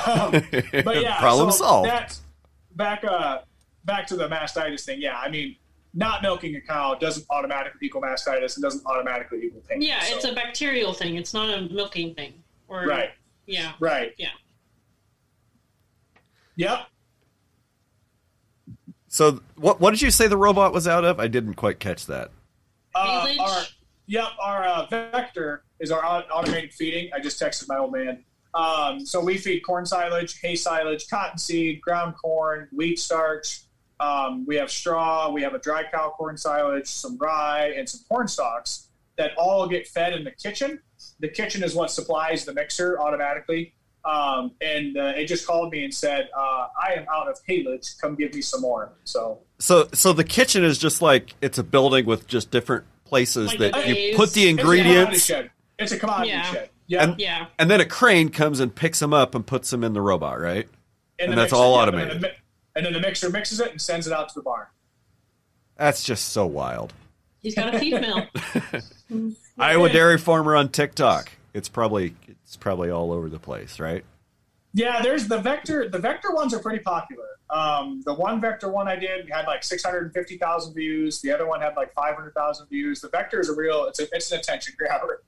Um, 0.06 0.30
but 0.84 1.00
yeah, 1.00 1.18
Problem 1.20 1.50
so 1.52 1.56
solved. 1.58 1.88
That's 1.90 2.22
back 2.76 3.04
uh 3.04 3.38
back 3.84 4.06
to 4.08 4.16
the 4.16 4.28
mastitis 4.28 4.84
thing. 4.84 5.00
Yeah, 5.00 5.18
I 5.18 5.28
mean, 5.28 5.56
not 5.94 6.22
milking 6.22 6.56
a 6.56 6.60
cow 6.60 6.94
doesn't 6.96 7.24
automatically 7.30 7.86
equal 7.86 8.02
mastitis 8.02 8.56
and 8.56 8.62
doesn't 8.62 8.84
automatically 8.86 9.42
equal 9.44 9.62
pain. 9.68 9.80
Yeah, 9.82 10.00
so- 10.02 10.16
it's 10.16 10.24
a 10.24 10.32
bacterial 10.34 10.92
thing. 10.92 11.16
It's 11.16 11.32
not 11.34 11.50
a 11.56 11.62
milking 11.72 12.14
thing. 12.14 12.34
Or 12.68 12.84
right, 12.86 13.10
Yeah. 13.46 13.72
right. 13.78 14.12
Yeah. 14.18 14.28
Yep. 16.56 16.78
So, 19.14 19.38
what 19.54 19.80
what 19.80 19.92
did 19.92 20.02
you 20.02 20.10
say 20.10 20.26
the 20.26 20.36
robot 20.36 20.72
was 20.72 20.88
out 20.88 21.04
of? 21.04 21.20
I 21.20 21.28
didn't 21.28 21.54
quite 21.54 21.78
catch 21.78 22.06
that. 22.06 22.32
Uh, 22.96 23.24
Haylage? 23.24 23.38
our 23.38 23.62
yep, 24.06 24.28
our 24.42 24.64
uh, 24.64 24.86
vector 24.86 25.62
is 25.78 25.92
our 25.92 26.04
automated 26.04 26.74
feeding. 26.74 27.10
I 27.14 27.20
just 27.20 27.40
texted 27.40 27.68
my 27.68 27.78
old 27.78 27.92
man. 27.92 28.24
Um, 28.54 29.06
so 29.06 29.20
we 29.20 29.38
feed 29.38 29.60
corn 29.60 29.86
silage, 29.86 30.40
hay 30.40 30.56
silage, 30.56 31.06
cottonseed, 31.08 31.80
ground 31.80 32.16
corn, 32.20 32.66
wheat 32.72 32.98
starch. 32.98 33.60
Um, 34.00 34.44
we 34.48 34.56
have 34.56 34.68
straw. 34.68 35.30
We 35.30 35.42
have 35.42 35.54
a 35.54 35.60
dry 35.60 35.84
cow 35.88 36.12
corn 36.18 36.36
silage, 36.36 36.88
some 36.88 37.16
rye, 37.16 37.72
and 37.76 37.88
some 37.88 38.00
corn 38.08 38.26
stalks 38.26 38.88
that 39.16 39.30
all 39.38 39.68
get 39.68 39.86
fed 39.86 40.12
in 40.14 40.24
the 40.24 40.32
kitchen. 40.32 40.80
the 41.20 41.28
kitchen 41.28 41.62
is 41.62 41.76
what 41.76 41.92
supplies 41.92 42.44
the 42.44 42.52
mixer 42.52 42.98
automatically. 42.98 43.74
Um, 44.04 44.52
and 44.60 44.96
uh, 44.98 45.12
it 45.16 45.26
just 45.26 45.46
called 45.46 45.72
me 45.72 45.84
and 45.84 45.94
said, 45.94 46.28
uh, 46.36 46.66
"I 46.80 46.92
am 46.94 47.06
out 47.12 47.28
of 47.28 47.38
haylage. 47.48 47.98
Come 48.00 48.14
give 48.16 48.34
me 48.34 48.42
some 48.42 48.60
more." 48.60 48.92
So, 49.04 49.38
so, 49.58 49.88
so 49.94 50.12
the 50.12 50.24
kitchen 50.24 50.62
is 50.62 50.76
just 50.78 51.00
like 51.00 51.34
it's 51.40 51.56
a 51.58 51.64
building 51.64 52.04
with 52.04 52.26
just 52.26 52.50
different 52.50 52.84
places 53.04 53.48
Like 53.48 53.58
that 53.60 53.76
a 53.76 54.10
you 54.10 54.16
put 54.16 54.32
the 54.32 54.48
it's 54.48 54.58
a 54.58 54.62
commodity 54.62 54.80
ingredients, 54.88 55.24
shed. 55.24 55.50
It's 55.78 55.92
a 55.92 55.98
commodity 55.98 56.30
Yeah. 56.30 56.52
shed. 56.52 56.70
Yeah, 56.86 57.02
And- 57.04 57.18
Yeah. 57.20 57.46
and 57.58 57.70
then 57.70 57.80
a 57.80 57.86
crane 57.86 58.28
comes 58.28 58.60
and 58.60 58.74
picks 58.74 58.98
them 58.98 59.14
up 59.14 59.34
and 59.34 59.46
puts 59.46 59.70
them 59.70 59.82
in 59.82 59.94
the 59.94 60.02
robot, 60.02 60.38
right? 60.38 60.68
and 61.18 61.30
the 61.32 61.36
that's 61.36 61.52
mixer- 61.52 61.56
all 61.62 61.74
automated. 61.74 62.10
And, 62.12 62.24
the 62.24 62.30
and 62.76 62.84
then 62.86 62.92
the 62.92 63.00
mixer 63.00 63.30
mixes 63.30 63.60
it 63.60 63.70
and 63.70 63.80
sends 63.80 64.06
it 64.06 64.12
out 64.12 64.28
to 64.30 64.34
the 64.34 64.42
barn. 64.42 64.66
That's 65.76 66.02
just 66.04 66.28
so 66.28 66.44
wild. 66.44 66.92
He's 67.40 67.54
got 67.54 67.74
a 67.74 67.78
feed 67.78 68.00
mill. 68.00 68.26
Iowa 69.58 69.88
dairy 69.90 70.18
farmer 70.18 70.56
on 70.56 70.68
TikTok. 70.70 71.30
It's 71.54 71.68
probably 71.68 72.14
it's 72.44 72.56
probably 72.56 72.90
all 72.90 73.12
over 73.12 73.28
the 73.28 73.38
place, 73.38 73.80
right? 73.80 74.04
Yeah, 74.72 75.02
there's 75.02 75.28
the 75.28 75.38
vector. 75.38 75.88
The 75.88 75.98
vector 75.98 76.32
ones 76.32 76.52
are 76.52 76.58
pretty 76.58 76.80
popular. 76.80 77.26
Um, 77.50 78.02
the 78.04 78.14
one 78.14 78.40
vector 78.40 78.68
one 78.68 78.88
I 78.88 78.96
did 78.96 79.30
had 79.30 79.46
like 79.46 79.62
650,000 79.62 80.74
views. 80.74 81.20
The 81.20 81.30
other 81.30 81.46
one 81.46 81.60
had 81.60 81.76
like 81.76 81.94
500,000 81.94 82.66
views. 82.68 83.00
The 83.00 83.08
vector 83.08 83.38
is 83.38 83.48
a 83.48 83.54
real. 83.54 83.84
It's 83.84 84.00
a, 84.00 84.06
it's 84.12 84.32
an 84.32 84.40
attention 84.40 84.74
grabber. 84.76 85.22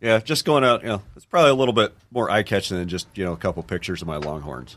Yeah, 0.00 0.20
just 0.20 0.44
going 0.44 0.62
out. 0.62 0.82
You 0.82 0.88
know, 0.88 1.02
it's 1.16 1.24
probably 1.24 1.50
a 1.50 1.54
little 1.54 1.74
bit 1.74 1.92
more 2.12 2.30
eye 2.30 2.44
catching 2.44 2.76
than 2.76 2.88
just 2.88 3.08
you 3.16 3.24
know 3.24 3.32
a 3.32 3.36
couple 3.36 3.62
pictures 3.64 4.00
of 4.00 4.06
my 4.06 4.16
longhorns. 4.16 4.76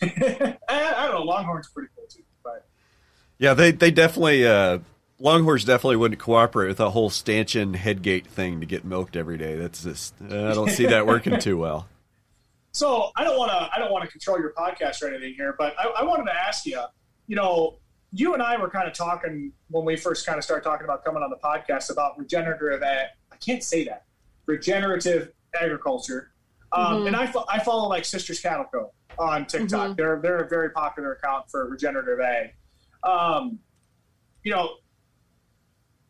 I, 0.00 0.56
I 0.68 1.06
don't 1.06 1.14
know. 1.14 1.24
Longhorns 1.24 1.66
are 1.66 1.70
pretty 1.74 1.90
cool 1.94 2.06
too. 2.08 2.22
But 2.42 2.66
Yeah, 3.36 3.52
they 3.52 3.72
they 3.72 3.90
definitely 3.90 4.46
uh, 4.46 4.78
Longhorns 5.20 5.64
definitely 5.64 5.96
wouldn't 5.96 6.20
cooperate 6.20 6.68
with 6.68 6.76
that 6.78 6.90
whole 6.90 7.10
stanchion 7.10 7.74
headgate 7.74 8.26
thing 8.26 8.60
to 8.60 8.66
get 8.66 8.84
milked 8.84 9.16
every 9.16 9.36
day. 9.36 9.56
That's 9.56 9.82
just 9.82 10.14
I 10.22 10.54
don't 10.54 10.70
see 10.70 10.86
that 10.86 11.06
working 11.06 11.40
too 11.40 11.58
well. 11.58 11.88
so 12.72 13.10
I 13.16 13.24
don't 13.24 13.36
want 13.36 13.50
to. 13.50 13.68
I 13.74 13.78
don't 13.78 13.90
want 13.90 14.04
to 14.04 14.10
control 14.10 14.38
your 14.38 14.52
podcast 14.52 15.02
or 15.02 15.08
anything 15.08 15.34
here. 15.34 15.54
But 15.58 15.74
I, 15.78 15.88
I 16.00 16.04
wanted 16.04 16.24
to 16.26 16.34
ask 16.34 16.64
you. 16.66 16.80
You 17.26 17.36
know, 17.36 17.78
you 18.12 18.32
and 18.34 18.42
I 18.42 18.56
were 18.58 18.70
kind 18.70 18.86
of 18.88 18.94
talking 18.94 19.52
when 19.70 19.84
we 19.84 19.96
first 19.96 20.24
kind 20.24 20.38
of 20.38 20.44
started 20.44 20.62
talking 20.64 20.84
about 20.84 21.04
coming 21.04 21.22
on 21.22 21.30
the 21.30 21.36
podcast 21.36 21.90
about 21.90 22.18
regenerative. 22.18 22.82
ag- 22.82 23.08
I 23.32 23.36
can't 23.36 23.62
say 23.62 23.84
that. 23.84 24.04
Regenerative 24.46 25.32
agriculture. 25.60 26.30
Um, 26.72 27.06
And 27.06 27.14
I, 27.16 27.26
fo- 27.26 27.44
I 27.48 27.58
follow 27.58 27.88
like 27.88 28.04
Sisters 28.04 28.40
Cattle 28.40 28.66
Co. 28.72 28.92
on 29.18 29.46
TikTok. 29.46 29.96
They're 29.96 30.20
they're 30.22 30.38
a 30.44 30.48
very 30.48 30.70
popular 30.70 31.12
account 31.12 31.50
for 31.50 31.68
regenerative 31.68 32.20
ag. 32.20 32.54
Um, 33.02 33.58
you 34.44 34.52
know, 34.52 34.70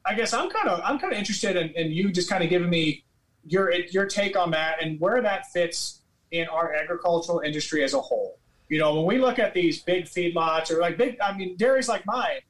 I 0.08 0.14
guess 0.14 0.32
I'm 0.32 0.48
kind 0.50 0.68
of 0.68 0.80
I'm 0.82 0.98
kind 0.98 1.12
of 1.12 1.18
interested 1.18 1.56
in, 1.56 1.68
in 1.70 1.92
you 1.92 2.10
just 2.10 2.30
kind 2.30 2.42
of 2.42 2.50
giving 2.50 2.70
me 2.70 3.04
your 3.44 3.72
your 3.72 4.06
take 4.06 4.36
on 4.36 4.50
that 4.52 4.82
and 4.82 4.98
where 5.00 5.20
that 5.22 5.46
fits 5.52 6.02
in 6.30 6.46
our 6.48 6.74
agricultural 6.74 7.40
industry 7.40 7.82
as 7.84 7.94
a 7.94 8.00
whole. 8.00 8.38
You 8.68 8.78
know, 8.78 8.94
when 8.94 9.06
we 9.06 9.18
look 9.18 9.38
at 9.38 9.54
these 9.54 9.82
big 9.82 10.04
feedlots 10.04 10.70
or 10.70 10.80
like 10.80 10.98
big, 10.98 11.18
I 11.20 11.36
mean, 11.36 11.56
dairies 11.56 11.88
like 11.88 12.04
mine. 12.04 12.40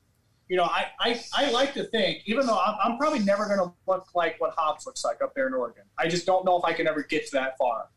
You 0.48 0.56
know, 0.56 0.64
I, 0.64 0.86
I, 0.98 1.20
I 1.34 1.50
like 1.50 1.74
to 1.74 1.84
think, 1.84 2.22
even 2.24 2.46
though 2.46 2.58
I'm, 2.58 2.74
I'm 2.82 2.98
probably 2.98 3.18
never 3.18 3.44
going 3.44 3.58
to 3.58 3.72
look 3.86 4.06
like 4.14 4.40
what 4.40 4.54
Hobbs 4.56 4.86
looks 4.86 5.04
like 5.04 5.20
up 5.22 5.34
there 5.34 5.46
in 5.46 5.54
Oregon. 5.54 5.84
I 5.98 6.08
just 6.08 6.24
don't 6.24 6.44
know 6.44 6.58
if 6.58 6.64
I 6.64 6.72
can 6.72 6.88
ever 6.88 7.02
get 7.02 7.26
to 7.26 7.32
that 7.32 7.58
far. 7.58 7.88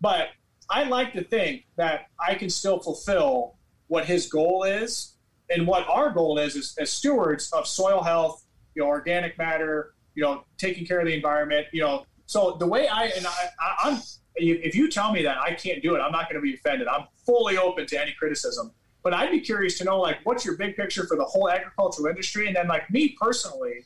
But 0.00 0.28
I 0.70 0.84
like 0.84 1.12
to 1.14 1.24
think 1.24 1.66
that 1.76 2.06
I 2.24 2.36
can 2.36 2.48
still 2.48 2.78
fulfill 2.78 3.56
what 3.88 4.04
his 4.04 4.28
goal 4.28 4.62
is 4.62 5.14
and 5.50 5.66
what 5.66 5.86
our 5.88 6.10
goal 6.10 6.38
is 6.38 6.56
as, 6.56 6.76
as 6.78 6.90
stewards 6.90 7.52
of 7.52 7.66
soil 7.66 8.02
health, 8.02 8.45
you 8.76 8.82
know, 8.82 8.88
organic 8.88 9.36
matter, 9.38 9.94
you 10.14 10.22
know, 10.22 10.44
taking 10.58 10.86
care 10.86 11.00
of 11.00 11.06
the 11.06 11.14
environment, 11.14 11.66
you 11.72 11.80
know. 11.80 12.06
So 12.26 12.56
the 12.60 12.66
way 12.66 12.86
I 12.86 13.06
and 13.16 13.26
I, 13.26 13.48
I, 13.60 13.74
I'm, 13.84 14.00
if 14.36 14.76
you 14.76 14.90
tell 14.90 15.12
me 15.12 15.22
that 15.22 15.38
I 15.38 15.54
can't 15.54 15.82
do 15.82 15.96
it, 15.96 16.00
I'm 16.00 16.12
not 16.12 16.28
going 16.28 16.36
to 16.36 16.42
be 16.42 16.54
offended. 16.54 16.86
I'm 16.86 17.06
fully 17.24 17.56
open 17.56 17.86
to 17.86 18.00
any 18.00 18.12
criticism. 18.12 18.70
But 19.02 19.14
I'd 19.14 19.30
be 19.30 19.40
curious 19.40 19.78
to 19.78 19.84
know, 19.84 20.00
like, 20.00 20.18
what's 20.24 20.44
your 20.44 20.56
big 20.56 20.76
picture 20.76 21.06
for 21.06 21.16
the 21.16 21.24
whole 21.24 21.48
agricultural 21.48 22.08
industry? 22.08 22.48
And 22.48 22.56
then, 22.56 22.68
like 22.68 22.90
me 22.90 23.16
personally, 23.20 23.84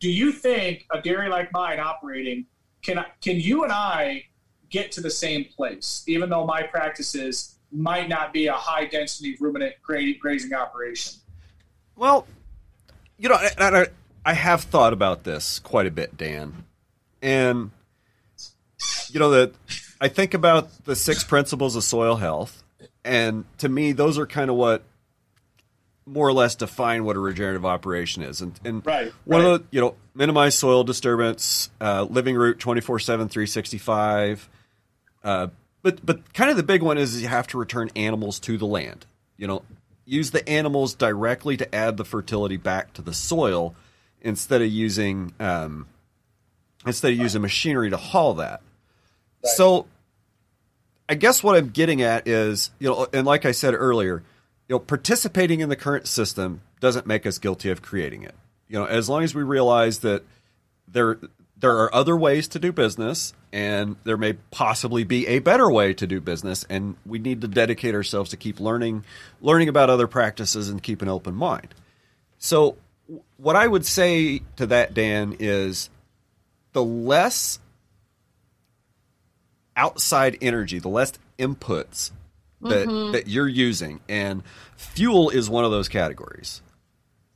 do 0.00 0.10
you 0.10 0.32
think 0.32 0.86
a 0.90 1.00
dairy 1.00 1.28
like 1.28 1.52
mine 1.52 1.78
operating 1.78 2.46
can 2.82 3.04
can 3.22 3.40
you 3.40 3.64
and 3.64 3.72
I 3.72 4.24
get 4.70 4.92
to 4.92 5.00
the 5.00 5.10
same 5.10 5.44
place, 5.44 6.04
even 6.06 6.28
though 6.28 6.44
my 6.44 6.62
practices 6.62 7.58
might 7.72 8.08
not 8.08 8.32
be 8.32 8.46
a 8.46 8.52
high 8.52 8.86
density 8.86 9.36
ruminant 9.40 9.74
grazing 9.82 10.52
operation? 10.52 11.14
Well, 11.96 12.26
you 13.18 13.28
know, 13.28 13.36
I, 13.36 13.50
I, 13.58 13.86
I 14.24 14.34
have 14.34 14.62
thought 14.62 14.92
about 14.92 15.24
this 15.24 15.58
quite 15.58 15.86
a 15.86 15.90
bit, 15.90 16.16
Dan, 16.16 16.64
and 17.22 17.70
you 19.10 19.20
know 19.20 19.30
that 19.30 19.52
I 20.00 20.08
think 20.08 20.34
about 20.34 20.84
the 20.84 20.96
six 20.96 21.24
principles 21.24 21.76
of 21.76 21.84
soil 21.84 22.16
health, 22.16 22.62
and 23.04 23.44
to 23.58 23.68
me, 23.68 23.92
those 23.92 24.18
are 24.18 24.26
kind 24.26 24.50
of 24.50 24.56
what 24.56 24.82
more 26.06 26.28
or 26.28 26.32
less 26.32 26.54
define 26.54 27.04
what 27.04 27.16
a 27.16 27.18
regenerative 27.18 27.64
operation 27.64 28.22
is. 28.22 28.40
And, 28.40 28.58
and 28.64 28.86
Right, 28.86 29.12
one 29.24 29.42
right. 29.42 29.52
of 29.52 29.60
the, 29.60 29.66
you 29.70 29.80
know, 29.80 29.94
minimize 30.14 30.56
soil 30.56 30.84
disturbance, 30.84 31.70
uh, 31.80 32.06
living 32.08 32.36
root 32.36 32.58
24 32.58 32.98
7, 32.98 33.28
365. 33.28 34.48
Uh, 35.22 35.48
but, 35.82 36.04
but 36.04 36.32
kind 36.34 36.50
of 36.50 36.56
the 36.56 36.62
big 36.62 36.82
one 36.82 36.98
is 36.98 37.20
you 37.20 37.28
have 37.28 37.46
to 37.48 37.58
return 37.58 37.90
animals 37.96 38.38
to 38.40 38.58
the 38.58 38.66
land. 38.66 39.06
You 39.36 39.46
know, 39.46 39.62
use 40.04 40.30
the 40.30 40.46
animals 40.48 40.94
directly 40.94 41.56
to 41.56 41.74
add 41.74 41.96
the 41.96 42.04
fertility 42.04 42.56
back 42.56 42.92
to 42.94 43.02
the 43.02 43.14
soil 43.14 43.74
instead 44.24 44.62
of 44.62 44.68
using 44.68 45.32
um, 45.38 45.86
instead 46.84 47.12
of 47.12 47.18
using 47.18 47.42
machinery 47.42 47.90
to 47.90 47.96
haul 47.96 48.34
that. 48.34 48.60
So 49.44 49.86
I 51.08 51.14
guess 51.14 51.42
what 51.42 51.56
I'm 51.56 51.68
getting 51.68 52.02
at 52.02 52.26
is, 52.26 52.70
you 52.78 52.88
know, 52.88 53.06
and 53.12 53.26
like 53.26 53.44
I 53.44 53.52
said 53.52 53.74
earlier, 53.74 54.22
you 54.68 54.74
know, 54.74 54.78
participating 54.78 55.60
in 55.60 55.68
the 55.68 55.76
current 55.76 56.08
system 56.08 56.62
doesn't 56.80 57.06
make 57.06 57.26
us 57.26 57.38
guilty 57.38 57.70
of 57.70 57.82
creating 57.82 58.22
it. 58.22 58.34
You 58.68 58.78
know, 58.78 58.86
as 58.86 59.08
long 59.08 59.22
as 59.22 59.34
we 59.34 59.42
realize 59.42 60.00
that 60.00 60.24
there 60.88 61.18
there 61.56 61.76
are 61.76 61.94
other 61.94 62.16
ways 62.16 62.48
to 62.48 62.58
do 62.58 62.72
business 62.72 63.32
and 63.52 63.96
there 64.04 64.16
may 64.16 64.32
possibly 64.50 65.04
be 65.04 65.26
a 65.28 65.38
better 65.38 65.70
way 65.70 65.94
to 65.94 66.06
do 66.06 66.20
business 66.20 66.64
and 66.68 66.96
we 67.06 67.18
need 67.18 67.40
to 67.40 67.48
dedicate 67.48 67.94
ourselves 67.94 68.30
to 68.30 68.36
keep 68.36 68.58
learning 68.58 69.04
learning 69.40 69.68
about 69.68 69.88
other 69.88 70.06
practices 70.06 70.68
and 70.68 70.82
keep 70.82 71.02
an 71.02 71.08
open 71.08 71.34
mind. 71.34 71.74
So 72.38 72.76
what 73.36 73.56
I 73.56 73.66
would 73.66 73.84
say 73.86 74.42
to 74.56 74.66
that 74.66 74.94
Dan 74.94 75.36
is 75.38 75.90
the 76.72 76.84
less 76.84 77.58
outside 79.76 80.38
energy, 80.40 80.78
the 80.78 80.88
less 80.88 81.12
inputs 81.38 82.10
that 82.62 82.86
mm-hmm. 82.88 83.12
that 83.12 83.28
you're 83.28 83.48
using, 83.48 84.00
and 84.08 84.42
fuel 84.76 85.30
is 85.30 85.50
one 85.50 85.64
of 85.64 85.70
those 85.70 85.88
categories. 85.88 86.62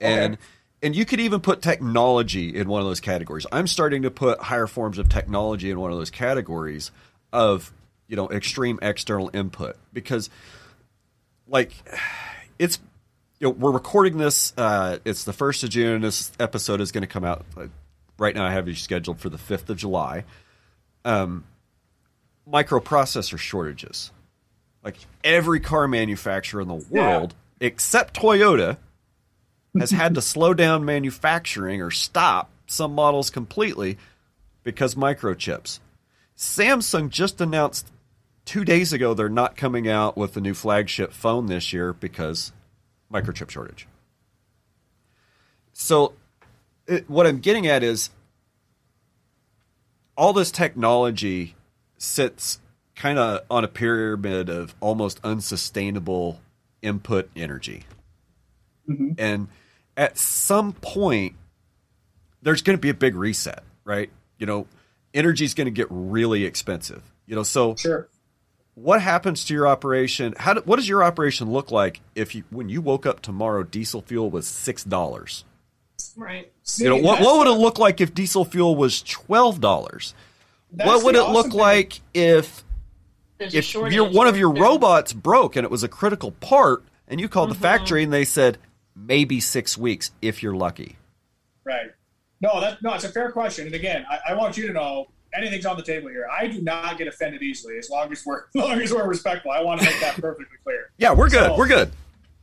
And 0.01 0.35
Okay. 0.35 0.43
and 0.83 0.97
you 0.97 1.05
could 1.05 1.21
even 1.21 1.41
put 1.41 1.61
technology 1.61 2.55
in 2.55 2.69
one 2.69 2.81
of 2.81 2.87
those 2.87 3.01
categories. 3.01 3.47
I'm 3.51 3.67
starting 3.67 4.03
to 4.03 4.11
put 4.11 4.41
higher 4.41 4.67
forms 4.67 4.99
of 4.99 5.09
technology 5.09 5.71
in 5.71 5.81
one 5.81 5.91
of 5.91 5.99
those 5.99 6.11
categories 6.11 6.91
of 7.33 7.73
you 8.07 8.17
know 8.17 8.31
extreme 8.31 8.79
external 8.81 9.31
input 9.35 9.77
because 9.93 10.31
like 11.47 11.73
it's 12.59 12.79
you 13.41 13.49
know, 13.49 13.51
we're 13.51 13.71
recording 13.71 14.19
this. 14.19 14.53
Uh, 14.57 14.99
it's 15.05 15.25
the 15.25 15.33
first 15.33 15.63
of 15.63 15.71
June. 15.71 16.03
This 16.03 16.33
episode 16.41 16.81
is 16.81 16.93
going 16.93 17.03
to 17.03 17.09
come 17.09 17.25
out 17.25 17.45
right 18.19 18.35
now. 18.35 18.45
I 18.45 18.53
have 18.53 18.69
you 18.69 18.75
scheduled 18.75 19.21
for 19.21 19.29
the 19.29 19.39
fifth 19.39 19.71
of 19.71 19.77
July. 19.77 20.25
Um, 21.05 21.45
microprocessor 22.51 23.39
shortages. 23.39 24.11
Like 24.83 24.97
every 25.23 25.61
car 25.61 25.87
manufacturer 25.87 26.61
in 26.61 26.69
the 26.69 26.75
world, 26.75 27.35
except 27.61 28.19
Toyota, 28.19 28.79
has 29.79 29.91
had 29.91 30.15
to 30.15 30.23
slow 30.23 30.55
down 30.55 30.85
manufacturing 30.85 31.81
or 31.81 31.91
stop 31.91 32.51
some 32.67 32.95
models 32.95 33.31
completely 33.31 33.99
because 34.65 34.95
microchips. 34.95 35.79
Samsung 36.37 37.11
just 37.11 37.41
announced 37.41 37.91
two 38.45 38.65
days 38.65 38.93
ago 38.93 39.15
they're 39.15 39.29
not 39.29 39.57
coming 39.57 39.89
out 39.89 40.17
with 40.17 40.35
the 40.35 40.41
new 40.41 40.55
flagship 40.55 41.13
phone 41.13 41.47
this 41.47 41.73
year 41.73 41.93
because 41.93 42.53
microchip 43.13 43.51
shortage. 43.51 43.87
So, 45.73 46.15
it, 46.87 47.09
what 47.09 47.27
I'm 47.27 47.39
getting 47.39 47.67
at 47.67 47.83
is 47.83 48.11
all 50.17 50.33
this 50.33 50.51
technology 50.51 51.55
sits 51.99 52.59
kind 52.97 53.19
of 53.19 53.43
on 53.51 53.65
a 53.65 53.69
pyramid 53.69 54.49
of 54.49 54.75
almost 54.81 55.21
unsustainable 55.23 56.41
input 56.83 57.31
energy. 57.37 57.85
Mm-hmm. 58.89 59.13
And 59.19 59.49
at 59.97 60.19
some 60.19 60.73
point, 60.73 61.35
there's 62.43 62.63
going 62.63 62.77
to 62.77 62.81
be 62.81 62.89
a 62.89 62.95
big 62.95 63.15
reset, 63.15 63.63
right? 63.85 64.11
You 64.39 64.47
know, 64.47 64.67
energy 65.15 65.45
is 65.45 65.55
going 65.55 65.67
to 65.67 65.71
get 65.73 65.87
really 65.91 66.45
expensive. 66.45 67.03
You 67.27 67.37
know, 67.37 67.43
so 67.43 67.77
Sure. 67.77 68.09
What 68.83 69.01
happens 69.03 69.45
to 69.47 69.55
your 69.55 69.67
operation? 69.67 70.35
How 70.37 70.55
do, 70.55 70.61
what 70.65 70.77
does 70.77 70.89
your 70.89 71.03
operation 71.03 71.51
look 71.51 71.71
like 71.71 72.01
if 72.15 72.35
you 72.35 72.45
when 72.51 72.69
you 72.69 72.81
woke 72.81 73.07
up 73.07 73.21
tomorrow 73.21 73.63
diesel 73.63 74.03
fuel 74.03 74.31
was 74.31 74.47
six 74.47 74.85
dollars? 74.85 75.45
Right. 76.17 76.53
See, 76.63 76.85
you 76.85 76.91
know 76.91 76.97
what? 76.97 77.21
What 77.21 77.39
would 77.39 77.49
it 77.49 77.59
look 77.59 77.79
like 77.79 78.01
if 78.01 78.15
diesel 78.15 78.45
fuel 78.45 78.77
was 78.77 79.03
twelve 79.03 79.61
dollars? 79.61 80.15
What 80.71 81.05
would 81.05 81.15
it 81.17 81.25
look 81.25 81.49
thing. 81.49 81.57
like 81.57 82.01
if 82.15 82.63
There's 83.39 83.55
if 83.55 83.75
your 83.75 84.09
one 84.11 84.27
of 84.27 84.37
your 84.37 84.53
there. 84.53 84.63
robots 84.63 85.13
broke 85.13 85.57
and 85.57 85.65
it 85.65 85.71
was 85.71 85.83
a 85.83 85.89
critical 85.89 86.33
part, 86.33 86.85
and 87.09 87.21
you 87.21 87.29
called 87.29 87.51
Mm-hmm. 87.51 87.61
the 87.63 87.69
factory 87.69 88.03
and 88.05 88.13
they 88.13 88.25
said 88.25 88.59
maybe 88.95 89.41
six 89.41 89.77
weeks 89.79 90.11
if 90.23 90.43
you're 90.43 90.55
lucky. 90.57 90.97
Right. 91.65 91.91
No, 92.41 92.61
that 92.61 92.83
no, 92.83 92.95
it's 92.95 93.05
a 93.05 93.09
fair 93.09 93.33
question. 93.33 93.67
And 93.67 93.75
again, 93.75 94.05
I, 94.09 94.33
I 94.33 94.35
want 94.35 94.57
you 94.57 94.67
to 94.69 94.73
know 94.73 95.09
anything's 95.35 95.67
on 95.67 95.77
the 95.77 95.83
table 95.83 96.09
here. 96.09 96.27
I 96.31 96.47
do 96.47 96.61
not 96.63 96.99
get 96.99 97.07
offended 97.09 97.43
easily 97.43 97.79
as 97.79 97.91
long 97.91 98.11
as 98.13 98.25
we're 98.25 98.45
as 98.57 98.63
long 98.63 98.81
as 98.81 98.93
we're 98.93 99.07
respectful. 99.07 99.51
I 99.51 99.61
want 99.63 99.81
to 99.81 99.87
make 99.87 100.01
that 100.01 100.15
perfectly 100.21 100.57
clear. 100.65 100.91
Yeah, 100.99 101.13
we're 101.13 101.29
good. 101.29 101.47
So- 101.47 101.57
we're 101.57 101.69
good. 101.69 101.91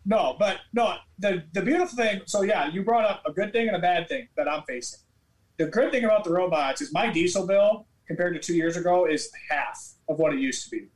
No, 0.07 0.35
but 0.37 0.59
no, 0.71 0.95
the 1.17 1.43
the 1.53 1.61
beautiful 1.63 1.97
thing. 1.97 2.21
So 2.25 2.43
yeah, 2.43 2.67
you 2.67 2.83
brought 2.83 3.05
up 3.05 3.23
a 3.25 3.31
good 3.31 3.51
thing 3.51 3.67
and 3.67 3.75
a 3.75 3.79
bad 3.79 4.07
thing 4.07 4.27
that 4.37 4.47
I'm 4.47 4.61
facing. 4.63 4.99
The 5.57 5.65
good 5.65 5.91
thing 5.91 6.03
about 6.03 6.23
the 6.23 6.31
robots 6.31 6.81
is 6.81 6.93
my 6.93 7.09
diesel 7.09 7.47
bill 7.47 7.87
compared 8.07 8.33
to 8.35 8.39
two 8.39 8.53
years 8.55 8.77
ago 8.77 9.05
is 9.05 9.31
half 9.49 9.93
of 10.07 10.19
what 10.19 10.31
it 10.33 10.39
used 10.39 10.63
to 10.65 10.69
be. 10.69 10.87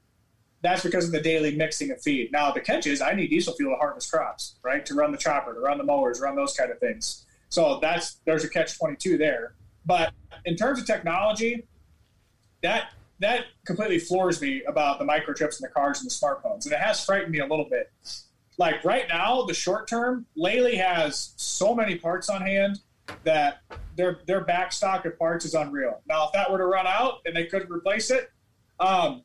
That's 0.62 0.84
because 0.84 1.06
of 1.06 1.12
the 1.12 1.22
daily 1.22 1.56
mixing 1.56 1.90
of 1.90 2.02
feed. 2.02 2.32
Now 2.32 2.52
the 2.52 2.60
catch 2.60 2.86
is 2.86 3.02
I 3.02 3.14
need 3.14 3.30
diesel 3.30 3.54
fuel 3.56 3.74
to 3.74 3.78
harvest 3.78 4.12
crops, 4.12 4.58
right? 4.62 4.86
To 4.86 4.94
run 4.94 5.12
the 5.12 5.18
chopper, 5.18 5.54
to 5.56 5.60
run 5.60 5.78
the 5.80 5.86
mowers, 5.86 6.20
run 6.22 6.36
those 6.36 6.54
kind 6.54 6.70
of 6.70 6.78
things. 6.80 7.26
So 7.48 7.80
that's 7.82 8.18
there's 8.26 8.44
a 8.44 8.50
catch 8.50 8.78
twenty 8.78 8.96
two 8.96 9.18
there. 9.18 9.56
But 9.88 10.14
in 10.46 10.56
terms 10.56 10.80
of 10.80 10.86
technology, 10.86 11.66
that 12.62 12.94
that 13.20 13.46
completely 13.66 14.00
floors 14.00 14.42
me 14.42 14.64
about 14.64 14.98
the 14.98 15.06
microchips 15.06 15.60
in 15.60 15.64
the 15.64 15.68
cars 15.68 16.00
and 16.02 16.10
the 16.10 16.14
smartphones, 16.14 16.64
and 16.66 16.74
it 16.74 16.80
has 16.80 17.04
frightened 17.04 17.32
me 17.32 17.40
a 17.40 17.46
little 17.46 17.66
bit. 17.70 17.92
Like 18.58 18.84
right 18.86 19.06
now, 19.10 19.44
the 19.44 19.54
short 19.54 19.88
term, 19.88 20.26
Lely 20.36 20.76
has 20.76 21.34
so 21.38 21.74
many 21.76 21.96
parts 21.96 22.30
on 22.30 22.42
hand 22.42 22.80
that 23.24 23.62
their 23.96 24.20
their 24.26 24.42
back 24.42 24.72
stock 24.72 25.06
of 25.06 25.18
parts 25.20 25.44
is 25.46 25.54
unreal. 25.54 26.02
Now, 26.08 26.28
if 26.28 26.34
that 26.34 26.50
were 26.52 26.58
to 26.58 26.66
run 26.66 26.88
out 26.88 27.20
and 27.26 27.36
they 27.36 27.46
couldn't 27.46 27.72
replace 27.72 28.12
it, 28.12 28.30
um, 28.80 29.24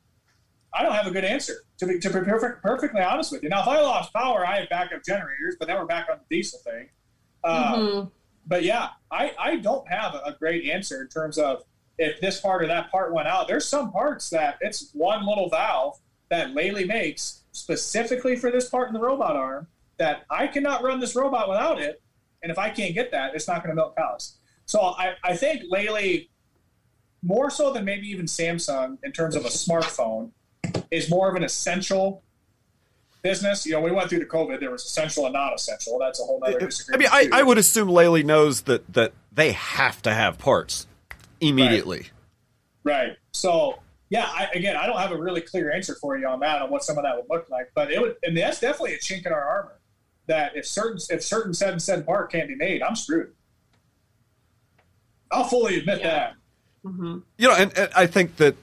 I 0.72 0.82
don't 0.82 0.92
have 0.94 1.06
a 1.06 1.10
good 1.10 1.24
answer. 1.24 1.54
To 1.78 1.86
be 1.86 1.98
to 2.00 2.08
be 2.08 2.20
perfect, 2.20 2.62
perfectly 2.62 3.00
honest 3.00 3.30
with 3.32 3.42
you. 3.42 3.48
Now, 3.48 3.62
if 3.62 3.68
I 3.68 3.80
lost 3.80 4.12
power, 4.12 4.46
I 4.46 4.60
have 4.60 4.68
backup 4.68 5.04
generators, 5.04 5.56
but 5.58 5.66
then 5.68 5.76
we're 5.76 5.86
back 5.86 6.08
on 6.10 6.18
the 6.18 6.36
diesel 6.36 6.58
thing. 6.60 6.88
Uh, 7.44 7.76
Mhm. 7.76 8.10
but 8.46 8.62
yeah, 8.62 8.90
I, 9.10 9.32
I 9.38 9.56
don't 9.56 9.86
have 9.88 10.14
a 10.14 10.34
great 10.38 10.70
answer 10.70 11.02
in 11.02 11.08
terms 11.08 11.36
of 11.38 11.62
if 11.98 12.20
this 12.20 12.40
part 12.40 12.62
or 12.62 12.66
that 12.66 12.90
part 12.90 13.12
went 13.12 13.28
out. 13.28 13.48
There's 13.48 13.68
some 13.68 13.92
parts 13.92 14.30
that 14.30 14.58
it's 14.60 14.90
one 14.92 15.26
little 15.26 15.48
valve 15.48 15.98
that 16.28 16.54
Lely 16.54 16.84
makes 16.84 17.42
specifically 17.52 18.36
for 18.36 18.50
this 18.50 18.68
part 18.68 18.88
in 18.88 18.94
the 18.94 19.00
robot 19.00 19.36
arm 19.36 19.68
that 19.98 20.24
I 20.28 20.48
cannot 20.48 20.82
run 20.82 21.00
this 21.00 21.14
robot 21.14 21.48
without 21.48 21.80
it. 21.80 22.02
And 22.42 22.50
if 22.50 22.58
I 22.58 22.70
can't 22.70 22.94
get 22.94 23.12
that, 23.12 23.34
it's 23.34 23.46
not 23.46 23.62
going 23.62 23.70
to 23.70 23.76
milk 23.76 23.96
cows. 23.96 24.36
So 24.66 24.80
I, 24.80 25.14
I 25.22 25.36
think 25.36 25.62
Lely, 25.70 26.30
more 27.22 27.50
so 27.50 27.72
than 27.72 27.84
maybe 27.84 28.08
even 28.08 28.26
Samsung 28.26 28.98
in 29.04 29.12
terms 29.12 29.36
of 29.36 29.44
a 29.44 29.48
smartphone, 29.48 30.30
is 30.90 31.08
more 31.08 31.28
of 31.28 31.36
an 31.36 31.44
essential 31.44 32.22
business. 33.22 33.64
You 33.64 33.72
know, 33.72 33.80
we 33.80 33.92
went 33.92 34.10
through 34.10 34.18
the 34.18 34.26
COVID. 34.26 34.60
There 34.60 34.70
was 34.70 34.84
essential 34.84 35.24
and 35.26 35.32
not 35.32 35.54
essential. 35.54 35.98
That's 35.98 36.20
a 36.20 36.24
whole 36.24 36.42
other 36.44 36.68
I 36.92 36.96
mean. 36.96 37.08
I. 37.10 37.28
I 37.32 37.42
would 37.42 37.58
assume 37.58 37.88
Lely 37.88 38.22
knows 38.22 38.62
that 38.62 38.92
that 38.92 39.12
they 39.32 39.52
have 39.52 40.02
to 40.02 40.12
have 40.12 40.38
parts 40.38 40.86
immediately. 41.48 42.06
Right. 42.82 43.16
So 43.32 43.78
yeah, 44.10 44.28
I, 44.32 44.48
again, 44.54 44.76
I 44.76 44.86
don't 44.86 44.98
have 44.98 45.12
a 45.12 45.16
really 45.16 45.40
clear 45.40 45.72
answer 45.72 45.94
for 46.00 46.16
you 46.16 46.26
on 46.28 46.40
that 46.40 46.62
on 46.62 46.70
what 46.70 46.84
some 46.84 46.98
of 46.98 47.04
that 47.04 47.16
would 47.16 47.26
look 47.30 47.48
like, 47.50 47.70
but 47.74 47.90
it 47.90 48.00
would, 48.00 48.16
and 48.22 48.36
that's 48.36 48.60
definitely 48.60 48.94
a 48.94 48.98
chink 48.98 49.26
in 49.26 49.32
our 49.32 49.42
armor. 49.42 49.78
That 50.26 50.56
if 50.56 50.66
certain 50.66 50.98
if 51.10 51.22
certain 51.22 51.52
said 51.54 51.70
and 51.72 51.82
said 51.82 52.06
part 52.06 52.30
can't 52.32 52.48
be 52.48 52.54
made, 52.54 52.82
I'm 52.82 52.96
screwed. 52.96 53.32
I'll 55.30 55.44
fully 55.44 55.78
admit 55.78 56.00
Yeah. 56.00 56.08
that. 56.08 56.34
Mhm. 56.84 57.22
You 57.38 57.48
know, 57.48 57.54
and, 57.54 57.76
and 57.76 57.90
I 57.96 58.06
think 58.06 58.36
that 58.36 58.56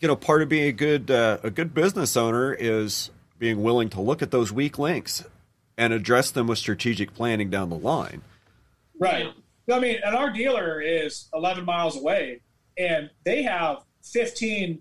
you 0.00 0.08
know 0.08 0.16
part 0.16 0.42
of 0.42 0.48
being 0.48 0.66
a 0.68 0.72
good 0.72 1.10
uh, 1.10 1.38
a 1.42 1.50
good 1.50 1.74
business 1.74 2.16
owner 2.16 2.52
is 2.54 3.10
being 3.38 3.62
willing 3.62 3.88
to 3.90 4.00
look 4.00 4.22
at 4.22 4.30
those 4.30 4.52
weak 4.52 4.78
links 4.78 5.24
and 5.76 5.92
address 5.92 6.30
them 6.30 6.46
with 6.46 6.58
strategic 6.58 7.14
planning 7.14 7.50
down 7.50 7.68
the 7.68 7.76
line. 7.76 8.22
Right. 8.98 9.32
I 9.72 9.78
mean, 9.80 9.98
and 10.04 10.14
our 10.14 10.30
dealer 10.30 10.80
is 10.80 11.28
11 11.34 11.64
miles 11.64 11.96
away, 11.96 12.40
and 12.76 13.10
they 13.24 13.42
have 13.42 13.78
15 14.02 14.80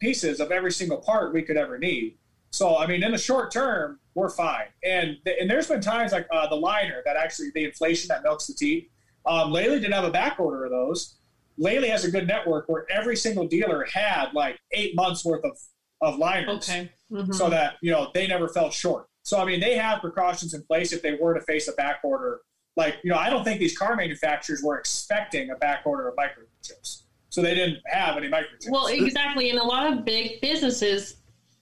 pieces 0.00 0.40
of 0.40 0.50
every 0.52 0.72
single 0.72 0.98
part 0.98 1.32
we 1.34 1.42
could 1.42 1.56
ever 1.56 1.78
need. 1.78 2.16
So, 2.52 2.78
I 2.78 2.86
mean, 2.86 3.02
in 3.02 3.12
the 3.12 3.18
short 3.18 3.50
term, 3.52 3.98
we're 4.14 4.28
fine. 4.28 4.66
And 4.84 5.16
and 5.40 5.48
there's 5.48 5.68
been 5.68 5.80
times 5.80 6.12
like 6.12 6.26
uh, 6.32 6.48
the 6.48 6.56
liner 6.56 7.00
that 7.04 7.16
actually 7.16 7.50
the 7.54 7.64
inflation 7.64 8.08
that 8.08 8.22
milks 8.22 8.46
the 8.46 8.54
teeth. 8.54 8.88
Um, 9.26 9.52
Lely 9.52 9.78
didn't 9.78 9.92
have 9.92 10.04
a 10.04 10.10
back 10.10 10.40
order 10.40 10.64
of 10.64 10.70
those. 10.70 11.16
Lely 11.58 11.88
has 11.88 12.04
a 12.04 12.10
good 12.10 12.26
network 12.26 12.68
where 12.68 12.86
every 12.90 13.16
single 13.16 13.46
dealer 13.46 13.86
had 13.92 14.32
like 14.34 14.58
eight 14.72 14.94
months 14.96 15.24
worth 15.24 15.44
of 15.44 15.56
of 16.02 16.18
liners 16.18 16.68
Okay. 16.68 16.90
Mhm. 17.12 17.34
so 17.34 17.50
that 17.50 17.74
you 17.82 17.90
know 17.92 18.10
they 18.14 18.26
never 18.26 18.48
fell 18.48 18.70
short. 18.70 19.06
So 19.22 19.38
I 19.38 19.44
mean, 19.44 19.60
they 19.60 19.76
have 19.76 20.00
precautions 20.00 20.54
in 20.54 20.62
place 20.64 20.92
if 20.92 21.02
they 21.02 21.14
were 21.14 21.34
to 21.34 21.40
face 21.42 21.68
a 21.68 21.72
back 21.72 22.00
order. 22.02 22.40
Like 22.76 22.96
you 23.02 23.10
know, 23.10 23.16
I 23.16 23.30
don't 23.30 23.44
think 23.44 23.60
these 23.60 23.76
car 23.76 23.96
manufacturers 23.96 24.62
were 24.62 24.78
expecting 24.78 25.50
a 25.50 25.56
back 25.56 25.82
order 25.84 26.08
of 26.08 26.14
microchips, 26.16 27.02
so 27.28 27.42
they 27.42 27.54
didn't 27.54 27.78
have 27.86 28.16
any 28.16 28.28
microchips. 28.28 28.70
Well, 28.70 28.86
exactly. 28.86 29.50
In 29.50 29.58
a 29.58 29.64
lot 29.64 29.92
of 29.92 30.04
big 30.04 30.40
businesses, 30.40 31.16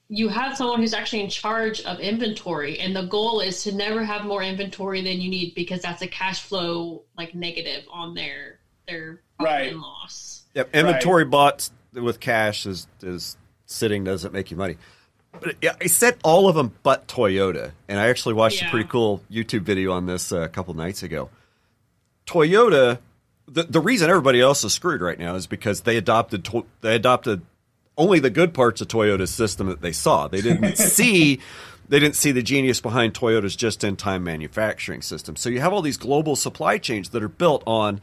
you 0.09 0.28
have 0.28 0.56
someone 0.56 0.80
who's 0.80 0.94
actually 0.94 1.22
in 1.22 1.30
charge 1.30 1.80
of 1.82 1.98
inventory, 2.00 2.78
and 2.78 2.94
the 2.94 3.06
goal 3.06 3.40
is 3.40 3.62
to 3.64 3.72
never 3.74 4.04
have 4.04 4.24
more 4.26 4.42
inventory 4.42 5.02
than 5.02 5.20
you 5.20 5.30
need 5.30 5.54
because 5.54 5.82
that's 5.82 6.02
a 6.02 6.09
cash 6.09 6.42
flow 6.42 7.04
like 7.16 7.34
negative 7.34 7.84
on 7.90 8.14
their 8.14 8.61
their 8.86 9.22
Right. 9.40 9.68
and 9.72 9.80
loss. 9.80 10.44
Yep, 10.54 10.74
inventory 10.74 11.24
bought 11.24 11.70
with 11.92 12.20
cash 12.20 12.66
is 12.66 12.86
is 13.02 13.36
sitting 13.66 14.04
doesn't 14.04 14.32
make 14.32 14.50
you 14.50 14.56
money. 14.56 14.76
But 15.41 15.57
yeah, 15.62 15.76
I 15.80 15.86
said 15.86 16.16
all 16.22 16.49
of 16.49 16.55
them 16.55 16.74
but 16.82 17.07
Toyota, 17.09 17.72
and 17.89 17.99
I 17.99 18.09
actually 18.09 18.34
watched 18.34 18.62
a 18.62 18.68
pretty 18.68 18.89
cool 18.89 19.22
YouTube 19.30 19.62
video 19.62 19.93
on 19.93 20.07
this 20.07 20.32
uh, 20.32 20.41
a 20.41 20.49
couple 20.49 20.74
nights 20.74 21.03
ago. 21.03 21.30
Toyota, 22.26 22.99
the 23.47 23.64
the 23.64 23.80
reason 23.80 24.11
everybody 24.11 24.41
else 24.41 24.64
is 24.64 24.72
screwed 24.72 25.01
right 25.01 25.18
now 25.18 25.34
is 25.34 25.47
because 25.47 25.82
they 25.82 25.97
adopted 25.97 26.45
to, 26.47 26.66
they 26.80 26.95
adopted 26.95 27.43
only 27.97 28.20
the 28.20 28.30
good 28.30 28.55
parts 28.55 28.80
of 28.80 28.89
Toyota's 28.89 29.32
system 29.34 29.66
that 29.66 29.80
they 29.80 29.93
saw. 29.93 30.28
They 30.28 30.41
didn't 30.41 30.76
see 30.76 31.41
they 31.89 31.99
didn't 31.99 32.16
see 32.16 32.32
the 32.32 32.43
genius 32.43 32.80
behind 32.80 33.14
Toyota's 33.14 33.57
just-in-time 33.57 34.22
manufacturing 34.22 35.01
system. 35.01 35.36
So 35.36 35.49
you 35.49 35.61
have 35.61 35.72
all 35.72 35.80
these 35.80 35.97
global 35.97 36.36
supply 36.36 36.76
chains 36.78 37.11
that 37.11 37.22
are 37.22 37.28
built 37.28 37.62
on 37.66 38.01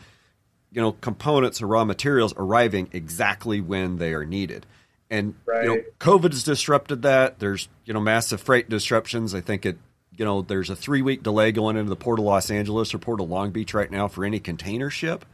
you 0.72 0.82
know 0.82 0.94
components 0.94 1.62
or 1.62 1.68
raw 1.68 1.86
materials 1.86 2.34
arriving 2.38 2.90
exactly 2.92 3.62
when 3.62 3.98
they 3.98 4.14
are 4.14 4.26
needed 4.26 4.66
and 5.10 5.36
you 5.48 5.68
know 5.68 5.84
covid 6.00 6.32
has 6.32 6.44
disrupted 6.44 7.02
that. 7.04 7.40
There's 7.40 7.68
you 7.86 7.94
know 7.94 8.00
massive 8.00 8.42
freight 8.42 8.70
disruptions. 8.70 9.36
I 9.36 9.42
think 9.42 9.66
it 9.66 9.78
you 10.18 10.26
know 10.26 10.42
there's 10.42 10.70
a 10.70 10.76
three 10.76 11.02
week 11.02 11.24
delay 11.24 11.52
going 11.52 11.78
into 11.78 11.90
the 11.90 11.96
port 11.96 12.20
of 12.20 12.26
los 12.26 12.50
angeles 12.50 12.94
or 12.94 13.00
port 13.00 13.22
of 13.22 13.30
long 13.30 13.52
beach 13.52 13.74
right 13.74 13.92
now 13.92 14.08
for 14.08 14.26
any 14.26 14.40
container 14.40 14.90
ship. 14.90 15.26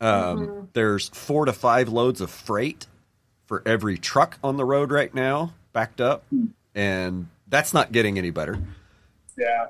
Um, 0.00 0.68
there's 0.74 1.08
four 1.08 1.46
to 1.46 1.52
five 1.54 1.88
loads 1.88 2.20
of 2.20 2.30
freight 2.30 2.86
for 3.46 3.62
every 3.64 3.96
truck 3.96 4.38
on 4.44 4.58
the 4.58 4.64
road 4.64 4.90
right 4.90 5.14
now 5.14 5.54
backed 5.72 6.00
up 6.02 6.24
and 6.76 7.28
that's 7.48 7.72
not 7.72 7.90
getting 7.90 8.18
any 8.18 8.30
better. 8.30 8.58
Yeah, 9.36 9.66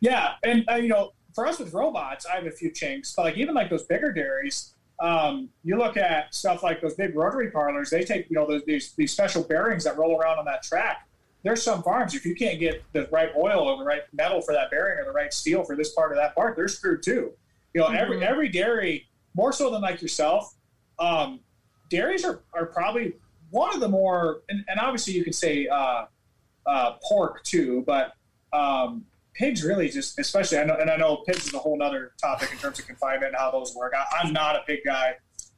yeah, 0.00 0.34
and 0.44 0.64
uh, 0.70 0.76
you 0.76 0.88
know, 0.88 1.12
for 1.34 1.46
us 1.46 1.58
with 1.58 1.72
robots, 1.72 2.26
I 2.26 2.36
have 2.36 2.46
a 2.46 2.50
few 2.50 2.70
chinks. 2.70 3.14
But 3.14 3.24
like 3.24 3.36
even 3.36 3.54
like 3.54 3.70
those 3.70 3.84
bigger 3.84 4.12
dairies, 4.12 4.74
um, 5.00 5.48
you 5.64 5.76
look 5.78 5.96
at 5.96 6.34
stuff 6.34 6.62
like 6.62 6.80
those 6.80 6.94
big 6.94 7.14
rotary 7.16 7.50
parlors. 7.50 7.90
They 7.90 8.04
take 8.04 8.28
you 8.30 8.36
know 8.36 8.46
those, 8.46 8.64
these 8.66 8.92
these 8.94 9.12
special 9.12 9.42
bearings 9.42 9.84
that 9.84 9.96
roll 9.96 10.18
around 10.20 10.38
on 10.38 10.44
that 10.46 10.62
track. 10.62 11.06
There's 11.42 11.62
some 11.62 11.82
farms 11.82 12.14
if 12.14 12.26
you 12.26 12.34
can't 12.34 12.60
get 12.60 12.82
the 12.92 13.08
right 13.10 13.30
oil 13.34 13.60
or 13.60 13.78
the 13.78 13.84
right 13.84 14.02
metal 14.12 14.42
for 14.42 14.52
that 14.52 14.70
bearing 14.70 14.98
or 14.98 15.04
the 15.04 15.12
right 15.12 15.32
steel 15.32 15.64
for 15.64 15.74
this 15.74 15.94
part 15.94 16.12
or 16.12 16.16
that 16.16 16.34
part, 16.34 16.54
they're 16.54 16.68
screwed 16.68 17.02
too. 17.02 17.32
You 17.72 17.80
know, 17.80 17.86
every 17.86 18.18
Mhm. 18.18 18.22
every 18.22 18.48
dairy 18.50 19.06
more 19.34 19.52
so 19.52 19.70
than 19.70 19.80
like 19.80 20.02
yourself. 20.02 20.54
Um, 20.98 21.40
dairies 21.88 22.24
are, 22.24 22.42
are 22.52 22.66
probably 22.66 23.14
one 23.48 23.72
of 23.74 23.80
the 23.80 23.88
more, 23.88 24.42
and, 24.50 24.64
and 24.68 24.78
obviously 24.78 25.14
you 25.14 25.24
could 25.24 25.34
say 25.34 25.66
uh, 25.66 26.04
uh, 26.66 26.92
pork 27.02 27.42
too, 27.42 27.82
but 27.86 28.12
um, 28.52 29.06
pigs 29.40 29.64
really 29.64 29.88
just, 29.88 30.18
especially 30.18 30.58
I 30.58 30.64
know, 30.64 30.76
and 30.76 30.90
I 30.90 30.96
know 30.96 31.16
pigs 31.26 31.46
is 31.46 31.54
a 31.54 31.58
whole 31.58 31.82
other 31.82 32.12
topic 32.20 32.52
in 32.52 32.58
terms 32.58 32.78
of 32.78 32.86
confinement 32.86 33.28
and 33.32 33.36
how 33.38 33.50
those 33.50 33.74
work. 33.74 33.94
I, 33.96 34.04
I'm 34.22 34.34
not 34.34 34.54
a 34.54 34.60
pig 34.66 34.80
guy, 34.84 35.14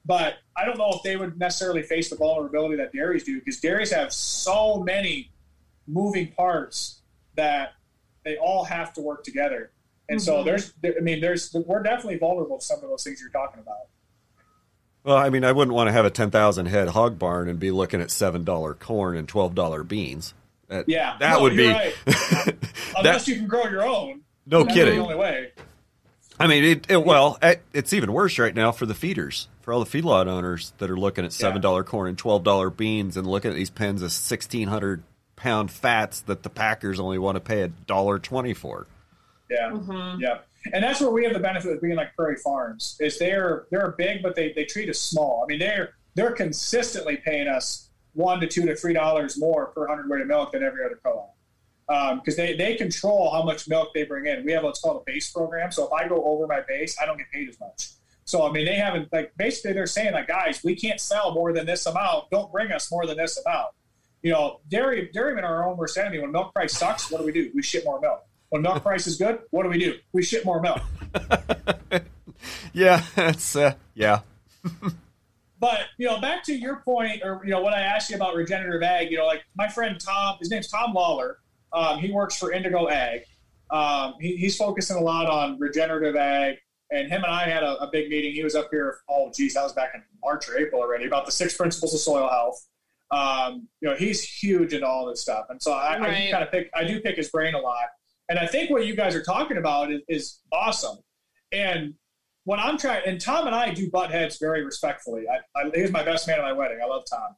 but 0.06 0.34
I 0.56 0.64
don't 0.64 0.78
know 0.78 0.90
if 0.94 1.02
they 1.02 1.16
would 1.16 1.36
necessarily 1.36 1.82
face 1.82 2.08
the 2.08 2.14
vulnerability 2.16 2.76
that 2.76 2.92
dairies 2.92 3.24
do 3.24 3.40
because 3.40 3.58
dairies 3.60 3.90
have 3.92 4.12
so 4.12 4.78
many 4.84 5.32
moving 5.88 6.28
parts 6.28 7.00
that 7.34 7.72
they 8.24 8.36
all 8.36 8.62
have 8.62 8.92
to 8.94 9.00
work 9.00 9.24
together. 9.24 9.72
And 10.08 10.22
so 10.22 10.36
Mhm. 10.36 10.44
there's, 10.44 10.72
I 10.84 11.00
mean, 11.00 11.20
there's, 11.20 11.52
we're 11.52 11.82
definitely 11.82 12.18
vulnerable 12.18 12.58
to 12.58 12.64
some 12.64 12.76
of 12.84 12.88
those 12.88 13.02
things 13.02 13.20
you're 13.20 13.30
talking 13.30 13.60
about. 13.60 13.88
well 15.04 15.16
i 15.16 15.28
mean 15.28 15.42
i 15.42 15.50
wouldn't 15.50 15.74
want 15.74 15.88
to 15.88 15.92
have 15.92 16.04
a 16.04 16.10
10000 16.10 16.66
head 16.66 16.86
hog 16.90 17.18
barn 17.18 17.48
and 17.48 17.58
be 17.58 17.72
looking 17.72 18.00
at 18.00 18.06
$7 18.08 18.78
corn 18.78 19.16
and 19.16 19.26
$12 19.26 19.88
beans 19.88 20.34
that, 20.72 20.88
Yeah, 20.88 21.16
that 21.18 21.34
no, 21.34 21.42
would 21.42 21.56
be 21.56 21.64
you're 21.64 21.72
right. 21.72 21.94
Unless 22.96 23.28
you 23.28 23.36
can 23.36 23.46
grow 23.46 23.64
your 23.64 23.82
own. 23.82 24.22
no 24.46 24.64
That's 24.64 24.74
kidding 24.74 24.96
The 24.96 25.02
only 25.02 25.16
way. 25.16 25.52
I 26.40 26.46
mean, 26.46 26.64
it, 26.64 26.90
it, 26.90 27.04
well, 27.04 27.38
it's 27.72 27.92
even 27.92 28.12
worse 28.12 28.38
right 28.38 28.54
now 28.54 28.72
for 28.72 28.86
the 28.86 28.94
feeders, 28.94 29.48
for 29.60 29.72
all 29.72 29.84
the 29.84 30.02
feedlot 30.02 30.26
owners 30.26 30.72
that 30.78 30.90
are 30.90 30.96
looking 30.96 31.24
at 31.24 31.32
seven 31.32 31.60
dollar 31.60 31.82
yeah. 31.82 31.86
corn 31.86 32.08
and 32.08 32.18
twelve 32.18 32.42
dollar 32.42 32.70
beans, 32.70 33.16
and 33.16 33.26
looking 33.26 33.50
at 33.50 33.56
these 33.56 33.70
pens 33.70 34.02
of 34.02 34.10
sixteen 34.10 34.68
hundred 34.68 35.04
pound 35.36 35.70
fats 35.70 36.20
that 36.22 36.42
the 36.42 36.50
packers 36.50 36.98
only 36.98 37.18
want 37.18 37.36
to 37.36 37.40
pay 37.40 37.62
a 37.62 37.68
dollar 37.68 38.18
twenty 38.18 38.54
for. 38.54 38.86
Yeah, 39.50 39.70
mm-hmm. 39.70 40.20
yeah, 40.20 40.38
and 40.72 40.82
that's 40.82 41.00
where 41.00 41.10
we 41.10 41.24
have 41.24 41.34
the 41.34 41.38
benefit 41.38 41.72
of 41.72 41.82
being 41.82 41.96
like 41.96 42.16
Prairie 42.16 42.36
Farms. 42.36 42.96
Is 42.98 43.18
they're 43.18 43.66
they're 43.70 43.94
big, 43.96 44.22
but 44.22 44.34
they 44.34 44.52
they 44.52 44.64
treat 44.64 44.88
us 44.88 44.98
small. 44.98 45.44
I 45.44 45.46
mean, 45.48 45.58
they're 45.58 45.94
they're 46.14 46.32
consistently 46.32 47.18
paying 47.18 47.46
us 47.46 47.88
one 48.14 48.40
to 48.40 48.46
two 48.46 48.66
to 48.66 48.76
three 48.76 48.92
dollars 48.92 49.38
more 49.38 49.66
per 49.66 49.86
hundred 49.86 50.08
weight 50.08 50.20
of 50.20 50.26
milk 50.26 50.52
than 50.52 50.62
every 50.62 50.84
other 50.84 50.98
co-op 51.02 51.34
because 51.86 52.38
um, 52.38 52.46
they, 52.46 52.56
they 52.56 52.74
control 52.74 53.30
how 53.30 53.42
much 53.42 53.68
milk 53.68 53.90
they 53.94 54.04
bring 54.04 54.26
in. 54.26 54.44
We 54.44 54.52
have 54.52 54.62
what's 54.62 54.80
called 54.80 55.02
a 55.02 55.10
base 55.10 55.30
program. 55.30 55.72
So 55.72 55.86
if 55.86 55.92
I 55.92 56.08
go 56.08 56.24
over 56.24 56.46
my 56.46 56.60
base, 56.66 56.96
I 57.00 57.06
don't 57.06 57.18
get 57.18 57.30
paid 57.30 57.48
as 57.48 57.58
much. 57.60 57.90
So 58.24 58.48
I 58.48 58.52
mean, 58.52 58.64
they 58.64 58.76
haven't 58.76 59.12
like 59.12 59.32
basically 59.36 59.72
they're 59.72 59.86
saying 59.86 60.12
like, 60.12 60.28
guys, 60.28 60.62
we 60.62 60.74
can't 60.76 61.00
sell 61.00 61.34
more 61.34 61.52
than 61.52 61.66
this 61.66 61.86
amount. 61.86 62.30
Don't 62.30 62.50
bring 62.52 62.70
us 62.72 62.90
more 62.90 63.06
than 63.06 63.16
this 63.16 63.38
amount. 63.44 63.68
You 64.22 64.32
know, 64.32 64.60
dairy 64.68 65.10
dairymen 65.12 65.44
are 65.44 65.56
our 65.56 65.68
own 65.68 65.76
worst 65.76 65.98
enemy. 65.98 66.20
When 66.20 66.30
milk 66.30 66.54
price 66.54 66.72
sucks, 66.72 67.10
what 67.10 67.18
do 67.18 67.26
we 67.26 67.32
do? 67.32 67.50
We 67.54 67.62
ship 67.62 67.84
more 67.84 68.00
milk. 68.00 68.24
When 68.50 68.62
milk 68.62 68.82
price 68.84 69.06
is 69.06 69.16
good, 69.16 69.40
what 69.50 69.64
do 69.64 69.68
we 69.68 69.78
do? 69.78 69.98
We 70.12 70.22
ship 70.22 70.44
more 70.44 70.60
milk. 70.60 70.80
yeah, 72.72 73.02
that's 73.16 73.56
uh, 73.56 73.74
yeah. 73.94 74.20
but 75.62 75.82
you 75.96 76.08
know, 76.08 76.20
back 76.20 76.42
to 76.42 76.52
your 76.52 76.82
point, 76.84 77.22
or 77.24 77.40
you 77.44 77.52
know, 77.52 77.60
what 77.60 77.72
I 77.72 77.82
asked 77.82 78.10
you 78.10 78.16
about 78.16 78.34
regenerative 78.34 78.82
ag. 78.82 79.12
You 79.12 79.18
know, 79.18 79.26
like 79.26 79.44
my 79.54 79.68
friend 79.68 79.98
Tom, 79.98 80.36
his 80.40 80.50
name's 80.50 80.68
Tom 80.68 80.92
Lawler. 80.92 81.38
Um, 81.72 82.00
he 82.00 82.10
works 82.10 82.36
for 82.36 82.50
Indigo 82.52 82.88
Ag. 82.88 83.22
Um, 83.70 84.14
he, 84.20 84.36
he's 84.36 84.56
focusing 84.56 84.96
a 84.96 85.00
lot 85.00 85.30
on 85.30 85.58
regenerative 85.60 86.16
ag. 86.16 86.56
And 86.90 87.08
him 87.08 87.22
and 87.22 87.32
I 87.32 87.44
had 87.44 87.62
a, 87.62 87.78
a, 87.78 87.88
big 87.90 88.10
meeting. 88.10 88.34
He 88.34 88.44
was 88.44 88.54
up 88.54 88.68
here. 88.70 88.98
Oh, 89.08 89.32
geez, 89.34 89.54
that 89.54 89.62
was 89.62 89.72
back 89.72 89.92
in 89.94 90.02
March 90.22 90.46
or 90.48 90.58
April 90.58 90.82
already 90.82 91.06
about 91.06 91.24
the 91.24 91.32
six 91.32 91.56
principles 91.56 91.94
of 91.94 92.00
soil 92.00 92.28
health. 92.28 92.66
Um, 93.12 93.68
you 93.80 93.88
know, 93.88 93.94
he's 93.94 94.22
huge 94.22 94.74
into 94.74 94.86
all 94.86 95.06
this 95.06 95.22
stuff, 95.22 95.46
and 95.48 95.62
so 95.62 95.72
I, 95.72 95.98
right. 95.98 96.28
I 96.28 96.30
kind 96.30 96.42
of 96.42 96.50
pick. 96.50 96.70
I 96.74 96.84
do 96.84 97.00
pick 97.00 97.16
his 97.16 97.30
brain 97.30 97.54
a 97.54 97.60
lot. 97.60 97.86
And 98.28 98.38
I 98.38 98.46
think 98.46 98.70
what 98.70 98.84
you 98.84 98.96
guys 98.96 99.14
are 99.14 99.22
talking 99.22 99.58
about 99.58 99.92
is, 99.92 100.00
is 100.08 100.40
awesome. 100.52 100.96
And 101.52 101.94
when 102.44 102.58
I'm 102.58 102.78
trying, 102.78 103.02
and 103.06 103.20
Tom 103.20 103.46
and 103.46 103.54
I 103.54 103.72
do 103.72 103.90
butt 103.90 104.10
heads 104.10 104.38
very 104.38 104.64
respectfully. 104.64 105.24
I, 105.28 105.38
I, 105.58 105.70
he's 105.74 105.92
my 105.92 106.02
best 106.02 106.26
man 106.26 106.38
at 106.38 106.42
my 106.42 106.52
wedding. 106.52 106.78
I 106.82 106.86
love 106.86 107.04
Tom. 107.08 107.36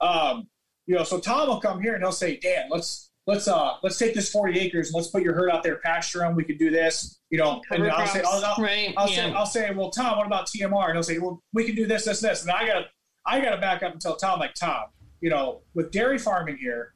Um, 0.00 0.48
you 0.86 0.94
know, 0.94 1.04
so 1.04 1.18
Tom 1.18 1.48
will 1.48 1.60
come 1.60 1.80
here 1.80 1.94
and 1.94 2.02
he'll 2.02 2.12
say, 2.12 2.36
"Dan, 2.36 2.68
let's 2.70 3.06
let's 3.26 3.48
uh 3.48 3.74
let's 3.82 3.98
take 3.98 4.14
this 4.14 4.30
40 4.30 4.58
acres 4.58 4.88
and 4.88 4.94
let's 4.94 5.08
put 5.08 5.22
your 5.22 5.34
herd 5.34 5.50
out 5.50 5.62
there 5.62 5.76
pasture 5.76 6.20
them 6.20 6.34
we 6.34 6.44
could 6.44 6.58
do 6.58 6.70
this 6.70 7.18
you 7.30 7.38
know 7.38 7.60
Cover 7.68 7.84
and 7.84 7.92
i'll 7.92 8.06
say 8.06 8.22
I'll, 8.22 8.44
I'll, 8.44 8.62
right. 8.62 8.94
I'll 8.96 9.08
yeah. 9.08 9.14
say 9.14 9.32
i'll 9.32 9.46
say 9.46 9.70
well 9.72 9.90
tom 9.90 10.18
what 10.18 10.26
about 10.26 10.46
tmr 10.46 10.84
and 10.86 10.94
he'll 10.94 11.02
say 11.02 11.18
well 11.18 11.42
we 11.52 11.64
can 11.64 11.74
do 11.74 11.86
this 11.86 12.04
this 12.04 12.20
this 12.20 12.42
and 12.42 12.50
i 12.52 12.66
gotta 12.66 12.86
i 13.26 13.40
gotta 13.40 13.60
back 13.60 13.82
up 13.82 13.92
and 13.92 14.00
tell 14.00 14.16
tom 14.16 14.38
like 14.38 14.54
tom 14.54 14.84
you 15.20 15.30
know 15.30 15.62
with 15.74 15.90
dairy 15.90 16.18
farming 16.18 16.56
here 16.56 16.94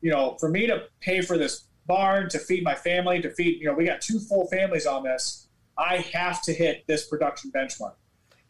you 0.00 0.10
know 0.10 0.36
for 0.38 0.48
me 0.48 0.66
to 0.66 0.84
pay 1.00 1.20
for 1.20 1.36
this 1.36 1.66
barn 1.86 2.28
to 2.30 2.38
feed 2.38 2.62
my 2.62 2.74
family 2.74 3.20
to 3.20 3.30
feed 3.30 3.60
you 3.60 3.66
know 3.66 3.74
we 3.74 3.84
got 3.84 4.00
two 4.00 4.18
full 4.20 4.46
families 4.48 4.86
on 4.86 5.02
this 5.02 5.43
i 5.78 5.96
have 6.12 6.42
to 6.42 6.52
hit 6.52 6.84
this 6.86 7.06
production 7.08 7.50
benchmark 7.50 7.94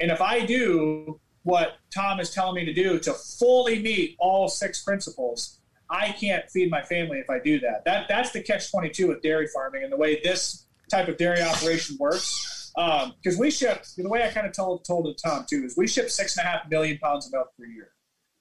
and 0.00 0.10
if 0.10 0.20
i 0.20 0.44
do 0.44 1.20
what 1.42 1.76
tom 1.92 2.20
is 2.20 2.30
telling 2.30 2.54
me 2.54 2.64
to 2.64 2.72
do 2.72 2.98
to 2.98 3.12
fully 3.12 3.78
meet 3.78 4.16
all 4.18 4.48
six 4.48 4.82
principles 4.82 5.60
I 5.90 6.12
can't 6.12 6.48
feed 6.50 6.70
my 6.70 6.82
family 6.82 7.18
if 7.18 7.30
I 7.30 7.38
do 7.38 7.60
that. 7.60 7.84
That 7.84 8.08
that's 8.08 8.32
the 8.32 8.42
catch 8.42 8.70
twenty 8.70 8.88
two 8.88 9.08
with 9.08 9.22
dairy 9.22 9.46
farming 9.48 9.84
and 9.84 9.92
the 9.92 9.96
way 9.96 10.20
this 10.22 10.66
type 10.90 11.08
of 11.08 11.16
dairy 11.16 11.42
operation 11.42 11.96
works. 11.98 12.72
Because 12.74 13.34
um, 13.34 13.38
we 13.38 13.50
ship 13.50 13.84
the 13.96 14.08
way 14.08 14.24
I 14.24 14.30
kind 14.30 14.46
of 14.46 14.52
told 14.52 14.84
told 14.84 15.06
it 15.06 15.20
Tom 15.24 15.44
too 15.48 15.64
is 15.64 15.76
we 15.76 15.86
ship 15.86 16.10
six 16.10 16.36
and 16.36 16.46
a 16.46 16.50
half 16.50 16.68
million 16.68 16.98
pounds 16.98 17.26
of 17.26 17.32
milk 17.32 17.48
per 17.58 17.66
year 17.66 17.90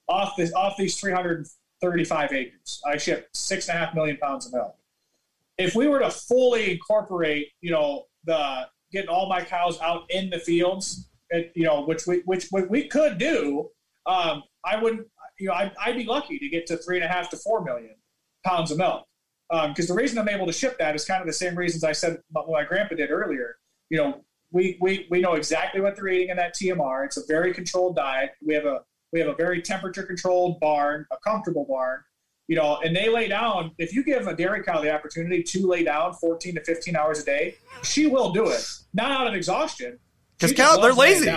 off 0.08 0.36
this 0.36 0.52
off 0.54 0.76
these 0.76 0.98
three 0.98 1.12
hundred 1.12 1.46
thirty 1.80 2.04
five 2.04 2.32
acres. 2.32 2.80
I 2.86 2.96
ship 2.96 3.28
six 3.34 3.68
and 3.68 3.76
a 3.76 3.80
half 3.84 3.94
million 3.94 4.16
pounds 4.16 4.46
of 4.46 4.52
milk. 4.52 4.76
If 5.56 5.76
we 5.76 5.86
were 5.86 6.00
to 6.00 6.10
fully 6.10 6.72
incorporate, 6.72 7.48
you 7.60 7.70
know, 7.70 8.06
the 8.24 8.66
getting 8.94 9.10
all 9.10 9.28
my 9.28 9.42
cows 9.42 9.78
out 9.80 10.04
in 10.10 10.30
the 10.30 10.38
fields, 10.38 11.10
you 11.54 11.64
know, 11.64 11.84
which 11.84 12.06
we 12.06 12.22
which, 12.24 12.46
which 12.50 12.64
we 12.70 12.88
could 12.88 13.18
do, 13.18 13.68
um, 14.06 14.42
I 14.64 14.80
wouldn't 14.82 15.06
you 15.38 15.48
know, 15.48 15.54
I'd, 15.54 15.72
I'd, 15.84 15.96
be 15.96 16.04
lucky 16.04 16.38
to 16.38 16.48
get 16.48 16.66
to 16.68 16.76
three 16.76 16.96
and 16.96 17.04
a 17.04 17.08
half 17.08 17.28
to 17.30 17.36
four 17.36 17.64
million 17.64 17.94
pounds 18.46 18.70
of 18.70 18.78
milk. 18.78 19.04
Because 19.50 19.90
um, 19.90 19.96
the 19.96 20.00
reason 20.00 20.18
I'm 20.18 20.28
able 20.28 20.46
to 20.46 20.52
ship 20.52 20.78
that 20.78 20.94
is 20.94 21.04
kind 21.04 21.20
of 21.20 21.26
the 21.26 21.32
same 21.32 21.54
reasons 21.54 21.84
I 21.84 21.92
said 21.92 22.20
what 22.30 22.48
my 22.48 22.64
grandpa 22.64 22.94
did 22.94 23.10
earlier. 23.10 23.56
You 23.90 23.98
know, 23.98 24.24
we, 24.52 24.78
we, 24.80 25.06
we 25.10 25.20
know 25.20 25.34
exactly 25.34 25.80
what 25.80 25.96
they're 25.96 26.08
eating 26.08 26.30
in 26.30 26.36
that 26.36 26.54
TMR. 26.54 27.04
It's 27.04 27.16
a 27.16 27.26
very 27.26 27.52
controlled 27.52 27.96
diet. 27.96 28.32
We 28.44 28.54
have 28.54 28.64
a 28.64 28.80
we 29.12 29.20
have 29.20 29.28
a 29.28 29.34
very 29.34 29.62
temperature 29.62 30.02
controlled 30.02 30.58
barn, 30.58 31.06
a 31.12 31.16
comfortable 31.22 31.66
barn. 31.68 32.00
You 32.46 32.56
know, 32.56 32.78
and 32.84 32.94
they 32.94 33.08
lay 33.08 33.28
down. 33.28 33.72
If 33.78 33.94
you 33.94 34.04
give 34.04 34.26
a 34.26 34.36
dairy 34.36 34.62
cow 34.62 34.80
the 34.80 34.92
opportunity 34.92 35.42
to 35.42 35.66
lay 35.66 35.82
down 35.82 36.12
14 36.12 36.56
to 36.56 36.60
15 36.62 36.94
hours 36.94 37.20
a 37.20 37.24
day, 37.24 37.56
she 37.82 38.06
will 38.06 38.32
do 38.32 38.48
it. 38.48 38.66
Not 38.92 39.10
out 39.10 39.26
of 39.26 39.34
exhaustion. 39.34 39.98
Because 40.36 40.52
cows, 40.52 40.80
they're 40.80 40.92
lazy. 40.92 41.32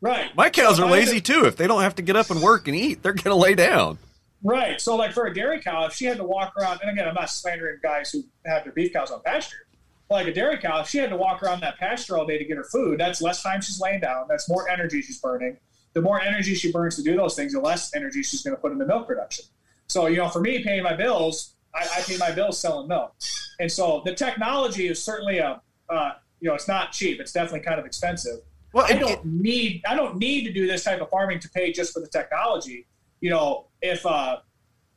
Right. 0.00 0.34
My 0.36 0.50
cows 0.50 0.78
are 0.80 0.90
lazy 0.90 1.20
too. 1.20 1.44
If 1.44 1.56
they 1.56 1.66
don't 1.66 1.82
have 1.82 1.94
to 1.96 2.02
get 2.02 2.16
up 2.16 2.30
and 2.30 2.40
work 2.40 2.66
and 2.68 2.76
eat, 2.76 3.02
they're 3.02 3.14
going 3.14 3.24
to 3.24 3.34
lay 3.34 3.54
down. 3.54 3.98
Right. 4.42 4.80
So, 4.80 4.96
like 4.96 5.12
for 5.12 5.26
a 5.26 5.34
dairy 5.34 5.60
cow, 5.60 5.86
if 5.86 5.94
she 5.94 6.04
had 6.06 6.16
to 6.16 6.24
walk 6.24 6.54
around, 6.56 6.80
and 6.82 6.90
again, 6.90 7.08
I'm 7.08 7.14
not 7.14 7.30
slandering 7.30 7.78
guys 7.82 8.10
who 8.10 8.24
have 8.44 8.64
their 8.64 8.72
beef 8.72 8.92
cows 8.92 9.10
on 9.10 9.22
pasture. 9.22 9.66
But 10.08 10.16
like 10.16 10.26
a 10.26 10.34
dairy 10.34 10.58
cow, 10.58 10.80
if 10.80 10.88
she 10.88 10.98
had 10.98 11.10
to 11.10 11.16
walk 11.16 11.42
around 11.42 11.60
that 11.60 11.78
pasture 11.78 12.18
all 12.18 12.26
day 12.26 12.36
to 12.36 12.44
get 12.44 12.56
her 12.56 12.64
food, 12.64 12.98
that's 12.98 13.22
less 13.22 13.42
time 13.42 13.60
she's 13.60 13.80
laying 13.80 14.00
down. 14.00 14.26
That's 14.28 14.48
more 14.48 14.68
energy 14.68 15.02
she's 15.02 15.20
burning. 15.20 15.56
The 15.94 16.02
more 16.02 16.20
energy 16.20 16.54
she 16.54 16.72
burns 16.72 16.96
to 16.96 17.02
do 17.02 17.16
those 17.16 17.36
things, 17.36 17.52
the 17.52 17.60
less 17.60 17.94
energy 17.94 18.22
she's 18.22 18.42
going 18.42 18.56
to 18.56 18.60
put 18.60 18.72
into 18.72 18.84
milk 18.84 19.06
production. 19.06 19.44
So, 19.92 20.06
you 20.06 20.16
know, 20.16 20.28
for 20.30 20.40
me, 20.40 20.64
paying 20.64 20.82
my 20.82 20.94
bills, 20.94 21.54
I, 21.74 21.86
I 21.98 22.00
pay 22.00 22.16
my 22.16 22.32
bills 22.32 22.58
selling 22.58 22.88
milk. 22.88 23.14
And 23.60 23.70
so 23.70 24.00
the 24.06 24.14
technology 24.14 24.88
is 24.88 25.04
certainly 25.04 25.36
a, 25.36 25.60
uh, 25.90 26.12
you 26.40 26.48
know, 26.48 26.54
it's 26.54 26.66
not 26.66 26.92
cheap. 26.92 27.20
It's 27.20 27.32
definitely 27.32 27.60
kind 27.60 27.78
of 27.78 27.84
expensive. 27.84 28.38
Well, 28.72 28.86
I 28.88 28.94
don't 28.94 29.10
it, 29.10 29.26
need 29.26 29.82
I 29.86 29.94
don't 29.94 30.16
need 30.16 30.44
to 30.44 30.52
do 30.52 30.66
this 30.66 30.82
type 30.82 31.02
of 31.02 31.10
farming 31.10 31.40
to 31.40 31.50
pay 31.50 31.72
just 31.72 31.92
for 31.92 32.00
the 32.00 32.08
technology. 32.08 32.86
You 33.20 33.28
know, 33.28 33.66
if 33.82 34.06
uh, 34.06 34.38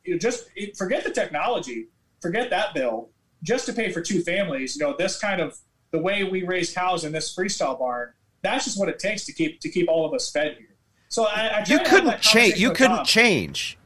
you 0.02 0.18
just 0.18 0.48
forget 0.78 1.04
the 1.04 1.10
technology, 1.10 1.88
forget 2.22 2.48
that 2.48 2.72
bill, 2.72 3.10
just 3.42 3.66
to 3.66 3.74
pay 3.74 3.92
for 3.92 4.00
two 4.00 4.22
families. 4.22 4.76
You 4.76 4.86
know, 4.86 4.96
this 4.96 5.18
kind 5.18 5.42
of 5.42 5.58
the 5.90 5.98
way 5.98 6.24
we 6.24 6.42
raise 6.42 6.72
cows 6.72 7.04
in 7.04 7.12
this 7.12 7.36
freestall 7.36 7.78
barn. 7.78 8.14
That's 8.40 8.64
just 8.64 8.80
what 8.80 8.88
it 8.88 8.98
takes 8.98 9.26
to 9.26 9.34
keep 9.34 9.60
to 9.60 9.68
keep 9.68 9.90
all 9.90 10.06
of 10.06 10.14
us 10.14 10.30
fed 10.30 10.56
here. 10.58 10.74
So 11.08 11.26
I, 11.26 11.48
I 11.48 11.64
you 11.68 11.80
couldn't 11.80 12.22
change. 12.22 12.56
You 12.56 12.70
couldn't 12.70 12.96
Tom. 12.96 13.04
change 13.04 13.76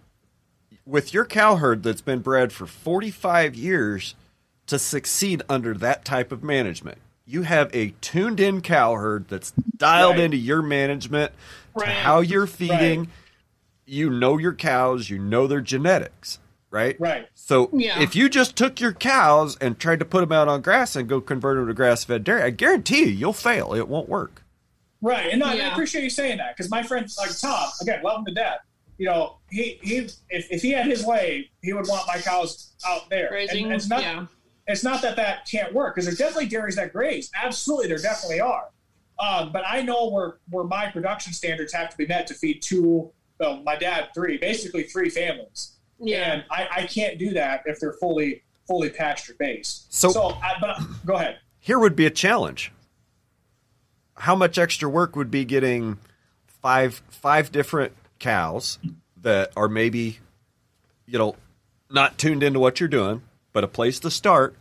with 0.90 1.14
your 1.14 1.24
cow 1.24 1.56
herd 1.56 1.82
that's 1.82 2.00
been 2.00 2.20
bred 2.20 2.52
for 2.52 2.66
45 2.66 3.54
years 3.54 4.14
to 4.66 4.78
succeed 4.78 5.42
under 5.48 5.74
that 5.74 6.04
type 6.04 6.32
of 6.32 6.42
management 6.42 6.98
you 7.30 7.42
have 7.42 7.70
a 7.74 7.94
tuned 8.00 8.40
in 8.40 8.60
cow 8.60 8.94
herd 8.94 9.28
that's 9.28 9.52
dialed 9.76 10.16
right. 10.16 10.24
into 10.24 10.36
your 10.36 10.62
management, 10.62 11.32
right. 11.74 11.86
to 11.86 11.92
how 11.92 12.20
you're 12.20 12.46
feeding. 12.46 13.00
Right. 13.00 13.08
You 13.86 14.10
know 14.10 14.38
your 14.38 14.54
cows, 14.54 15.10
you 15.10 15.18
know 15.18 15.46
their 15.46 15.60
genetics, 15.60 16.38
right? 16.70 16.96
Right. 17.00 17.28
So 17.34 17.70
yeah. 17.72 18.00
if 18.00 18.14
you 18.14 18.28
just 18.28 18.54
took 18.54 18.80
your 18.80 18.92
cows 18.92 19.56
and 19.60 19.78
tried 19.78 19.98
to 19.98 20.04
put 20.04 20.20
them 20.20 20.30
out 20.30 20.46
on 20.46 20.60
grass 20.60 20.94
and 20.94 21.08
go 21.08 21.20
convert 21.20 21.56
them 21.56 21.66
to 21.66 21.74
grass 21.74 22.04
fed 22.04 22.22
dairy, 22.22 22.42
I 22.42 22.50
guarantee 22.50 23.00
you, 23.00 23.06
you'll 23.06 23.32
fail. 23.32 23.74
It 23.74 23.88
won't 23.88 24.08
work. 24.08 24.44
Right. 25.00 25.32
And, 25.32 25.40
yeah. 25.40 25.68
I 25.68 25.72
appreciate 25.72 26.04
you 26.04 26.10
saying 26.10 26.38
that 26.38 26.56
because 26.56 26.70
my 26.70 26.82
friend, 26.82 27.08
like 27.18 27.36
Tom, 27.36 27.68
again, 27.80 28.00
love 28.02 28.18
him 28.20 28.26
to 28.26 28.34
death. 28.34 28.58
You 29.00 29.06
know, 29.06 29.38
he, 29.48 29.78
he 29.82 29.96
if, 30.28 30.50
if 30.50 30.60
he 30.60 30.72
had 30.72 30.86
his 30.86 31.04
way, 31.04 31.50
he 31.62 31.72
would 31.72 31.88
want 31.88 32.06
my 32.06 32.18
cows 32.18 32.74
out 32.86 33.08
there. 33.08 33.30
Raising, 33.32 33.64
and, 33.64 33.72
and 33.72 33.74
it's 33.74 33.88
not, 33.88 34.02
yeah 34.02 34.26
it's 34.70 34.84
not 34.84 35.02
that 35.02 35.16
that 35.16 35.46
can't 35.50 35.72
work 35.72 35.94
because 35.94 36.06
there's 36.06 36.18
definitely 36.18 36.46
dairies 36.46 36.76
that 36.76 36.92
graze. 36.92 37.30
Absolutely, 37.34 37.88
there 37.88 37.98
definitely 37.98 38.40
are. 38.40 38.68
Um, 39.18 39.52
but 39.52 39.64
I 39.66 39.82
know 39.82 40.08
where 40.10 40.38
where 40.48 40.64
my 40.64 40.86
production 40.86 41.32
standards 41.32 41.72
have 41.72 41.90
to 41.90 41.96
be 41.96 42.06
met 42.06 42.26
to 42.28 42.34
feed 42.34 42.62
two, 42.62 43.12
well, 43.38 43.62
my 43.62 43.76
dad 43.76 44.08
three, 44.14 44.38
basically 44.38 44.84
three 44.84 45.10
families. 45.10 45.76
Yeah. 45.98 46.32
And 46.32 46.44
I, 46.50 46.68
I 46.70 46.86
can't 46.86 47.18
do 47.18 47.30
that 47.30 47.62
if 47.66 47.80
they're 47.80 47.92
fully 47.94 48.42
fully 48.66 48.88
pasture 48.88 49.34
based. 49.38 49.92
So, 49.92 50.10
so 50.10 50.38
I, 50.42 50.54
but 50.60 50.80
go 51.04 51.14
ahead. 51.14 51.38
Here 51.58 51.78
would 51.78 51.96
be 51.96 52.06
a 52.06 52.10
challenge. 52.10 52.72
How 54.16 54.34
much 54.34 54.56
extra 54.56 54.88
work 54.88 55.16
would 55.16 55.30
be 55.30 55.44
getting 55.44 55.98
five 56.46 57.02
five 57.10 57.52
different 57.52 57.92
cows 58.20 58.78
that 59.22 59.52
are 59.56 59.68
maybe, 59.68 60.18
you 61.06 61.18
know, 61.18 61.36
not 61.90 62.18
tuned 62.18 62.42
into 62.42 62.60
what 62.60 62.78
you're 62.78 62.88
doing, 62.88 63.22
but 63.52 63.64
a 63.64 63.68
place 63.68 63.98
to 64.00 64.10
start 64.10 64.54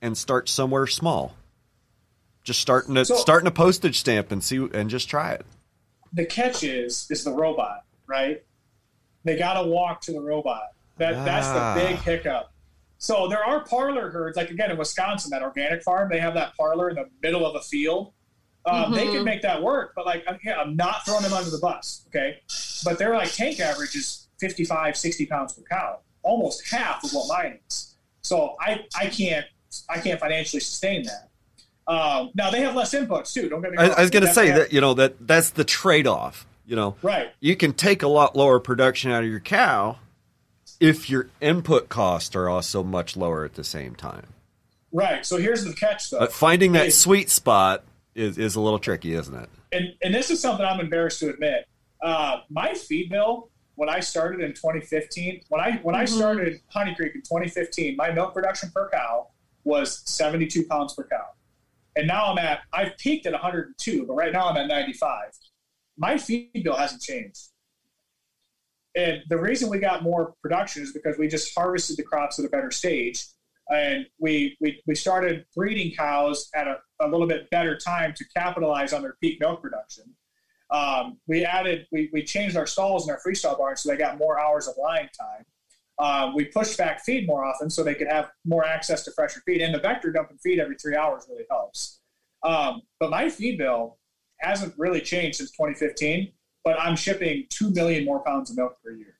and 0.00 0.16
start 0.16 0.48
somewhere 0.48 0.86
small. 0.86 1.36
Just 2.42 2.60
starting 2.60 2.96
a 2.96 3.04
so, 3.04 3.16
starting 3.16 3.46
a 3.46 3.50
postage 3.50 3.98
stamp 3.98 4.32
and 4.32 4.42
see 4.42 4.66
and 4.72 4.88
just 4.88 5.10
try 5.10 5.32
it. 5.32 5.44
The 6.12 6.24
catch 6.24 6.64
is 6.64 7.06
is 7.10 7.22
the 7.22 7.32
robot, 7.32 7.84
right? 8.06 8.42
They 9.24 9.36
got 9.36 9.60
to 9.60 9.68
walk 9.68 10.00
to 10.02 10.12
the 10.12 10.20
robot. 10.20 10.62
That 10.96 11.14
ah. 11.14 11.24
that's 11.24 11.48
the 11.48 11.60
ah. 11.60 11.74
big 11.74 11.96
hiccup. 11.96 12.50
So 12.96 13.28
there 13.28 13.44
are 13.44 13.64
parlor 13.64 14.10
herds, 14.10 14.36
like 14.36 14.50
again 14.50 14.70
in 14.70 14.78
Wisconsin, 14.78 15.30
that 15.30 15.42
organic 15.42 15.82
farm, 15.82 16.08
they 16.10 16.20
have 16.20 16.34
that 16.34 16.56
parlor 16.56 16.88
in 16.88 16.96
the 16.96 17.08
middle 17.22 17.46
of 17.46 17.54
a 17.56 17.60
field. 17.60 18.12
Um, 18.66 18.92
They 18.92 19.06
can 19.06 19.24
make 19.24 19.42
that 19.42 19.62
work, 19.62 19.92
but 19.96 20.04
like, 20.06 20.24
yeah, 20.44 20.58
I'm 20.58 20.76
not 20.76 21.04
throwing 21.04 21.22
them 21.22 21.32
under 21.32 21.50
the 21.50 21.58
bus, 21.58 22.04
okay? 22.08 22.40
But 22.84 22.98
their 22.98 23.14
like 23.14 23.32
tank 23.32 23.58
average 23.58 23.94
is 23.94 24.28
55, 24.38 24.96
60 24.96 25.26
pounds 25.26 25.54
per 25.54 25.62
cow, 25.62 26.00
almost 26.22 26.68
half 26.70 27.02
of 27.04 27.10
what 27.12 27.28
mine 27.28 27.58
is. 27.68 27.96
So 28.22 28.56
I, 28.60 28.84
I 28.98 29.06
can't, 29.06 29.46
I 29.88 29.98
can't 29.98 30.20
financially 30.20 30.60
sustain 30.60 31.04
that. 31.04 31.30
Um, 31.86 32.30
now 32.34 32.50
they 32.50 32.60
have 32.60 32.76
less 32.76 32.94
inputs 32.94 33.32
too. 33.32 33.48
Don't 33.48 33.62
get 33.62 33.72
me 33.72 33.78
I, 33.78 33.88
wrong. 33.88 33.94
I 33.96 34.00
was 34.02 34.10
going 34.10 34.24
to 34.24 34.32
say 34.32 34.50
that 34.52 34.72
you 34.72 34.80
know 34.80 34.94
that 34.94 35.26
that's 35.26 35.50
the 35.50 35.64
trade 35.64 36.06
off. 36.06 36.46
You 36.66 36.76
know, 36.76 36.94
right. 37.02 37.32
you 37.40 37.56
can 37.56 37.72
take 37.72 38.04
a 38.04 38.08
lot 38.08 38.36
lower 38.36 38.60
production 38.60 39.10
out 39.10 39.24
of 39.24 39.28
your 39.28 39.40
cow 39.40 39.96
if 40.78 41.10
your 41.10 41.28
input 41.40 41.88
costs 41.88 42.36
are 42.36 42.48
also 42.48 42.84
much 42.84 43.16
lower 43.16 43.44
at 43.44 43.54
the 43.54 43.64
same 43.64 43.96
time. 43.96 44.28
Right. 44.92 45.26
So 45.26 45.36
here's 45.36 45.64
the 45.64 45.74
catch, 45.74 46.10
though. 46.10 46.20
But 46.20 46.32
finding 46.32 46.72
that 46.72 46.86
Is- 46.86 47.00
sweet 47.00 47.28
spot 47.28 47.84
is, 48.14 48.38
is 48.38 48.56
a 48.56 48.60
little 48.60 48.78
tricky, 48.78 49.14
isn't 49.14 49.34
it? 49.34 49.48
and 49.72 49.94
and 50.02 50.14
this 50.14 50.30
is 50.30 50.40
something 50.40 50.64
I'm 50.64 50.80
embarrassed 50.80 51.20
to 51.20 51.30
admit. 51.30 51.66
Uh, 52.02 52.38
my 52.48 52.74
feed 52.74 53.10
bill 53.10 53.50
when 53.74 53.88
I 53.88 54.00
started 54.00 54.40
in 54.40 54.52
2015, 54.52 55.42
when 55.48 55.60
I 55.60 55.78
when 55.82 55.94
I 55.94 56.04
started 56.04 56.60
Honey 56.68 56.94
Creek 56.94 57.14
in 57.14 57.22
2015, 57.22 57.96
my 57.96 58.10
milk 58.10 58.34
production 58.34 58.70
per 58.74 58.88
cow 58.90 59.28
was 59.64 60.02
72 60.06 60.64
pounds 60.66 60.94
per 60.94 61.04
cow, 61.04 61.26
and 61.96 62.06
now 62.06 62.26
I'm 62.26 62.38
at 62.38 62.60
I've 62.72 62.96
peaked 62.98 63.26
at 63.26 63.32
102, 63.32 64.06
but 64.06 64.14
right 64.14 64.32
now 64.32 64.48
I'm 64.48 64.56
at 64.56 64.66
95. 64.66 65.30
My 65.96 66.16
feed 66.18 66.50
bill 66.62 66.76
hasn't 66.76 67.02
changed. 67.02 67.48
And 68.96 69.22
the 69.28 69.38
reason 69.38 69.70
we 69.70 69.78
got 69.78 70.02
more 70.02 70.34
production 70.42 70.82
is 70.82 70.92
because 70.92 71.16
we 71.16 71.28
just 71.28 71.54
harvested 71.56 71.96
the 71.96 72.02
crops 72.02 72.40
at 72.40 72.44
a 72.44 72.48
better 72.48 72.72
stage. 72.72 73.24
And 73.70 74.06
we, 74.18 74.56
we, 74.60 74.82
we 74.86 74.94
started 74.94 75.44
breeding 75.54 75.92
cows 75.94 76.48
at 76.54 76.66
a, 76.66 76.78
a 77.00 77.06
little 77.08 77.26
bit 77.26 77.48
better 77.50 77.76
time 77.76 78.12
to 78.16 78.24
capitalize 78.36 78.92
on 78.92 79.02
their 79.02 79.16
peak 79.20 79.38
milk 79.40 79.62
production. 79.62 80.04
Um, 80.70 81.18
we 81.26 81.44
added, 81.44 81.86
we, 81.92 82.10
we 82.12 82.22
changed 82.22 82.56
our 82.56 82.66
stalls 82.66 83.08
in 83.08 83.14
our 83.14 83.20
freestall 83.24 83.58
barns 83.58 83.82
so 83.82 83.90
they 83.90 83.96
got 83.96 84.18
more 84.18 84.40
hours 84.40 84.68
of 84.68 84.74
line 84.76 85.08
time. 85.18 85.44
Um, 85.98 86.34
we 86.34 86.46
pushed 86.46 86.78
back 86.78 87.04
feed 87.04 87.26
more 87.26 87.44
often 87.44 87.68
so 87.68 87.84
they 87.84 87.94
could 87.94 88.08
have 88.08 88.30
more 88.44 88.64
access 88.64 89.04
to 89.04 89.12
fresher 89.12 89.42
feed. 89.44 89.60
And 89.60 89.74
the 89.74 89.78
vector 89.78 90.10
dumping 90.10 90.38
feed 90.38 90.58
every 90.58 90.76
three 90.76 90.96
hours 90.96 91.26
really 91.28 91.44
helps. 91.50 92.00
Um, 92.42 92.82
but 92.98 93.10
my 93.10 93.28
feed 93.28 93.58
bill 93.58 93.98
hasn't 94.40 94.74
really 94.78 95.00
changed 95.00 95.38
since 95.38 95.50
2015, 95.50 96.32
but 96.64 96.80
I'm 96.80 96.96
shipping 96.96 97.44
2 97.50 97.70
million 97.70 98.04
more 98.04 98.20
pounds 98.20 98.50
of 98.50 98.56
milk 98.56 98.78
per 98.82 98.92
year. 98.92 99.18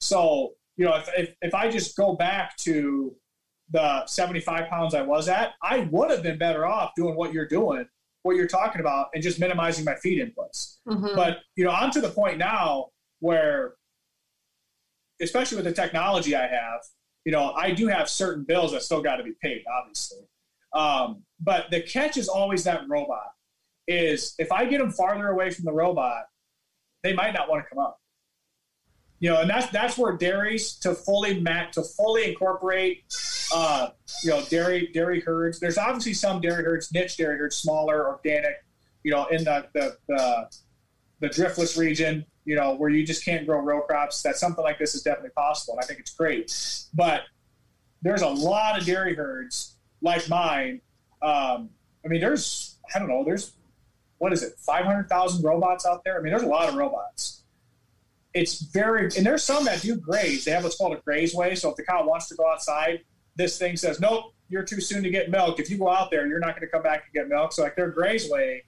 So, 0.00 0.54
you 0.76 0.84
know, 0.84 0.96
if, 0.96 1.08
if, 1.16 1.34
if 1.42 1.54
I 1.54 1.70
just 1.70 1.96
go 1.96 2.14
back 2.14 2.56
to 2.58 3.14
the 3.70 4.06
75 4.06 4.68
pounds 4.68 4.94
I 4.94 5.02
was 5.02 5.28
at, 5.28 5.54
I 5.62 5.88
would 5.90 6.10
have 6.10 6.22
been 6.22 6.38
better 6.38 6.66
off 6.66 6.92
doing 6.96 7.16
what 7.16 7.32
you're 7.32 7.48
doing, 7.48 7.86
what 8.22 8.36
you're 8.36 8.46
talking 8.46 8.80
about, 8.80 9.08
and 9.14 9.22
just 9.22 9.40
minimizing 9.40 9.84
my 9.84 9.96
feed 9.96 10.20
inputs. 10.20 10.78
Mhm. 10.88 11.16
But, 11.16 11.38
you 11.56 11.64
know, 11.64 11.70
I'm 11.72 11.90
to 11.92 12.00
the 12.00 12.10
point 12.10 12.38
now 12.38 12.90
where, 13.20 13.74
especially 15.20 15.56
with 15.56 15.64
the 15.64 15.72
technology 15.72 16.36
I 16.36 16.46
have, 16.46 16.80
you 17.24 17.32
know, 17.32 17.52
I 17.54 17.72
do 17.72 17.88
have 17.88 18.08
certain 18.08 18.44
bills 18.44 18.72
that 18.72 18.82
still 18.82 19.02
got 19.02 19.16
to 19.16 19.24
be 19.24 19.32
paid, 19.42 19.64
obviously. 19.80 20.20
Um, 20.72 21.24
but 21.40 21.70
the 21.70 21.80
catch 21.82 22.16
is 22.16 22.28
always 22.28 22.64
that 22.64 22.82
robot. 22.88 23.32
Is 23.88 24.34
if 24.38 24.50
I 24.50 24.64
get 24.66 24.78
them 24.78 24.90
farther 24.90 25.28
away 25.28 25.50
from 25.50 25.64
the 25.64 25.72
robot, 25.72 26.24
they 27.02 27.12
might 27.12 27.32
not 27.32 27.48
want 27.48 27.64
to 27.64 27.68
come 27.68 27.78
up. 27.78 27.98
You 29.18 29.30
know, 29.30 29.40
and 29.40 29.48
that's 29.48 29.70
that's 29.70 29.96
where 29.96 30.16
dairies 30.16 30.74
to 30.80 30.94
fully 30.94 31.40
mat 31.40 31.72
to 31.72 31.82
fully 31.82 32.28
incorporate, 32.28 33.04
uh, 33.54 33.88
you 34.22 34.30
know, 34.30 34.42
dairy 34.50 34.90
dairy 34.92 35.20
herds. 35.20 35.58
There's 35.58 35.78
obviously 35.78 36.12
some 36.12 36.40
dairy 36.40 36.64
herds, 36.64 36.92
niche 36.92 37.16
dairy 37.16 37.38
herds, 37.38 37.56
smaller, 37.56 38.08
organic, 38.08 38.62
you 39.04 39.12
know, 39.12 39.26
in 39.26 39.44
the 39.44 39.66
the 39.72 39.96
the, 40.06 40.50
the 41.20 41.28
driftless 41.28 41.78
region, 41.78 42.26
you 42.44 42.56
know, 42.56 42.74
where 42.74 42.90
you 42.90 43.06
just 43.06 43.24
can't 43.24 43.46
grow 43.46 43.60
row 43.60 43.80
crops. 43.80 44.22
That 44.22 44.36
something 44.36 44.62
like 44.62 44.78
this 44.78 44.94
is 44.94 45.02
definitely 45.02 45.30
possible, 45.30 45.74
and 45.74 45.82
I 45.82 45.86
think 45.86 46.00
it's 46.00 46.14
great. 46.14 46.52
But 46.92 47.22
there's 48.02 48.22
a 48.22 48.28
lot 48.28 48.78
of 48.78 48.84
dairy 48.84 49.14
herds 49.14 49.76
like 50.02 50.28
mine. 50.28 50.82
Um, 51.22 51.70
I 52.04 52.08
mean, 52.08 52.20
there's 52.20 52.76
I 52.94 52.98
don't 52.98 53.08
know, 53.08 53.24
there's 53.24 53.52
what 54.18 54.32
is 54.32 54.42
it, 54.42 54.54
500,000 54.58 55.42
robots 55.42 55.86
out 55.86 56.02
there? 56.04 56.18
I 56.18 56.22
mean, 56.22 56.30
there's 56.30 56.42
a 56.42 56.48
lot 56.48 56.68
of 56.68 56.74
robots. 56.74 57.42
It's 58.36 58.60
very, 58.60 59.04
and 59.16 59.24
there's 59.24 59.42
some 59.42 59.64
that 59.64 59.80
do 59.80 59.96
graze. 59.96 60.44
They 60.44 60.50
have 60.50 60.62
what's 60.62 60.76
called 60.76 60.92
a 60.92 61.00
graze 61.00 61.34
way. 61.34 61.54
So 61.54 61.70
if 61.70 61.76
the 61.76 61.84
cow 61.84 62.06
wants 62.06 62.28
to 62.28 62.34
go 62.34 62.46
outside, 62.46 63.00
this 63.34 63.58
thing 63.58 63.78
says, 63.78 63.98
nope, 63.98 64.34
you're 64.50 64.62
too 64.62 64.78
soon 64.78 65.02
to 65.04 65.08
get 65.08 65.30
milk. 65.30 65.58
If 65.58 65.70
you 65.70 65.78
go 65.78 65.88
out 65.88 66.10
there, 66.10 66.26
you're 66.26 66.38
not 66.38 66.50
going 66.50 66.60
to 66.60 66.68
come 66.68 66.82
back 66.82 67.04
and 67.06 67.14
get 67.14 67.28
milk. 67.28 67.54
So 67.54 67.62
like 67.62 67.76
their 67.76 67.90
graze 67.90 68.28
way, 68.28 68.64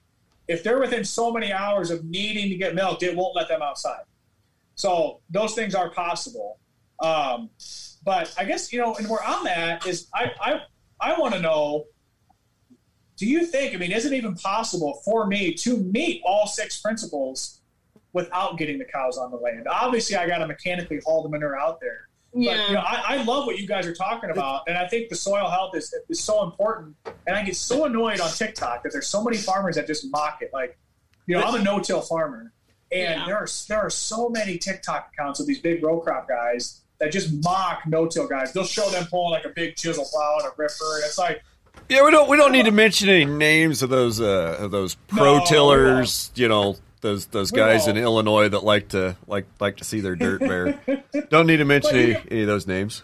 if 0.47 0.63
they're 0.63 0.79
within 0.79 1.05
so 1.05 1.31
many 1.31 1.53
hours 1.53 1.91
of 1.91 2.03
needing 2.03 2.49
to 2.49 2.55
get 2.55 2.73
milk, 2.73 3.03
it 3.03 3.15
won't 3.15 3.35
let 3.35 3.47
them 3.47 3.61
outside. 3.61 4.01
So 4.73 5.21
those 5.29 5.53
things 5.53 5.75
are 5.75 5.91
possible. 5.91 6.57
Um, 6.99 7.51
but 8.03 8.33
I 8.39 8.45
guess, 8.45 8.73
you 8.73 8.79
know, 8.79 8.95
and 8.95 9.07
where 9.07 9.23
I'm 9.23 9.45
at 9.45 9.85
is 9.85 10.07
I, 10.15 10.31
I, 10.41 10.61
I 10.99 11.19
want 11.19 11.35
to 11.35 11.41
know 11.41 11.85
do 13.17 13.27
you 13.27 13.45
think, 13.45 13.75
I 13.75 13.77
mean, 13.77 13.91
is 13.91 14.05
it 14.05 14.13
even 14.13 14.33
possible 14.33 15.01
for 15.03 15.27
me 15.27 15.53
to 15.55 15.77
meet 15.77 16.21
all 16.25 16.47
six 16.47 16.81
principles 16.81 17.58
without 18.13 18.57
getting 18.57 18.77
the 18.77 18.85
cows 18.85 19.17
on 19.17 19.31
the 19.31 19.37
land? 19.37 19.67
Obviously, 19.69 20.15
I 20.15 20.27
got 20.27 20.39
to 20.39 20.47
mechanically 20.47 20.99
haul 21.05 21.23
the 21.23 21.29
manure 21.29 21.57
out 21.59 21.79
there. 21.79 22.07
But, 22.33 22.41
yeah. 22.41 22.67
you 22.67 22.73
know, 22.75 22.81
I, 22.81 23.03
I 23.07 23.23
love 23.23 23.47
what 23.47 23.57
you 23.57 23.67
guys 23.67 23.87
are 23.87 23.93
talking 23.93 24.29
about, 24.29 24.61
and 24.67 24.77
I 24.77 24.87
think 24.87 25.09
the 25.09 25.15
soil 25.15 25.49
health 25.49 25.75
is, 25.75 25.93
is 26.09 26.21
so 26.23 26.43
important. 26.43 26.95
And 27.25 27.35
I 27.35 27.43
get 27.43 27.55
so 27.55 27.85
annoyed 27.85 28.19
on 28.19 28.29
TikTok 28.29 28.83
that 28.83 28.91
there's 28.91 29.07
so 29.07 29.23
many 29.23 29.37
farmers 29.37 29.75
that 29.77 29.87
just 29.87 30.05
mock 30.11 30.39
it. 30.41 30.51
Like, 30.53 30.77
you 31.25 31.35
know, 31.35 31.41
I'm 31.43 31.55
a 31.55 31.63
no-till 31.63 32.01
farmer, 32.01 32.53
and 32.91 33.19
Yeah. 33.19 33.25
there 33.25 33.37
are 33.37 33.47
there 33.67 33.79
are 33.79 33.89
so 33.89 34.29
many 34.29 34.57
TikTok 34.57 35.11
accounts 35.13 35.39
of 35.39 35.47
these 35.47 35.59
big 35.59 35.83
row 35.83 35.99
crop 35.99 36.27
guys 36.27 36.81
that 36.99 37.11
just 37.11 37.31
mock 37.43 37.81
no-till 37.87 38.27
guys. 38.27 38.51
They'll 38.53 38.63
show 38.63 38.89
them 38.89 39.05
pulling 39.09 39.31
like 39.31 39.45
a 39.45 39.49
big 39.49 39.75
chisel 39.75 40.05
plow 40.11 40.37
and 40.39 40.47
a 40.47 40.51
ripper, 40.57 40.95
and 40.95 41.03
it's 41.05 41.17
like, 41.17 41.41
Yeah, 41.87 42.03
we 42.03 42.11
don't 42.11 42.29
we 42.29 42.37
don't 42.37 42.51
need 42.51 42.65
to 42.65 42.71
mention 42.71 43.09
any 43.09 43.25
names 43.25 43.81
of 43.83 43.89
those 43.89 44.19
uh, 44.21 44.57
of 44.59 44.71
those 44.71 44.95
pro 45.07 45.37
No, 45.37 45.39
we 45.39 45.45
tillers. 45.45 46.31
You 46.35 46.47
know 46.47 46.77
those 47.01 47.25
those 47.27 47.51
guys 47.51 47.87
in. 47.87 47.97
Illinois 47.97 48.49
that 48.49 48.63
like 48.63 48.89
to 48.89 49.15
like 49.27 49.45
like 49.59 49.77
to 49.77 49.83
see 49.83 49.99
their 50.01 50.15
dirt 50.15 50.39
bare. 50.39 50.79
don't 51.29 51.47
need 51.47 51.57
to 51.57 51.65
mention 51.65 51.95
any, 51.95 52.13
get- 52.13 52.27
any 52.31 52.41
of 52.41 52.47
those 52.47 52.67
names. 52.67 53.03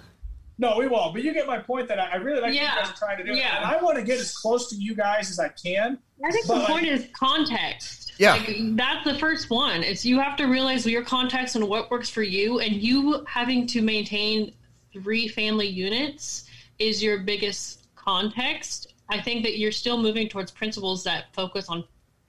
No, 0.57 0.77
we 0.77 0.88
won't. 0.88 1.13
But 1.13 1.23
you 1.23 1.34
get 1.34 1.47
my 1.47 1.57
point 1.59 1.89
that 1.89 1.99
I, 1.99 2.11
I 2.11 2.15
really 2.15 2.38
like 2.39 2.45
what 2.51 2.53
Yeah. 2.55 2.76
you 2.76 2.81
guys 2.81 2.89
are 2.91 2.95
trying 2.95 3.17
to 3.17 3.23
do. 3.26 3.34
Yeah. 3.34 3.57
And 3.57 3.65
I 3.65 3.81
want 3.84 3.97
to 3.97 4.03
get 4.03 4.19
as 4.19 4.34
close 4.34 4.69
to 4.69 4.76
you 4.77 4.95
guys 4.95 5.30
as 5.30 5.38
I 5.38 5.49
can. 5.49 5.99
I 6.23 6.31
think 6.31 6.47
the 6.47 6.53
like- 6.53 6.67
point 6.67 6.85
is 6.88 7.07
context. 7.11 8.13
Yeah. 8.17 8.35
Like, 8.35 8.55
that's 8.77 9.03
the 9.03 9.15
first 9.19 9.49
one. 9.49 9.84
Is 9.84 10.05
you 10.05 10.17
have 10.22 10.38
to 10.38 10.45
realize 10.45 10.85
your 10.85 11.03
context 11.03 11.57
and 11.57 11.67
what 11.67 11.91
works 11.91 12.09
for 12.09 12.23
you, 12.23 12.59
and 12.61 12.72
you 12.73 13.26
having 13.27 13.67
to 13.67 13.81
maintain 13.81 14.53
three 14.93 15.27
family 15.27 15.67
units 15.67 16.45
is 16.80 17.03
your 17.03 17.19
biggest 17.19 17.88
context. 17.97 18.93
I 19.09 19.19
think 19.19 19.43
that 19.43 19.57
you're 19.57 19.73
still 19.73 19.97
moving 20.01 20.30
towards 20.30 20.51
principles 20.51 21.03
that 21.03 21.26
focus 21.34 21.67
on 21.67 21.84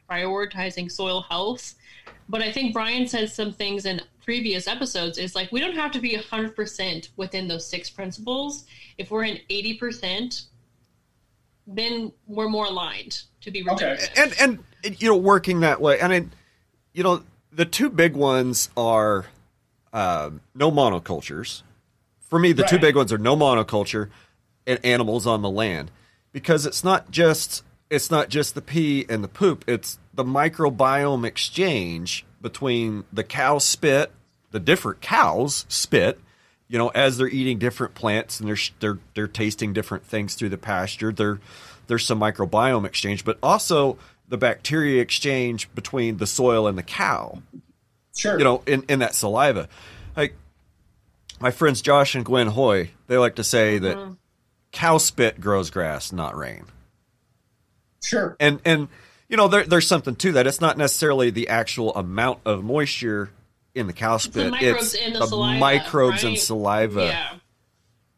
prioritizing 0.08 0.90
soil 0.90 1.22
health. 1.22 1.74
But 2.28 2.42
I 2.42 2.50
think 2.50 2.72
Brian 2.72 3.06
said 3.06 3.30
some 3.30 3.52
things 3.52 3.86
in 3.86 4.00
previous 4.24 4.66
episodes 4.66 5.18
is 5.18 5.34
like 5.34 5.52
we 5.52 5.60
don't 5.60 5.76
have 5.76 5.92
to 5.92 6.00
be 6.00 6.16
100% 6.16 7.08
within 7.16 7.46
those 7.46 7.66
six 7.66 7.88
principles. 7.88 8.64
If 8.98 9.10
we're 9.10 9.24
in 9.24 9.38
80%, 9.48 10.46
then 11.66 12.12
we're 12.26 12.48
more 12.48 12.66
aligned 12.66 13.22
to 13.40 13.50
be 13.50 13.68
Okay. 13.68 13.98
and 14.16 14.34
and 14.40 14.64
and, 14.84 15.02
you 15.02 15.08
know 15.08 15.16
working 15.16 15.60
that 15.60 15.80
way 15.80 15.98
and 15.98 16.12
it, 16.12 16.26
you 16.92 17.02
know 17.02 17.22
the 17.50 17.64
two 17.64 17.90
big 17.90 18.14
ones 18.14 18.70
are 18.76 19.26
um, 19.92 20.40
no 20.54 20.70
monocultures 20.70 21.62
for 22.20 22.38
me 22.38 22.52
the 22.52 22.62
two 22.64 22.78
big 22.78 22.94
ones 22.94 23.12
are 23.12 23.18
no 23.18 23.34
monoculture 23.36 24.10
and 24.66 24.78
animals 24.84 25.26
on 25.26 25.42
the 25.42 25.50
land 25.50 25.90
because 26.32 26.66
it's 26.66 26.84
not 26.84 27.10
just 27.10 27.64
it's 27.90 28.10
not 28.10 28.28
just 28.28 28.54
the 28.54 28.62
pee 28.62 29.06
and 29.08 29.22
the 29.22 29.28
poop 29.28 29.64
it's 29.66 29.98
the 30.14 30.24
microbiome 30.24 31.24
exchange 31.24 32.24
between 32.40 33.04
the 33.12 33.24
cow 33.24 33.58
spit 33.58 34.12
the 34.50 34.60
different 34.60 35.00
cows 35.00 35.66
spit 35.68 36.20
you 36.68 36.78
know 36.78 36.88
as 36.88 37.16
they're 37.16 37.28
eating 37.28 37.58
different 37.58 37.94
plants 37.94 38.40
and 38.40 38.48
they're 38.48 38.56
they're 38.80 38.98
they're 39.14 39.28
tasting 39.28 39.72
different 39.72 40.04
things 40.04 40.34
through 40.34 40.48
the 40.48 40.58
pasture 40.58 41.12
there 41.12 41.40
there's 41.86 42.04
some 42.04 42.20
microbiome 42.20 42.84
exchange 42.84 43.24
but 43.24 43.38
also 43.42 43.98
the 44.28 44.38
bacteria 44.38 45.00
exchange 45.00 45.72
between 45.74 46.16
the 46.16 46.26
soil 46.26 46.66
and 46.66 46.76
the 46.76 46.82
cow 46.82 47.40
Sure. 48.16 48.38
you 48.38 48.44
know, 48.44 48.62
in, 48.66 48.82
in 48.88 49.00
that 49.00 49.14
saliva. 49.14 49.68
Like 50.16 50.34
my 51.38 51.50
friends 51.50 51.82
Josh 51.82 52.14
and 52.14 52.24
Gwen 52.24 52.48
Hoy, 52.48 52.90
they 53.06 53.18
like 53.18 53.36
to 53.36 53.44
say 53.44 53.78
that 53.78 53.96
mm-hmm. 53.96 54.12
cow 54.72 54.98
spit 54.98 55.40
grows 55.40 55.70
grass, 55.70 56.12
not 56.12 56.36
rain. 56.36 56.64
Sure. 58.02 58.36
And 58.39 58.60
and 58.64 58.89
you 59.28 59.36
know, 59.36 59.48
there, 59.48 59.64
there's 59.64 59.86
something 59.86 60.14
to 60.16 60.32
that. 60.32 60.47
It's 60.47 60.60
not 60.60 60.78
necessarily 60.78 61.31
the 61.31 61.48
actual 61.48 61.94
amount 61.94 62.40
of 62.44 62.62
moisture 62.62 63.31
in 63.74 63.86
the 63.86 63.93
cow 63.93 64.16
spit. 64.18 64.51
microbes 64.51 64.94
it's 64.94 65.06
in 65.06 65.12
the 65.12 65.27
saliva, 65.27 65.59
microbes 65.59 66.23
and 66.23 66.32
right? 66.32 66.39
saliva 66.40 67.05
Yeah. 67.06 67.35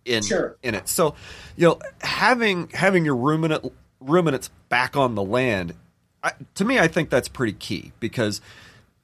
in 0.05 0.23
Sure. 0.23 0.57
in 0.63 0.75
it. 0.75 0.89
So, 0.89 1.15
you 1.57 1.67
know, 1.69 1.79
having 2.01 2.69
having 2.69 3.05
your 3.05 3.17
ruminant 3.17 3.73
ruminants 4.01 4.51
back 4.69 4.97
on 4.97 5.15
the 5.15 5.23
land, 5.23 5.75
I, 6.23 6.33
to 6.57 6.65
me, 6.65 6.79
I 6.79 6.89
think 6.89 7.11
that's 7.11 7.29
pretty 7.29 7.55
key 7.55 7.93
because 8.01 8.41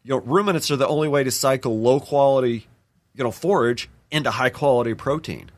you 0.05 0.11
know 0.11 0.19
ruminants 0.21 0.71
are 0.71 0.77
the 0.77 0.87
only 0.87 1.09
way 1.09 1.25
to 1.25 1.31
cycle 1.31 1.81
low 1.81 1.99
quality, 2.01 2.67
you 3.15 3.25
know, 3.25 3.31
forage 3.31 3.89
into 4.11 4.31
high 4.31 4.51
quality 4.51 4.95
protein. 4.95 5.51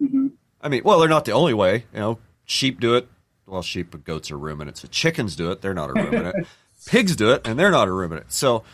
Mm-hmm. 0.00 0.28
I 0.60 0.68
mean, 0.68 0.82
well, 0.84 1.00
they're 1.00 1.08
not 1.08 1.24
the 1.24 1.32
only 1.32 1.54
way. 1.54 1.84
You 1.92 2.00
know, 2.00 2.18
sheep 2.44 2.80
do 2.80 2.94
it. 2.94 3.08
Well, 3.46 3.62
sheep 3.62 3.94
and 3.94 4.04
goats 4.04 4.30
are 4.30 4.38
ruminants. 4.38 4.80
So 4.80 4.88
chickens 4.88 5.36
do 5.36 5.50
it. 5.52 5.60
They're 5.60 5.74
not 5.74 5.90
a 5.90 5.92
ruminant. 5.94 6.46
Pigs 6.86 7.16
do 7.16 7.30
it, 7.30 7.46
and 7.46 7.58
they're 7.58 7.70
not 7.70 7.88
a 7.88 7.92
ruminant. 7.92 8.32
So, 8.32 8.64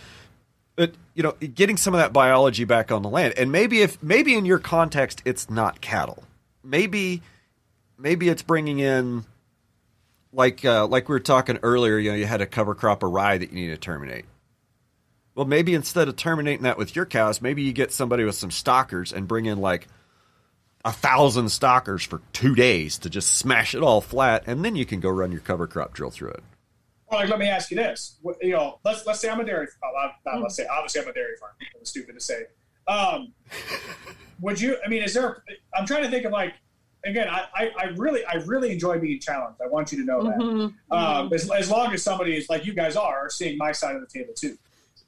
but 0.77 0.95
you 1.15 1.23
know, 1.23 1.33
getting 1.33 1.77
some 1.77 1.95
of 1.95 2.01
that 2.01 2.13
biology 2.13 2.65
back 2.65 2.91
on 2.91 3.03
the 3.03 3.09
land, 3.09 3.35
and 3.37 3.53
maybe 3.53 3.83
if 3.83 4.03
maybe 4.03 4.35
in 4.35 4.45
your 4.45 4.59
context, 4.59 5.23
it's 5.25 5.49
not 5.49 5.81
cattle. 5.81 6.25
Maybe, 6.65 7.23
maybe 7.99 8.29
it's 8.29 8.43
bringing 8.43 8.79
in, 8.79 9.25
like 10.33 10.65
uh, 10.65 10.87
like 10.87 11.09
we 11.09 11.15
were 11.15 11.21
talking 11.21 11.59
earlier. 11.63 11.99
You 11.99 12.11
know, 12.11 12.17
you 12.17 12.27
had 12.27 12.41
a 12.41 12.47
cover 12.47 12.75
crop 12.75 13.03
of 13.03 13.13
rye 13.13 13.39
that 13.39 13.51
you 13.51 13.55
need 13.55 13.69
to 13.69 13.79
terminate. 13.79 14.25
Well, 15.35 15.47
maybe 15.47 15.75
instead 15.75 16.09
of 16.09 16.17
terminating 16.17 16.63
that 16.63 16.77
with 16.77 16.95
your 16.95 17.07
cows, 17.07 17.41
maybe 17.41 17.63
you 17.63 17.73
get 17.73 17.93
somebody 17.93 18.25
with 18.25 18.35
some 18.35 18.51
stockers 18.51 19.13
and 19.13 19.27
bring 19.27 19.47
in 19.47 19.59
like 19.59 19.89
a 20.85 20.93
thousand 20.93 21.49
stockers 21.51 22.03
for 22.03 22.21
two 22.33 22.55
days 22.55 22.99
to 22.99 23.11
just 23.11 23.37
smash 23.37 23.75
it 23.75 23.83
all 23.83 24.01
flat, 24.01 24.43
and 24.47 24.65
then 24.65 24.75
you 24.77 24.85
can 24.85 25.01
go 25.01 25.09
run 25.11 25.31
your 25.33 25.41
cover 25.41 25.67
crop 25.67 25.93
drill 25.95 26.11
through 26.11 26.31
it. 26.31 26.43
Well, 27.11 27.21
like, 27.21 27.29
let 27.29 27.39
me 27.39 27.47
ask 27.49 27.71
you 27.71 27.77
this. 27.77 28.17
What- 28.23 28.43
You 28.43 28.53
know, 28.53 28.79
let's 28.85 29.07
let's 29.07 29.21
say 29.21 29.29
I'm 29.29 29.39
a 29.41 29.45
dairy. 29.45 29.69
Well, 29.83 29.93
I'm 30.03 30.11
not 30.35 30.43
let's 30.43 30.57
say 30.57 30.67
obviously 30.67 31.03
I'm 31.03 31.09
a 31.09 31.13
dairy 31.13 31.37
farm. 31.39 31.53
It's 31.81 31.91
stupid 31.91 32.15
to 32.15 32.21
say. 32.21 32.45
Um, 32.89 33.33
would 34.41 34.61
you? 34.61 34.77
I 34.85 34.89
mean, 34.89 35.03
is 35.03 35.15
there? 35.15 35.43
I'm 35.77 35.87
trying 35.87 36.03
to 36.05 36.11
think 36.11 36.25
of 36.25 36.33
like. 36.33 36.55
Again, 37.05 37.27
I, 37.29 37.47
I, 37.53 37.71
I 37.77 37.85
really 37.97 38.25
I 38.25 38.35
really 38.47 38.71
enjoy 38.71 38.97
being 39.01 39.19
challenged. 39.19 39.61
I 39.61 39.67
want 39.67 39.91
you 39.91 39.99
to 39.99 40.05
know 40.05 40.23
that. 40.23 40.39
Mhm. 40.39 40.73
Um, 40.93 41.33
as, 41.33 41.51
as 41.51 41.69
long 41.69 41.93
as 41.93 42.01
somebody 42.01 42.37
is 42.37 42.49
like 42.49 42.65
you 42.65 42.73
guys 42.75 42.95
are 42.95 43.29
seeing 43.29 43.59
my 43.59 43.73
side 43.73 43.97
of 43.97 44.01
the 44.03 44.07
table 44.07 44.33
too. 44.35 44.57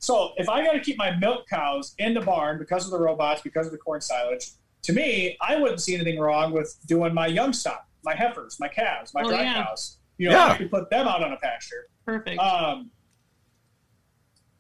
So 0.01 0.33
if 0.37 0.49
I 0.49 0.65
got 0.65 0.73
to 0.73 0.81
keep 0.81 0.99
my 0.99 1.15
milk 1.17 1.47
cows 1.49 1.95
in 1.99 2.13
the 2.15 2.21
barn 2.21 2.59
because 2.59 2.85
of 2.85 2.91
the 2.91 2.99
robots, 2.99 3.43
because 3.43 3.67
of 3.67 3.73
the 3.73 3.79
corn 3.79 4.01
silage, 4.01 4.51
to 4.85 4.93
me, 4.93 5.37
I 5.41 5.57
wouldn't 5.57 5.81
see 5.81 5.95
anything 5.95 6.19
wrong 6.19 6.53
with 6.53 6.77
doing 6.87 7.13
my 7.15 7.27
young 7.27 7.53
stock, 7.53 7.87
my 8.05 8.15
heifers, 8.15 8.59
my 8.61 8.69
calves, 8.69 9.13
my 9.15 9.23
Oh, 9.23 9.29
dry 9.29 9.43
yeah. 9.43 9.65
cows. 9.65 9.99
You 10.19 10.29
know, 10.29 10.37
Yeah. 10.37 10.47
I 10.53 10.57
could 10.59 10.71
put 10.71 10.91
them 10.91 11.09
out 11.09 11.23
on 11.25 11.33
a 11.33 11.37
pasture. 11.39 11.89
Perfect. 12.05 12.39
Um, 12.39 12.91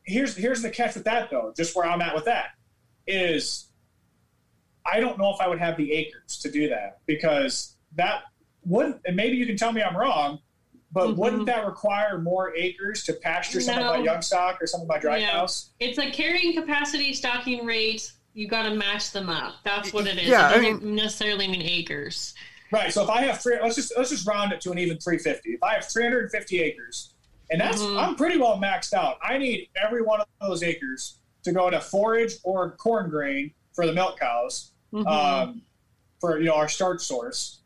here's 0.05 0.37
here's 0.37 0.63
the 0.63 0.71
catch 0.71 0.95
with 0.95 1.05
that 1.05 1.31
though. 1.31 1.53
Just 1.57 1.77
where 1.77 1.87
I'm 1.87 2.01
at 2.01 2.15
with 2.15 2.25
that 2.25 2.49
is, 3.07 3.71
I 4.91 5.01
don't 5.01 5.19
know 5.19 5.33
if 5.33 5.41
I 5.41 5.49
would 5.49 5.59
have 5.59 5.77
the 5.77 5.93
acres 5.93 6.39
to 6.39 6.51
do 6.51 6.69
that 6.71 6.99
because 7.07 7.77
that 7.97 8.23
wouldn't. 8.65 9.01
And 9.05 9.15
maybe 9.17 9.37
you 9.37 9.47
can 9.47 9.57
tell 9.59 9.73
me 9.73 9.83
I'm 9.83 9.97
wrong, 9.97 10.39
but 10.91 11.09
Mhm. 11.11 11.17
wouldn't 11.17 11.47
that 11.47 11.67
require 11.67 12.19
more 12.19 12.57
acres 12.57 13.05
to 13.05 13.13
pasture 13.13 13.61
some 13.61 13.79
of 13.79 13.85
my 13.85 13.99
young 13.99 14.23
stock 14.23 14.61
or 14.63 14.67
some 14.67 14.81
of 14.81 14.89
my 14.89 14.99
dry 14.99 15.19
Yeah. 15.19 15.31
cows? 15.33 15.71
it's 15.81 15.99
a 15.99 16.11
carrying 16.11 16.55
capacity, 16.55 17.13
stocking 17.13 17.65
rate. 17.67 18.11
You 18.35 18.49
got 18.49 18.65
to 18.69 18.75
match 18.75 19.13
them 19.13 19.29
up. 19.31 19.55
That's 19.65 19.93
what 19.93 20.07
it 20.09 20.19
is. 20.19 20.27
Yeah, 20.29 20.51
it 20.51 20.55
doesn't 20.63 20.83
mean- 20.85 20.95
necessarily 20.97 21.47
mean 21.49 21.63
acres. 21.63 22.35
Right. 22.73 22.93
So 22.93 23.05
if 23.05 23.09
I 23.11 23.23
have 23.23 23.41
three, 23.41 23.57
let's 23.63 23.77
just 23.77 23.93
let's 23.97 24.11
just 24.11 24.27
round 24.27 24.53
it 24.53 24.61
to 24.63 24.73
an 24.73 24.79
even 24.79 24.99
350. 24.99 25.51
If 25.51 25.63
I 25.63 25.75
have 25.75 25.85
350 25.89 26.61
acres, 26.61 27.15
and 27.51 27.61
that's 27.61 27.81
Mhm. 27.81 28.03
I'm 28.03 28.17
pretty 28.17 28.37
well 28.39 28.59
maxed 28.59 28.93
out. 28.93 29.19
I 29.23 29.39
need 29.39 29.69
every 29.81 30.03
one 30.03 30.21
of 30.21 30.27
those 30.41 30.65
acres 30.65 31.21
to 31.45 31.53
go 31.53 31.71
to 31.71 31.81
forage 31.81 32.33
or 32.43 32.73
corn 32.73 33.09
grain 33.11 33.53
for 33.75 33.87
the 33.87 33.93
milk 33.93 34.19
cows, 34.19 34.73
Mhm. 34.93 35.07
um, 35.07 35.63
for 36.21 36.39
you 36.41 36.47
know 36.47 36.55
our 36.55 36.69
starch 36.69 37.03
source. 37.03 37.61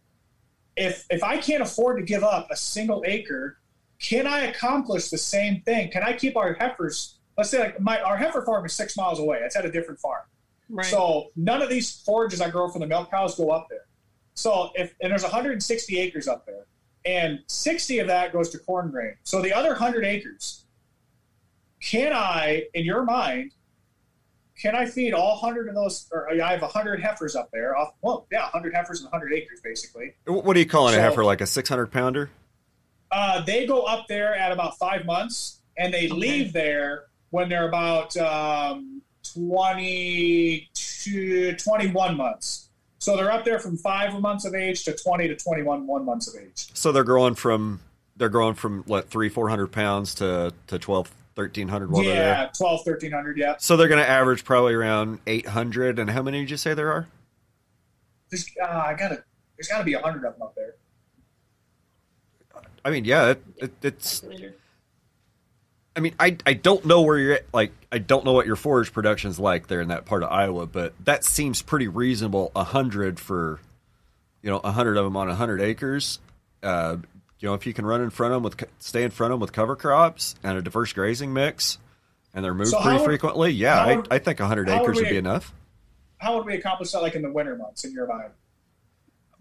If 0.76 1.06
if 1.08 1.24
I 1.24 1.38
can't 1.38 1.62
afford 1.62 1.96
to 1.98 2.02
give 2.04 2.22
up 2.22 2.50
a 2.50 2.56
single 2.56 3.02
acre, 3.06 3.58
can 4.00 4.26
I 4.26 4.40
accomplish 4.46 5.08
the 5.08 5.18
same 5.18 5.62
thing? 5.62 5.90
Can 5.90 6.02
I 6.02 6.12
keep 6.12 6.36
our 6.36 6.52
heifers? 6.54 7.16
Let's 7.38 7.48
say 7.48 7.60
like 7.60 7.80
my 7.80 7.98
our 8.02 8.18
heifer 8.18 8.42
farm 8.44 8.66
is 8.66 8.74
six 8.74 8.94
miles 8.96 9.18
away. 9.18 9.38
It's 9.42 9.56
at 9.56 9.64
a 9.64 9.70
different 9.72 10.00
farm. 10.00 10.24
Right. 10.68 10.86
So 10.86 11.30
none 11.36 11.62
of 11.62 11.68
these 11.68 12.00
forages 12.00 12.40
I 12.40 12.50
grow 12.50 12.68
for 12.68 12.78
the 12.78 12.86
milk 12.86 13.10
cows 13.10 13.34
go 13.36 13.50
up 13.50 13.66
there. 13.70 13.86
So 14.34 14.70
if 14.74 14.94
and 15.00 15.10
there's 15.10 15.22
160 15.22 15.98
acres 15.98 16.28
up 16.28 16.46
there, 16.46 16.66
and 17.04 17.40
60 17.48 17.98
of 18.00 18.06
that 18.08 18.32
goes 18.32 18.50
to 18.50 18.58
corn 18.58 18.90
grain. 18.90 19.14
So 19.24 19.42
the 19.42 19.52
other 19.52 19.70
100 19.70 20.04
acres, 20.04 20.64
can 21.80 22.12
I, 22.12 22.64
in 22.74 22.84
your 22.84 23.04
mind, 23.04 23.52
can 24.60 24.74
I 24.74 24.86
feed 24.86 25.14
all 25.14 25.40
100 25.40 25.68
of 25.68 25.74
those? 25.74 26.06
Or 26.12 26.28
I 26.30 26.50
have 26.52 26.62
100 26.62 27.00
heifers 27.00 27.36
up 27.36 27.48
there. 27.52 27.76
Off, 27.76 27.94
well, 28.02 28.26
yeah, 28.32 28.42
100 28.42 28.74
heifers 28.74 29.00
and 29.00 29.10
100 29.10 29.32
acres 29.32 29.60
basically. 29.62 30.14
What 30.26 30.56
are 30.56 30.60
you 30.60 30.66
calling 30.66 30.94
a 30.94 30.98
So- 30.98 31.02
heifer? 31.02 31.24
Like 31.24 31.40
a 31.40 31.46
six 31.46 31.68
hundred 31.68 31.86
pounder? 31.92 32.30
Uh, 33.10 33.40
they 33.42 33.66
go 33.66 33.82
up 33.84 34.06
there 34.08 34.34
at 34.34 34.52
about 34.52 34.76
five 34.78 35.06
months, 35.06 35.60
and 35.78 35.94
they 35.94 36.06
Okay. 36.06 36.14
leave 36.14 36.52
there 36.52 37.04
when 37.30 37.48
they're 37.48 37.66
about 37.68 38.14
um, 38.18 38.97
22, 39.32 41.52
21 41.56 42.16
months. 42.16 42.68
So 42.98 43.16
they're 43.16 43.30
up 43.30 43.44
there 43.44 43.60
from 43.60 43.76
five 43.76 44.18
months 44.20 44.44
of 44.44 44.54
age 44.54 44.84
to 44.84 44.92
20 44.92 45.28
to 45.28 45.36
21 45.36 45.86
one 45.86 46.04
months 46.04 46.32
of 46.32 46.40
age. 46.40 46.68
So 46.74 46.92
they're 46.92 47.04
growing 47.04 47.34
from 47.34 47.80
they're 48.16 48.28
growing 48.28 48.54
from 48.54 48.82
what 48.84 49.08
three 49.08 49.28
four 49.28 49.48
hundred 49.48 49.68
pounds 49.68 50.14
to 50.16 50.52
to 50.66 50.78
twelve 50.78 51.12
thirteen 51.36 51.68
hundred 51.68 51.92
while 51.92 52.02
they're 52.02 52.14
there. 52.14 52.32
yeah, 52.32 52.48
12, 52.56 52.80
1300, 52.84 53.38
yeah. 53.38 53.54
So 53.58 53.76
they're 53.76 53.86
going 53.86 54.02
to 54.02 54.08
average 54.08 54.44
probably 54.44 54.74
around 54.74 55.20
eight 55.28 55.46
hundred. 55.46 56.00
And 56.00 56.10
how 56.10 56.22
many 56.22 56.40
did 56.40 56.50
you 56.50 56.56
say 56.56 56.74
there 56.74 56.90
are? 56.90 57.06
There's, 58.30 58.50
uh, 58.60 58.66
I 58.66 58.94
gotta, 58.94 59.22
there's 59.56 59.68
got 59.68 59.78
to 59.78 59.84
be 59.84 59.94
a 59.94 60.00
100 60.00 60.26
of 60.26 60.32
them 60.34 60.42
up 60.42 60.54
there. 60.56 60.74
I 62.84 62.90
mean, 62.90 63.04
yeah, 63.04 63.30
it, 63.30 63.44
it, 63.58 63.72
it's. 63.82 64.24
I 65.98 66.00
mean, 66.00 66.14
I 66.20 66.36
I 66.46 66.52
don't 66.52 66.84
know 66.84 67.02
where 67.02 67.18
you're 67.18 67.32
at. 67.34 67.46
Like, 67.52 67.72
I 67.90 67.98
don't 67.98 68.24
know 68.24 68.32
what 68.32 68.46
your 68.46 68.54
forage 68.54 68.92
production's 68.92 69.40
like 69.40 69.66
there 69.66 69.80
in 69.80 69.88
that 69.88 70.04
part 70.06 70.22
of 70.22 70.30
Iowa, 70.30 70.64
but 70.68 70.94
that 71.04 71.24
seems 71.24 71.60
pretty 71.60 71.88
reasonable. 71.88 72.52
A 72.54 72.62
hundred 72.62 73.18
for, 73.18 73.58
you 74.40 74.48
know, 74.48 74.58
a 74.62 74.70
hundred 74.70 74.96
of 74.96 75.02
them 75.04 75.16
on 75.16 75.28
a 75.28 75.34
hundred 75.34 75.60
acres. 75.60 76.20
Uh, 76.62 76.98
you 77.40 77.48
know, 77.48 77.54
if 77.54 77.66
you 77.66 77.74
can 77.74 77.84
run 77.84 78.00
in 78.00 78.10
front 78.10 78.32
of 78.32 78.36
them 78.36 78.42
with, 78.44 78.64
stay 78.78 79.02
in 79.02 79.10
front 79.10 79.32
of 79.32 79.34
them 79.36 79.40
with 79.40 79.52
cover 79.52 79.74
crops 79.74 80.36
and 80.44 80.56
a 80.56 80.62
diverse 80.62 80.92
grazing 80.92 81.32
mix, 81.32 81.78
and 82.32 82.44
they're 82.44 82.54
moved 82.54 82.70
So 82.70 82.80
pretty 82.80 82.98
would- 82.98 83.04
frequently, 83.04 83.50
yeah, 83.50 83.76
how 83.84 84.02
I, 84.10 84.16
I 84.16 84.18
think 84.20 84.38
a 84.38 84.46
hundred 84.46 84.68
how 84.68 84.76
would 84.80 84.84
acres 84.84 84.96
would 84.98 85.10
be 85.10 85.16
enough. 85.16 85.52
How 86.18 86.36
would 86.36 86.46
we 86.46 86.54
accomplish 86.54 86.92
that 86.92 87.02
like 87.02 87.16
in 87.16 87.22
the 87.22 87.30
winter 87.32 87.56
months 87.56 87.82
in 87.84 87.92
your 87.92 88.06
mind? 88.06 88.30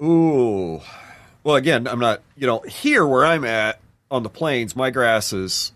Ooh. 0.01 0.81
Well, 1.43 1.55
again, 1.55 1.88
I'm 1.88 1.99
not, 1.99 2.21
you 2.35 2.45
know, 2.47 2.59
here 2.61 3.05
where 3.05 3.25
I'm 3.25 3.45
at 3.45 3.79
on 4.11 4.23
the 4.23 4.29
plains, 4.29 4.75
my 4.75 4.89
grass 4.89 5.34
is, 5.34 5.71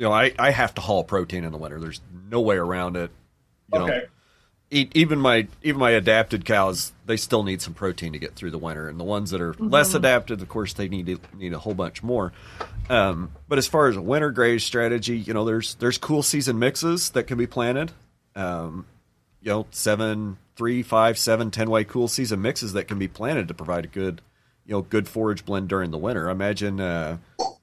you 0.00 0.06
know, 0.06 0.12
I, 0.12 0.32
I 0.38 0.50
have 0.50 0.72
to 0.76 0.80
haul 0.80 1.04
protein 1.04 1.44
in 1.44 1.52
the 1.52 1.58
winter. 1.58 1.78
There's 1.78 2.00
no 2.30 2.40
way 2.40 2.56
around 2.56 2.96
it. 2.96 3.10
You 3.70 3.78
know, 3.78 3.84
Okay. 3.84 4.04
e- 4.70 4.88
even 4.94 5.18
my 5.20 5.46
even 5.62 5.78
my 5.78 5.90
adapted 5.90 6.46
cows, 6.46 6.92
they 7.04 7.18
still 7.18 7.42
need 7.42 7.60
some 7.60 7.74
protein 7.74 8.14
to 8.14 8.18
get 8.18 8.34
through 8.34 8.50
the 8.50 8.58
winter, 8.58 8.88
and 8.88 8.98
the 8.98 9.04
ones 9.04 9.30
that 9.32 9.42
are 9.42 9.52
less 9.58 9.92
adapted, 9.94 10.40
of 10.40 10.48
course, 10.48 10.72
they 10.72 10.88
need 10.88 11.04
to, 11.06 11.18
need 11.36 11.52
a 11.52 11.58
whole 11.58 11.74
bunch 11.74 12.02
more. 12.02 12.32
Um, 12.88 13.32
but 13.46 13.58
as 13.58 13.66
far 13.66 13.88
as 13.88 13.96
a 13.96 14.00
winter 14.00 14.30
graze 14.30 14.64
strategy, 14.64 15.18
you 15.18 15.34
know, 15.34 15.44
there's 15.44 15.74
there's 15.74 15.98
cool 15.98 16.22
season 16.22 16.58
mixes 16.58 17.10
that 17.10 17.24
can 17.24 17.36
be 17.36 17.46
planted. 17.46 17.92
Um, 18.34 18.86
you 19.42 19.50
know, 19.50 19.66
seven, 19.70 20.38
three, 20.56 20.82
five, 20.82 21.18
seven, 21.18 21.50
ten 21.50 21.68
way 21.68 21.84
cool 21.84 22.08
season 22.08 22.40
mixes 22.40 22.72
that 22.72 22.88
can 22.88 22.98
be 22.98 23.06
planted 23.06 23.48
to 23.48 23.54
provide 23.54 23.84
a 23.84 23.88
good, 23.88 24.22
you 24.64 24.72
know, 24.72 24.80
good 24.80 25.08
forage 25.08 25.44
blend 25.44 25.68
during 25.68 25.90
the 25.90 25.98
winter. 25.98 26.30
Imagine 26.30 26.80
uh, 26.80 27.18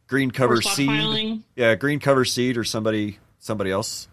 green 0.08 0.32
cover 0.32 0.62
seed, 0.62 0.90
stockpiling. 0.90 1.44
yeah, 1.56 1.76
green 1.76 2.00
cover 2.00 2.26
seed, 2.26 2.58
or 2.58 2.64
somebody 2.64 3.20
somebody 3.40 3.72
else, 3.72 4.08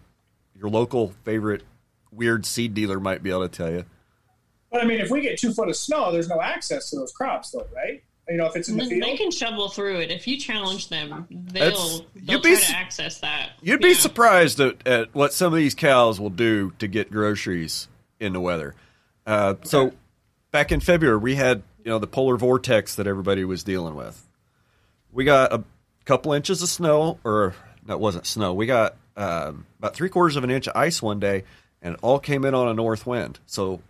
your 0.57 0.69
local 0.69 1.13
favorite 1.23 1.63
weird 2.11 2.45
seed 2.45 2.73
dealer 2.73 2.99
might 2.99 3.23
be 3.23 3.29
able 3.29 3.47
to 3.47 3.49
tell 3.49 3.71
you. 3.71 3.85
But 4.71 4.81
I 4.81 4.85
mean, 4.85 4.99
if 4.99 5.09
we 5.09 5.21
get 5.21 5.39
two 5.39 5.53
foot 5.53 5.69
of 5.69 5.75
snow, 5.75 6.11
there's 6.11 6.29
no 6.29 6.41
access 6.41 6.89
to 6.89 6.97
those 6.97 7.11
crops, 7.11 7.51
though, 7.51 7.67
right? 7.73 8.03
You 8.27 8.37
know, 8.37 8.47
if 8.47 8.55
it's 8.55 8.69
in 8.69 8.77
the 8.77 8.85
field, 8.85 9.03
They 9.03 9.15
can 9.15 9.29
shovel 9.29 9.69
through 9.69 9.99
it. 9.99 10.09
If 10.09 10.27
you 10.27 10.37
challenge 10.39 10.89
them, 10.89 11.27
That's- 11.29 11.73
they'll, 11.73 12.05
you'd 12.15 12.27
they'll 12.27 12.41
be 12.41 12.55
try 12.55 12.65
to 12.65 12.75
access 12.75 13.19
that. 13.19 13.51
You'd 13.61 13.81
be 13.81 13.93
surprised 13.93 14.59
at, 14.59 14.85
at 14.87 15.13
what 15.13 15.31
some 15.31 15.53
of 15.53 15.57
these 15.57 15.75
cows 15.75 16.19
will 16.19 16.31
do 16.31 16.73
to 16.79 16.87
get 16.87 17.11
groceries 17.11 17.87
in 18.19 18.33
the 18.33 18.39
weather. 18.39 18.73
Uh, 19.27 19.55
so 19.63 19.93
back 20.51 20.71
in 20.71 20.79
February, 20.79 21.17
we 21.19 21.35
had 21.35 21.61
you 21.83 21.91
know 21.91 21.99
the 21.99 22.07
polar 22.07 22.35
vortex 22.35 22.95
that 22.95 23.05
everybody 23.05 23.45
was 23.45 23.63
dealing 23.63 23.93
with. 23.93 24.27
We 25.11 25.23
got 25.23 25.53
a 25.53 25.63
couple 26.05 26.33
inches 26.33 26.61
of 26.61 26.69
snow, 26.69 27.19
or 27.23 27.55
that 27.85 27.99
wasn't 27.99 28.25
snow. 28.25 28.53
We 28.53 28.65
got 28.65 28.95
um, 29.17 29.65
about 29.79 29.95
three 29.95 30.09
quarters 30.09 30.35
of 30.35 30.43
an 30.43 30.51
inch 30.51 30.67
of 30.67 30.75
ice 30.75 31.01
one 31.01 31.19
day, 31.19 31.43
and 31.81 31.95
it 31.95 31.99
all 32.01 32.19
came 32.19 32.45
in 32.45 32.53
on 32.53 32.67
a 32.67 32.73
north 32.73 33.05
wind. 33.05 33.39
So 33.45 33.81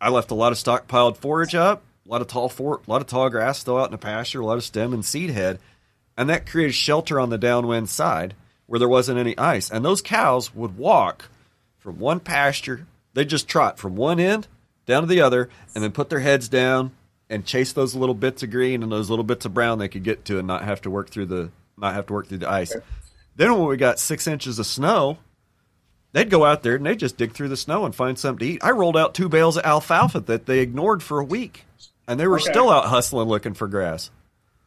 I 0.00 0.10
left 0.10 0.30
a 0.30 0.34
lot 0.34 0.52
of 0.52 0.58
stockpiled 0.58 1.16
forage 1.16 1.54
up, 1.54 1.82
a 2.06 2.10
lot 2.10 2.20
of 2.20 2.26
tall 2.26 2.48
for, 2.48 2.80
a 2.86 2.90
lot 2.90 3.00
of 3.00 3.06
tall 3.06 3.30
grass 3.30 3.58
still 3.58 3.78
out 3.78 3.86
in 3.86 3.92
the 3.92 3.98
pasture, 3.98 4.40
a 4.40 4.46
lot 4.46 4.58
of 4.58 4.64
stem 4.64 4.92
and 4.92 5.04
seed 5.04 5.30
head, 5.30 5.58
and 6.16 6.28
that 6.28 6.46
created 6.46 6.74
shelter 6.74 7.18
on 7.18 7.30
the 7.30 7.38
downwind 7.38 7.88
side 7.88 8.34
where 8.66 8.78
there 8.78 8.88
wasn't 8.88 9.18
any 9.18 9.36
ice. 9.36 9.70
And 9.70 9.84
those 9.84 10.02
cows 10.02 10.54
would 10.54 10.76
walk 10.76 11.28
from 11.78 11.98
one 11.98 12.20
pasture, 12.20 12.86
they 13.12 13.24
just 13.24 13.48
trot 13.48 13.78
from 13.78 13.94
one 13.94 14.18
end 14.18 14.48
down 14.86 15.02
to 15.02 15.06
the 15.08 15.20
other, 15.20 15.48
and 15.74 15.82
then 15.82 15.92
put 15.92 16.10
their 16.10 16.20
heads 16.20 16.48
down 16.48 16.92
and 17.30 17.44
chase 17.44 17.72
those 17.72 17.94
little 17.94 18.14
bits 18.14 18.42
of 18.42 18.50
green 18.50 18.82
and 18.82 18.92
those 18.92 19.10
little 19.10 19.24
bits 19.24 19.44
of 19.44 19.54
brown 19.54 19.78
they 19.78 19.88
could 19.88 20.04
get 20.04 20.24
to, 20.26 20.38
and 20.38 20.46
not 20.46 20.64
have 20.64 20.80
to 20.82 20.90
work 20.90 21.10
through 21.10 21.26
the 21.26 21.50
not 21.76 21.94
have 21.94 22.06
to 22.06 22.12
work 22.12 22.28
through 22.28 22.38
the 22.38 22.50
ice. 22.50 22.74
Okay. 22.74 22.84
Then 23.36 23.52
when 23.58 23.68
we 23.68 23.76
got 23.76 23.98
six 23.98 24.26
inches 24.26 24.58
of 24.58 24.66
snow, 24.66 25.18
they'd 26.12 26.30
go 26.30 26.44
out 26.44 26.62
there 26.62 26.76
and 26.76 26.86
they'd 26.86 26.98
just 26.98 27.16
dig 27.16 27.32
through 27.32 27.48
the 27.48 27.56
snow 27.56 27.84
and 27.84 27.94
find 27.94 28.18
something 28.18 28.46
to 28.46 28.54
eat. 28.54 28.64
I 28.64 28.70
rolled 28.70 28.96
out 28.96 29.14
two 29.14 29.28
bales 29.28 29.56
of 29.56 29.64
alfalfa 29.64 30.20
that 30.20 30.46
they 30.46 30.60
ignored 30.60 31.02
for 31.02 31.18
a 31.18 31.24
week, 31.24 31.64
and 32.06 32.18
they 32.18 32.26
were 32.26 32.40
okay. 32.40 32.50
still 32.50 32.70
out 32.70 32.86
hustling 32.86 33.28
looking 33.28 33.54
for 33.54 33.66
grass. 33.66 34.10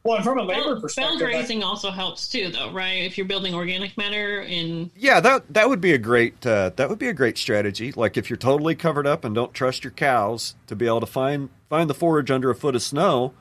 Well, 0.04 0.16
and 0.16 0.24
from 0.24 0.38
a 0.38 0.44
labor 0.44 0.72
well, 0.72 0.82
perspective, 0.82 1.20
bale 1.20 1.28
grazing 1.28 1.64
also 1.64 1.92
helps 1.92 2.30
too, 2.30 2.50
though, 2.50 2.72
right? 2.72 3.04
If 3.04 3.18
you're 3.18 3.28
building 3.28 3.54
organic 3.54 3.98
matter 3.98 4.42
in 4.42 4.90
yeah, 4.96 5.20
that 5.20 5.54
that 5.54 5.68
would 5.68 5.82
be 5.82 5.92
a 5.92 5.98
great 5.98 6.46
uh, 6.46 6.72
that 6.78 6.90
would 6.90 7.00
be 7.00 7.10
a 7.10 7.14
great 7.14 7.38
strategy. 7.38 7.92
Like 7.92 8.16
if 8.16 8.30
you're 8.30 8.38
totally 8.38 8.74
covered 8.74 9.06
up 9.06 9.26
and 9.26 9.36
don't 9.36 9.54
trust 9.54 9.84
your 9.84 9.92
cows 9.92 10.56
to 10.68 10.78
be 10.78 10.88
able 10.88 11.02
to 11.02 11.08
find 11.08 11.50
find 11.70 11.90
the 11.90 11.94
forage 11.94 12.32
under 12.32 12.50
a 12.50 12.56
foot 12.56 12.76
of 12.76 12.82
snow, 12.82 13.34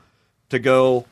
to 0.49 0.59
go 0.59 1.05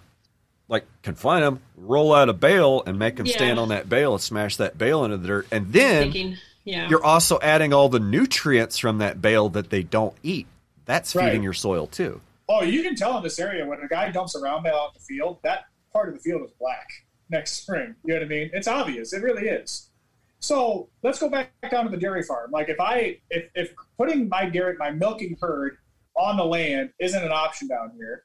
like 0.68 0.86
confine 1.04 1.42
them, 1.42 1.62
roll 1.78 2.14
out 2.14 2.30
a 2.30 2.34
bale, 2.34 2.84
and 2.86 2.98
make 2.98 3.18
them 3.18 3.26
yeah. 3.26 3.36
stand 3.36 3.60
on 3.60 3.70
that 3.70 3.88
bale 3.88 4.14
and 4.14 4.22
smash 4.22 4.58
that 4.58 4.78
bale 4.78 5.04
into 5.04 5.18
the 5.18 5.28
dirt, 5.28 5.48
and 5.52 5.72
then 5.72 6.04
Thinking, 6.12 6.38
yeah. 6.64 6.90
you're 6.90 7.04
also 7.04 7.40
adding 7.42 7.74
all 7.74 7.90
the 7.90 8.00
nutrients 8.00 8.78
from 8.78 8.98
that 9.00 9.22
bale 9.22 9.50
that 9.50 9.70
they 9.70 9.84
don't 9.84 10.16
eat. 10.24 10.48
That's 10.86 11.14
feeding 11.14 11.28
right. 11.28 11.42
your 11.42 11.54
soil 11.54 11.88
too. 11.88 12.22
Oh, 12.48 12.62
you 12.62 12.84
can 12.84 12.96
tell 12.96 13.18
in 13.18 13.24
this 13.24 13.40
area 13.40 13.66
when 13.66 13.80
a 13.80 13.88
guy 13.88 14.12
dumps 14.12 14.36
a 14.36 14.40
round 14.40 14.64
bale 14.64 14.76
out 14.76 14.90
in 14.90 15.00
the 15.00 15.16
field, 15.16 15.40
that 15.44 15.66
part 15.92 16.10
of 16.10 16.16
the 16.16 16.20
field 16.20 16.44
is 16.44 16.52
black 16.60 16.88
next 17.30 17.54
spring. 17.54 17.96
You 18.04 18.14
know 18.14 18.20
what 18.20 18.26
I 18.26 18.30
mean? 18.30 18.50
It's 18.54 18.68
obvious. 18.68 19.14
It 19.14 19.24
really 19.24 19.48
is. 19.48 19.90
So 20.40 20.90
let's 21.02 21.18
go 21.18 21.30
back 21.30 21.52
down 21.72 21.86
to 21.86 21.90
the 21.90 21.98
dairy 21.98 22.22
farm. 22.22 22.52
Like 22.52 22.70
if 22.70 22.80
I 22.80 23.20
if 23.30 23.50
if 23.56 23.74
putting 23.98 24.30
my 24.30 24.48
dairy 24.48 24.76
my 24.78 24.92
milking 24.92 25.38
herd 25.42 25.78
on 26.18 26.38
the 26.38 26.46
land 26.46 26.92
isn't 27.00 27.24
an 27.24 27.32
option 27.32 27.68
down 27.68 27.92
here, 27.98 28.24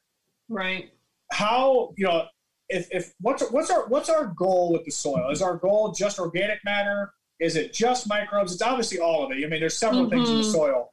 right? 0.48 0.90
How 1.32 1.92
you 1.96 2.06
know 2.06 2.26
if 2.68 2.88
if 2.90 3.14
what's 3.20 3.48
what's 3.50 3.70
our 3.70 3.86
what's 3.88 4.08
our 4.08 4.26
goal 4.26 4.72
with 4.72 4.84
the 4.84 4.90
soil? 4.90 5.30
Is 5.30 5.42
our 5.42 5.56
goal 5.56 5.92
just 5.92 6.18
organic 6.18 6.64
matter? 6.64 7.12
Is 7.40 7.56
it 7.56 7.72
just 7.72 8.08
microbes? 8.08 8.52
It's 8.52 8.62
obviously 8.62 8.98
all 8.98 9.24
of 9.24 9.32
it. 9.32 9.44
I 9.44 9.48
mean, 9.48 9.60
there's 9.60 9.76
several 9.76 10.02
mm-hmm. 10.02 10.10
things 10.10 10.28
in 10.28 10.36
the 10.36 10.42
mm-hmm. 10.42 10.52
soil. 10.52 10.92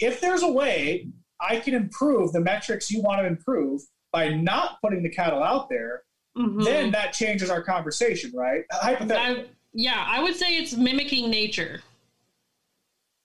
If 0.00 0.20
there's 0.20 0.42
a 0.42 0.50
way 0.50 1.08
I 1.40 1.58
can 1.60 1.74
improve 1.74 2.32
the 2.32 2.40
metrics 2.40 2.90
you 2.90 3.02
want 3.02 3.20
to 3.20 3.26
improve 3.26 3.82
by 4.12 4.28
not 4.28 4.80
putting 4.80 5.02
the 5.02 5.10
cattle 5.10 5.42
out 5.42 5.68
there, 5.68 6.02
mm-hmm. 6.36 6.62
then 6.62 6.92
that 6.92 7.12
changes 7.12 7.50
our 7.50 7.62
conversation, 7.62 8.32
right? 8.34 8.64
Hypothetically. 8.70 9.44
I, 9.44 9.48
yeah, 9.72 10.04
I 10.06 10.22
would 10.22 10.36
say 10.36 10.56
it's 10.56 10.74
mimicking 10.74 11.30
nature. 11.30 11.80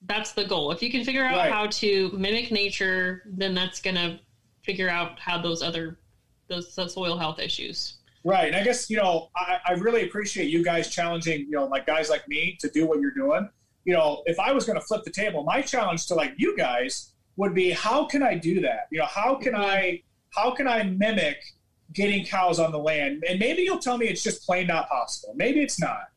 That's 0.06 0.32
the 0.32 0.46
goal. 0.46 0.72
If 0.72 0.82
you 0.82 0.92
can 0.92 1.04
figure 1.04 1.24
out 1.24 1.38
right. 1.38 1.52
how 1.52 1.68
to 1.68 2.10
mimic 2.14 2.52
nature, 2.52 3.24
then 3.26 3.54
that's 3.54 3.82
going 3.82 3.96
to 3.96 4.20
figure 4.64 4.90
out 4.90 5.20
how 5.20 5.42
those 5.42 5.62
other 5.62 6.00
those 6.48 6.74
soil 6.74 7.18
health 7.18 7.40
issues. 7.40 7.98
Right. 8.24 8.48
And 8.48 8.56
I 8.56 8.64
guess, 8.64 8.90
you 8.90 8.98
know, 8.98 9.30
I, 9.36 9.60
I 9.68 9.72
really 9.74 10.04
appreciate 10.04 10.50
you 10.50 10.64
guys 10.64 10.90
challenging, 10.90 11.42
you 11.42 11.52
know, 11.52 11.66
like 11.66 11.86
guys 11.86 12.10
like 12.10 12.28
me 12.28 12.58
to 12.60 12.70
do 12.70 12.86
what 12.86 13.00
you're 13.00 13.12
doing. 13.12 13.50
You 13.86 13.94
know, 13.94 14.24
if 14.26 14.40
I 14.40 14.52
was 14.52 14.66
going 14.66 14.80
to 14.80 14.86
flip 14.86 15.04
the 15.04 15.12
table, 15.12 15.44
my 15.44 15.62
challenge 15.62 16.08
to 16.08 16.16
like 16.16 16.34
you 16.38 16.58
guys 16.58 17.14
would 17.38 17.54
be 17.54 17.72
how 17.72 18.06
can 18.06 18.22
I 18.22 18.36
do 18.36 18.60
that? 18.62 18.88
You 18.92 19.00
know, 19.00 19.06
how 19.06 19.36
can 19.36 19.54
mm-hmm. 19.54 19.62
I 19.62 20.04
how 20.32 20.52
can 20.52 20.68
I 20.68 20.84
mimic 20.84 21.38
getting 21.94 22.26
cows 22.26 22.60
on 22.60 22.72
the 22.72 22.80
land? 22.80 23.24
And 23.28 23.40
maybe 23.40 23.62
you'll 23.62 23.80
tell 23.80 23.98
me 23.98 24.08
it's 24.08 24.22
just 24.22 24.46
plain 24.46 24.68
not 24.68 24.90
possible. 24.90 25.34
Maybe 25.36 25.62
it's 25.62 25.80
not. 25.80 26.10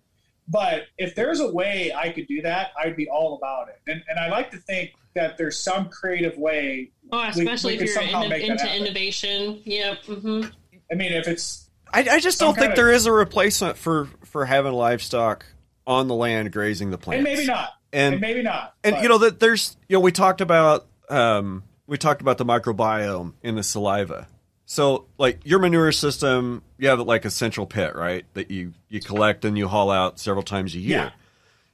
But 0.49 0.87
if 0.99 1.15
there's 1.15 1.41
a 1.41 1.53
way 1.53 1.93
I 1.95 2.11
could 2.11 2.27
do 2.27 2.43
that, 2.43 2.73
I'd 2.83 2.97
be 2.97 3.09
all 3.09 3.37
about 3.37 3.69
it. 3.69 3.81
And 3.91 4.03
and 4.09 4.19
I 4.19 4.29
like 4.29 4.51
to 4.53 4.59
think 4.59 4.93
that 5.15 5.39
there's 5.39 5.59
some 5.59 5.89
creative 5.89 6.37
way. 6.37 6.91
Oh, 7.13 7.23
especially 7.23 7.75
we, 7.75 7.85
we 7.85 7.91
if 7.91 7.95
you're 7.95 8.25
in, 8.25 8.33
into 8.33 8.77
innovation. 8.77 9.61
Yep. 9.65 10.03
Mm-hmm. 10.05 10.49
I 10.91 10.95
mean, 10.95 11.13
if 11.13 11.29
it's 11.29 11.71
I, 11.93 12.07
I 12.11 12.21
just 12.21 12.41
don't 12.41 12.55
think 12.57 12.71
of, 12.71 12.77
there 12.77 12.91
is 12.91 13.07
a 13.07 13.13
replacement 13.13 13.77
for 13.77 14.09
for 14.25 14.45
having 14.45 14.73
livestock 14.73 15.47
on 15.87 16.09
the 16.09 16.15
land 16.15 16.53
grazing 16.53 16.91
the 16.91 16.99
plants. 16.99 17.19
And 17.19 17.25
maybe 17.25 17.47
not. 17.47 17.71
And, 17.93 18.15
and 18.15 18.21
maybe 18.21 18.43
not. 18.43 18.75
And 18.83 18.97
but. 18.97 19.03
you 19.03 19.09
know 19.09 19.19
that 19.19 19.41
there's 19.41 19.77
you 19.89 19.97
know 19.97 20.01
we 20.01 20.13
talked 20.13 20.41
about 20.41 20.87
um, 21.09 21.65
we 21.87 21.99
talked 21.99 22.23
about 22.23 22.39
the 22.39 22.45
microbiome 22.45 23.35
in 23.43 23.55
the 23.55 23.63
saliva. 23.63 24.29
So, 24.73 25.05
like 25.19 25.41
your 25.45 25.59
manure 25.59 25.93
system, 25.93 26.63
you 26.79 26.89
have 26.89 26.99
like 27.01 27.27
a 27.27 27.31
central 27.31 27.67
pit, 27.67 27.95
right? 27.95 28.25
That 28.33 28.51
you 28.51 28.73
you 28.89 29.01
collect 29.01 29.45
and 29.45 29.59
you 29.59 29.69
haul 29.69 29.91
out 29.91 30.19
several 30.19 30.43
times 30.43 30.75
a 30.75 30.79
year. 30.79 30.97
Yeah. 30.97 31.11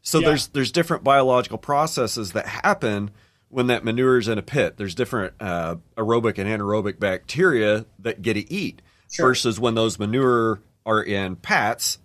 So 0.03 0.19
yeah. 0.19 0.31
there's 0.31 0.49
there's 0.49 0.73
different 0.73 1.05
biological 1.05 1.59
processes 1.59 2.33
that 2.33 2.49
happen 2.49 3.13
when 3.51 3.69
that 3.69 3.85
manure 3.85 4.19
is 4.19 4.27
in 4.27 4.37
a 4.37 4.43
pit. 4.43 4.79
There's 4.79 4.97
different 4.97 5.35
uh, 5.39 5.77
aerobic 5.97 6.39
and 6.39 6.51
anaerobic 6.51 6.99
bacteria 6.99 7.87
that 8.01 8.21
get 8.21 8.35
to 8.35 8.53
eat 8.53 8.83
sure. 9.09 9.29
versus 9.29 9.61
when 9.61 9.77
those 9.77 10.01
manure 10.01 10.61
are 10.85 11.01
in 11.01 11.37
pats 11.37 11.99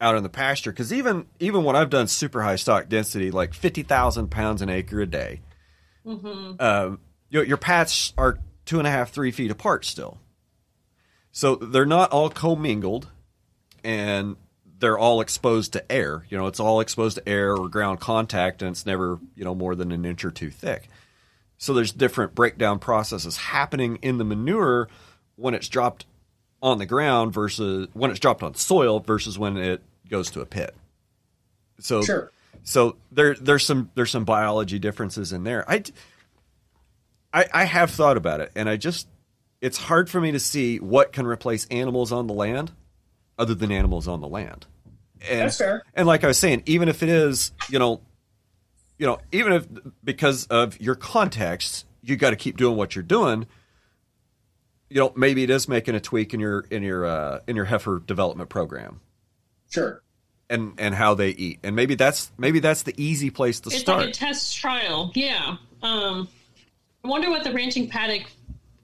out 0.00 0.16
in 0.16 0.24
the 0.24 0.28
pasture. 0.28 0.72
Because 0.72 0.92
even 0.92 1.26
even 1.38 1.62
when 1.62 1.76
I've 1.76 1.90
done 1.90 2.08
super 2.08 2.42
high 2.42 2.56
stock 2.56 2.88
density, 2.88 3.30
like 3.30 3.54
fifty 3.54 3.84
thousand 3.84 4.32
pounds 4.32 4.62
an 4.62 4.68
acre 4.68 5.00
a 5.00 5.06
day, 5.06 5.42
Mm-hmm. 6.04 6.54
Uh, 6.58 6.96
your, 7.28 7.44
your 7.44 7.56
pats 7.56 8.12
are 8.18 8.38
two 8.64 8.78
and 8.78 8.88
a 8.88 8.90
half, 8.90 9.12
three 9.12 9.30
feet 9.30 9.52
apart 9.52 9.84
still. 9.84 10.18
So 11.32 11.56
they're 11.56 11.86
not 11.86 12.10
all 12.10 12.28
commingled 12.30 13.08
and 13.84 14.36
they're 14.78 14.98
all 14.98 15.20
exposed 15.20 15.72
to 15.74 15.92
air. 15.92 16.26
You 16.28 16.38
know, 16.38 16.46
it's 16.46 16.60
all 16.60 16.80
exposed 16.80 17.16
to 17.18 17.28
air 17.28 17.54
or 17.54 17.68
ground 17.68 18.00
contact 18.00 18.62
and 18.62 18.72
it's 18.72 18.86
never, 18.86 19.18
you 19.36 19.44
know, 19.44 19.54
more 19.54 19.74
than 19.74 19.92
an 19.92 20.04
inch 20.04 20.24
or 20.24 20.30
two 20.30 20.50
thick. 20.50 20.88
So 21.58 21.74
there's 21.74 21.92
different 21.92 22.34
breakdown 22.34 22.78
processes 22.78 23.36
happening 23.36 23.98
in 24.02 24.18
the 24.18 24.24
manure 24.24 24.88
when 25.36 25.54
it's 25.54 25.68
dropped 25.68 26.06
on 26.62 26.78
the 26.78 26.86
ground 26.86 27.32
versus 27.32 27.88
when 27.92 28.10
it's 28.10 28.20
dropped 28.20 28.42
on 28.42 28.54
soil 28.54 29.00
versus 29.00 29.38
when 29.38 29.56
it 29.56 29.82
goes 30.08 30.30
to 30.30 30.40
a 30.40 30.46
pit. 30.46 30.74
So 31.78 32.02
sure. 32.02 32.30
So 32.62 32.96
there 33.10 33.34
there's 33.34 33.64
some 33.64 33.90
there's 33.94 34.10
some 34.10 34.24
biology 34.24 34.78
differences 34.78 35.32
in 35.32 35.44
there. 35.44 35.68
I, 35.70 35.82
I, 37.32 37.46
I 37.52 37.64
have 37.64 37.90
thought 37.90 38.16
about 38.16 38.40
it, 38.40 38.52
and 38.54 38.68
I 38.68 38.76
just 38.76 39.06
it's 39.60 39.78
hard 39.78 40.08
for 40.08 40.20
me 40.20 40.32
to 40.32 40.40
see 40.40 40.78
what 40.78 41.12
can 41.12 41.26
replace 41.26 41.66
animals 41.66 42.12
on 42.12 42.26
the 42.26 42.34
land 42.34 42.72
other 43.38 43.54
than 43.54 43.72
animals 43.72 44.08
on 44.08 44.20
the 44.20 44.28
land. 44.28 44.66
And, 45.28 45.40
That's 45.40 45.58
fair. 45.58 45.82
And 45.94 46.06
like 46.06 46.24
I 46.24 46.28
was 46.28 46.38
saying, 46.38 46.62
even 46.66 46.88
if 46.88 47.02
it 47.02 47.08
is, 47.08 47.52
you 47.68 47.78
know, 47.78 48.00
you 48.98 49.06
know, 49.06 49.18
even 49.32 49.52
if 49.52 49.66
because 50.02 50.46
of 50.46 50.80
your 50.80 50.94
context, 50.94 51.86
you 52.02 52.16
got 52.16 52.30
to 52.30 52.36
keep 52.36 52.56
doing 52.56 52.76
what 52.76 52.94
you're 52.94 53.02
doing. 53.02 53.46
You 54.88 55.00
know, 55.00 55.12
maybe 55.14 55.42
it 55.42 55.50
is 55.50 55.68
making 55.68 55.94
a 55.94 56.00
tweak 56.00 56.34
in 56.34 56.40
your 56.40 56.64
in 56.70 56.82
your 56.82 57.06
uh, 57.06 57.40
in 57.46 57.56
your 57.56 57.66
heifer 57.66 57.98
development 57.98 58.48
program. 58.50 59.00
Sure 59.70 60.02
and 60.50 60.74
and 60.78 60.94
how 60.94 61.14
they 61.14 61.30
eat, 61.30 61.60
and 61.62 61.76
maybe 61.76 61.94
that's 61.94 62.30
maybe 62.36 62.58
that's 62.58 62.82
the 62.82 62.92
easy 63.02 63.30
place 63.30 63.60
to 63.60 63.70
start. 63.70 63.74
it's 63.74 63.82
start. 63.82 64.00
Like 64.00 64.08
a 64.08 64.12
test 64.12 64.56
trial, 64.56 65.12
yeah. 65.14 65.56
Um, 65.82 66.28
I 67.04 67.08
wonder 67.08 67.30
what 67.30 67.44
the 67.44 67.52
ranching 67.52 67.88
paddock 67.88 68.24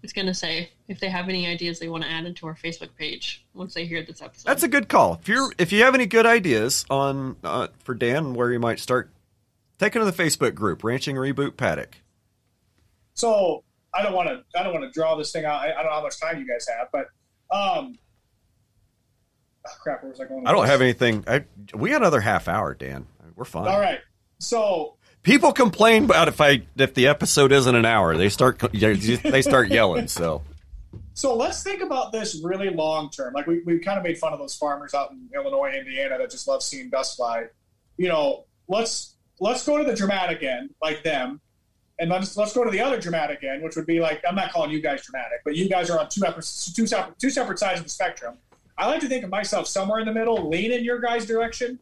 is 0.02 0.12
going 0.12 0.26
to 0.26 0.34
say 0.34 0.70
if 0.88 1.00
they 1.00 1.08
have 1.08 1.28
any 1.28 1.46
ideas 1.46 1.78
they 1.78 1.88
want 1.88 2.04
to 2.04 2.10
add 2.10 2.26
into 2.26 2.46
our 2.46 2.54
Facebook 2.54 2.90
page 2.96 3.44
once 3.54 3.74
they 3.74 3.86
hear 3.86 4.02
this 4.04 4.22
episode. 4.22 4.48
That's 4.48 4.62
a 4.62 4.68
good 4.68 4.88
call. 4.88 5.18
If 5.20 5.28
you're 5.28 5.52
if 5.58 5.72
you 5.72 5.82
have 5.82 5.94
any 5.94 6.06
good 6.06 6.26
ideas 6.26 6.84
on 6.90 7.36
uh, 7.42 7.68
for 7.82 7.94
Dan 7.94 8.34
where 8.34 8.52
you 8.52 8.60
might 8.60 8.78
start, 8.78 9.10
take 9.78 9.96
it 9.96 9.98
to 9.98 10.04
the 10.04 10.12
Facebook 10.12 10.54
group 10.54 10.84
Ranching 10.84 11.16
Reboot 11.16 11.56
Paddock. 11.56 11.98
So 13.14 13.64
I 13.94 14.02
don't 14.02 14.12
want 14.12 14.28
to 14.28 14.42
I 14.58 14.62
don't 14.62 14.72
want 14.72 14.84
to 14.84 14.90
draw 14.90 15.16
this 15.16 15.32
thing 15.32 15.44
out. 15.44 15.60
I, 15.60 15.72
I, 15.72 15.76
don't 15.76 15.86
know 15.86 15.92
how 15.92 16.02
much 16.02 16.20
time 16.20 16.38
you 16.38 16.46
guys 16.46 16.66
have, 16.68 16.88
but 16.92 17.06
um, 17.50 17.96
Oh, 19.66 19.72
crap, 19.80 20.02
where 20.02 20.10
was 20.10 20.20
I 20.20 20.26
going? 20.26 20.46
I 20.46 20.52
don't 20.52 20.62
this? 20.62 20.70
have 20.70 20.80
anything. 20.80 21.24
I, 21.26 21.44
we 21.74 21.90
got 21.90 22.02
another 22.02 22.20
half 22.20 22.48
hour, 22.48 22.74
Dan. 22.74 23.06
We're 23.34 23.44
fine. 23.44 23.66
All 23.66 23.80
right. 23.80 24.00
So 24.38 24.95
people 25.26 25.52
complain 25.52 26.04
about 26.04 26.28
if 26.28 26.40
I 26.40 26.62
if 26.76 26.94
the 26.94 27.08
episode 27.08 27.52
isn't 27.52 27.74
an 27.74 27.84
hour, 27.84 28.16
they 28.16 28.30
start 28.30 28.58
they 28.72 29.42
start 29.42 29.68
yelling. 29.68 30.08
So. 30.08 30.42
So 31.12 31.34
let's 31.34 31.62
think 31.62 31.82
about 31.82 32.12
this 32.12 32.42
really 32.44 32.68
long 32.68 33.10
term. 33.10 33.32
Like 33.34 33.46
we, 33.46 33.60
we 33.60 33.78
kind 33.78 33.98
of 33.98 34.04
made 34.04 34.18
fun 34.18 34.34
of 34.34 34.38
those 34.38 34.54
farmers 34.54 34.92
out 34.92 35.12
in 35.12 35.28
Illinois, 35.34 35.72
Indiana 35.72 36.18
that 36.18 36.30
just 36.30 36.46
love 36.46 36.62
seeing 36.62 36.90
dust 36.90 37.16
fly. 37.16 37.46
You 37.96 38.08
know, 38.08 38.44
let's 38.68 39.16
let's 39.40 39.64
go 39.66 39.78
to 39.78 39.84
the 39.84 39.96
dramatic 39.96 40.42
end, 40.42 40.74
like 40.82 41.02
them, 41.02 41.40
and 41.98 42.10
let's 42.10 42.36
let's 42.36 42.52
go 42.52 42.64
to 42.64 42.70
the 42.70 42.80
other 42.80 43.00
dramatic 43.00 43.42
end, 43.44 43.62
which 43.62 43.76
would 43.76 43.86
be 43.86 43.98
like 43.98 44.22
I'm 44.28 44.34
not 44.34 44.52
calling 44.52 44.70
you 44.70 44.80
guys 44.80 45.04
dramatic, 45.04 45.40
but 45.44 45.56
you 45.56 45.68
guys 45.68 45.90
are 45.90 45.98
on 45.98 46.08
two 46.08 46.22
two 46.74 46.86
separate 46.86 47.18
two 47.18 47.30
separate 47.30 47.58
sides 47.58 47.80
of 47.80 47.84
the 47.84 47.90
spectrum. 47.90 48.36
I 48.78 48.86
like 48.86 49.00
to 49.00 49.08
think 49.08 49.24
of 49.24 49.30
myself 49.30 49.66
somewhere 49.66 50.00
in 50.00 50.06
the 50.06 50.12
middle, 50.12 50.50
lean 50.50 50.70
in 50.70 50.84
your 50.84 51.00
guys' 51.00 51.24
direction. 51.24 51.78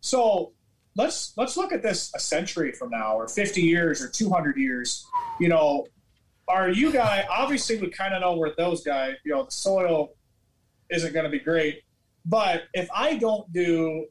So 0.00 0.52
let's 1.00 1.32
let's 1.36 1.56
look 1.56 1.72
at 1.72 1.82
this 1.82 2.12
a 2.14 2.20
century 2.20 2.72
from 2.72 2.90
now, 2.90 3.16
or 3.16 3.28
50 3.28 3.60
years, 3.60 4.02
or 4.02 4.08
200 4.08 4.56
years. 4.56 5.06
You 5.38 5.48
know, 5.48 5.86
are 6.48 6.70
you 6.70 6.92
guys 6.92 7.24
obviously 7.30 7.78
we 7.78 7.90
kind 7.90 8.14
of 8.14 8.20
know 8.20 8.36
where 8.36 8.52
those 8.56 8.82
guys, 8.82 9.14
you 9.24 9.32
know, 9.32 9.44
the 9.44 9.50
soil 9.50 10.14
isn't 10.90 11.12
going 11.12 11.24
to 11.24 11.30
be 11.30 11.38
great. 11.38 11.82
But 12.26 12.64
if 12.74 12.88
I 12.94 13.16
don't 13.16 13.50
do 13.52 14.06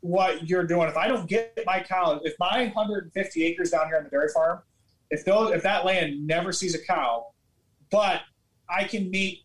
what 0.00 0.48
you're 0.48 0.66
doing, 0.66 0.88
if 0.88 0.96
I 0.96 1.08
don't 1.08 1.28
get 1.28 1.58
my 1.66 1.80
cow 1.80 2.20
if 2.24 2.34
my 2.38 2.64
150 2.64 3.44
acres 3.44 3.70
down 3.70 3.86
here 3.86 3.96
on 3.96 4.04
the 4.04 4.10
dairy 4.10 4.28
farm 4.34 4.60
if 5.10 5.24
those 5.24 5.52
if 5.52 5.62
that 5.62 5.84
land 5.84 6.26
never 6.26 6.52
sees 6.52 6.74
a 6.74 6.84
cow, 6.84 7.26
but 7.90 8.22
I 8.68 8.84
can 8.84 9.10
meet, 9.10 9.44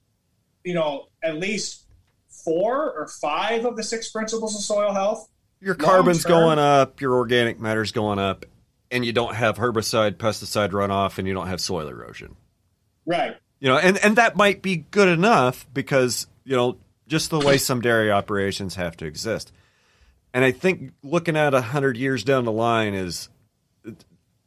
you 0.64 0.74
know, 0.74 1.08
at 1.24 1.38
least 1.38 1.86
four 2.30 2.91
or 2.91 3.08
five 3.08 3.66
of 3.66 3.78
the 3.78 3.84
six 3.84 4.12
principles 4.12 4.56
of 4.56 4.62
soil 4.62 4.94
health. 4.94 5.30
Your 5.64 5.76
carbon's 5.76 6.26
going 6.26 6.60
up, 6.60 6.99
your 6.99 7.15
organic 7.15 7.60
matter's 7.60 7.91
going 7.94 8.19
up, 8.19 8.45
and 8.91 9.06
you 9.06 9.14
don't 9.14 9.34
have 9.34 9.57
herbicide, 9.57 10.15
pesticide 10.15 10.72
runoff, 10.72 11.18
and 11.18 11.27
you 11.27 11.34
don't 11.34 11.48
have 11.48 11.61
soil 11.61 11.88
erosion. 11.88 12.35
Right. 13.06 13.38
You 13.60 13.69
know, 13.69 13.77
and, 13.77 13.98
and 14.03 14.18
that 14.18 14.35
might 14.35 14.61
be 14.61 14.77
good 14.91 15.07
enough 15.07 15.65
because, 15.73 16.27
you 16.44 16.56
know, 16.57 16.77
just 17.07 17.30
the 17.30 17.40
way 17.40 17.57
some 17.57 17.80
dairy 17.80 18.11
operations 18.11 18.76
have 18.76 18.98
to 18.98 19.06
exist. 19.06 19.53
And 20.34 20.44
I 20.44 20.52
think 20.52 20.91
looking 21.02 21.38
at 21.38 21.53
a 21.53 21.61
hundred 21.61 21.95
years 21.95 22.23
down 22.23 22.44
the 22.44 22.52
line 22.52 22.94
is 22.94 23.30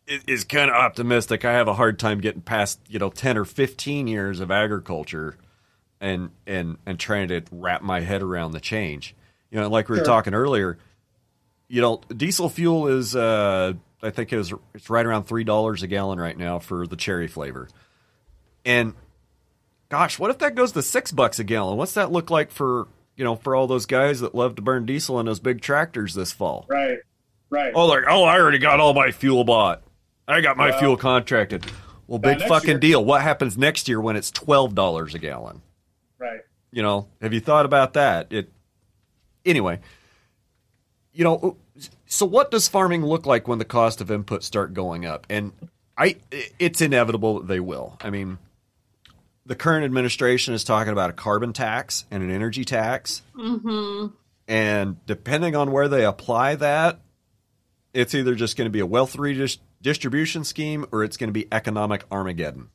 is 0.07 0.45
kind 0.45 0.71
of 0.71 0.77
optimistic. 0.77 1.45
I 1.45 1.53
have 1.53 1.69
a 1.69 1.75
hard 1.75 1.99
time 1.99 2.21
getting 2.21 2.43
past, 2.43 2.81
you 2.89 2.99
know, 2.99 3.09
ten 3.11 3.39
or 3.39 3.45
fifteen 3.45 4.07
years 4.07 4.41
of 4.41 4.51
agriculture 4.51 5.37
and 6.01 6.31
and 6.47 6.77
and 6.87 6.99
trying 6.99 7.29
to 7.29 7.43
wrap 7.53 7.83
my 7.83 8.01
head 8.01 8.23
around 8.23 8.53
the 8.53 8.61
change. 8.61 9.15
You 9.51 9.61
know, 9.61 9.69
like 9.69 9.89
we 9.89 9.95
were 9.95 9.99
Sure. 9.99 10.05
talking 10.07 10.35
earlier, 10.35 10.77
you 11.69 11.81
know, 11.81 12.01
diesel 12.15 12.49
fuel 12.49 12.89
is 12.89 13.15
uh 13.17 13.73
I 14.03 14.11
think 14.11 14.33
it 14.33 14.37
was 14.37 14.53
it's 14.75 14.91
right 14.91 15.05
around 15.07 15.25
three 15.25 15.45
dollars 15.45 15.83
a 15.83 15.87
gallon 15.87 16.19
right 16.21 16.37
now 16.37 16.59
for 16.59 16.87
the 16.87 16.97
cherry 16.97 17.29
flavor. 17.29 17.69
And 18.65 18.95
gosh, 19.89 20.19
what 20.19 20.31
if 20.31 20.39
that 20.39 20.55
goes 20.55 20.73
to 20.73 20.83
six 20.83 21.13
bucks 21.13 21.39
a 21.39 21.45
gallon? 21.45 21.77
What's 21.77 21.95
that 21.95 22.13
look 22.13 22.31
like 22.31 22.51
for 22.51 22.89
you 23.17 23.25
know 23.25 23.37
for 23.37 23.55
all 23.57 23.67
those 23.67 23.87
guys 23.87 24.21
that 24.21 24.35
love 24.35 24.55
to 24.57 24.63
burn 24.63 24.87
diesel 24.87 25.19
in 25.21 25.27
those 25.27 25.41
big 25.41 25.61
tractors 25.61 26.15
this 26.15 26.33
fall? 26.33 26.67
Right. 26.69 26.99
Right. 27.49 27.73
Oh, 27.75 27.87
like 27.87 28.05
oh, 28.09 28.25
I 28.25 28.39
already 28.39 28.59
got 28.59 28.81
all 28.81 28.93
my 28.95 29.11
fuel 29.13 29.45
bought. 29.45 29.83
I 30.29 30.41
got 30.41 30.57
my 30.57 30.71
Well- 30.71 30.79
fuel 30.79 30.97
contracted. 30.97 31.65
Well, 32.09 32.21
big 32.21 32.41
fucking 32.43 32.69
year- 32.71 32.79
deal. 32.79 33.05
What 33.05 33.23
happens 33.23 33.59
next 33.59 33.89
year 33.89 34.01
when 34.01 34.15
it's 34.15 34.31
twelve 34.31 34.75
dollars 34.77 35.15
a 35.15 35.19
gallon? 35.19 35.63
Right. 36.19 36.41
You 36.71 36.83
know, 36.83 37.09
have 37.21 37.33
you 37.33 37.41
thought 37.41 37.65
about 37.67 37.95
that? 37.95 38.33
It 38.33 38.53
anyway. 39.45 39.81
You 41.17 41.25
know, 41.25 41.57
so 42.05 42.27
what 42.27 42.51
does 42.51 42.69
farming 42.69 43.05
look 43.05 43.25
like 43.25 43.49
when 43.49 43.59
the 43.59 43.65
cost 43.65 44.03
of 44.03 44.09
inputs 44.09 44.43
start 44.43 44.75
going 44.75 45.07
up? 45.07 45.27
And 45.31 45.53
I, 45.97 46.17
it's 46.59 46.83
inevitable 46.83 47.41
that 47.41 47.49
they 47.49 47.59
will. 47.59 47.97
I 48.03 48.11
mean, 48.11 48.37
the 49.47 49.55
current 49.55 49.87
administration 49.87 50.53
is 50.53 50.63
talking 50.63 50.93
about 50.93 51.09
a 51.09 51.15
carbon 51.15 51.55
tax 51.55 52.05
and 52.11 52.23
an 52.23 52.31
energy 52.31 52.65
tax, 52.67 53.23
Mm-hmm. 53.35 54.09
and 54.47 55.07
depending 55.07 55.57
on 55.57 55.73
where 55.73 55.89
they 55.89 56.05
apply 56.05 56.57
that, 56.57 57.01
it's 57.95 58.15
either 58.15 58.35
just 58.35 58.59
going 58.59 58.67
to 58.67 58.71
be 58.71 58.81
a 58.81 58.87
wealth 58.87 59.17
redistribution 59.17 60.45
scheme 60.45 60.85
or 60.93 61.03
it's 61.03 61.17
going 61.17 61.29
to 61.29 61.33
be 61.33 61.49
economic 61.51 62.05
Armageddon. 62.11 62.69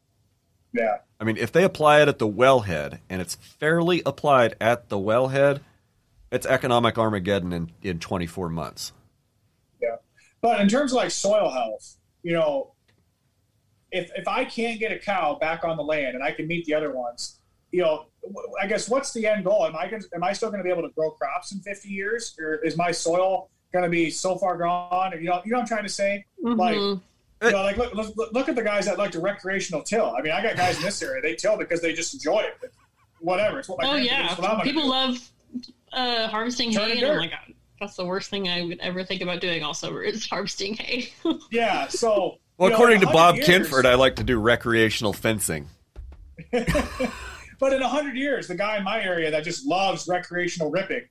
Yeah. 0.73 0.97
I 1.19 1.25
mean, 1.25 1.37
if 1.37 1.51
they 1.51 1.63
apply 1.63 2.01
it 2.01 2.07
at 2.07 2.17
the 2.17 2.27
wellhead 2.27 3.01
and 3.07 3.21
it's 3.21 3.35
fairly 3.35 4.01
applied 4.03 4.55
at 4.59 4.89
the 4.89 4.97
wellhead, 4.97 5.59
it's 6.31 6.45
economic 6.45 6.97
Armageddon 6.97 7.51
in, 7.53 7.71
in 7.83 7.99
24 7.99 8.49
months. 8.49 8.93
Yeah. 9.81 9.97
But 10.41 10.61
in 10.61 10.67
terms 10.69 10.91
of 10.91 10.97
like 10.97 11.11
soil 11.11 11.49
health, 11.49 11.97
you 12.23 12.33
know, 12.33 12.73
if 13.91 14.09
if 14.15 14.27
I 14.27 14.45
can't 14.45 14.79
get 14.79 14.91
a 14.91 14.97
cow 14.97 15.35
back 15.39 15.63
on 15.65 15.75
the 15.75 15.83
land 15.83 16.15
and 16.15 16.23
I 16.23 16.31
can 16.31 16.47
meet 16.47 16.65
the 16.65 16.73
other 16.73 16.93
ones, 16.93 17.39
you 17.71 17.81
know, 17.81 18.05
I 18.61 18.67
guess 18.67 18.87
what's 18.89 19.11
the 19.11 19.27
end 19.27 19.43
goal? 19.43 19.65
Am 19.65 19.75
I 19.75 19.87
gonna, 19.89 20.03
am 20.15 20.23
I 20.23 20.31
still 20.33 20.49
going 20.49 20.59
to 20.59 20.63
be 20.63 20.69
able 20.69 20.83
to 20.83 20.93
grow 20.95 21.11
crops 21.11 21.51
in 21.51 21.59
50 21.59 21.89
years, 21.89 22.35
or 22.39 22.55
is 22.55 22.77
my 22.77 22.91
soil 22.91 23.49
going 23.73 23.83
to 23.83 23.89
be 23.89 24.09
so 24.09 24.37
far 24.37 24.57
gone? 24.57 25.13
Or, 25.13 25.17
you 25.17 25.29
know, 25.29 25.41
you 25.43 25.51
know 25.51 25.57
what 25.57 25.63
I'm 25.63 25.67
trying 25.67 25.83
to 25.83 25.89
say? 25.89 26.25
Like, 26.41 26.77
Mhm. 26.77 27.01
you 27.43 27.51
know, 27.51 27.63
like 27.63 27.75
look, 27.77 27.93
look, 27.93 28.15
look 28.33 28.47
at 28.49 28.55
the 28.55 28.63
guys 28.63 28.85
that 28.85 28.97
like 28.97 29.11
to 29.11 29.19
recreational 29.19 29.81
till. 29.83 30.15
I 30.15 30.21
mean, 30.21 30.31
I 30.31 30.41
got 30.41 30.55
guys 30.55 30.77
in 30.77 30.83
this 30.83 31.01
area 31.01 31.21
they 31.21 31.35
till 31.35 31.57
because 31.57 31.81
they 31.81 31.91
just 31.93 32.13
enjoy 32.13 32.39
it. 32.41 32.55
But 32.61 32.69
whatever, 33.19 33.59
it's 33.59 33.67
what 33.67 33.79
my 33.81 33.89
Oh 33.89 33.95
yeah, 33.95 34.29
did, 34.35 34.39
what 34.43 34.63
people 34.63 34.83
do. 34.83 34.89
love 34.89 35.29
uh, 35.93 36.27
harvesting 36.27 36.71
Turning 36.71 36.97
hay, 36.97 37.03
and 37.03 37.11
I'm 37.13 37.17
like, 37.19 37.33
that's 37.79 37.95
the 37.95 38.05
worst 38.05 38.29
thing 38.29 38.47
I 38.47 38.61
would 38.63 38.79
ever 38.79 39.03
think 39.03 39.21
about 39.21 39.41
doing. 39.41 39.63
All 39.63 39.73
summer 39.83 40.01
is 40.01 40.27
harvesting 40.27 40.75
hay. 40.75 41.11
Yeah. 41.51 41.87
So 41.87 42.37
Well, 42.57 42.69
you 42.69 42.69
know, 42.69 42.75
according 42.75 43.01
to 43.01 43.07
Bob 43.07 43.35
years- 43.37 43.47
Kinford, 43.47 43.85
I 43.85 43.95
like 43.95 44.17
to 44.17 44.23
do 44.23 44.39
recreational 44.39 45.13
fencing. 45.13 45.67
But 47.59 47.73
in 47.73 47.81
hundred 47.83 48.15
years, 48.17 48.47
the 48.47 48.55
guy 48.55 48.77
in 48.77 48.83
my 48.83 49.03
area 49.03 49.29
that 49.29 49.43
just 49.43 49.67
loves 49.67 50.07
recreational 50.07 50.71
ripping 50.71 51.03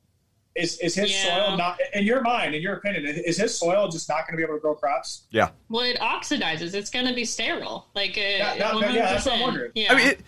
is 0.56 0.80
is 0.80 0.96
his 0.96 1.12
Yeah. 1.12 1.46
soil 1.46 1.56
not 1.56 1.78
in 1.94 2.02
your 2.04 2.22
mind, 2.22 2.56
in 2.56 2.60
your 2.62 2.74
opinion, 2.74 3.06
is 3.06 3.36
his 3.36 3.56
soil 3.56 3.86
just 3.88 4.08
not 4.08 4.26
going 4.26 4.32
to 4.32 4.36
be 4.36 4.42
able 4.42 4.54
to 4.56 4.60
grow 4.60 4.74
crops? 4.74 5.28
Yeah. 5.30 5.50
well, 5.68 5.84
it 5.84 5.96
oxidizes. 6.00 6.74
It's 6.74 6.90
going 6.90 7.06
to 7.06 7.14
be 7.14 7.24
sterile. 7.24 7.86
Like, 7.94 8.18
uh, 8.18 8.56
that- 8.56 8.58
that- 8.58 8.92
yeah, 8.94 9.12
that's 9.12 9.26
what 9.26 9.34
I'm 9.34 9.40
100%. 9.40 9.42
wondering. 9.42 9.72
Yeah. 9.76 9.92
I 9.92 9.96
mean, 9.96 10.08
it, 10.08 10.20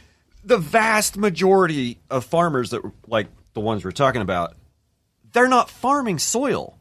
the 0.44 0.58
vast 0.58 1.16
majority 1.16 1.98
of 2.08 2.24
farmers 2.24 2.70
that, 2.70 2.82
like 3.08 3.26
the 3.54 3.60
ones 3.60 3.84
we're 3.84 3.90
talking 3.90 4.22
about, 4.22 4.54
they're 5.32 5.48
not 5.48 5.70
farming 5.70 6.18
soil. 6.18 6.78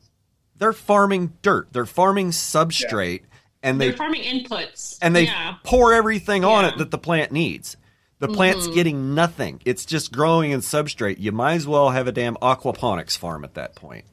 They're 0.58 0.74
farming 0.74 1.34
dirt. 1.42 1.70
They're 1.72 1.86
farming 1.86 2.32
substrate, 2.32 3.24
and 3.64 3.82
they're 3.82 3.94
farming 3.94 4.24
inputs. 4.24 4.98
and 5.02 5.16
they 5.16 5.24
yeah. 5.24 5.56
pour 5.64 5.94
everything 5.94 6.44
on 6.44 6.64
Yeah. 6.64 6.70
Mm-hmm. 6.70 6.76
it 6.76 6.84
that 6.84 6.92
the 6.92 6.98
plant 6.98 7.32
needs. 7.32 7.78
The 8.20 8.28
plant's 8.28 8.68
getting 8.68 9.16
nothing. 9.16 9.62
It's 9.66 9.84
just 9.84 10.12
growing 10.12 10.52
in 10.52 10.60
substrate. 10.60 11.18
You 11.18 11.32
might 11.32 11.56
as 11.56 11.66
well 11.66 11.90
have 11.90 12.06
a 12.06 12.12
damn 12.12 12.36
aquaponics 12.36 13.18
farm 13.18 13.44
at 13.44 13.56
that 13.56 13.74
point. 13.74 14.06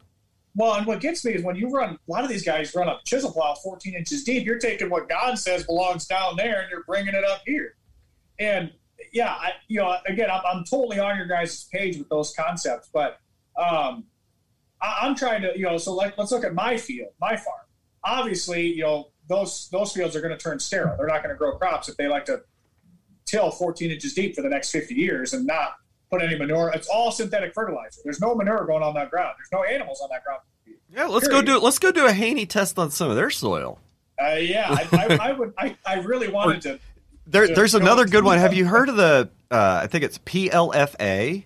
Well, 0.54 0.74
and 0.74 0.86
what 0.86 1.00
gets 1.00 1.26
me 1.26 1.32
is 1.34 1.42
when 1.44 1.56
you 1.56 1.68
run 1.68 1.90
a 1.90 2.10
lot 2.10 2.24
of 2.24 2.30
these 2.30 2.42
guys 2.42 2.74
run 2.74 2.88
a 2.88 2.98
chisel 3.04 3.30
plow 3.30 3.54
14 3.62 3.94
inches 3.94 4.24
deep. 4.24 4.46
You're 4.46 4.58
taking 4.58 4.88
what 4.88 5.10
God 5.10 5.38
says 5.38 5.64
belongs 5.64 6.06
down 6.06 6.36
there 6.36 6.62
and 6.62 6.70
you're 6.70 6.84
bringing 6.84 7.14
it 7.14 7.22
up 7.22 7.42
here. 7.44 7.74
And 8.38 8.72
yeah, 9.12 9.30
I, 9.30 9.52
you 9.68 9.78
know, 9.78 9.96
again, 10.06 10.30
I'm, 10.30 10.42
I'm 10.44 10.64
totally 10.64 10.98
on 10.98 11.16
your 11.16 11.26
guys' 11.26 11.64
page 11.72 11.98
with 11.98 12.08
those 12.08 12.32
concepts, 12.34 12.88
but 12.92 13.18
um, 13.56 14.04
I, 14.80 15.00
I'm 15.02 15.14
trying 15.14 15.42
to, 15.42 15.52
you 15.56 15.64
know, 15.64 15.78
so 15.78 15.94
like 15.94 16.16
let's 16.18 16.32
look 16.32 16.44
at 16.44 16.54
my 16.54 16.76
field, 16.76 17.10
my 17.20 17.36
farm. 17.36 17.58
Obviously, 18.04 18.66
you 18.66 18.82
know, 18.82 19.10
those 19.28 19.68
those 19.70 19.92
fields 19.92 20.16
are 20.16 20.20
going 20.20 20.36
to 20.36 20.42
turn 20.42 20.58
sterile. 20.58 20.96
They're 20.96 21.06
not 21.06 21.22
going 21.22 21.34
to 21.34 21.38
grow 21.38 21.56
crops 21.56 21.88
if 21.88 21.96
they 21.96 22.08
like 22.08 22.24
to 22.26 22.42
till 23.26 23.50
14 23.50 23.90
inches 23.90 24.14
deep 24.14 24.34
for 24.34 24.42
the 24.42 24.48
next 24.48 24.70
50 24.70 24.94
years 24.94 25.34
and 25.34 25.46
not 25.46 25.76
put 26.10 26.22
any 26.22 26.38
manure. 26.38 26.70
It's 26.74 26.88
all 26.88 27.12
synthetic 27.12 27.52
fertilizer. 27.54 28.00
There's 28.02 28.20
no 28.20 28.34
manure 28.34 28.64
going 28.64 28.82
on 28.82 28.94
that 28.94 29.10
ground. 29.10 29.34
There's 29.38 29.52
no 29.52 29.68
animals 29.68 30.00
on 30.00 30.08
that 30.10 30.24
ground. 30.24 30.40
Yeah, 30.90 31.04
let's 31.04 31.28
Period. 31.28 31.46
go 31.46 31.58
do 31.58 31.64
let's 31.64 31.78
go 31.78 31.92
do 31.92 32.06
a 32.06 32.12
Haney 32.12 32.46
test 32.46 32.78
on 32.78 32.90
some 32.90 33.10
of 33.10 33.16
their 33.16 33.30
soil. 33.30 33.78
Uh, 34.20 34.34
yeah, 34.34 34.66
I, 34.68 34.88
I, 34.92 35.28
I 35.28 35.32
would. 35.32 35.52
I, 35.58 35.76
I 35.86 35.94
really 36.00 36.28
wanted 36.28 36.62
to. 36.62 36.80
There, 37.28 37.44
Yeah, 37.46 37.54
there's 37.54 37.74
another 37.74 38.06
good 38.06 38.24
one. 38.24 38.38
Have 38.38 38.54
you 38.54 38.64
heard 38.66 38.88
of 38.88 38.96
the? 38.96 39.28
Uh, 39.50 39.80
I 39.82 39.86
think 39.86 40.04
it's 40.04 40.18
PLFA. 40.18 41.44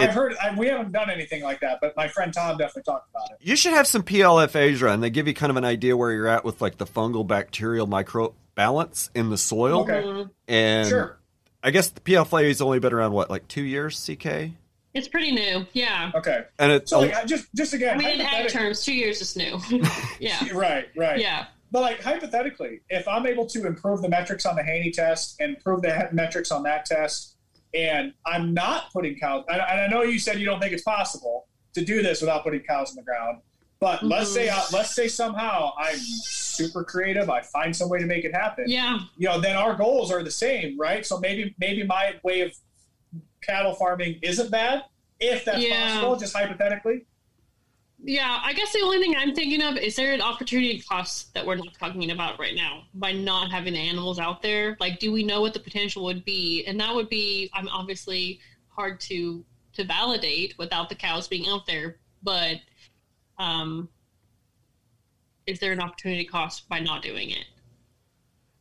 I've 0.00 0.14
heard. 0.14 0.34
I, 0.40 0.54
we 0.56 0.68
haven't 0.68 0.92
done 0.92 1.10
anything 1.10 1.42
like 1.42 1.60
that, 1.60 1.78
but 1.80 1.96
my 1.96 2.06
friend 2.08 2.32
Tom 2.32 2.56
definitely 2.56 2.84
talked 2.84 3.10
about 3.10 3.30
it. 3.32 3.36
You 3.40 3.56
should 3.56 3.72
have 3.72 3.86
some 3.86 4.02
PLFAs 4.02 4.80
run. 4.80 5.00
They 5.00 5.10
give 5.10 5.26
you 5.26 5.34
kind 5.34 5.50
of 5.50 5.56
an 5.56 5.64
idea 5.64 5.96
where 5.96 6.12
you're 6.12 6.28
at 6.28 6.44
with 6.44 6.60
like 6.60 6.78
the 6.78 6.86
fungal 6.86 7.26
bacterial 7.26 7.86
micro 7.86 8.32
balance 8.54 9.10
in 9.14 9.30
the 9.30 9.38
soil. 9.38 9.80
Okay. 9.82 10.02
Mhm. 10.02 10.30
And 10.46 10.88
Sure. 10.88 11.18
I 11.62 11.70
guess 11.72 11.88
the 11.88 12.00
PLFA 12.00 12.46
has 12.46 12.60
only 12.60 12.78
been 12.78 12.92
around 12.92 13.12
what, 13.12 13.28
like 13.30 13.48
two 13.48 13.62
years, 13.62 13.98
CK? 13.98 14.52
It's 14.94 15.08
pretty 15.08 15.32
new. 15.32 15.66
Yeah. 15.72 16.12
Okay. 16.14 16.44
And 16.58 16.72
it's 16.72 16.90
So 16.90 17.00
like, 17.00 17.26
just 17.26 17.46
just 17.54 17.74
again, 17.74 17.96
I 17.96 17.98
mean, 17.98 18.20
in 18.20 18.20
ag 18.20 18.48
terms, 18.48 18.84
two 18.84 18.94
years 18.94 19.20
is 19.20 19.36
new. 19.36 19.58
yeah. 20.20 20.38
right, 20.54 20.88
right. 20.96 21.18
Yeah. 21.20 21.46
But 21.70 21.82
like 21.82 22.00
hypothetically, 22.00 22.80
if 22.88 23.06
I'm 23.06 23.26
able 23.26 23.46
to 23.46 23.66
improve 23.66 24.00
the 24.02 24.08
metrics 24.08 24.46
on 24.46 24.56
the 24.56 24.62
Haney 24.62 24.90
test 24.90 25.36
and 25.40 25.54
improve 25.56 25.82
the 25.82 26.08
metrics 26.12 26.50
on 26.50 26.62
that 26.62 26.86
test, 26.86 27.36
and 27.74 28.14
I'm 28.24 28.54
not 28.54 28.90
putting 28.92 29.18
cows, 29.18 29.44
and 29.48 29.60
and 29.60 29.80
I 29.80 29.86
know 29.88 30.02
you 30.02 30.18
said 30.18 30.38
you 30.38 30.46
don't 30.46 30.60
think 30.60 30.72
it's 30.72 30.82
possible 30.82 31.46
to 31.74 31.84
do 31.84 32.02
this 32.02 32.20
without 32.22 32.42
putting 32.42 32.60
cows 32.60 32.90
in 32.90 32.96
the 32.96 33.02
ground, 33.02 33.42
but 33.80 34.02
let's 34.02 34.30
Mhm. 34.30 34.34
say 34.34 34.48
uh, 34.48 34.62
let's 34.72 34.94
say 34.94 35.08
somehow 35.08 35.72
I'm 35.78 35.98
super 35.98 36.82
creative, 36.84 37.28
I 37.28 37.42
find 37.42 37.76
some 37.76 37.90
way 37.90 37.98
to 37.98 38.06
make 38.06 38.24
it 38.24 38.34
happen. 38.34 38.64
Yeah. 38.66 39.00
You 39.18 39.28
know, 39.28 39.38
then 39.40 39.56
our 39.56 39.74
goals 39.74 40.10
are 40.10 40.22
the 40.22 40.30
same, 40.30 40.78
right? 40.80 41.04
So 41.04 41.18
maybe 41.20 41.54
maybe 41.58 41.82
my 41.82 42.14
way 42.22 42.40
of 42.40 42.52
cattle 43.42 43.74
farming 43.74 44.18
isn't 44.22 44.50
bad, 44.50 44.84
if 45.20 45.44
that's 45.44 45.62
Yeah. 45.62 45.86
possible, 45.86 46.16
just 46.16 46.34
hypothetically. 46.34 47.04
Yeah, 48.08 48.40
I 48.42 48.54
guess 48.54 48.72
the 48.72 48.80
only 48.80 49.00
thing 49.00 49.14
I'm 49.18 49.34
thinking 49.34 49.60
of 49.60 49.76
is 49.76 49.94
there 49.94 50.14
an 50.14 50.22
opportunity 50.22 50.80
cost 50.80 51.34
that 51.34 51.44
we're 51.44 51.56
not 51.56 51.74
talking 51.78 52.10
about 52.10 52.40
right 52.40 52.54
now 52.54 52.84
by 52.94 53.12
not 53.12 53.50
having 53.50 53.74
the 53.74 53.80
animals 53.80 54.18
out 54.18 54.40
there? 54.40 54.78
Like, 54.80 54.98
do 54.98 55.12
we 55.12 55.22
know 55.22 55.42
what 55.42 55.52
the 55.52 55.60
potential 55.60 56.04
would 56.04 56.24
be? 56.24 56.64
And 56.66 56.80
that 56.80 56.94
would 56.94 57.10
be, 57.10 57.50
I'm 57.52 57.68
obviously 57.68 58.40
hard 58.70 58.98
to 59.00 59.44
to 59.74 59.84
validate 59.84 60.54
without 60.56 60.88
the 60.88 60.94
cows 60.94 61.28
being 61.28 61.46
out 61.48 61.66
there. 61.66 61.96
But 62.22 62.56
um, 63.36 63.90
is 65.46 65.58
there 65.60 65.72
an 65.72 65.80
opportunity 65.80 66.24
cost 66.24 66.66
by 66.66 66.80
not 66.80 67.02
doing 67.02 67.28
it? 67.28 67.44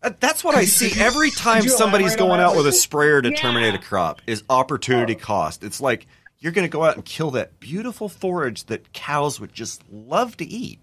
Uh, 0.04 0.12
That's 0.20 0.44
what 0.44 0.56
I 0.56 0.66
see 0.66 1.00
every 1.00 1.32
time 1.32 1.62
somebody's 1.70 2.18
going 2.18 2.42
out 2.42 2.58
with 2.58 2.68
a 2.68 2.74
sprayer 2.74 3.22
to 3.22 3.30
Yeah. 3.30 3.36
terminate 3.42 3.76
a 3.76 3.80
crop 3.80 4.22
is 4.28 4.44
opportunity 4.50 5.16
cost. 5.16 5.64
It's 5.64 5.80
like 5.80 6.06
you're 6.40 6.52
going 6.52 6.66
to 6.68 6.72
go 6.72 6.84
out 6.84 6.96
and 6.96 7.04
kill 7.06 7.32
that 7.32 7.60
beautiful 7.60 8.10
forage 8.10 8.66
that 8.66 8.94
cows 8.94 9.40
would 9.40 9.54
just 9.54 9.82
love 9.92 10.38
to 10.38 10.46
eat. 10.46 10.80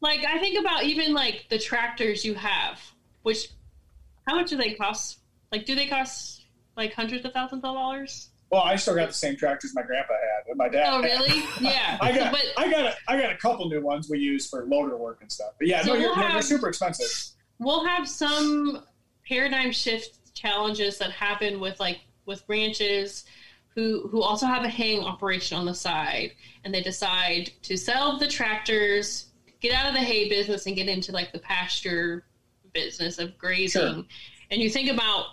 Like 0.00 0.24
I 0.24 0.38
think 0.38 0.58
about 0.58 0.84
even 0.84 1.14
like 1.14 1.46
the 1.50 1.58
tractors 1.58 2.24
you 2.24 2.34
have, 2.34 2.80
which 3.22 3.48
how 4.26 4.36
much 4.36 4.50
do 4.50 4.56
they 4.56 4.74
cost? 4.74 5.18
Like, 5.52 5.66
do 5.66 5.74
they 5.74 5.86
cost 5.86 6.44
like 6.76 6.92
hundreds 6.92 7.24
of 7.24 7.32
thousands 7.32 7.58
of 7.64 7.74
dollars? 7.74 8.28
Well, 8.50 8.62
I 8.62 8.76
still 8.76 8.94
got 8.94 9.08
the 9.08 9.14
same 9.14 9.36
tractors 9.36 9.74
my 9.74 9.82
grandpa 9.82 10.12
had 10.12 10.48
and 10.48 10.56
my 10.56 10.68
dad. 10.68 10.86
Oh, 10.88 11.02
had. 11.02 11.10
really? 11.10 11.42
Yeah. 11.60 11.98
I 12.02 12.12
got, 12.16 12.30
but 12.32 12.42
I 12.56 12.70
got, 12.70 12.84
a, 12.86 12.94
I 13.08 13.20
got 13.20 13.32
a 13.32 13.36
couple 13.36 13.68
new 13.68 13.80
ones 13.80 14.08
we 14.08 14.18
use 14.18 14.48
for 14.48 14.64
loader 14.66 14.96
work 14.96 15.18
and 15.22 15.32
stuff. 15.32 15.52
But 15.58 15.68
yeah, 15.68 15.82
So 15.82 15.94
no, 15.94 15.98
you're, 16.00 16.14
we'll 16.14 16.28
they're 16.28 16.42
super 16.42 16.68
expensive. 16.68 17.08
we'll 17.58 17.84
have 17.84 18.08
some 18.08 18.82
paradigm 19.26 19.72
shift 19.72 20.34
challenges 20.34 20.98
that 20.98 21.10
happen 21.10 21.58
with 21.60 21.80
like 21.80 22.00
with 22.26 22.46
branches 22.46 23.24
who 23.74 24.08
who 24.08 24.22
also 24.22 24.46
have 24.46 24.64
a 24.64 24.68
haying 24.68 25.02
operation 25.02 25.56
on 25.56 25.66
the 25.66 25.74
side 25.74 26.32
and 26.64 26.72
they 26.72 26.82
decide 26.82 27.50
to 27.62 27.76
sell 27.76 28.18
the 28.18 28.28
tractors 28.28 29.26
get 29.60 29.74
out 29.74 29.88
of 29.88 29.94
the 29.94 30.00
hay 30.00 30.28
business 30.28 30.66
and 30.66 30.76
get 30.76 30.88
into 30.88 31.12
like 31.12 31.32
the 31.32 31.38
pasture 31.38 32.24
business 32.72 33.18
of 33.18 33.36
grazing 33.38 33.68
Sure. 33.82 34.04
and 34.50 34.60
you 34.60 34.70
think 34.70 34.90
about 34.90 35.26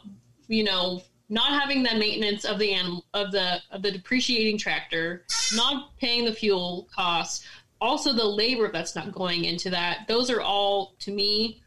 you 0.48 0.64
know 0.64 1.02
not 1.30 1.60
having 1.60 1.82
the 1.82 1.96
maintenance 1.96 2.44
of 2.44 2.60
the 2.60 2.74
animal 2.74 3.06
of 3.14 3.32
the 3.32 3.60
of 3.72 3.82
the 3.82 3.92
depreciating 3.92 4.58
tractor 4.58 5.26
not 5.56 5.98
paying 5.98 6.26
the 6.26 6.34
fuel 6.34 6.88
costs 6.94 7.46
also 7.80 8.14
the 8.14 8.26
labor 8.26 8.72
that's 8.72 8.96
not 8.96 9.12
going 9.12 9.46
into 9.46 9.70
that 9.70 10.08
those 10.08 10.30
are 10.30 10.42
all 10.42 10.94
to 11.00 11.12
me 11.12 11.62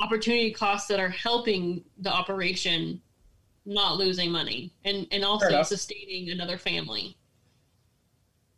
opportunity 0.00 0.50
costs 0.50 0.88
that 0.88 0.98
are 0.98 1.10
helping 1.10 1.84
the 1.98 2.10
operation 2.10 3.00
not 3.66 3.96
losing 3.96 4.30
money 4.30 4.72
and 4.84 5.06
and 5.12 5.24
also 5.24 5.62
sustaining 5.62 6.30
another 6.30 6.58
family. 6.58 7.16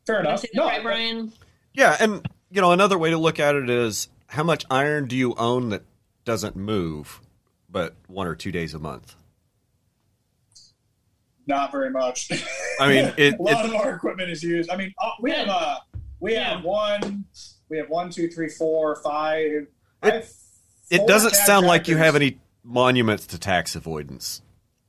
Fair 0.07 0.23
Did 0.23 0.29
enough. 0.29 0.45
No, 0.55 0.67
right, 0.67 0.83
Brian? 0.83 1.33
Yeah, 1.75 1.97
and 2.01 2.27
you 2.51 2.61
know 2.61 2.73
another 2.73 2.99
way 2.99 3.11
to 3.11 3.19
look 3.19 3.39
at 3.41 3.55
it 3.55 3.71
is 3.71 4.09
how 4.29 4.43
much 4.43 4.65
iron 4.71 5.07
do 5.07 5.17
you 5.17 5.35
own 5.35 5.71
that 5.71 5.83
doesn't 6.25 6.57
move, 6.57 7.21
but 7.69 7.95
one 8.07 8.27
or 8.27 8.35
two 8.35 8.53
days 8.53 8.75
a 8.75 8.79
month. 8.79 9.17
not 11.47 11.73
very 11.73 11.91
much. 11.91 12.31
I 12.81 12.89
mean, 12.89 13.13
it, 13.17 13.39
a 13.39 13.43
lot 13.43 13.65
it 13.65 13.71
of 13.71 13.75
our 13.81 13.95
equipment 13.97 14.31
is 14.31 14.43
used. 14.43 14.71
I 14.71 14.77
mean, 14.77 14.93
uh, 15.03 15.11
we 15.21 15.33
have 15.33 15.49
uh, 15.49 15.79
we 16.21 16.35
Yeah. 16.35 16.55
have 16.57 16.65
one, 16.65 17.25
we 17.69 17.77
have 17.79 17.89
one, 17.89 18.11
two, 18.11 18.29
three, 18.29 18.49
four, 18.49 18.97
five. 19.03 19.67
I 20.03 20.11
have 20.11 20.31
it 20.91 21.07
doesn't 21.07 21.35
sound 21.35 21.67
like 21.67 21.89
you 21.89 21.97
have 21.97 22.15
any 22.17 22.39
monuments 22.65 23.27
to 23.29 23.39
tax 23.39 23.75
avoidance 23.75 24.42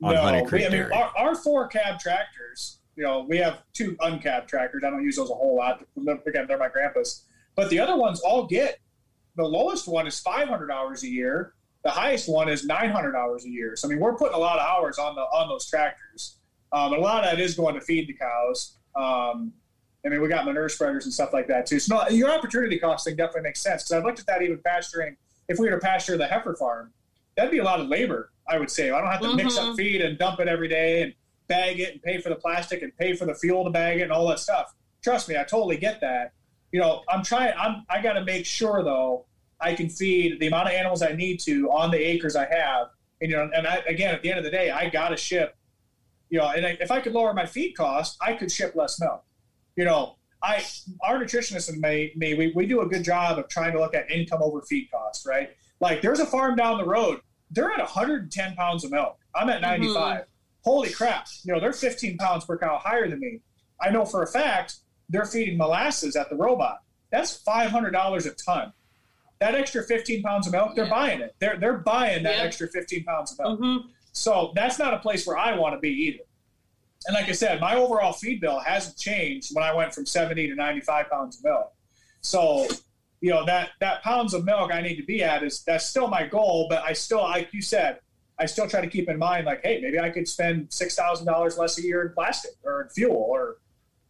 on 0.04 0.14
no, 0.14 0.22
Honey 0.22 0.46
Creek 0.46 0.70
we, 0.70 0.78
I 0.78 0.84
mean, 0.84 0.92
our, 0.92 1.12
our 1.18 1.36
four 1.36 1.68
cab 1.68 2.00
tractors. 2.00 2.80
You 2.96 3.04
know, 3.04 3.26
we 3.28 3.38
have 3.38 3.64
two 3.74 3.96
uncabbed 4.02 4.48
tractors. 4.48 4.84
I 4.86 4.90
don't 4.90 5.04
use 5.04 5.16
those 5.16 5.32
a 5.32 5.34
whole 5.34 5.56
lot. 5.56 5.84
Again, 5.98 6.46
they're 6.48 6.58
my 6.58 6.70
grandpa's. 6.70 7.26
But 7.56 7.70
the 7.70 7.80
other 7.80 7.98
ones 7.98 8.20
all 8.22 8.46
get 8.46 8.80
the 9.36 9.44
lowest 9.44 9.88
one 9.88 10.06
is 10.06 10.20
500 10.20 10.72
hours 10.72 11.04
a 11.04 11.08
year. 11.08 11.54
The 11.84 11.90
highest 11.90 12.30
one 12.30 12.50
is 12.50 12.66
900 12.66 13.16
hours 13.16 13.46
a 13.46 13.50
year. 13.50 13.76
So 13.76 13.88
I 13.88 13.90
mean, 13.90 14.00
we're 14.00 14.16
putting 14.16 14.36
a 14.36 14.40
lot 14.40 14.60
of 14.60 14.66
hours 14.68 15.00
on 15.00 15.16
the 15.16 15.22
on 15.22 15.50
those 15.50 15.68
tractors. 15.68 16.38
Um, 16.72 16.94
and 16.94 17.02
a 17.02 17.06
lot 17.06 17.24
of 17.24 17.32
that 17.32 17.40
is 17.40 17.56
going 17.56 17.76
to 17.76 17.82
feed 17.82 18.08
the 18.08 18.14
cows. 18.14 18.78
Um, 18.96 19.54
I 20.06 20.10
mean, 20.10 20.22
we 20.22 20.28
got 20.28 20.46
manure 20.46 20.70
spreaders 20.70 21.06
and 21.06 21.14
stuff 21.14 21.34
like 21.34 21.48
that 21.48 21.66
too. 21.66 21.80
So 21.80 21.96
no, 21.96 22.10
your 22.10 22.30
opportunity 22.30 22.78
costing 22.78 23.16
definitely 23.16 23.44
makes 23.44 23.62
sense 23.62 23.84
because 23.84 23.98
I've 23.98 24.04
looked 24.04 24.20
at 24.20 24.26
that 24.28 24.42
even 24.42 24.60
pasturing. 24.64 25.16
If 25.48 25.60
we 25.60 25.70
were 25.70 25.76
to 25.76 25.80
pasture 25.80 26.18
the 26.18 26.28
heifer 26.28 26.56
farm, 26.56 26.94
that'd 27.36 27.52
be 27.52 27.60
a 27.60 27.64
lot 27.64 27.80
of 27.80 27.88
labor. 27.88 28.32
I 28.48 28.58
would 28.58 28.70
say 28.70 28.92
I 28.92 29.00
don't 29.00 29.10
have 29.12 29.22
to 29.22 29.36
mix 29.36 29.58
up 29.58 29.70
Mhm. 29.70 29.78
feed 29.78 30.02
and 30.02 30.18
dump 30.18 30.40
it 30.40 30.48
every 30.48 30.68
day 30.68 31.02
and 31.02 31.14
bag 31.48 31.80
it 31.80 31.94
and 31.94 32.02
pay 32.04 32.20
for 32.20 32.30
the 32.30 32.36
plastic 32.36 32.82
and 32.82 32.96
pay 32.98 33.16
for 33.16 33.26
the 33.26 33.36
fuel 33.36 33.64
to 33.64 33.70
bag 33.70 34.00
it 34.00 34.04
and 34.04 34.12
all 34.12 34.28
that 34.28 34.40
stuff. 34.40 34.74
Trust 35.02 35.30
me, 35.30 35.38
I 35.38 35.44
totally 35.44 35.78
get 35.78 36.02
that. 36.02 36.34
You 36.72 36.80
know, 36.80 37.04
I'm 37.08 37.24
trying. 37.24 37.54
I'm. 37.58 37.86
I 37.90 38.02
got 38.02 38.14
to 38.14 38.24
make 38.26 38.46
sure 38.46 38.84
though 38.84 39.26
I 39.62 39.74
can 39.76 39.90
feed 39.90 40.40
the 40.40 40.48
amount 40.48 40.68
of 40.68 40.74
animals 40.74 41.02
I 41.02 41.14
need 41.14 41.40
to 41.42 41.70
on 41.72 41.92
the 41.92 41.98
acres 41.98 42.36
I 42.36 42.46
have. 42.46 42.88
And 43.22 43.30
you 43.32 43.38
know, 43.38 43.50
and 43.54 43.68
I, 43.68 43.76
again, 43.88 44.14
at 44.14 44.22
the 44.22 44.30
end 44.30 44.40
of 44.40 44.44
the 44.44 44.52
day, 44.52 44.72
I 44.72 44.90
got 44.90 45.10
to 45.10 45.18
ship. 45.18 45.56
You 46.30 46.40
know, 46.40 46.48
and 46.48 46.66
I, 46.66 46.78
if 46.82 46.90
I 46.92 47.00
could 47.00 47.14
lower 47.14 47.34
my 47.34 47.46
feed 47.46 47.74
cost, 47.74 48.18
I 48.20 48.34
could 48.34 48.52
ship 48.52 48.76
less 48.76 49.00
milk. 49.00 49.24
You 49.76 49.86
know, 49.86 50.16
I 50.42 50.64
our 51.02 51.20
nutritionist 51.20 51.70
and 51.70 51.80
me, 51.80 52.12
me 52.16 52.34
we, 52.34 52.52
we 52.56 52.66
do 52.66 52.82
a 52.82 52.88
good 52.88 53.04
job 53.04 53.38
of 53.38 53.48
trying 53.50 53.72
to 53.74 53.80
look 53.80 53.94
at 53.94 54.10
income 54.10 54.42
over 54.42 54.62
feed 54.62 54.90
cost, 54.92 55.26
right? 55.28 55.52
Like 55.84 56.02
there's 56.02 56.22
a 56.22 56.26
farm 56.26 56.56
down 56.56 56.78
the 56.78 56.86
road, 56.86 57.20
they're 57.52 57.70
at 57.70 57.78
110 57.80 58.56
pounds 58.56 58.86
of 58.86 58.92
milk. 58.92 59.18
I'm 59.36 59.50
at 59.50 59.60
95. 59.62 60.24
Holy 60.64 60.90
crap! 60.90 61.28
You 61.44 61.54
know, 61.54 61.60
they're 61.60 61.74
15 61.74 62.18
pounds 62.18 62.46
per 62.46 62.58
cow 62.58 62.78
higher 62.82 63.10
than 63.10 63.20
me. 63.20 63.42
I 63.82 63.90
know 63.90 64.06
for 64.06 64.24
a 64.24 64.28
fact 64.28 64.76
they're 65.10 65.26
feeding 65.26 65.58
molasses 65.58 66.16
at 66.16 66.30
the 66.30 66.38
robot. 66.38 66.78
That's 67.12 67.44
$500 67.44 68.26
a 68.26 68.30
ton. 68.32 68.72
That 69.40 69.56
extra 69.56 69.84
15 69.84 70.24
pounds 70.24 70.48
of 70.48 70.54
milk, 70.54 70.74
they're 70.74 70.86
Yeah. 70.86 70.90
buying 70.90 71.20
it. 71.20 71.36
They're 71.40 71.58
they're 71.58 71.78
buying 71.80 72.24
that 72.24 72.38
Yeah. 72.38 72.44
extra 72.44 72.70
15 72.70 73.04
pounds 73.04 73.34
of 73.34 73.40
milk. 73.40 73.60
hmm 73.60 73.78
So 74.14 74.54
that's 74.56 74.80
not 74.80 74.94
a 74.94 75.00
place 75.00 75.28
where 75.28 75.38
I 75.38 75.54
want 75.58 75.76
to 75.76 75.80
be 75.80 75.90
either. 75.90 76.24
And 77.08 77.14
like 77.14 77.28
I 77.28 77.34
said, 77.34 77.60
my 77.60 77.76
overall 77.76 78.14
feed 78.14 78.40
bill 78.40 78.60
hasn't 78.60 78.96
changed 78.98 79.50
when 79.54 79.66
I 79.66 79.74
went 79.74 79.94
from 79.94 80.06
70 80.06 80.48
to 80.48 80.56
95 80.56 81.10
pounds 81.10 81.38
of 81.40 81.44
milk. 81.44 81.74
So, 82.22 82.66
you 83.24 83.30
know, 83.30 83.46
that, 83.46 83.70
that 83.80 84.04
pounds 84.04 84.34
of 84.34 84.44
milk 84.44 84.70
I 84.74 84.82
need 84.82 84.98
to 84.98 85.06
be 85.06 85.24
at 85.24 85.44
is 85.44 85.64
that's 85.66 85.86
still 85.86 86.08
my 86.10 86.28
goal, 86.28 86.68
but 86.70 86.84
I 86.84 86.92
still, 86.92 87.22
like 87.22 87.54
you 87.54 87.62
said, 87.62 88.00
I 88.38 88.46
still 88.46 88.68
try 88.68 88.82
to 88.82 88.88
keep 88.88 89.08
in 89.08 89.18
mind, 89.18 89.46
like, 89.46 89.62
hey, 89.64 89.80
maybe 89.82 89.98
I 89.98 90.10
could 90.10 90.28
spend 90.28 90.68
$6,000 90.68 91.58
less 91.58 91.78
a 91.78 91.82
year 91.82 92.02
in 92.06 92.14
plastic 92.14 92.52
or 92.64 92.82
in 92.82 92.90
fuel 92.90 93.16
or, 93.16 93.60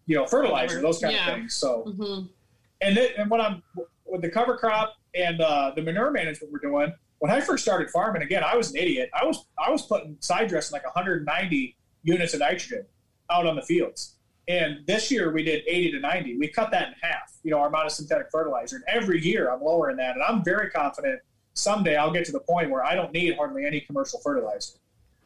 you 0.08 0.16
know, 0.16 0.26
fertilizer, 0.26 0.82
those 0.82 0.98
kind 1.00 1.14
Yeah. 1.14 1.28
of 1.30 1.36
things. 1.36 1.54
So, 1.54 1.84
hmm 1.96 2.24
and 2.82 2.98
it, 2.98 3.16
and 3.18 3.30
what 3.30 3.40
I'm 3.40 3.62
with 4.06 4.22
the 4.24 4.30
cover 4.30 4.58
crop 4.58 4.96
and 5.16 5.40
uh, 5.40 5.72
the 5.76 5.82
manure 5.84 6.10
management 6.12 6.52
we're 6.52 6.60
doing. 6.60 6.92
When 7.20 7.32
I 7.32 7.40
first 7.40 7.64
started 7.64 7.90
farming, 7.92 8.24
again, 8.24 8.44
I 8.44 8.58
was 8.58 8.72
an 8.72 8.78
idiot. 8.78 9.10
I 9.14 9.24
was 9.26 9.46
I 9.64 9.70
was 9.72 9.84
putting 9.84 10.18
side 10.22 10.50
dressing 10.50 10.74
like 10.74 10.84
190 10.84 11.78
units 12.02 12.34
of 12.34 12.42
nitrogen 12.42 12.86
out 13.32 13.46
on 13.46 13.56
the 13.56 13.62
fields, 13.62 14.16
and 14.48 14.86
this 14.86 15.10
year 15.12 15.32
we 15.32 15.44
did 15.44 15.64
80 15.68 15.92
to 15.92 16.00
90. 16.00 16.38
We 16.38 16.48
cut 16.48 16.72
that 16.72 16.90
in 16.90 16.94
half. 17.02 17.32
You 17.44 17.52
know, 17.52 17.60
our 17.60 17.68
amount 17.68 17.86
of 17.86 17.92
synthetic 17.92 18.28
fertilizer, 18.32 18.78
and 18.78 18.86
every 18.88 19.22
year 19.22 19.52
I'm 19.52 19.62
lowering 19.62 19.98
that, 19.98 20.16
and 20.16 20.24
I'm 20.24 20.44
very 20.44 20.70
confident 20.70 21.20
someday 21.54 21.96
I'll 21.96 22.12
get 22.12 22.26
to 22.26 22.32
the 22.32 22.40
point 22.40 22.72
where 22.72 22.84
I 22.84 22.96
don't 22.96 23.14
need 23.14 23.36
hardly 23.36 23.66
any 23.66 23.80
commercial 23.82 24.20
fertilizer. 24.20 24.74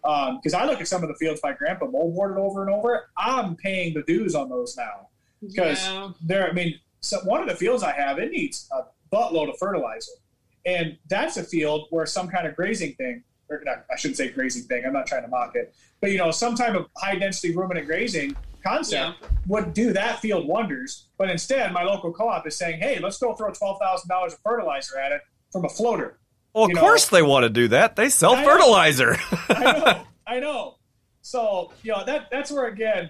Um, 0.04 0.38
because 0.38 0.54
I 0.54 0.66
look 0.66 0.80
at 0.80 0.88
some 0.88 1.02
of 1.04 1.10
the 1.10 1.16
fields 1.16 1.40
my 1.44 1.54
grandpa 1.54 1.86
moldboarded 1.86 2.38
over 2.38 2.64
and 2.64 2.74
over, 2.74 3.10
I'm 3.18 3.56
paying 3.56 3.94
the 3.94 4.04
dues 4.04 4.36
on 4.36 4.50
those 4.50 4.76
now 4.78 5.10
because 5.42 5.84
Yeah. 5.86 6.12
there. 6.22 6.48
I 6.48 6.54
mean, 6.54 6.80
so 7.02 7.20
one 7.22 7.42
of 7.42 7.48
the 7.48 7.56
fields 7.56 7.84
I 7.84 7.92
have 7.94 8.20
it 8.20 8.32
needs 8.32 8.70
a 8.72 8.84
buttload 9.14 9.50
of 9.50 9.58
fertilizer, 9.58 10.12
and 10.66 10.98
that's 11.10 11.38
a 11.38 11.44
field 11.44 11.88
where 11.90 12.06
some 12.06 12.28
kind 12.28 12.46
of 12.48 12.56
grazing 12.56 12.94
thing, 12.96 13.24
or 13.50 13.62
not, 13.66 13.86
I 13.92 13.96
shouldn't 13.96 14.18
say 14.18 14.30
grazing 14.30 14.64
thing. 14.64 14.84
I'm 14.86 14.94
not 14.94 15.08
trying 15.08 15.24
to 15.24 15.28
mock 15.30 15.56
it, 15.56 15.74
but 16.02 16.12
you 16.12 16.18
know, 16.18 16.32
some 16.32 16.56
type 16.56 16.76
of 16.76 16.88
high 16.98 17.16
density 17.16 17.56
ruminant 17.56 17.88
grazing 17.88 18.36
concept 18.68 19.24
would 19.48 19.74
do 19.74 19.94
that 19.94 20.20
field 20.20 20.48
wonders. 20.48 21.08
But 21.18 21.30
instead, 21.30 21.72
my 21.74 21.84
local 21.84 22.12
co-op 22.14 22.46
is 22.48 22.56
saying, 22.58 22.80
"Hey, 22.82 23.00
let's 23.00 23.18
go 23.18 23.34
throw 23.34 23.52
twelve 23.52 23.80
thousand 23.80 24.08
dollars 24.10 24.34
of 24.34 24.40
fertilizer 24.40 24.98
at 25.00 25.12
it 25.12 25.22
from 25.52 25.66
a 25.66 25.70
floater." 25.70 26.20
well, 26.54 26.66
of 26.66 26.70
you 26.70 26.76
know- 26.76 26.82
course 26.82 27.08
they 27.10 27.22
want 27.22 27.44
to 27.44 27.50
do 27.50 27.68
that. 27.70 27.96
They 27.96 28.10
sell 28.10 28.36
I 28.36 28.44
know. 28.44 28.50
fertilizer. 28.50 29.16
I 29.50 29.64
know, 29.64 30.04
I 30.28 30.40
know. 30.40 30.76
So 31.22 31.72
you 31.84 31.92
know 31.92 32.04
that 32.06 32.30
that's 32.32 32.52
where 32.52 32.68
again, 32.68 33.10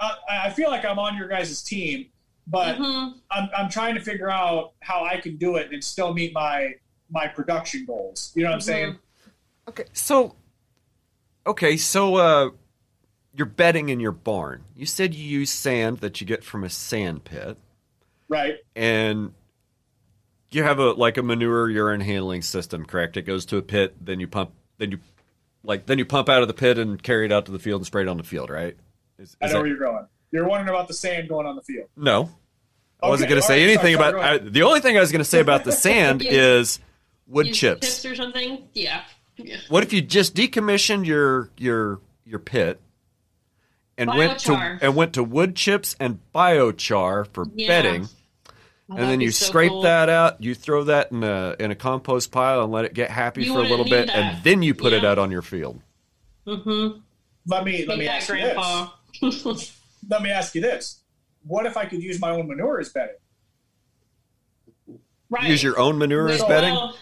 I, 0.00 0.16
I 0.46 0.50
feel 0.50 0.70
like 0.70 0.84
I'm 0.84 0.98
on 0.98 1.16
your 1.16 1.28
guys' 1.28 1.62
team, 1.62 2.06
but 2.46 2.76
Mhm. 2.76 3.14
I'm, 3.30 3.48
I'm 3.56 3.68
trying 3.68 3.94
to 3.96 4.00
figure 4.00 4.30
out 4.30 4.72
how 4.80 5.04
I 5.04 5.16
can 5.20 5.36
do 5.36 5.56
it 5.56 5.72
and 5.72 5.82
still 5.82 6.12
meet 6.14 6.32
my 6.32 6.74
my 7.10 7.26
production 7.28 7.84
goals. 7.84 8.32
You 8.34 8.42
know 8.44 8.50
what 8.50 8.54
I'm 8.56 8.60
saying? 8.60 8.98
Okay, 9.68 9.84
so 9.92 10.34
okay, 11.46 11.76
so 11.76 12.16
uh, 12.16 12.50
you're 13.36 13.46
bedding 13.46 13.88
in 13.88 14.00
your 14.00 14.12
barn. 14.12 14.64
You 14.76 14.86
said 14.86 15.14
you 15.14 15.24
use 15.24 15.50
sand 15.50 15.98
that 15.98 16.20
you 16.20 16.26
get 16.26 16.44
from 16.44 16.64
a 16.64 16.70
sand 16.70 17.24
pit, 17.24 17.56
Right. 18.28 18.56
and 18.76 19.32
you 20.50 20.62
have 20.62 20.78
a 20.78 20.92
like 20.92 21.16
a 21.16 21.22
manure 21.22 21.68
urine 21.68 22.00
handling 22.00 22.42
system, 22.42 22.84
correct? 22.84 23.16
It 23.16 23.22
goes 23.22 23.44
to 23.46 23.56
a 23.56 23.62
pit, 23.62 23.94
then 24.00 24.20
you 24.20 24.26
pump, 24.28 24.52
then 24.78 24.92
you 24.92 24.98
like 25.64 25.86
then 25.86 25.98
you 25.98 26.04
pump 26.04 26.28
out 26.28 26.42
of 26.42 26.48
the 26.48 26.54
pit 26.54 26.78
and 26.78 27.02
carry 27.02 27.26
it 27.26 27.32
out 27.32 27.46
to 27.46 27.52
the 27.52 27.58
field 27.58 27.80
and 27.80 27.86
spray 27.86 28.02
it 28.02 28.08
on 28.08 28.16
the 28.18 28.22
field, 28.22 28.50
right? 28.50 28.76
Is, 29.18 29.36
I 29.40 29.46
know 29.46 29.52
that- 29.54 29.58
where 29.58 29.66
you're 29.68 29.78
going. 29.78 30.06
You're 30.30 30.48
wondering 30.48 30.68
about 30.68 30.88
the 30.88 30.94
sand 30.94 31.28
going 31.28 31.46
on 31.46 31.54
the 31.54 31.62
field. 31.62 31.88
no, 31.96 32.28
I 33.00 33.08
wasn't 33.08 33.26
Okay, 33.26 33.30
going 33.34 33.40
to 33.42 33.46
say 33.46 33.54
right, 33.66 33.70
anything 33.78 33.94
sorry, 33.96 34.10
sorry, 34.12 34.18
about. 34.20 34.40
go 34.40 34.46
I, 34.46 34.50
the 34.50 34.62
only 34.62 34.80
thing 34.80 34.96
I 34.96 35.00
was 35.00 35.12
going 35.12 35.20
to 35.20 35.24
say 35.24 35.38
about 35.40 35.62
the 35.64 35.70
sand 35.86 36.22
Yeah. 36.24 36.32
is 36.32 36.80
wood 37.28 37.46
Use 37.48 37.56
chips. 37.58 37.86
chips 37.86 38.04
or 38.04 38.14
something. 38.16 38.64
Yeah. 38.74 39.02
Yeah. 39.36 39.58
What 39.68 39.82
if 39.84 39.92
you 39.92 40.02
just 40.02 40.34
decommissioned 40.34 41.06
your 41.06 41.50
your 41.56 42.00
your 42.26 42.38
pit 42.40 42.80
and 43.98 44.10
went 44.10 44.38
to 44.40 44.54
and 44.54 44.94
went 44.96 45.12
to 45.14 45.22
wood 45.24 45.54
chips 45.56 45.94
and 46.00 46.20
biochar 46.34 47.26
for 47.32 47.46
Yeah. 47.54 47.68
bedding, 47.68 48.08
Oh, 48.90 48.96
and 48.96 49.08
then 49.08 49.20
you 49.20 49.30
so 49.30 49.46
scrape 49.46 49.70
cool. 49.70 49.82
that 49.82 50.08
out, 50.08 50.42
you 50.42 50.54
throw 50.54 50.84
that 50.84 51.10
in 51.12 51.22
a 51.24 51.56
in 51.58 51.70
a 51.70 51.74
compost 51.74 52.30
pile 52.32 52.62
and 52.62 52.72
let 52.72 52.84
it 52.84 52.92
get 52.94 53.10
happy 53.10 53.44
You 53.44 53.54
for 53.54 53.60
a 53.60 53.68
little 53.68 53.84
bit, 53.84 54.08
that. 54.08 54.16
and 54.16 54.44
then 54.44 54.62
you 54.62 54.74
put 54.74 54.92
it 54.92 55.04
out 55.04 55.18
on 55.18 55.30
your 55.30 55.42
field. 55.42 55.80
Mm-hmm. 56.46 56.98
Let 57.46 57.64
me 57.64 57.86
let 57.86 57.98
me 57.98 58.04
that, 58.06 58.22
ask 58.22 58.28
you 58.30 59.30
this. 59.30 59.80
Let 60.10 60.20
me 60.22 60.30
ask 60.30 60.54
you 60.54 60.60
this. 60.60 61.00
What 61.46 61.64
if 61.66 61.76
I 61.78 61.86
could 61.86 62.02
use 62.02 62.20
my 62.20 62.30
own 62.30 62.46
manure 62.46 62.78
as 62.80 62.90
bedding? 62.90 63.14
Right. 65.30 65.44
use 65.48 65.62
your 65.62 65.78
own 65.78 65.96
manure 65.98 66.28
as 66.28 66.40
Well, 66.40 66.48
bedding. 66.48 66.92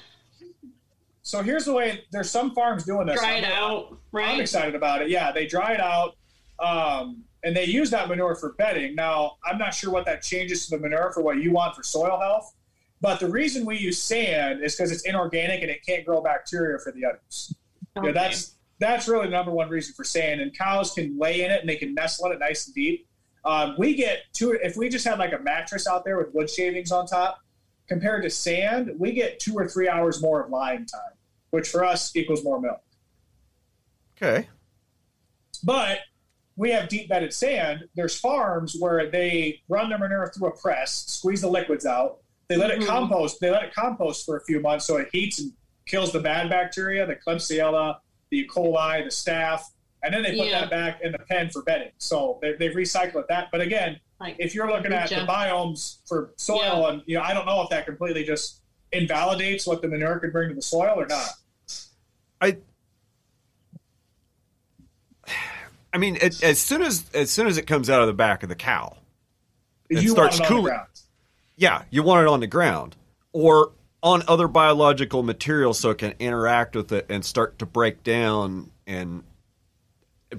So 1.23 1.43
here's 1.43 1.65
the 1.65 1.73
way. 1.73 2.05
There's 2.13 2.31
some 2.31 2.53
farms 2.55 2.85
doing 2.85 3.07
this. 3.07 3.19
Dry 3.21 3.37
it 3.39 3.45
I'm- 3.45 3.53
out, 3.53 3.99
I'm 4.15 4.41
excited 4.41 4.75
about 4.75 5.03
it. 5.03 5.09
Yeah, 5.11 5.33
they 5.33 5.47
dry 5.47 5.73
it 5.73 5.81
out, 5.81 6.17
um, 6.59 7.25
and 7.45 7.57
they 7.57 7.65
use 7.65 7.91
that 7.91 8.09
manure 8.09 8.35
for 8.37 8.53
bedding. 8.53 8.95
Now, 8.95 9.33
I'm 9.45 9.59
not 9.59 9.75
sure 9.75 9.91
what 9.91 10.05
that 10.07 10.23
changes 10.23 10.67
to 10.67 10.77
the 10.77 10.83
manure 10.83 11.11
for 11.13 11.23
what 11.23 11.39
you 11.39 11.51
want 11.53 11.75
for 11.75 11.83
soil 11.83 12.19
health, 12.21 12.55
but 13.01 13.19
the 13.21 13.29
reason 13.29 13.65
we 13.67 13.77
use 13.79 14.01
sand 14.01 14.63
is 14.63 14.77
because 14.77 14.93
it's 14.93 15.03
inorganic 15.03 15.63
and 15.63 15.71
it 15.71 15.85
can't 15.85 16.05
grow 16.07 16.23
bacteria 16.23 16.79
for 16.79 16.93
the 16.93 17.05
udders. 17.05 17.55
Yeah, 17.97 18.03
Okay. 18.03 18.13
that's 18.13 18.55
that's 18.79 19.07
really 19.07 19.27
the 19.27 19.31
number 19.33 19.53
one 19.53 19.69
reason 19.69 19.95
for 19.95 20.03
sand. 20.05 20.41
And 20.41 20.57
cows 20.57 20.93
can 20.93 21.17
lay 21.19 21.45
in 21.45 21.51
it 21.51 21.61
and 21.61 21.69
they 21.69 21.77
can 21.77 21.95
nestle 21.95 22.27
in 22.27 22.33
it 22.33 22.39
nice 22.41 22.67
and 22.67 22.75
deep. 22.75 23.07
Um, 23.45 23.75
we 23.79 23.95
get 23.95 24.21
two 24.33 24.53
if 24.53 24.77
we 24.77 24.89
just 24.89 25.05
had 25.05 25.19
like 25.19 25.33
a 25.33 25.39
mattress 25.39 25.87
out 25.87 26.05
there 26.05 26.17
with 26.19 26.33
wood 26.33 26.49
shavings 26.49 26.91
on 26.93 27.07
top, 27.07 27.39
compared 27.89 28.23
to 28.23 28.31
sand, 28.31 28.93
we 28.99 29.13
get 29.13 29.39
two 29.41 29.55
or 29.55 29.69
three 29.69 29.89
hours 29.89 30.23
more 30.23 30.45
of 30.45 30.51
lying 30.51 30.87
time, 30.87 31.13
which 31.51 31.69
for 31.69 31.85
us 31.85 32.15
equals 32.17 32.43
more 32.45 32.61
milk. 32.61 32.81
Okay. 34.17 34.49
But 35.65 35.99
we 36.57 36.71
have 36.71 36.89
deep 36.89 37.09
bedded 37.09 37.33
sand. 37.33 37.85
There's 37.95 38.19
farms 38.19 38.77
where 38.79 39.11
they 39.11 39.63
run 39.69 39.89
their 39.89 39.99
manure 39.99 40.31
through 40.35 40.49
a 40.49 40.57
press, 40.57 41.05
squeeze 41.07 41.41
the 41.41 41.49
liquids 41.49 41.87
out. 41.87 42.19
They 42.49 42.57
let 42.57 42.71
Mhm. 42.71 42.83
it 42.83 42.87
compost. 42.87 43.41
They 43.41 43.51
let 43.51 43.63
it 43.65 43.75
compost 43.75 44.27
for 44.27 44.37
a 44.37 44.45
few 44.45 44.61
months 44.61 44.85
so 44.87 44.97
it 44.99 45.09
heats 45.13 45.39
and 45.39 45.53
kills 45.87 46.13
the 46.13 46.21
bad 46.21 46.51
bacteria, 46.51 47.07
the 47.07 47.17
Klebsiella, 47.17 47.97
the 48.31 48.39
E. 48.41 48.47
coli, 48.47 49.05
the 49.05 49.11
staph, 49.11 49.63
and 50.03 50.13
then 50.13 50.23
they 50.23 50.37
put 50.37 50.47
Yeah. 50.49 50.61
that 50.61 50.71
back 50.71 51.01
in 51.03 51.13
the 51.13 51.19
pen 51.19 51.49
for 51.51 51.63
bedding. 51.63 51.93
So 51.99 52.39
they, 52.43 52.53
they 52.55 52.69
recycle 52.69 53.17
it 53.17 53.29
that. 53.29 53.49
But 53.51 53.61
again, 53.61 53.99
Like, 54.21 54.37
if 54.39 54.55
you're 54.55 54.71
looking 54.71 54.93
at 54.93 55.09
the 55.09 55.17
biomes 55.27 55.99
for 56.07 56.33
soil, 56.37 56.59
Yeah. 56.83 56.89
and 56.91 57.03
you 57.07 57.17
know, 57.17 57.23
I 57.23 57.35
don't 57.35 57.47
know 57.47 57.61
if 57.63 57.71
that 57.71 57.87
completely 57.87 58.23
just 58.25 58.61
invalidates 58.93 59.67
what 59.67 59.83
the 59.83 59.89
manure 59.89 60.21
could 60.21 60.33
bring 60.33 60.51
to 60.51 60.55
the 60.55 60.63
soil 60.63 60.95
or 61.01 61.07
not. 61.07 61.31
I 62.41 62.59
I 65.93 65.99
mean, 65.99 66.17
it, 66.21 66.43
as 66.43 66.59
soon 66.59 66.83
as 66.83 67.05
as 67.15 67.31
soon 67.31 67.47
as 67.47 67.59
it 67.59 67.67
comes 67.67 67.91
out 67.91 68.01
of 68.01 68.07
the 68.07 68.13
back 68.15 68.43
of 68.43 68.49
the 68.49 68.55
cow, 68.55 68.97
It 69.91 70.03
you 70.03 70.11
starts 70.11 70.41
want 70.41 70.51
it 70.51 70.55
on 70.55 70.63
the 70.65 70.69
cooling. 70.71 70.81
yeah, 71.57 71.83
you 71.91 72.03
want 72.03 72.23
it 72.27 72.29
on 72.29 72.41
the 72.41 72.47
ground 72.47 72.97
or 73.33 73.73
on 74.03 74.23
other 74.27 74.49
biological 74.49 75.23
materials 75.23 75.79
so 75.79 75.91
it 75.91 75.99
can 75.99 76.15
interact 76.19 76.75
with 76.75 76.91
it 76.93 77.07
and 77.09 77.25
start 77.25 77.59
to 77.61 77.67
break 77.67 78.03
down 78.03 78.71
and 78.87 79.23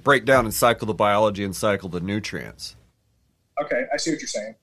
break 0.02 0.24
down 0.24 0.44
and 0.44 0.52
cycle 0.52 0.86
the 0.86 0.94
biology 0.94 1.44
and 1.44 1.54
cycle 1.54 1.88
the 1.88 2.00
nutrients. 2.00 2.76
Okay, 3.62 3.84
I 3.92 3.96
see 3.96 4.10
what 4.10 4.20
you're 4.20 4.28
saying. 4.28 4.54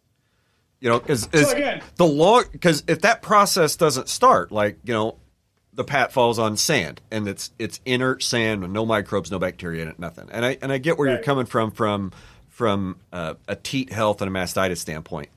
You 0.82 0.90
know, 0.90 1.00
because 1.00 1.30
So 1.34 1.52
again, 1.52 1.82
the 1.96 2.06
long 2.06 2.46
because 2.52 2.84
if 2.88 3.02
that 3.02 3.22
process 3.22 3.76
doesn't 3.76 4.10
start, 4.10 4.52
like 4.52 4.78
you 4.84 4.94
know, 4.94 5.18
the 5.74 5.84
pat 5.84 6.12
falls 6.12 6.38
on 6.38 6.58
sand 6.58 7.02
and 7.12 7.28
it's 7.28 7.52
it's 7.58 7.80
inert 7.86 8.24
sand 8.24 8.62
with 8.62 8.72
no 8.72 8.86
microbes, 8.86 9.32
no 9.32 9.40
bacteria 9.40 9.84
in 9.84 9.88
it, 9.88 10.00
nothing. 10.00 10.28
And 10.32 10.46
I 10.46 10.58
and 10.62 10.72
I 10.72 10.78
get 10.78 10.98
where 10.98 11.10
you're 11.10 11.24
coming 11.24 11.46
from 11.46 11.72
from 11.72 12.12
from 12.50 12.98
uh, 13.14 13.36
a 13.48 13.56
teat 13.56 13.92
health 13.92 14.22
and 14.22 14.36
a 14.36 14.40
mastitis 14.40 14.78
standpoint. 14.78 15.30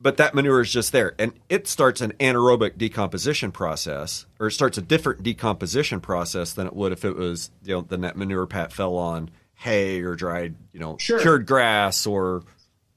But 0.00 0.16
that 0.16 0.34
manure 0.34 0.60
is 0.60 0.72
just 0.72 0.90
there, 0.90 1.14
and 1.16 1.32
it 1.48 1.68
starts 1.68 2.00
an 2.00 2.12
anaerobic 2.18 2.76
decomposition 2.76 3.52
process, 3.52 4.26
or 4.40 4.48
it 4.48 4.50
starts 4.50 4.76
a 4.76 4.82
different 4.82 5.22
decomposition 5.22 6.00
process 6.00 6.52
than 6.52 6.66
it 6.66 6.74
would 6.74 6.90
if 6.90 7.04
it 7.04 7.14
was 7.14 7.52
you 7.62 7.74
know 7.76 7.82
then 7.82 8.00
that 8.00 8.16
manure 8.16 8.46
pat 8.46 8.72
fell 8.72 8.96
on 8.96 9.30
hay 9.54 10.00
or 10.00 10.16
dried 10.16 10.56
you 10.72 10.80
know 10.80 10.96
Sure. 10.98 11.20
cured 11.20 11.46
grass 11.46 12.04
or 12.04 12.42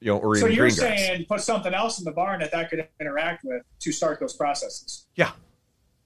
you 0.00 0.08
know 0.12 0.18
or 0.18 0.34
so 0.34 0.46
even 0.46 0.56
you're 0.56 0.66
green 0.66 0.76
grass. 0.76 0.98
saying 0.98 1.26
put 1.28 1.40
something 1.40 1.72
else 1.72 2.00
in 2.00 2.04
the 2.04 2.10
barn 2.10 2.40
that 2.40 2.50
that 2.50 2.70
could 2.70 2.88
interact 3.00 3.44
with 3.44 3.62
to 3.78 3.92
start 3.92 4.18
those 4.18 4.34
processes. 4.34 5.06
Yeah. 5.14 5.30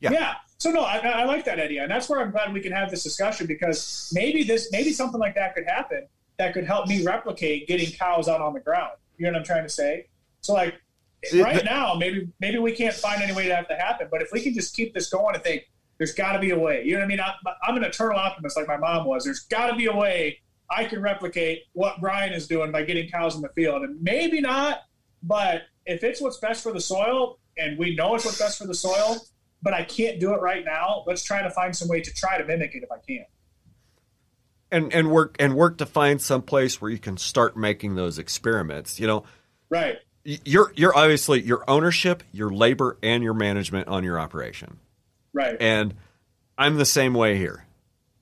Yeah. 0.01 0.35
So 0.59 0.71
no, 0.71 0.83
I, 0.83 0.99
I 0.99 1.25
like 1.25 1.45
that 1.47 1.59
idea, 1.59 1.83
and 1.83 1.91
that's 1.91 2.09
where 2.09 2.21
I'm 2.21 2.31
glad 2.31 2.53
we 2.53 2.61
can 2.61 2.73
have 2.73 2.91
this 2.91 3.03
discussion 3.03 3.47
because 3.47 4.11
maybe 4.15 4.43
this, 4.43 4.71
maybe 4.71 4.93
something 4.93 5.19
like 5.19 5.35
that 5.37 5.55
could 5.55 5.65
happen 5.67 6.07
that 6.39 6.53
could 6.53 6.65
help 6.65 6.87
me 6.87 7.03
replicate 7.03 7.67
getting 7.67 7.91
cows 7.93 8.29
out 8.29 8.41
on 8.41 8.53
the 8.53 8.61
ground. 8.61 8.93
You 9.17 9.27
know 9.27 9.33
what 9.33 9.39
I'm 9.39 9.45
trying 9.45 9.63
to 9.63 9.71
say? 9.71 10.07
So 10.43 10.53
like 10.55 10.75
It- 11.23 11.43
right 11.43 11.65
now, 11.65 11.95
maybe 11.95 12.29
maybe 12.41 12.59
we 12.59 12.73
can't 12.73 12.95
find 12.95 13.23
any 13.23 13.33
way 13.33 13.47
to 13.49 13.55
have 13.57 13.69
to 13.69 13.77
happen, 13.77 14.09
but 14.11 14.23
if 14.23 14.33
we 14.33 14.41
can 14.41 14.55
just 14.55 14.75
keep 14.75 14.93
this 14.95 15.09
going 15.11 15.35
and 15.35 15.45
think 15.45 15.69
there's 15.99 16.13
got 16.13 16.33
to 16.33 16.39
be 16.39 16.51
a 16.51 16.59
way. 16.59 16.83
You 16.85 16.93
know 16.93 17.01
what 17.01 17.05
I 17.05 17.09
mean? 17.09 17.21
I, 17.21 17.35
I'm 17.67 17.77
an 17.77 17.85
eternal 17.85 18.19
optimist, 18.19 18.57
like 18.57 18.67
my 18.69 18.79
mom 18.79 19.05
was. 19.07 19.25
There's 19.25 19.41
got 19.41 19.67
to 19.71 19.77
be 19.77 19.87
a 19.87 19.95
way 19.95 20.41
I 20.71 20.85
can 20.85 21.03
replicate 21.03 21.65
what 21.75 22.01
Brian 22.01 22.33
is 22.33 22.47
doing 22.49 22.73
by 22.73 22.85
getting 22.85 23.09
cows 23.11 23.35
in 23.37 23.43
the 23.43 23.51
field, 23.51 23.83
and 23.83 24.01
maybe 24.03 24.41
not, 24.41 24.83
but 25.23 25.63
if 25.85 26.03
it's 26.05 26.21
what's 26.21 26.39
best 26.39 26.63
for 26.63 26.73
the 26.73 26.81
soil, 26.81 27.39
and 27.59 27.79
we 27.79 27.95
know 27.95 28.15
it's 28.15 28.25
what's 28.25 28.39
best 28.39 28.57
for 28.59 28.67
the 28.67 28.75
soil, 28.75 29.19
but 29.63 29.75
I 29.75 29.85
can't 29.85 30.19
do 30.21 30.33
it 30.35 30.41
right 30.41 30.65
now. 30.65 31.05
Let's 31.07 31.23
try 31.23 31.43
to 31.43 31.51
find 31.51 31.75
some 31.77 31.89
way 31.89 32.01
to 32.01 32.13
try 32.15 32.39
to 32.39 32.45
mimic 32.45 32.75
it 32.75 32.83
if 32.83 32.91
I 32.93 32.99
can. 32.99 33.25
and 34.73 34.93
and 34.95 35.11
work 35.11 35.37
and 35.39 35.55
work 35.55 35.79
to 35.79 35.87
find 35.87 36.21
some 36.23 36.43
place 36.43 36.81
where 36.81 36.91
you 36.91 36.99
can 36.99 37.17
start 37.17 37.57
making 37.57 37.95
those 37.97 38.19
experiments. 38.19 39.01
You 39.01 39.07
know, 39.07 39.25
Right. 39.69 39.99
you're 40.25 40.73
you're 40.77 40.97
obviously 40.97 41.43
your 41.43 41.65
ownership, 41.69 42.23
your 42.33 42.51
labor, 42.51 42.97
and 43.03 43.23
your 43.25 43.35
management 43.35 43.89
on 43.89 44.05
your 44.05 44.19
operation. 44.21 44.79
Right. 45.33 45.57
And 45.61 45.95
I'm 46.57 46.77
the 46.77 46.85
same 46.85 47.15
way 47.15 47.37
here. 47.37 47.65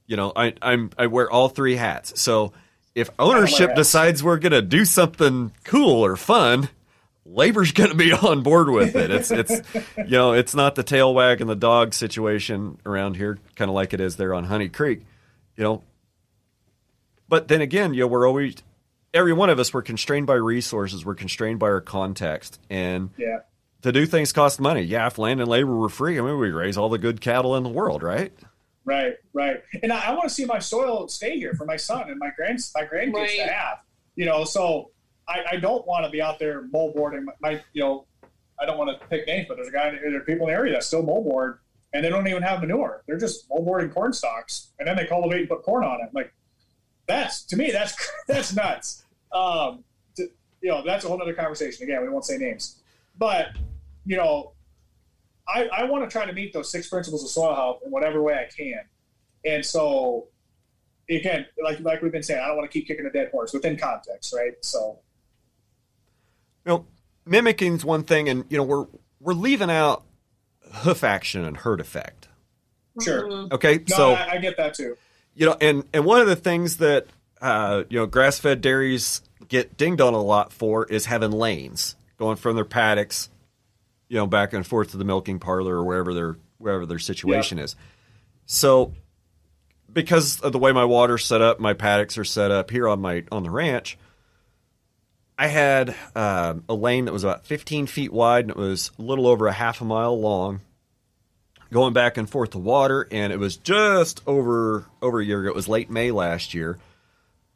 You 0.06 0.16
know, 0.16 0.32
I 0.34 0.54
I'm 0.62 0.90
I 0.98 1.06
wear 1.06 1.30
all 1.30 1.48
three 1.50 1.76
hats. 1.76 2.18
So 2.20 2.52
if 2.94 3.10
ownership 3.18 3.74
decides 3.74 4.24
we're 4.24 4.38
gonna 4.38 4.62
do 4.62 4.84
something 4.86 5.52
cool 5.64 6.04
or 6.04 6.16
fun, 6.16 6.70
labor's 7.30 7.72
gonna 7.72 7.94
be 7.94 8.12
on 8.12 8.42
board 8.42 8.70
with 8.70 8.96
it. 8.96 9.10
It's 9.10 9.30
it's 9.30 9.62
you 9.96 10.04
know, 10.10 10.32
it's 10.32 10.54
not 10.54 10.74
the 10.74 10.82
tail 10.82 11.14
wagging 11.14 11.46
the 11.46 11.56
dog 11.56 11.94
situation 11.94 12.78
around 12.86 13.16
here, 13.16 13.38
kind 13.56 13.68
of 13.68 13.74
like 13.74 13.92
it 13.92 14.00
is 14.00 14.16
there 14.16 14.34
on 14.34 14.44
Honey 14.44 14.68
Creek. 14.68 15.02
You 15.56 15.64
know, 15.64 15.82
but 17.28 17.48
then 17.48 17.60
again, 17.60 17.94
you 17.94 18.00
know, 18.00 18.06
we're 18.06 18.26
always 18.26 18.56
every 19.12 19.32
one 19.32 19.50
of 19.50 19.58
us 19.58 19.72
we're 19.72 19.82
constrained 19.82 20.26
by 20.26 20.34
resources, 20.34 21.04
we're 21.04 21.14
constrained 21.14 21.58
by 21.58 21.66
our 21.66 21.80
context, 21.80 22.60
and 22.70 23.10
yeah. 23.16 23.38
to 23.82 23.92
do 23.92 24.06
things 24.06 24.32
cost 24.32 24.60
money. 24.60 24.82
Yeah, 24.82 25.06
if 25.06 25.18
land 25.18 25.40
and 25.40 25.48
labor 25.48 25.74
were 25.74 25.88
free, 25.88 26.18
I 26.18 26.22
mean, 26.22 26.38
we'd 26.38 26.50
raise 26.50 26.78
all 26.78 26.88
the 26.88 26.98
good 26.98 27.20
cattle 27.20 27.56
in 27.56 27.62
the 27.62 27.68
world, 27.68 28.02
right? 28.02 28.32
Right, 28.84 29.14
right. 29.34 29.62
And 29.82 29.92
I, 29.92 30.06
I 30.06 30.10
want 30.12 30.24
to 30.24 30.30
see 30.30 30.46
my 30.46 30.60
soil 30.60 31.08
stay 31.08 31.36
here 31.36 31.52
for 31.54 31.66
my 31.66 31.76
son 31.76 32.08
and 32.08 32.18
my 32.18 32.30
grand 32.34 32.60
my 32.74 32.84
grandkids 32.84 33.14
Right. 33.14 33.36
to 33.36 33.52
have. 33.52 33.78
You 34.16 34.24
know, 34.24 34.44
so 34.44 34.90
I, 35.28 35.44
I 35.52 35.56
don't 35.56 35.86
want 35.86 36.04
to 36.04 36.10
be 36.10 36.22
out 36.22 36.38
there 36.38 36.62
moldboarding 36.62 37.24
my, 37.24 37.32
my 37.40 37.62
you 37.72 37.82
know, 37.82 38.06
I 38.60 38.66
don't 38.66 38.78
want 38.78 38.98
to 38.98 39.06
pick 39.06 39.26
names, 39.26 39.46
but 39.48 39.56
there's 39.56 39.68
a 39.68 39.72
guy 39.72 39.90
there 39.90 40.16
are 40.16 40.20
people 40.20 40.46
in 40.46 40.52
the 40.52 40.58
area 40.58 40.72
that 40.72 40.82
still 40.82 41.04
moldboard 41.04 41.58
and 41.92 42.04
they 42.04 42.08
don't 42.08 42.26
even 42.26 42.42
have 42.42 42.60
manure. 42.60 43.02
They're 43.06 43.18
just 43.18 43.48
moldboarding 43.48 43.92
corn 43.92 44.12
stalks 44.12 44.70
and 44.78 44.88
then 44.88 44.96
they 44.96 45.06
cultivate 45.06 45.40
and 45.40 45.48
put 45.48 45.62
corn 45.62 45.84
on 45.84 46.00
it. 46.00 46.10
Like 46.12 46.32
that's 47.06 47.42
to 47.44 47.56
me 47.56 47.70
that's 47.70 48.10
that's 48.28 48.54
nuts. 48.54 49.04
Um, 49.32 49.84
to, 50.16 50.28
you 50.62 50.70
know, 50.70 50.82
that's 50.84 51.04
a 51.04 51.08
whole 51.08 51.20
other 51.20 51.34
conversation. 51.34 51.84
Again, 51.84 52.02
we 52.02 52.08
won't 52.08 52.24
say 52.24 52.38
names, 52.38 52.80
but 53.18 53.48
you 54.06 54.16
know, 54.16 54.52
I, 55.46 55.68
I 55.68 55.84
want 55.84 56.04
to 56.04 56.10
try 56.10 56.26
to 56.26 56.32
meet 56.32 56.52
those 56.52 56.70
six 56.70 56.88
principles 56.88 57.22
of 57.22 57.30
soil 57.30 57.54
health 57.54 57.80
in 57.84 57.90
whatever 57.90 58.22
way 58.22 58.34
I 58.34 58.48
can. 58.54 58.80
And 59.44 59.64
so, 59.64 60.28
again, 61.08 61.46
like 61.62 61.80
like 61.80 62.02
we've 62.02 62.12
been 62.12 62.22
saying, 62.22 62.40
I 62.42 62.48
don't 62.48 62.56
want 62.56 62.70
to 62.70 62.78
keep 62.78 62.86
kicking 62.86 63.06
a 63.06 63.10
dead 63.10 63.30
horse 63.30 63.52
within 63.52 63.76
context, 63.76 64.34
right? 64.34 64.52
So, 64.62 64.98
You 66.68 66.74
know, 66.74 66.86
mimicking 67.24 67.76
is 67.76 67.84
one 67.84 68.02
thing, 68.04 68.28
and 68.28 68.44
you 68.50 68.58
know, 68.58 68.62
we're 68.62 68.86
we're 69.20 69.32
leaving 69.32 69.70
out 69.70 70.02
hoof 70.70 71.02
action 71.02 71.42
and 71.42 71.56
herd 71.56 71.80
effect. 71.80 72.28
sure. 73.00 73.22
Mhm. 73.26 73.52
Okay, 73.52 73.78
No, 73.88 73.96
so 73.96 74.10
I, 74.12 74.32
I 74.32 74.36
get 74.38 74.58
that 74.58 74.74
too. 74.74 74.94
you 75.34 75.46
know, 75.46 75.56
and 75.62 75.84
and 75.94 76.04
one 76.04 76.20
of 76.20 76.26
the 76.26 76.36
things 76.36 76.76
that 76.76 77.06
uh, 77.40 77.84
you 77.88 77.98
know 77.98 78.04
grass 78.04 78.38
fed 78.38 78.60
dairies 78.60 79.22
get 79.48 79.78
dinged 79.78 80.02
on 80.02 80.12
a 80.12 80.20
lot 80.20 80.52
for 80.52 80.84
is 80.84 81.06
having 81.06 81.30
lanes 81.30 81.96
going 82.18 82.36
from 82.36 82.54
their 82.54 82.66
paddocks, 82.66 83.30
you 84.10 84.18
know, 84.18 84.26
back 84.26 84.52
and 84.52 84.66
forth 84.66 84.90
to 84.90 84.98
the 84.98 85.04
milking 85.06 85.38
parlor 85.38 85.76
or 85.76 85.84
wherever 85.84 86.12
their 86.12 86.36
wherever 86.58 86.84
their 86.84 86.98
situation 86.98 87.58
is. 87.58 87.76
So, 88.44 88.92
because 89.90 90.38
of 90.40 90.52
the 90.52 90.58
way 90.58 90.72
my 90.72 90.84
water's 90.84 91.24
set 91.24 91.40
up, 91.40 91.60
my 91.60 91.72
paddocks 91.72 92.18
are 92.18 92.24
set 92.24 92.50
up 92.50 92.70
here 92.70 92.86
on 92.86 93.00
my 93.00 93.24
on 93.32 93.42
the 93.42 93.50
ranch. 93.50 93.96
I 95.38 95.46
had 95.46 95.94
um, 96.16 96.64
a 96.68 96.74
lane 96.74 97.04
that 97.04 97.12
was 97.12 97.22
about 97.22 97.46
15 97.46 97.86
feet 97.86 98.12
wide 98.12 98.44
and 98.46 98.50
it 98.50 98.56
was 98.56 98.90
a 98.98 99.02
little 99.02 99.28
over 99.28 99.46
a 99.46 99.52
half 99.52 99.80
a 99.80 99.84
mile 99.84 100.20
long, 100.20 100.62
going 101.72 101.92
back 101.92 102.16
and 102.16 102.28
forth 102.28 102.50
to 102.50 102.58
water. 102.58 103.06
And 103.12 103.32
it 103.32 103.38
was 103.38 103.56
just 103.56 104.20
over 104.26 104.84
over 105.00 105.20
a 105.20 105.24
year 105.24 105.40
ago. 105.42 105.50
It 105.50 105.54
was 105.54 105.68
late 105.68 105.90
May 105.90 106.10
last 106.10 106.54
year. 106.54 106.78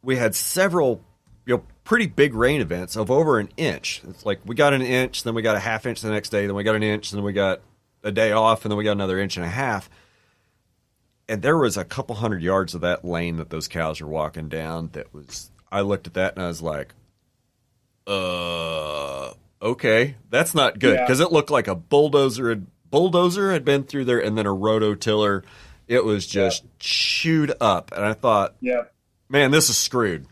We 0.01 0.15
had 0.15 0.33
several, 0.33 1.03
you 1.45 1.57
know, 1.57 1.63
pretty 1.83 2.07
big 2.07 2.33
rain 2.33 2.61
events 2.61 2.95
of 2.95 3.11
over 3.11 3.37
an 3.37 3.49
inch. 3.57 4.01
It's 4.07 4.25
like 4.25 4.39
we 4.45 4.55
got 4.55 4.73
an 4.73 4.81
inch, 4.81 5.23
then 5.23 5.35
we 5.35 5.41
got 5.41 5.57
a 5.57 5.59
half 5.59 5.85
inch 5.85 6.01
the 6.01 6.09
next 6.09 6.29
day, 6.29 6.45
then 6.47 6.55
we 6.55 6.63
got 6.63 6.75
an 6.75 6.83
inch, 6.83 7.11
then 7.11 7.23
we 7.23 7.33
got 7.33 7.59
a 8.01 8.13
day 8.13 8.31
off, 8.31 8.63
and 8.63 8.71
then 8.71 8.77
we 8.77 8.85
got 8.85 8.93
another 8.93 9.19
inch 9.19 9.35
and 9.35 9.45
a 9.45 9.49
half. 9.49 9.89
And 11.27 11.41
there 11.41 11.57
was 11.57 11.75
a 11.75 11.83
couple 11.83 12.15
hundred 12.15 12.43
yards 12.43 12.75
of 12.75 12.81
that 12.81 13.03
lane 13.03 13.37
that 13.37 13.49
those 13.49 13.67
cows 13.67 14.01
were 14.01 14.07
walking 14.07 14.47
down. 14.47 14.89
That 14.93 15.13
was, 15.13 15.51
I 15.69 15.81
looked 15.81 16.07
at 16.07 16.13
that 16.13 16.35
and 16.35 16.43
I 16.43 16.47
was 16.47 16.61
like, 16.61 16.93
uh, 18.07 19.33
okay, 19.61 20.15
that's 20.29 20.53
not 20.55 20.79
good 20.79 20.95
Yeah. 20.95 21.05
because 21.05 21.19
it 21.19 21.31
looked 21.31 21.49
like 21.51 21.67
a 21.67 21.75
bulldozer 21.75 22.49
had 22.49 22.67
bulldozer 22.91 23.51
had 23.51 23.65
been 23.65 23.83
through 23.83 24.05
there, 24.05 24.19
and 24.19 24.37
then 24.37 24.45
a 24.45 24.53
rototiller. 24.53 25.43
It 25.87 26.05
was 26.05 26.25
just 26.27 26.63
chewed 26.79 27.53
up, 27.59 27.91
and 27.95 28.05
I 28.05 28.13
thought, 28.13 28.55
Yeah. 28.61 28.83
man, 29.29 29.51
this 29.51 29.69
is 29.69 29.77
screwed. 29.77 30.25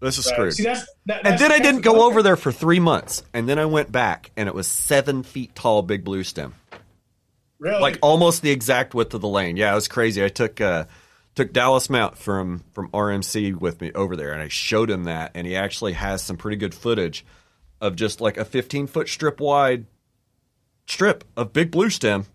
This 0.00 0.16
is 0.18 0.26
Right. 0.26 0.34
screwed. 0.34 0.54
See, 0.54 0.62
that's, 0.64 0.86
that, 1.06 1.26
and 1.26 1.38
then 1.38 1.52
I 1.52 1.58
didn't 1.58 1.82
go 1.82 2.06
over 2.06 2.22
there 2.22 2.36
for 2.36 2.50
three 2.50 2.80
months, 2.80 3.22
and 3.34 3.48
then 3.48 3.58
I 3.58 3.66
went 3.66 3.92
back, 3.92 4.30
and 4.36 4.48
it 4.48 4.54
was 4.54 4.66
seven 4.66 5.22
feet 5.22 5.54
tall, 5.54 5.82
big 5.82 6.02
blue 6.04 6.24
stem, 6.24 6.54
Really? 7.58 7.80
like 7.80 7.98
almost 8.00 8.42
the 8.42 8.50
exact 8.50 8.94
width 8.94 9.12
of 9.14 9.20
the 9.20 9.28
lane. 9.28 9.56
Yeah, 9.56 9.72
it 9.72 9.74
was 9.74 9.88
crazy. 9.88 10.24
I 10.24 10.28
took 10.28 10.60
uh, 10.60 10.84
took 11.38 11.52
Dallas 11.52 11.88
Mount 11.88 12.18
from 12.18 12.64
from 12.72 12.88
RMC 12.90 13.54
with 13.54 13.80
me 13.80 13.92
over 13.92 14.16
there, 14.16 14.32
and 14.32 14.42
I 14.42 14.48
showed 14.48 14.90
him 14.90 15.04
that, 15.04 15.30
and 15.36 15.46
he 15.46 15.54
actually 15.54 15.92
has 15.92 16.20
some 16.20 16.36
pretty 16.36 16.56
good 16.56 16.74
footage 16.74 17.24
of 17.80 17.94
just 17.94 18.20
like 18.20 18.36
a 18.36 18.44
15 18.44 18.88
foot 18.88 19.08
strip 19.08 19.38
wide 19.40 19.86
strip 20.86 21.22
of 21.36 21.52
big 21.52 21.70
blue 21.70 21.90
stem, 21.90 22.26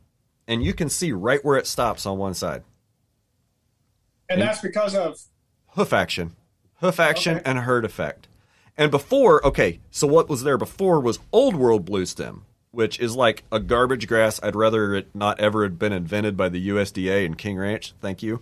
and 0.47 0.63
you 0.63 0.73
can 0.73 0.87
see 0.87 1.11
right 1.11 1.43
where 1.43 1.57
it 1.57 1.67
stops 1.67 2.05
on 2.05 2.17
one 2.17 2.33
side. 2.33 2.63
and 4.29 4.41
that's 4.41 4.61
because 4.61 4.95
of 4.95 5.19
hoof 5.71 5.91
action, 5.91 6.35
hoof 6.75 6.97
action, 6.97 7.35
Okay. 7.37 7.43
and 7.49 7.59
herd 7.59 7.83
effect. 7.83 8.29
And 8.77 8.89
before, 8.89 9.45
okay, 9.45 9.81
so 9.91 10.07
what 10.07 10.29
was 10.29 10.43
there 10.43 10.57
before 10.57 11.01
was 11.01 11.19
old 11.33 11.55
world 11.57 11.83
blue 11.83 12.05
stem, 12.05 12.45
which 12.71 12.99
is 13.01 13.15
like 13.17 13.43
a 13.51 13.59
garbage 13.59 14.07
grass. 14.07 14.39
I'd 14.41 14.55
rather 14.55 14.95
it 14.95 15.13
not 15.13 15.39
ever 15.41 15.63
had 15.63 15.77
been 15.77 15.91
invented 15.91 16.37
by 16.37 16.47
the 16.49 16.69
USDA 16.69 17.25
and 17.25 17.37
King 17.37 17.57
Ranch. 17.57 17.93
Thank 17.99 18.23
you. 18.23 18.41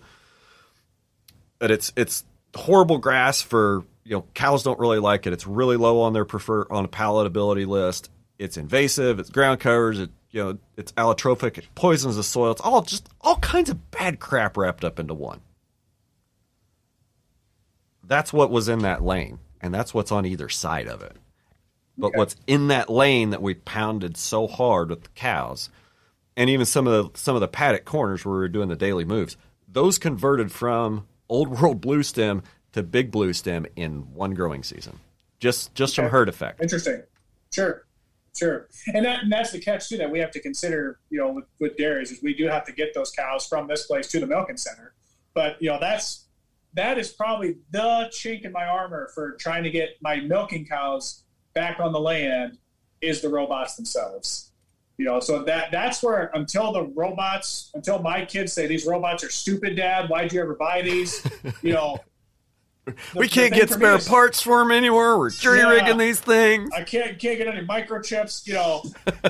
But 1.62 1.70
it's 1.70 1.92
it's 1.94 2.24
horrible 2.56 2.98
grass 2.98 3.40
for 3.40 3.84
you 4.02 4.16
know 4.16 4.24
cows 4.34 4.64
don't 4.64 4.80
really 4.80 4.98
like 4.98 5.28
it. 5.28 5.32
It's 5.32 5.46
really 5.46 5.76
low 5.76 6.00
on 6.00 6.12
their 6.12 6.24
prefer 6.24 6.66
on 6.68 6.84
a 6.84 6.88
palatability 6.88 7.68
list. 7.68 8.10
It's 8.36 8.56
invasive. 8.56 9.20
It's 9.20 9.30
ground 9.30 9.60
covers. 9.60 10.00
It 10.00 10.10
you 10.32 10.42
know 10.42 10.58
it's 10.76 10.90
allelopathic. 10.94 11.58
It 11.58 11.68
poisons 11.76 12.16
the 12.16 12.24
soil. 12.24 12.50
It's 12.50 12.60
all 12.60 12.82
just 12.82 13.08
all 13.20 13.36
kinds 13.36 13.70
of 13.70 13.92
bad 13.92 14.18
crap 14.18 14.56
wrapped 14.56 14.84
up 14.84 14.98
into 14.98 15.14
one 15.14 15.40
that's 18.04 18.32
what 18.32 18.50
was 18.50 18.68
in 18.68 18.80
that 18.80 19.02
lane, 19.04 19.38
and 19.60 19.72
that's 19.72 19.94
what's 19.94 20.12
on 20.12 20.26
either 20.26 20.48
side 20.48 20.88
of 20.88 21.02
it. 21.02 21.16
But 21.96 22.08
Okay. 22.08 22.18
what's 22.18 22.36
in 22.48 22.68
that 22.68 22.90
lane 22.90 23.30
that 23.30 23.40
we 23.40 23.54
pounded 23.54 24.16
so 24.16 24.48
hard 24.48 24.90
with 24.90 25.04
the 25.04 25.08
cows, 25.10 25.70
and 26.36 26.50
even 26.50 26.66
some 26.66 26.86
of 26.88 27.12
the 27.14 27.18
some 27.18 27.36
of 27.36 27.40
the 27.40 27.48
paddock 27.48 27.84
corners 27.84 28.24
where 28.24 28.34
we 28.34 28.40
were 28.40 28.48
doing 28.48 28.68
the 28.68 28.76
daily 28.76 29.04
moves, 29.04 29.36
those 29.68 29.98
converted 29.98 30.50
from 30.50 31.06
old 31.32 31.48
world 31.60 31.80
blue 31.80 32.02
stem 32.02 32.42
to 32.72 32.82
big 32.82 33.10
blue 33.10 33.32
stem 33.32 33.66
in 33.76 34.12
one 34.14 34.34
growing 34.34 34.62
season, 34.62 34.98
just 35.40 35.74
just 35.74 35.96
from 35.96 36.06
herd 36.06 36.28
effect. 36.28 36.62
Interesting. 36.62 37.02
Sure. 37.52 37.84
Sure. 38.34 38.68
And 38.94 39.04
that 39.04 39.24
and 39.24 39.32
that's 39.32 39.52
the 39.52 39.58
catch 39.58 39.88
too 39.88 39.98
that 39.98 40.10
we 40.10 40.18
have 40.18 40.30
to 40.30 40.40
consider, 40.40 40.98
you 41.10 41.18
know, 41.18 41.32
with, 41.32 41.44
with 41.60 41.76
dairies 41.76 42.10
is 42.10 42.22
we 42.22 42.34
do 42.34 42.46
have 42.46 42.64
to 42.64 42.72
get 42.72 42.94
those 42.94 43.10
cows 43.10 43.46
from 43.46 43.68
this 43.68 43.86
place 43.86 44.08
to 44.08 44.20
the 44.20 44.26
milking 44.26 44.56
center. 44.56 44.94
But 45.34 45.60
you 45.60 45.68
know, 45.68 45.78
that's 45.78 46.26
that 46.74 46.98
is 46.98 47.10
probably 47.10 47.58
the 47.70 48.10
chink 48.10 48.44
in 48.44 48.52
my 48.52 48.64
armor 48.64 49.10
for 49.14 49.32
trying 49.32 49.64
to 49.64 49.70
get 49.70 49.96
my 50.00 50.20
milking 50.20 50.64
cows 50.64 51.24
back 51.52 51.78
on 51.78 51.92
the 51.92 52.00
land 52.00 52.56
is 53.02 53.20
the 53.20 53.28
robots 53.28 53.76
themselves. 53.76 54.51
You 54.98 55.06
know, 55.06 55.20
so 55.20 55.42
that 55.44 55.70
that's 55.72 56.02
where 56.02 56.30
until 56.34 56.72
the 56.72 56.82
robots 56.84 57.70
until 57.74 58.00
my 58.00 58.24
kids 58.24 58.52
say 58.52 58.66
these 58.66 58.86
robots 58.86 59.24
are 59.24 59.30
stupid, 59.30 59.74
Dad, 59.76 60.08
why'd 60.10 60.32
you 60.32 60.40
ever 60.40 60.54
buy 60.54 60.82
these? 60.82 61.26
You 61.62 61.72
know, 61.74 61.98
the- 62.84 62.94
we 63.14 63.28
can't 63.28 63.52
get 63.54 63.70
spare 63.70 63.96
is- 63.96 64.08
parts 64.08 64.40
for 64.42 64.58
them 64.58 64.70
anywhere. 64.70 65.16
We're 65.18 65.30
jury 65.30 65.58
Yeah. 65.60 65.70
rigging 65.70 65.98
these 65.98 66.20
things. 66.20 66.70
I 66.74 66.82
can't 66.82 67.18
can't 67.18 67.38
get 67.38 67.46
any 67.48 67.66
microchips. 67.66 68.46
You 68.46 68.54
know, 68.54 68.82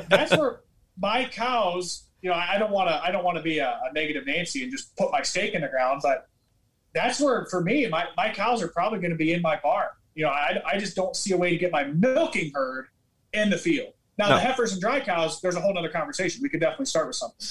that's 0.09 0.37
where 0.37 0.61
my 0.99 1.27
cows. 1.27 2.05
You 2.23 2.31
know, 2.31 2.37
I 2.37 2.57
don't 2.59 2.71
want 2.71 2.89
to. 2.89 3.03
I 3.03 3.11
don't 3.11 3.25
want 3.25 3.37
to 3.39 3.43
be 3.43 3.59
a, 3.59 3.69
a 3.89 3.93
negative 3.93 4.27
Nancy 4.27 4.63
and 4.63 4.71
just 4.73 4.95
put 4.97 5.11
my 5.13 5.23
stake 5.23 5.55
in 5.55 5.63
the 5.63 5.69
ground. 5.69 6.01
But 6.03 6.29
that's 6.95 7.21
where, 7.21 7.47
for 7.47 7.61
me, 7.63 7.89
my, 7.89 8.05
my 8.17 8.31
cows 8.33 8.63
are 8.63 8.69
probably 8.69 8.99
going 9.01 9.11
to 9.13 9.17
be 9.17 9.33
in 9.33 9.43
my 9.43 9.59
barn. 9.63 9.89
You 10.15 10.25
know, 10.27 10.31
I, 10.31 10.61
I 10.67 10.79
just 10.79 10.95
don't 10.95 11.17
see 11.17 11.33
a 11.33 11.37
way 11.37 11.51
to 11.51 11.57
get 11.57 11.73
my 11.73 11.85
milking 11.85 12.53
herd 12.55 12.87
in 13.33 13.49
the 13.51 13.57
field. 13.59 13.95
Now, 14.19 14.29
No. 14.29 14.35
the 14.37 14.41
heifers 14.41 14.73
and 14.73 14.81
dry 14.81 15.01
cows, 15.01 15.41
there's 15.41 15.57
a 15.57 15.61
whole 15.61 15.77
other 15.77 15.89
conversation. 15.89 16.43
We 16.43 16.49
could 16.49 16.61
definitely 16.61 16.87
start 16.87 17.07
with 17.07 17.17
something. 17.17 17.47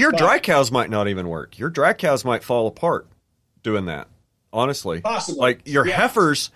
Your 0.00 0.10
But- 0.12 0.18
dry 0.18 0.38
cows 0.38 0.70
might 0.70 0.90
not 0.90 1.08
even 1.08 1.28
work. 1.28 1.58
Your 1.58 1.70
dry 1.70 1.92
cows 1.94 2.24
might 2.24 2.44
fall 2.44 2.66
apart 2.66 3.08
doing 3.62 3.86
that. 3.86 4.08
Honestly, 4.52 5.00
Possibly. 5.00 5.40
like 5.40 5.62
your 5.66 5.86
Yeah. 5.86 5.96
heifers, 5.96 6.50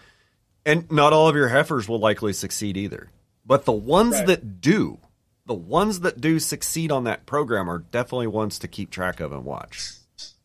and 0.65 0.91
not 0.93 1.13
all 1.13 1.29
of 1.29 1.35
your 1.35 1.49
heifers 1.49 1.89
will 1.89 1.99
likely 1.99 2.33
succeed 2.33 2.77
either. 2.77 3.11
But 3.45 3.65
the 3.65 3.73
ones 3.73 4.15
Right. 4.17 4.27
that 4.29 4.61
do, 4.61 4.99
the 5.47 5.55
ones 5.55 6.01
that 6.01 6.21
do 6.21 6.39
succeed 6.39 6.93
on 6.93 7.05
that 7.05 7.25
program 7.27 7.69
are 7.69 7.79
definitely 7.79 8.27
ones 8.29 8.59
to 8.61 8.69
keep 8.69 8.91
track 8.91 9.19
of 9.19 9.33
and 9.33 9.45
watch. 9.45 9.93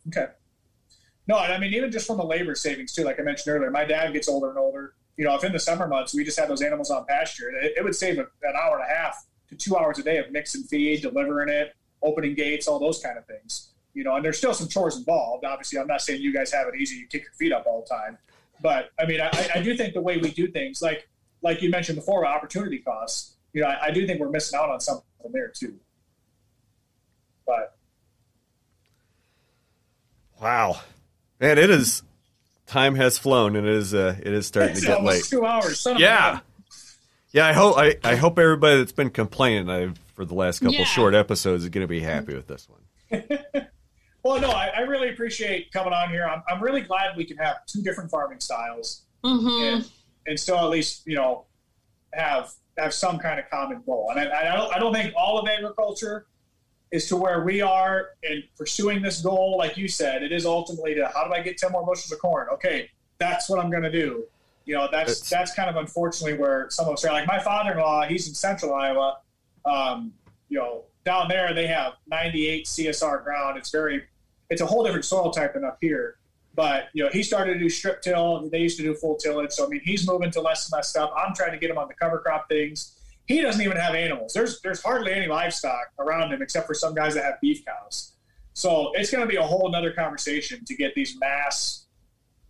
Okay. 0.07 0.27
No, 1.27 1.35
I 1.37 1.57
mean 1.59 1.73
even 1.73 1.91
just 1.91 2.07
from 2.07 2.17
the 2.17 2.23
labor 2.25 2.55
savings 2.55 2.93
too. 2.93 3.03
Like 3.03 3.19
I 3.19 3.23
mentioned 3.23 3.53
earlier, 3.55 3.69
my 3.69 3.85
dad 3.85 4.13
gets 4.13 4.27
older 4.27 4.49
and 4.49 4.57
older. 4.57 4.93
You 5.17 5.25
know, 5.25 5.35
if 5.35 5.43
in 5.43 5.51
the 5.51 5.59
summer 5.59 5.87
months 5.87 6.13
we 6.13 6.23
just 6.23 6.39
had 6.39 6.49
those 6.49 6.61
animals 6.61 6.89
on 6.89 7.05
pasture, 7.05 7.49
it, 7.49 7.73
it 7.77 7.83
would 7.83 7.95
save 7.95 8.17
a, 8.17 8.21
an 8.21 8.53
hour 8.59 8.79
and 8.79 8.83
a 8.89 8.93
half 8.93 9.25
to 9.49 9.55
two 9.55 9.77
hours 9.77 9.99
a 9.99 10.03
day 10.03 10.17
of 10.17 10.31
mixing 10.31 10.63
feed, 10.63 11.01
delivering 11.01 11.49
it, 11.49 11.75
opening 12.01 12.33
gates, 12.33 12.67
all 12.67 12.79
those 12.79 13.01
kind 13.01 13.17
of 13.17 13.25
things. 13.25 13.69
You 13.93 14.03
know, 14.03 14.15
and 14.15 14.25
there's 14.25 14.37
still 14.37 14.53
some 14.53 14.67
chores 14.67 14.97
involved. 14.97 15.45
Obviously, 15.45 15.79
I'm 15.79 15.87
not 15.87 16.01
saying 16.01 16.21
you 16.21 16.33
guys 16.33 16.51
have 16.51 16.67
it 16.67 16.75
easy. 16.79 16.95
You 16.95 17.07
kick 17.07 17.23
your 17.23 17.33
feet 17.33 17.51
up 17.51 17.65
all 17.67 17.85
the 17.87 17.95
time, 17.95 18.17
but 18.61 18.89
I 18.99 19.05
mean, 19.05 19.21
I, 19.21 19.29
I 19.55 19.61
do 19.61 19.77
think 19.77 19.93
the 19.93 20.01
way 20.01 20.17
we 20.17 20.31
do 20.31 20.47
things, 20.47 20.81
like 20.81 21.07
like 21.43 21.61
you 21.61 21.69
mentioned 21.69 21.97
before, 21.97 22.25
opportunity 22.25 22.79
costs. 22.79 23.35
You 23.53 23.61
know, 23.61 23.67
I, 23.67 23.85
I 23.85 23.91
do 23.91 24.07
think 24.07 24.19
we're 24.19 24.29
missing 24.29 24.57
out 24.57 24.69
on 24.69 24.79
something 24.79 25.05
there 25.31 25.49
too. 25.49 25.79
But 27.45 27.75
Wow, 30.43 30.81
man, 31.39 31.57
it 31.57 31.69
is. 31.69 32.03
Time 32.73 32.95
has 32.95 33.19
flown, 33.19 33.55
and 33.55 33.67
it 33.67 33.73
is. 33.73 33.93
Uh, 33.93 34.15
it 34.19 34.33
is 34.33 34.47
starting 34.47 34.73
to 34.73 34.77
it's 34.79 34.87
get 34.87 35.03
late. 35.03 35.23
two 35.25 35.45
hours. 35.45 35.79
Son 35.79 35.95
Yeah. 35.99 36.31
gun. 36.33 36.41
Yeah, 37.31 37.45
I 37.45 37.53
hope. 37.53 37.77
I, 37.77 37.97
I 38.03 38.15
hope 38.15 38.39
everybody 38.39 38.77
that's 38.79 38.91
been 38.91 39.11
complaining 39.11 39.69
I, 39.69 39.93
for 40.15 40.25
the 40.25 40.33
last 40.33 40.59
couple 40.59 40.79
Yeah. 40.79 40.83
short 40.85 41.13
episodes 41.13 41.61
is 41.65 41.69
going 41.69 41.83
to 41.83 41.87
be 41.87 41.99
happy 41.99 42.33
with 42.33 42.47
this 42.47 42.67
one. 42.67 43.21
Well, 44.25 44.39
no, 44.39 44.51
I, 44.51 44.67
I 44.67 44.79
really 44.83 45.09
appreciate 45.09 45.69
coming 45.73 45.91
on 45.91 46.09
here. 46.09 46.25
I'm, 46.25 46.41
I'm 46.49 46.63
really 46.63 46.79
glad 46.79 47.17
we 47.17 47.25
can 47.25 47.35
have 47.37 47.57
two 47.67 47.81
different 47.83 48.09
farming 48.09 48.39
styles 48.39 49.03
hmm 49.21 49.49
and, 49.49 49.91
and 50.25 50.39
still 50.39 50.57
at 50.59 50.69
least, 50.69 51.05
you 51.05 51.15
know, 51.17 51.45
have 52.13 52.49
have 52.77 52.93
some 52.93 53.19
kind 53.19 53.37
of 53.37 53.49
common 53.51 53.83
goal. 53.85 54.07
And 54.15 54.19
I, 54.21 54.51
I, 54.53 54.55
don't, 54.55 54.75
I 54.75 54.79
don't 54.79 54.93
think 54.93 55.13
all 55.17 55.37
of 55.39 55.47
agriculture 55.49 56.25
is 56.93 57.07
to 57.07 57.17
where 57.17 57.41
we 57.43 57.59
are 57.59 58.09
in 58.21 58.43
pursuing 58.55 59.01
this 59.01 59.19
goal. 59.19 59.57
Like 59.57 59.77
you 59.77 59.87
said, 59.87 60.21
it 60.21 60.31
is 60.31 60.45
ultimately 60.45 60.93
to 60.93 61.07
how 61.07 61.25
do 61.27 61.33
I 61.33 61.41
get 61.41 61.57
10 61.57 61.71
more 61.71 61.83
bushels 61.83 62.11
of 62.11 62.19
corn? 62.19 62.47
Okay, 62.53 62.87
that's 63.17 63.49
what 63.49 63.59
I'm 63.59 63.71
going 63.71 63.81
to 63.81 63.91
do. 63.91 64.25
You 64.65 64.75
know, 64.75 64.87
that's 64.91 65.11
It's- 65.13 65.29
that's 65.29 65.53
kind 65.55 65.69
of 65.71 65.75
unfortunately 65.75 66.37
where 66.37 66.69
some 66.69 66.85
of 66.85 66.93
us 66.93 67.03
are. 67.03 67.11
Like 67.11 67.27
my 67.27 67.39
father-in-law, 67.39 68.03
he's 68.03 68.27
in 68.27 68.35
central 68.35 68.75
Iowa. 68.75 69.17
Um, 69.65 70.13
you 70.49 70.59
know, 70.59 70.83
down 71.03 71.27
there 71.29 71.51
they 71.55 71.65
have 71.65 71.93
98 72.07 72.67
CSR 72.67 73.23
ground. 73.23 73.57
It's 73.57 73.71
very, 73.71 74.03
it's 74.51 74.61
a 74.61 74.65
whole 74.67 74.83
different 74.83 75.03
soil 75.03 75.31
type 75.31 75.55
than 75.55 75.65
up 75.65 75.79
here. 75.81 76.17
But 76.53 76.89
you 76.93 77.03
know, 77.03 77.09
he 77.11 77.23
started 77.23 77.55
to 77.55 77.59
do 77.59 77.69
strip 77.69 78.03
till. 78.03 78.47
They 78.51 78.59
used 78.59 78.77
to 78.77 78.83
do 78.83 78.93
full 78.93 79.15
tillage. 79.15 79.51
So 79.51 79.65
I 79.65 79.69
mean, 79.69 79.81
he's 79.83 80.07
moving 80.07 80.29
to 80.29 80.41
less 80.41 80.67
and 80.67 80.73
less 80.77 80.89
stuff. 80.89 81.09
I'm 81.17 81.33
trying 81.33 81.53
to 81.53 81.57
get 81.57 81.71
him 81.71 81.79
on 81.79 81.87
the 81.87 81.95
cover 81.95 82.19
crop 82.19 82.47
things. 82.49 82.99
He 83.27 83.41
doesn't 83.41 83.61
even 83.61 83.77
have 83.77 83.95
animals. 83.95 84.33
There's 84.33 84.59
there's 84.61 84.81
hardly 84.81 85.13
any 85.13 85.27
livestock 85.27 85.87
around 85.99 86.33
him 86.33 86.41
except 86.41 86.67
for 86.67 86.73
some 86.73 86.93
guys 86.93 87.13
that 87.15 87.23
have 87.23 87.39
beef 87.41 87.63
cows. 87.65 88.13
So 88.53 88.91
it's 88.95 89.09
going 89.11 89.21
to 89.23 89.27
be 89.27 89.37
a 89.37 89.41
whole 89.43 89.67
another 89.67 89.91
conversation 89.93 90.63
to 90.65 90.75
get 90.75 90.93
these 90.93 91.17
mass, 91.19 91.85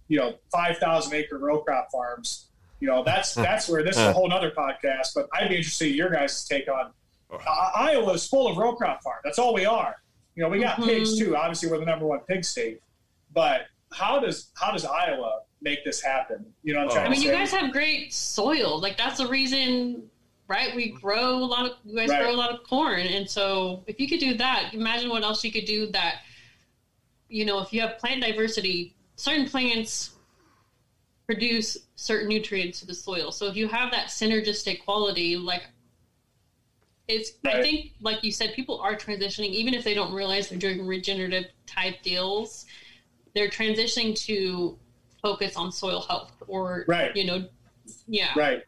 you 0.07 0.17
know, 0.19 0.35
five 0.51 0.77
thousand 0.79 1.13
acre 1.13 1.37
row 1.37 1.59
crop 1.59 1.89
farms. 1.91 2.47
You 2.79 2.87
know, 2.87 3.03
that's 3.03 3.33
that's 3.35 3.69
where 3.69 3.83
this 3.83 3.95
is 3.97 4.03
a 4.03 4.13
whole 4.13 4.27
nother 4.27 4.51
podcast. 4.51 5.09
But 5.15 5.27
I'd 5.33 5.47
be 5.49 5.57
interested 5.57 5.89
in 5.89 5.95
your 5.95 6.09
guys' 6.09 6.45
take 6.45 6.67
on 6.67 6.91
uh, 7.31 7.69
Iowa 7.75 8.13
is 8.13 8.27
full 8.27 8.47
of 8.47 8.57
row 8.57 8.75
crop 8.75 9.01
farm. 9.03 9.19
That's 9.23 9.39
all 9.39 9.53
we 9.53 9.65
are. 9.65 9.95
You 10.35 10.43
know, 10.43 10.49
we 10.49 10.59
got 10.59 10.77
Mhm. 10.77 10.85
pigs 10.85 11.17
too. 11.17 11.35
Obviously, 11.37 11.69
we're 11.69 11.79
the 11.79 11.85
number 11.85 12.05
one 12.05 12.19
pig 12.27 12.43
state. 12.43 12.81
But 13.33 13.67
how 13.93 14.19
does 14.19 14.49
how 14.55 14.71
does 14.71 14.85
Iowa 14.85 15.41
make 15.61 15.85
this 15.85 16.01
happen? 16.01 16.45
You 16.63 16.73
know, 16.73 16.79
what 16.79 16.83
I'm 16.85 16.89
Oh. 16.89 16.93
trying 16.95 17.05
I 17.07 17.09
mean, 17.11 17.21
to 17.21 17.25
you 17.27 17.31
guys 17.31 17.51
have 17.51 17.71
great 17.71 18.13
soil. 18.13 18.79
Like 18.79 18.97
that's 18.97 19.19
the 19.19 19.27
reason, 19.27 20.09
right? 20.53 20.75
We 20.75 20.89
mm-hmm. 20.89 20.99
grow 20.99 21.37
a 21.37 21.49
lot 21.55 21.65
of. 21.65 21.71
You 21.83 21.95
guys 21.95 22.09
Right. 22.09 22.21
grow 22.21 22.31
a 22.31 22.39
lot 22.43 22.51
of 22.51 22.63
corn, 22.63 23.07
and 23.07 23.27
so 23.29 23.83
if 23.87 23.99
you 23.99 24.07
could 24.07 24.19
do 24.19 24.35
that, 24.35 24.73
imagine 24.73 25.09
what 25.09 25.23
else 25.23 25.43
you 25.43 25.51
could 25.51 25.65
do. 25.65 25.87
That, 25.87 26.21
you 27.27 27.43
know, 27.43 27.59
if 27.59 27.73
you 27.73 27.81
have 27.81 27.97
plant 27.97 28.21
diversity, 28.21 28.93
certain 29.15 29.47
plants 29.47 30.11
produce 31.25 31.77
certain 31.95 32.27
nutrients 32.27 32.79
to 32.81 32.85
the 32.85 32.93
soil. 32.93 33.31
So 33.31 33.47
if 33.47 33.55
you 33.55 33.67
have 33.67 33.91
that 33.91 34.07
synergistic 34.07 34.83
quality, 34.83 35.35
like 35.37 35.63
it's, 37.07 37.31
I 37.45 37.61
think, 37.61 37.91
like 38.01 38.23
you 38.23 38.31
said, 38.31 38.53
people 38.53 38.79
are 38.79 38.95
transitioning, 38.95 39.49
even 39.49 39.73
if 39.73 39.83
they 39.83 39.93
don't 39.93 40.13
realize 40.13 40.49
they're 40.49 40.59
doing 40.59 40.85
regenerative 40.85 41.45
type 41.65 42.01
deals. 42.01 42.65
They're 43.33 43.49
transitioning 43.49 44.15
to 44.27 44.77
focus 45.21 45.55
on 45.55 45.71
soil 45.71 46.01
health, 46.01 46.31
or 46.47 46.85
Right. 46.87 47.15
you 47.15 47.25
know, 47.25 47.47
yeah, 48.07 48.31
Right. 48.35 48.61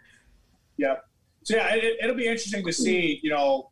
Yep. 0.77 1.05
So 1.45 1.55
yeah, 1.55 1.75
it, 1.75 1.97
it'll 2.03 2.15
be 2.15 2.25
interesting 2.25 2.65
to 2.65 2.73
see, 2.73 3.19
you 3.23 3.29
know, 3.29 3.69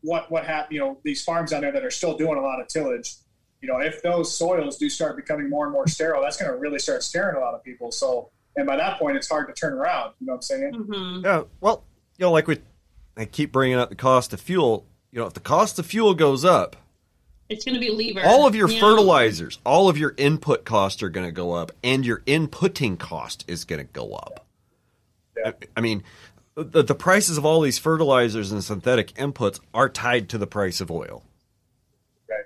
what 0.00 0.30
what 0.30 0.44
happened. 0.44 0.74
You 0.74 0.80
know, 0.80 0.98
these 1.04 1.22
farms 1.22 1.52
out 1.52 1.60
there 1.60 1.72
that 1.72 1.84
are 1.84 1.90
still 1.90 2.16
doing 2.16 2.38
a 2.38 2.42
lot 2.42 2.60
of 2.60 2.68
tillage. 2.68 3.14
You 3.60 3.68
know, 3.68 3.78
if 3.78 4.02
those 4.02 4.36
soils 4.36 4.76
do 4.78 4.88
start 4.90 5.16
becoming 5.16 5.48
more 5.48 5.64
and 5.64 5.72
more 5.72 5.86
sterile, 5.86 6.22
that's 6.22 6.36
going 6.38 6.50
to 6.50 6.56
really 6.58 6.78
start 6.78 7.02
scaring 7.02 7.36
a 7.36 7.40
lot 7.40 7.54
of 7.54 7.62
people. 7.62 7.92
So, 7.92 8.30
and 8.56 8.66
by 8.66 8.76
that 8.76 8.98
point, 8.98 9.16
it's 9.16 9.28
hard 9.28 9.46
to 9.48 9.54
turn 9.54 9.74
around. 9.74 10.12
You 10.20 10.26
know 10.26 10.32
what 10.32 10.36
I'm 10.38 10.42
saying? 10.42 10.72
Mm-hmm. 10.74 11.24
Yeah. 11.24 11.42
Well, 11.60 11.84
you 12.18 12.24
know, 12.24 12.32
like 12.32 12.46
we, 12.46 12.58
I 13.16 13.26
keep 13.26 13.52
bringing 13.52 13.76
up 13.78 13.90
the 13.90 13.94
cost 13.94 14.32
of 14.32 14.40
fuel. 14.40 14.86
You 15.12 15.20
know, 15.20 15.26
if 15.26 15.34
the 15.34 15.40
cost 15.40 15.78
of 15.78 15.86
fuel 15.86 16.14
goes 16.14 16.44
up, 16.44 16.76
It's 17.48 17.64
going 17.64 17.74
to 17.74 17.80
be 17.80 17.90
lever. 17.90 18.20
all 18.24 18.46
of 18.46 18.54
your 18.54 18.68
you 18.68 18.80
know? 18.80 18.88
fertilizers, 18.90 19.58
all 19.64 19.88
of 19.88 19.96
your 19.96 20.14
input 20.18 20.64
costs 20.64 21.02
are 21.02 21.08
going 21.10 21.26
to 21.26 21.32
go 21.32 21.52
up, 21.52 21.72
and 21.82 22.04
your 22.04 22.18
inputting 22.20 22.98
cost 22.98 23.44
is 23.48 23.64
going 23.64 23.80
to 23.80 23.90
go 23.92 24.12
up. 24.14 24.44
Yeah. 25.38 25.52
I, 25.52 25.66
I 25.76 25.80
mean, 25.80 26.02
the, 26.56 26.82
the 26.82 26.94
prices 26.94 27.36
of 27.36 27.44
all 27.44 27.60
these 27.60 27.78
fertilizers 27.78 28.52
and 28.52 28.62
synthetic 28.62 29.12
inputs 29.14 29.60
are 29.72 29.88
tied 29.88 30.28
to 30.30 30.38
the 30.38 30.46
price 30.46 30.80
of 30.80 30.90
oil. 30.90 31.24
Right. 32.28 32.44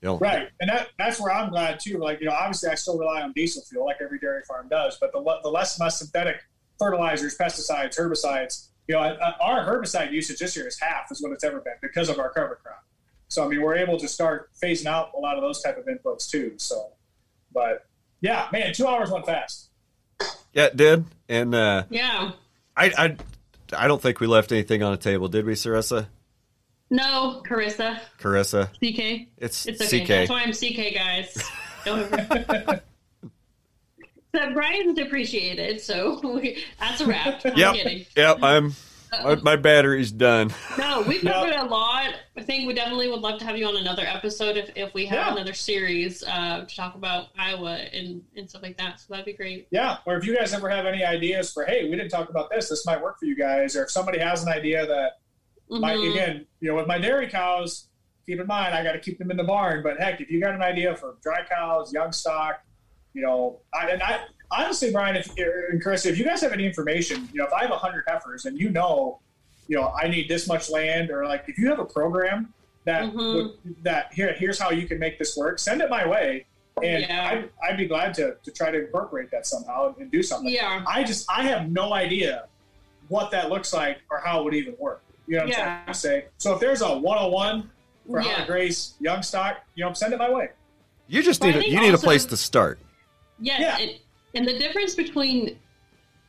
You 0.00 0.08
know, 0.08 0.18
Right, 0.18 0.48
and 0.60 0.70
that 0.70 0.88
that's 0.98 1.20
where 1.20 1.32
I'm 1.32 1.50
glad 1.50 1.80
too. 1.80 1.98
Like 1.98 2.20
you 2.20 2.26
know, 2.26 2.32
obviously 2.32 2.70
I 2.70 2.74
still 2.74 2.98
rely 2.98 3.22
on 3.22 3.32
diesel 3.32 3.62
fuel, 3.62 3.84
like 3.84 3.96
every 4.02 4.18
dairy 4.18 4.42
farm 4.48 4.68
does. 4.68 4.96
But 4.98 5.12
the 5.12 5.22
the 5.42 5.50
less 5.50 5.78
and 5.78 5.84
less 5.84 5.98
synthetic 5.98 6.42
fertilizers, 6.78 7.36
pesticides, 7.36 7.98
herbicides. 7.98 8.68
You 8.88 8.96
know, 8.96 9.02
uh, 9.02 9.32
our 9.40 9.64
herbicide 9.66 10.10
usage 10.10 10.38
this 10.38 10.56
year 10.56 10.66
is 10.66 10.80
half 10.80 11.12
is 11.12 11.22
what 11.22 11.32
it's 11.32 11.44
ever 11.44 11.60
been 11.60 11.74
because 11.82 12.08
of 12.08 12.18
our 12.18 12.30
cover 12.30 12.58
crop. 12.62 12.84
So 13.28 13.44
I 13.44 13.48
mean, 13.48 13.60
we're 13.60 13.76
able 13.76 13.98
to 13.98 14.08
start 14.08 14.50
phasing 14.60 14.86
out 14.86 15.10
a 15.14 15.20
lot 15.20 15.36
of 15.36 15.42
those 15.42 15.62
type 15.62 15.76
of 15.78 15.84
inputs 15.86 16.28
too. 16.28 16.54
So, 16.56 16.92
but 17.52 17.86
yeah, 18.20 18.48
man, 18.52 18.72
two 18.72 18.86
hours 18.86 19.10
went 19.10 19.26
fast. 19.26 19.68
Yeah, 20.52 20.64
it 20.66 20.76
did. 20.76 21.04
And 21.28 21.54
uh, 21.54 21.84
Yeah. 21.90 22.32
I, 22.80 22.92
I, 22.98 23.16
I 23.76 23.88
don't 23.88 24.00
think 24.00 24.20
we 24.20 24.26
left 24.26 24.52
anything 24.52 24.82
on 24.82 24.92
the 24.92 24.96
table, 24.98 25.28
did 25.28 25.44
we, 25.44 25.52
Sarissa? 25.54 26.06
No, 26.90 27.42
Carissa. 27.46 28.00
Carissa? 28.18 28.66
CK. 28.74 29.28
It's, 29.38 29.66
It's 29.66 29.80
okay. 29.82 30.00
CK. 30.02 30.08
That's 30.08 30.30
why 30.30 30.42
I'm 30.42 30.52
CK, 30.52 30.94
guys. 30.94 32.80
So 34.32 34.52
Brian's 34.52 34.94
depreciated, 34.94 35.80
so 35.80 36.20
we, 36.22 36.62
that's 36.78 37.00
a 37.00 37.06
wrap. 37.06 37.40
I'm 37.44 37.56
Yep. 37.56 37.74
kidding. 37.74 38.06
Yep. 38.16 38.38
I'm. 38.42 38.74
My, 39.12 39.34
my 39.36 39.56
battery's 39.56 40.12
done. 40.12 40.52
No, 40.78 41.02
we've 41.02 41.22
Yep. 41.22 41.32
covered 41.34 41.54
a 41.54 41.64
lot. 41.64 42.14
I 42.36 42.42
think 42.42 42.66
we 42.68 42.74
definitely 42.74 43.08
would 43.10 43.20
love 43.20 43.38
to 43.40 43.44
have 43.44 43.56
you 43.56 43.66
on 43.66 43.76
another 43.76 44.04
episode 44.06 44.56
if, 44.56 44.70
if 44.76 44.94
we 44.94 45.06
have 45.06 45.26
Yeah. 45.28 45.32
another 45.34 45.52
series 45.52 46.22
uh, 46.24 46.64
to 46.66 46.76
talk 46.76 46.94
about 46.94 47.28
Iowa 47.38 47.74
and, 47.74 48.22
and 48.36 48.48
stuff 48.48 48.62
like 48.62 48.76
that. 48.78 49.00
So 49.00 49.06
that'd 49.10 49.26
be 49.26 49.32
great. 49.32 49.68
Yeah, 49.70 49.98
or 50.06 50.16
if 50.16 50.24
you 50.24 50.36
guys 50.36 50.52
ever 50.54 50.68
have 50.68 50.86
any 50.86 51.04
ideas 51.04 51.52
for, 51.52 51.64
hey, 51.64 51.84
we 51.84 51.96
didn't 51.96 52.10
talk 52.10 52.28
about 52.30 52.50
this, 52.50 52.68
this 52.68 52.86
might 52.86 53.02
work 53.02 53.18
for 53.18 53.26
you 53.26 53.36
guys, 53.36 53.74
or 53.76 53.84
if 53.84 53.90
somebody 53.90 54.18
has 54.18 54.42
an 54.42 54.48
idea 54.52 54.86
that 54.86 55.18
my, 55.68 55.94
Mhm. 55.94 56.10
again, 56.10 56.46
you 56.60 56.68
know, 56.68 56.76
with 56.76 56.86
my 56.86 56.98
dairy 56.98 57.28
cows, 57.28 57.88
keep 58.26 58.40
in 58.40 58.46
mind 58.46 58.74
I 58.74 58.82
got 58.84 58.92
to 58.92 59.00
keep 59.00 59.18
them 59.18 59.30
in 59.30 59.36
the 59.36 59.44
barn. 59.44 59.82
But 59.82 59.98
heck, 60.00 60.20
if 60.20 60.30
you 60.30 60.40
got 60.40 60.54
an 60.54 60.62
idea 60.62 60.96
for 60.96 61.16
dry 61.22 61.44
cows, 61.44 61.92
young 61.92 62.12
stock, 62.12 62.62
you 63.12 63.22
know, 63.22 63.60
I, 63.74 63.88
and 63.90 64.02
I 64.02 64.20
honestly, 64.50 64.90
Brian, 64.92 65.16
if 65.16 65.30
and 65.70 65.82
Chris, 65.82 66.06
if 66.06 66.18
you 66.18 66.24
guys 66.24 66.40
have 66.40 66.52
any 66.52 66.66
information, 66.66 67.28
you 67.32 67.38
know, 67.40 67.46
if 67.46 67.52
I 67.52 67.62
have 67.66 67.70
hundred 67.70 68.04
heifers 68.06 68.44
and 68.46 68.58
you 68.58 68.70
know, 68.70 69.20
you 69.68 69.76
know, 69.76 69.92
I 70.00 70.08
need 70.08 70.28
this 70.28 70.48
much 70.48 70.70
land, 70.70 71.10
or 71.10 71.26
like 71.26 71.44
if 71.48 71.58
you 71.58 71.68
have 71.68 71.78
a 71.78 71.84
program 71.84 72.52
that 72.84 73.04
Mhm. 73.04 73.34
would, 73.34 73.84
that 73.84 74.12
here, 74.12 74.32
here's 74.38 74.58
how 74.58 74.70
you 74.70 74.86
can 74.88 74.98
make 74.98 75.18
this 75.18 75.36
work, 75.36 75.58
send 75.58 75.80
it 75.80 75.90
my 75.90 76.06
way, 76.06 76.46
and 76.82 77.02
Yeah. 77.02 77.28
I'd, 77.30 77.50
I'd 77.72 77.76
be 77.76 77.86
glad 77.86 78.14
to 78.14 78.36
to 78.42 78.50
try 78.50 78.70
to 78.70 78.84
incorporate 78.86 79.30
that 79.30 79.46
somehow 79.46 79.94
and 79.98 80.10
do 80.10 80.22
something. 80.22 80.50
Yeah. 80.52 80.84
I 80.86 81.04
just 81.04 81.30
I 81.30 81.42
have 81.44 81.70
no 81.70 81.92
idea 81.94 82.46
what 83.08 83.30
that 83.32 83.48
looks 83.50 83.72
like 83.72 83.98
or 84.10 84.18
how 84.24 84.40
it 84.40 84.44
would 84.44 84.54
even 84.54 84.74
work. 84.78 85.02
You 85.26 85.36
know 85.36 85.42
what 85.44 85.50
Yeah. 85.50 85.60
I'm 85.60 85.84
trying 85.84 85.86
to 85.94 85.94
say? 86.00 86.24
So 86.38 86.54
if 86.54 86.60
there's 86.60 86.80
a 86.80 86.96
101 86.98 87.70
for 88.08 88.20
how 88.20 88.28
Yeah. 88.30 88.40
to 88.40 88.46
graze 88.46 88.94
young 89.00 89.22
stock, 89.22 89.58
you 89.74 89.84
know, 89.84 89.92
send 89.92 90.12
it 90.14 90.18
my 90.18 90.30
way. 90.30 90.50
You 91.06 91.22
just 91.22 91.40
Well, 91.40 91.50
I 91.50 91.52
need 91.52 91.58
a, 91.58 91.60
think 91.62 91.72
you 91.74 91.80
need 91.80 91.94
a 91.94 91.98
place 91.98 92.24
to 92.26 92.36
start. 92.36 92.78
Yes, 93.40 93.60
Yeah. 93.60 93.78
and, 93.78 93.98
and 94.34 94.46
the 94.46 94.58
difference 94.58 94.94
between 94.94 95.58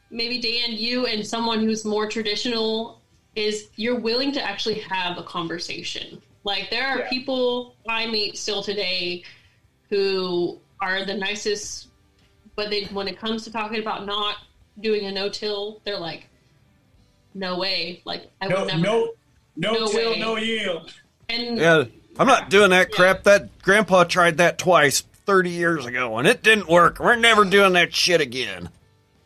maybe 0.09 0.39
Dan, 0.39 0.75
you, 0.77 1.05
and 1.05 1.25
someone 1.25 1.59
who's 1.61 1.85
more 1.85 2.07
traditional 2.07 2.99
is 3.35 3.69
you're 3.75 3.99
willing 3.99 4.31
to 4.33 4.41
actually 4.43 4.79
have 4.79 5.17
a 5.17 5.23
conversation. 5.23 6.21
Like 6.43 6.69
there 6.69 6.85
are 6.87 6.99
Yeah. 6.99 7.09
people 7.09 7.75
I 7.87 8.07
meet 8.07 8.37
still 8.37 8.61
today 8.63 9.23
who 9.89 10.59
are 10.81 11.05
the 11.05 11.13
nicest, 11.13 11.87
but 12.55 12.69
they 12.69 12.85
when 12.85 13.07
it 13.07 13.17
comes 13.17 13.43
to 13.45 13.51
talking 13.51 13.79
about 13.79 14.05
not 14.05 14.37
doing 14.79 15.05
a 15.05 15.11
no-till, 15.11 15.79
they're 15.85 15.99
like, 15.99 16.27
"No 17.33 17.57
way!" 17.59 18.01
Like 18.05 18.31
I 18.41 18.47
No, 18.47 18.59
would 18.59 18.67
never. 18.67 18.79
no, 18.81 19.11
no, 19.55 19.73
No 19.73 19.87
till, 19.87 20.11
way. 20.11 20.19
no 20.19 20.37
yield. 20.37 20.93
And 21.29 21.57
Yeah, 21.57 21.83
I'm 22.17 22.27
not 22.27 22.49
doing 22.49 22.71
that 22.71 22.91
crap. 22.91 23.23
That 23.23 23.61
grandpa 23.61 24.03
tried 24.03 24.37
that 24.37 24.57
twice 24.57 25.03
30 25.31 25.49
years 25.49 25.85
ago 25.85 26.17
and 26.17 26.27
it 26.27 26.43
didn't 26.43 26.67
work. 26.67 26.99
We're 26.99 27.15
never 27.15 27.45
doing 27.45 27.71
that 27.73 27.95
shit 27.95 28.19
again. 28.19 28.69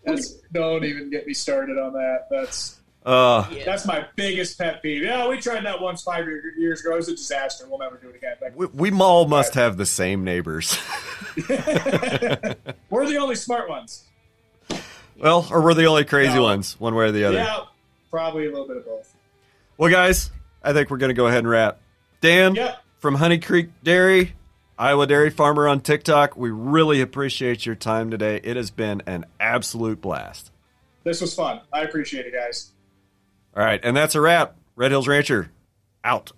That's 0.04 0.34
don't 0.54 0.84
even 0.86 1.10
get 1.10 1.26
me 1.26 1.34
started 1.34 1.80
on 1.80 1.94
that. 1.94 2.28
That's 2.30 2.80
Uh, 3.04 3.48
yeah. 3.52 3.66
that's 3.66 3.88
my 3.88 4.06
biggest 4.16 4.56
pet 4.60 4.84
peeve. 4.84 5.02
Yeah, 5.02 5.28
we 5.28 5.40
tried 5.40 5.66
that 5.66 5.82
once 5.82 6.04
five 6.04 6.28
years 6.60 6.82
ago. 6.82 6.94
It 6.94 6.98
was 6.98 7.08
a 7.10 7.16
disaster. 7.16 7.66
We'll 7.68 7.80
never 7.80 7.98
do 7.98 8.10
it 8.10 8.16
again. 8.18 8.36
Like, 8.40 8.56
we, 8.56 8.68
we 8.68 8.92
all 9.00 9.28
must 9.28 9.56
have 9.56 9.78
the 9.78 9.86
same 9.88 10.24
neighbors. 10.24 10.78
we're 12.90 13.08
the 13.08 13.18
only 13.20 13.36
smart 13.36 13.68
ones. 13.68 14.04
well, 15.18 15.48
or 15.50 15.62
we're 15.62 15.74
the 15.74 15.86
only 15.86 16.06
crazy 16.06 16.36
No. 16.36 16.44
ones, 16.44 16.80
one 16.80 16.94
way 16.94 17.06
or 17.06 17.12
the 17.12 17.24
other. 17.26 17.38
Yeah, 17.38 17.62
probably 18.12 18.46
a 18.46 18.50
little 18.52 18.68
bit 18.68 18.78
of 18.78 18.86
both. 18.86 19.12
Well, 19.78 19.90
guys, 19.92 20.30
I 20.64 20.72
think 20.74 20.90
we're 20.92 20.98
going 20.98 21.10
to 21.10 21.16
go 21.16 21.26
ahead 21.28 21.40
and 21.40 21.50
wrap. 21.50 21.80
Dan 22.22 22.54
Yep. 22.56 22.78
from 23.00 23.16
Honey 23.16 23.40
Creek 23.40 23.70
Dairy, 23.84 24.34
Iowa 24.78 25.08
Dairy 25.08 25.30
Farmer 25.30 25.70
on 25.70 25.80
TikTok, 25.80 26.36
we 26.36 26.52
really 26.52 27.00
appreciate 27.00 27.66
your 27.66 27.76
time 27.76 28.12
today. 28.12 28.42
It 28.44 28.58
has 28.58 28.72
been 28.72 29.02
an 29.06 29.26
absolute 29.40 30.02
blast. 30.02 30.52
This 31.06 31.22
was 31.22 31.34
fun. 31.34 31.62
I 31.72 31.84
appreciate 31.84 32.26
it, 32.26 32.34
guys. 32.34 32.74
All 33.56 33.64
right, 33.64 33.80
and 33.82 33.96
that's 33.96 34.16
a 34.16 34.22
wrap. 34.22 34.58
Red 34.76 34.92
Hills 34.92 35.08
Rancher, 35.08 35.50
out. 36.04 36.34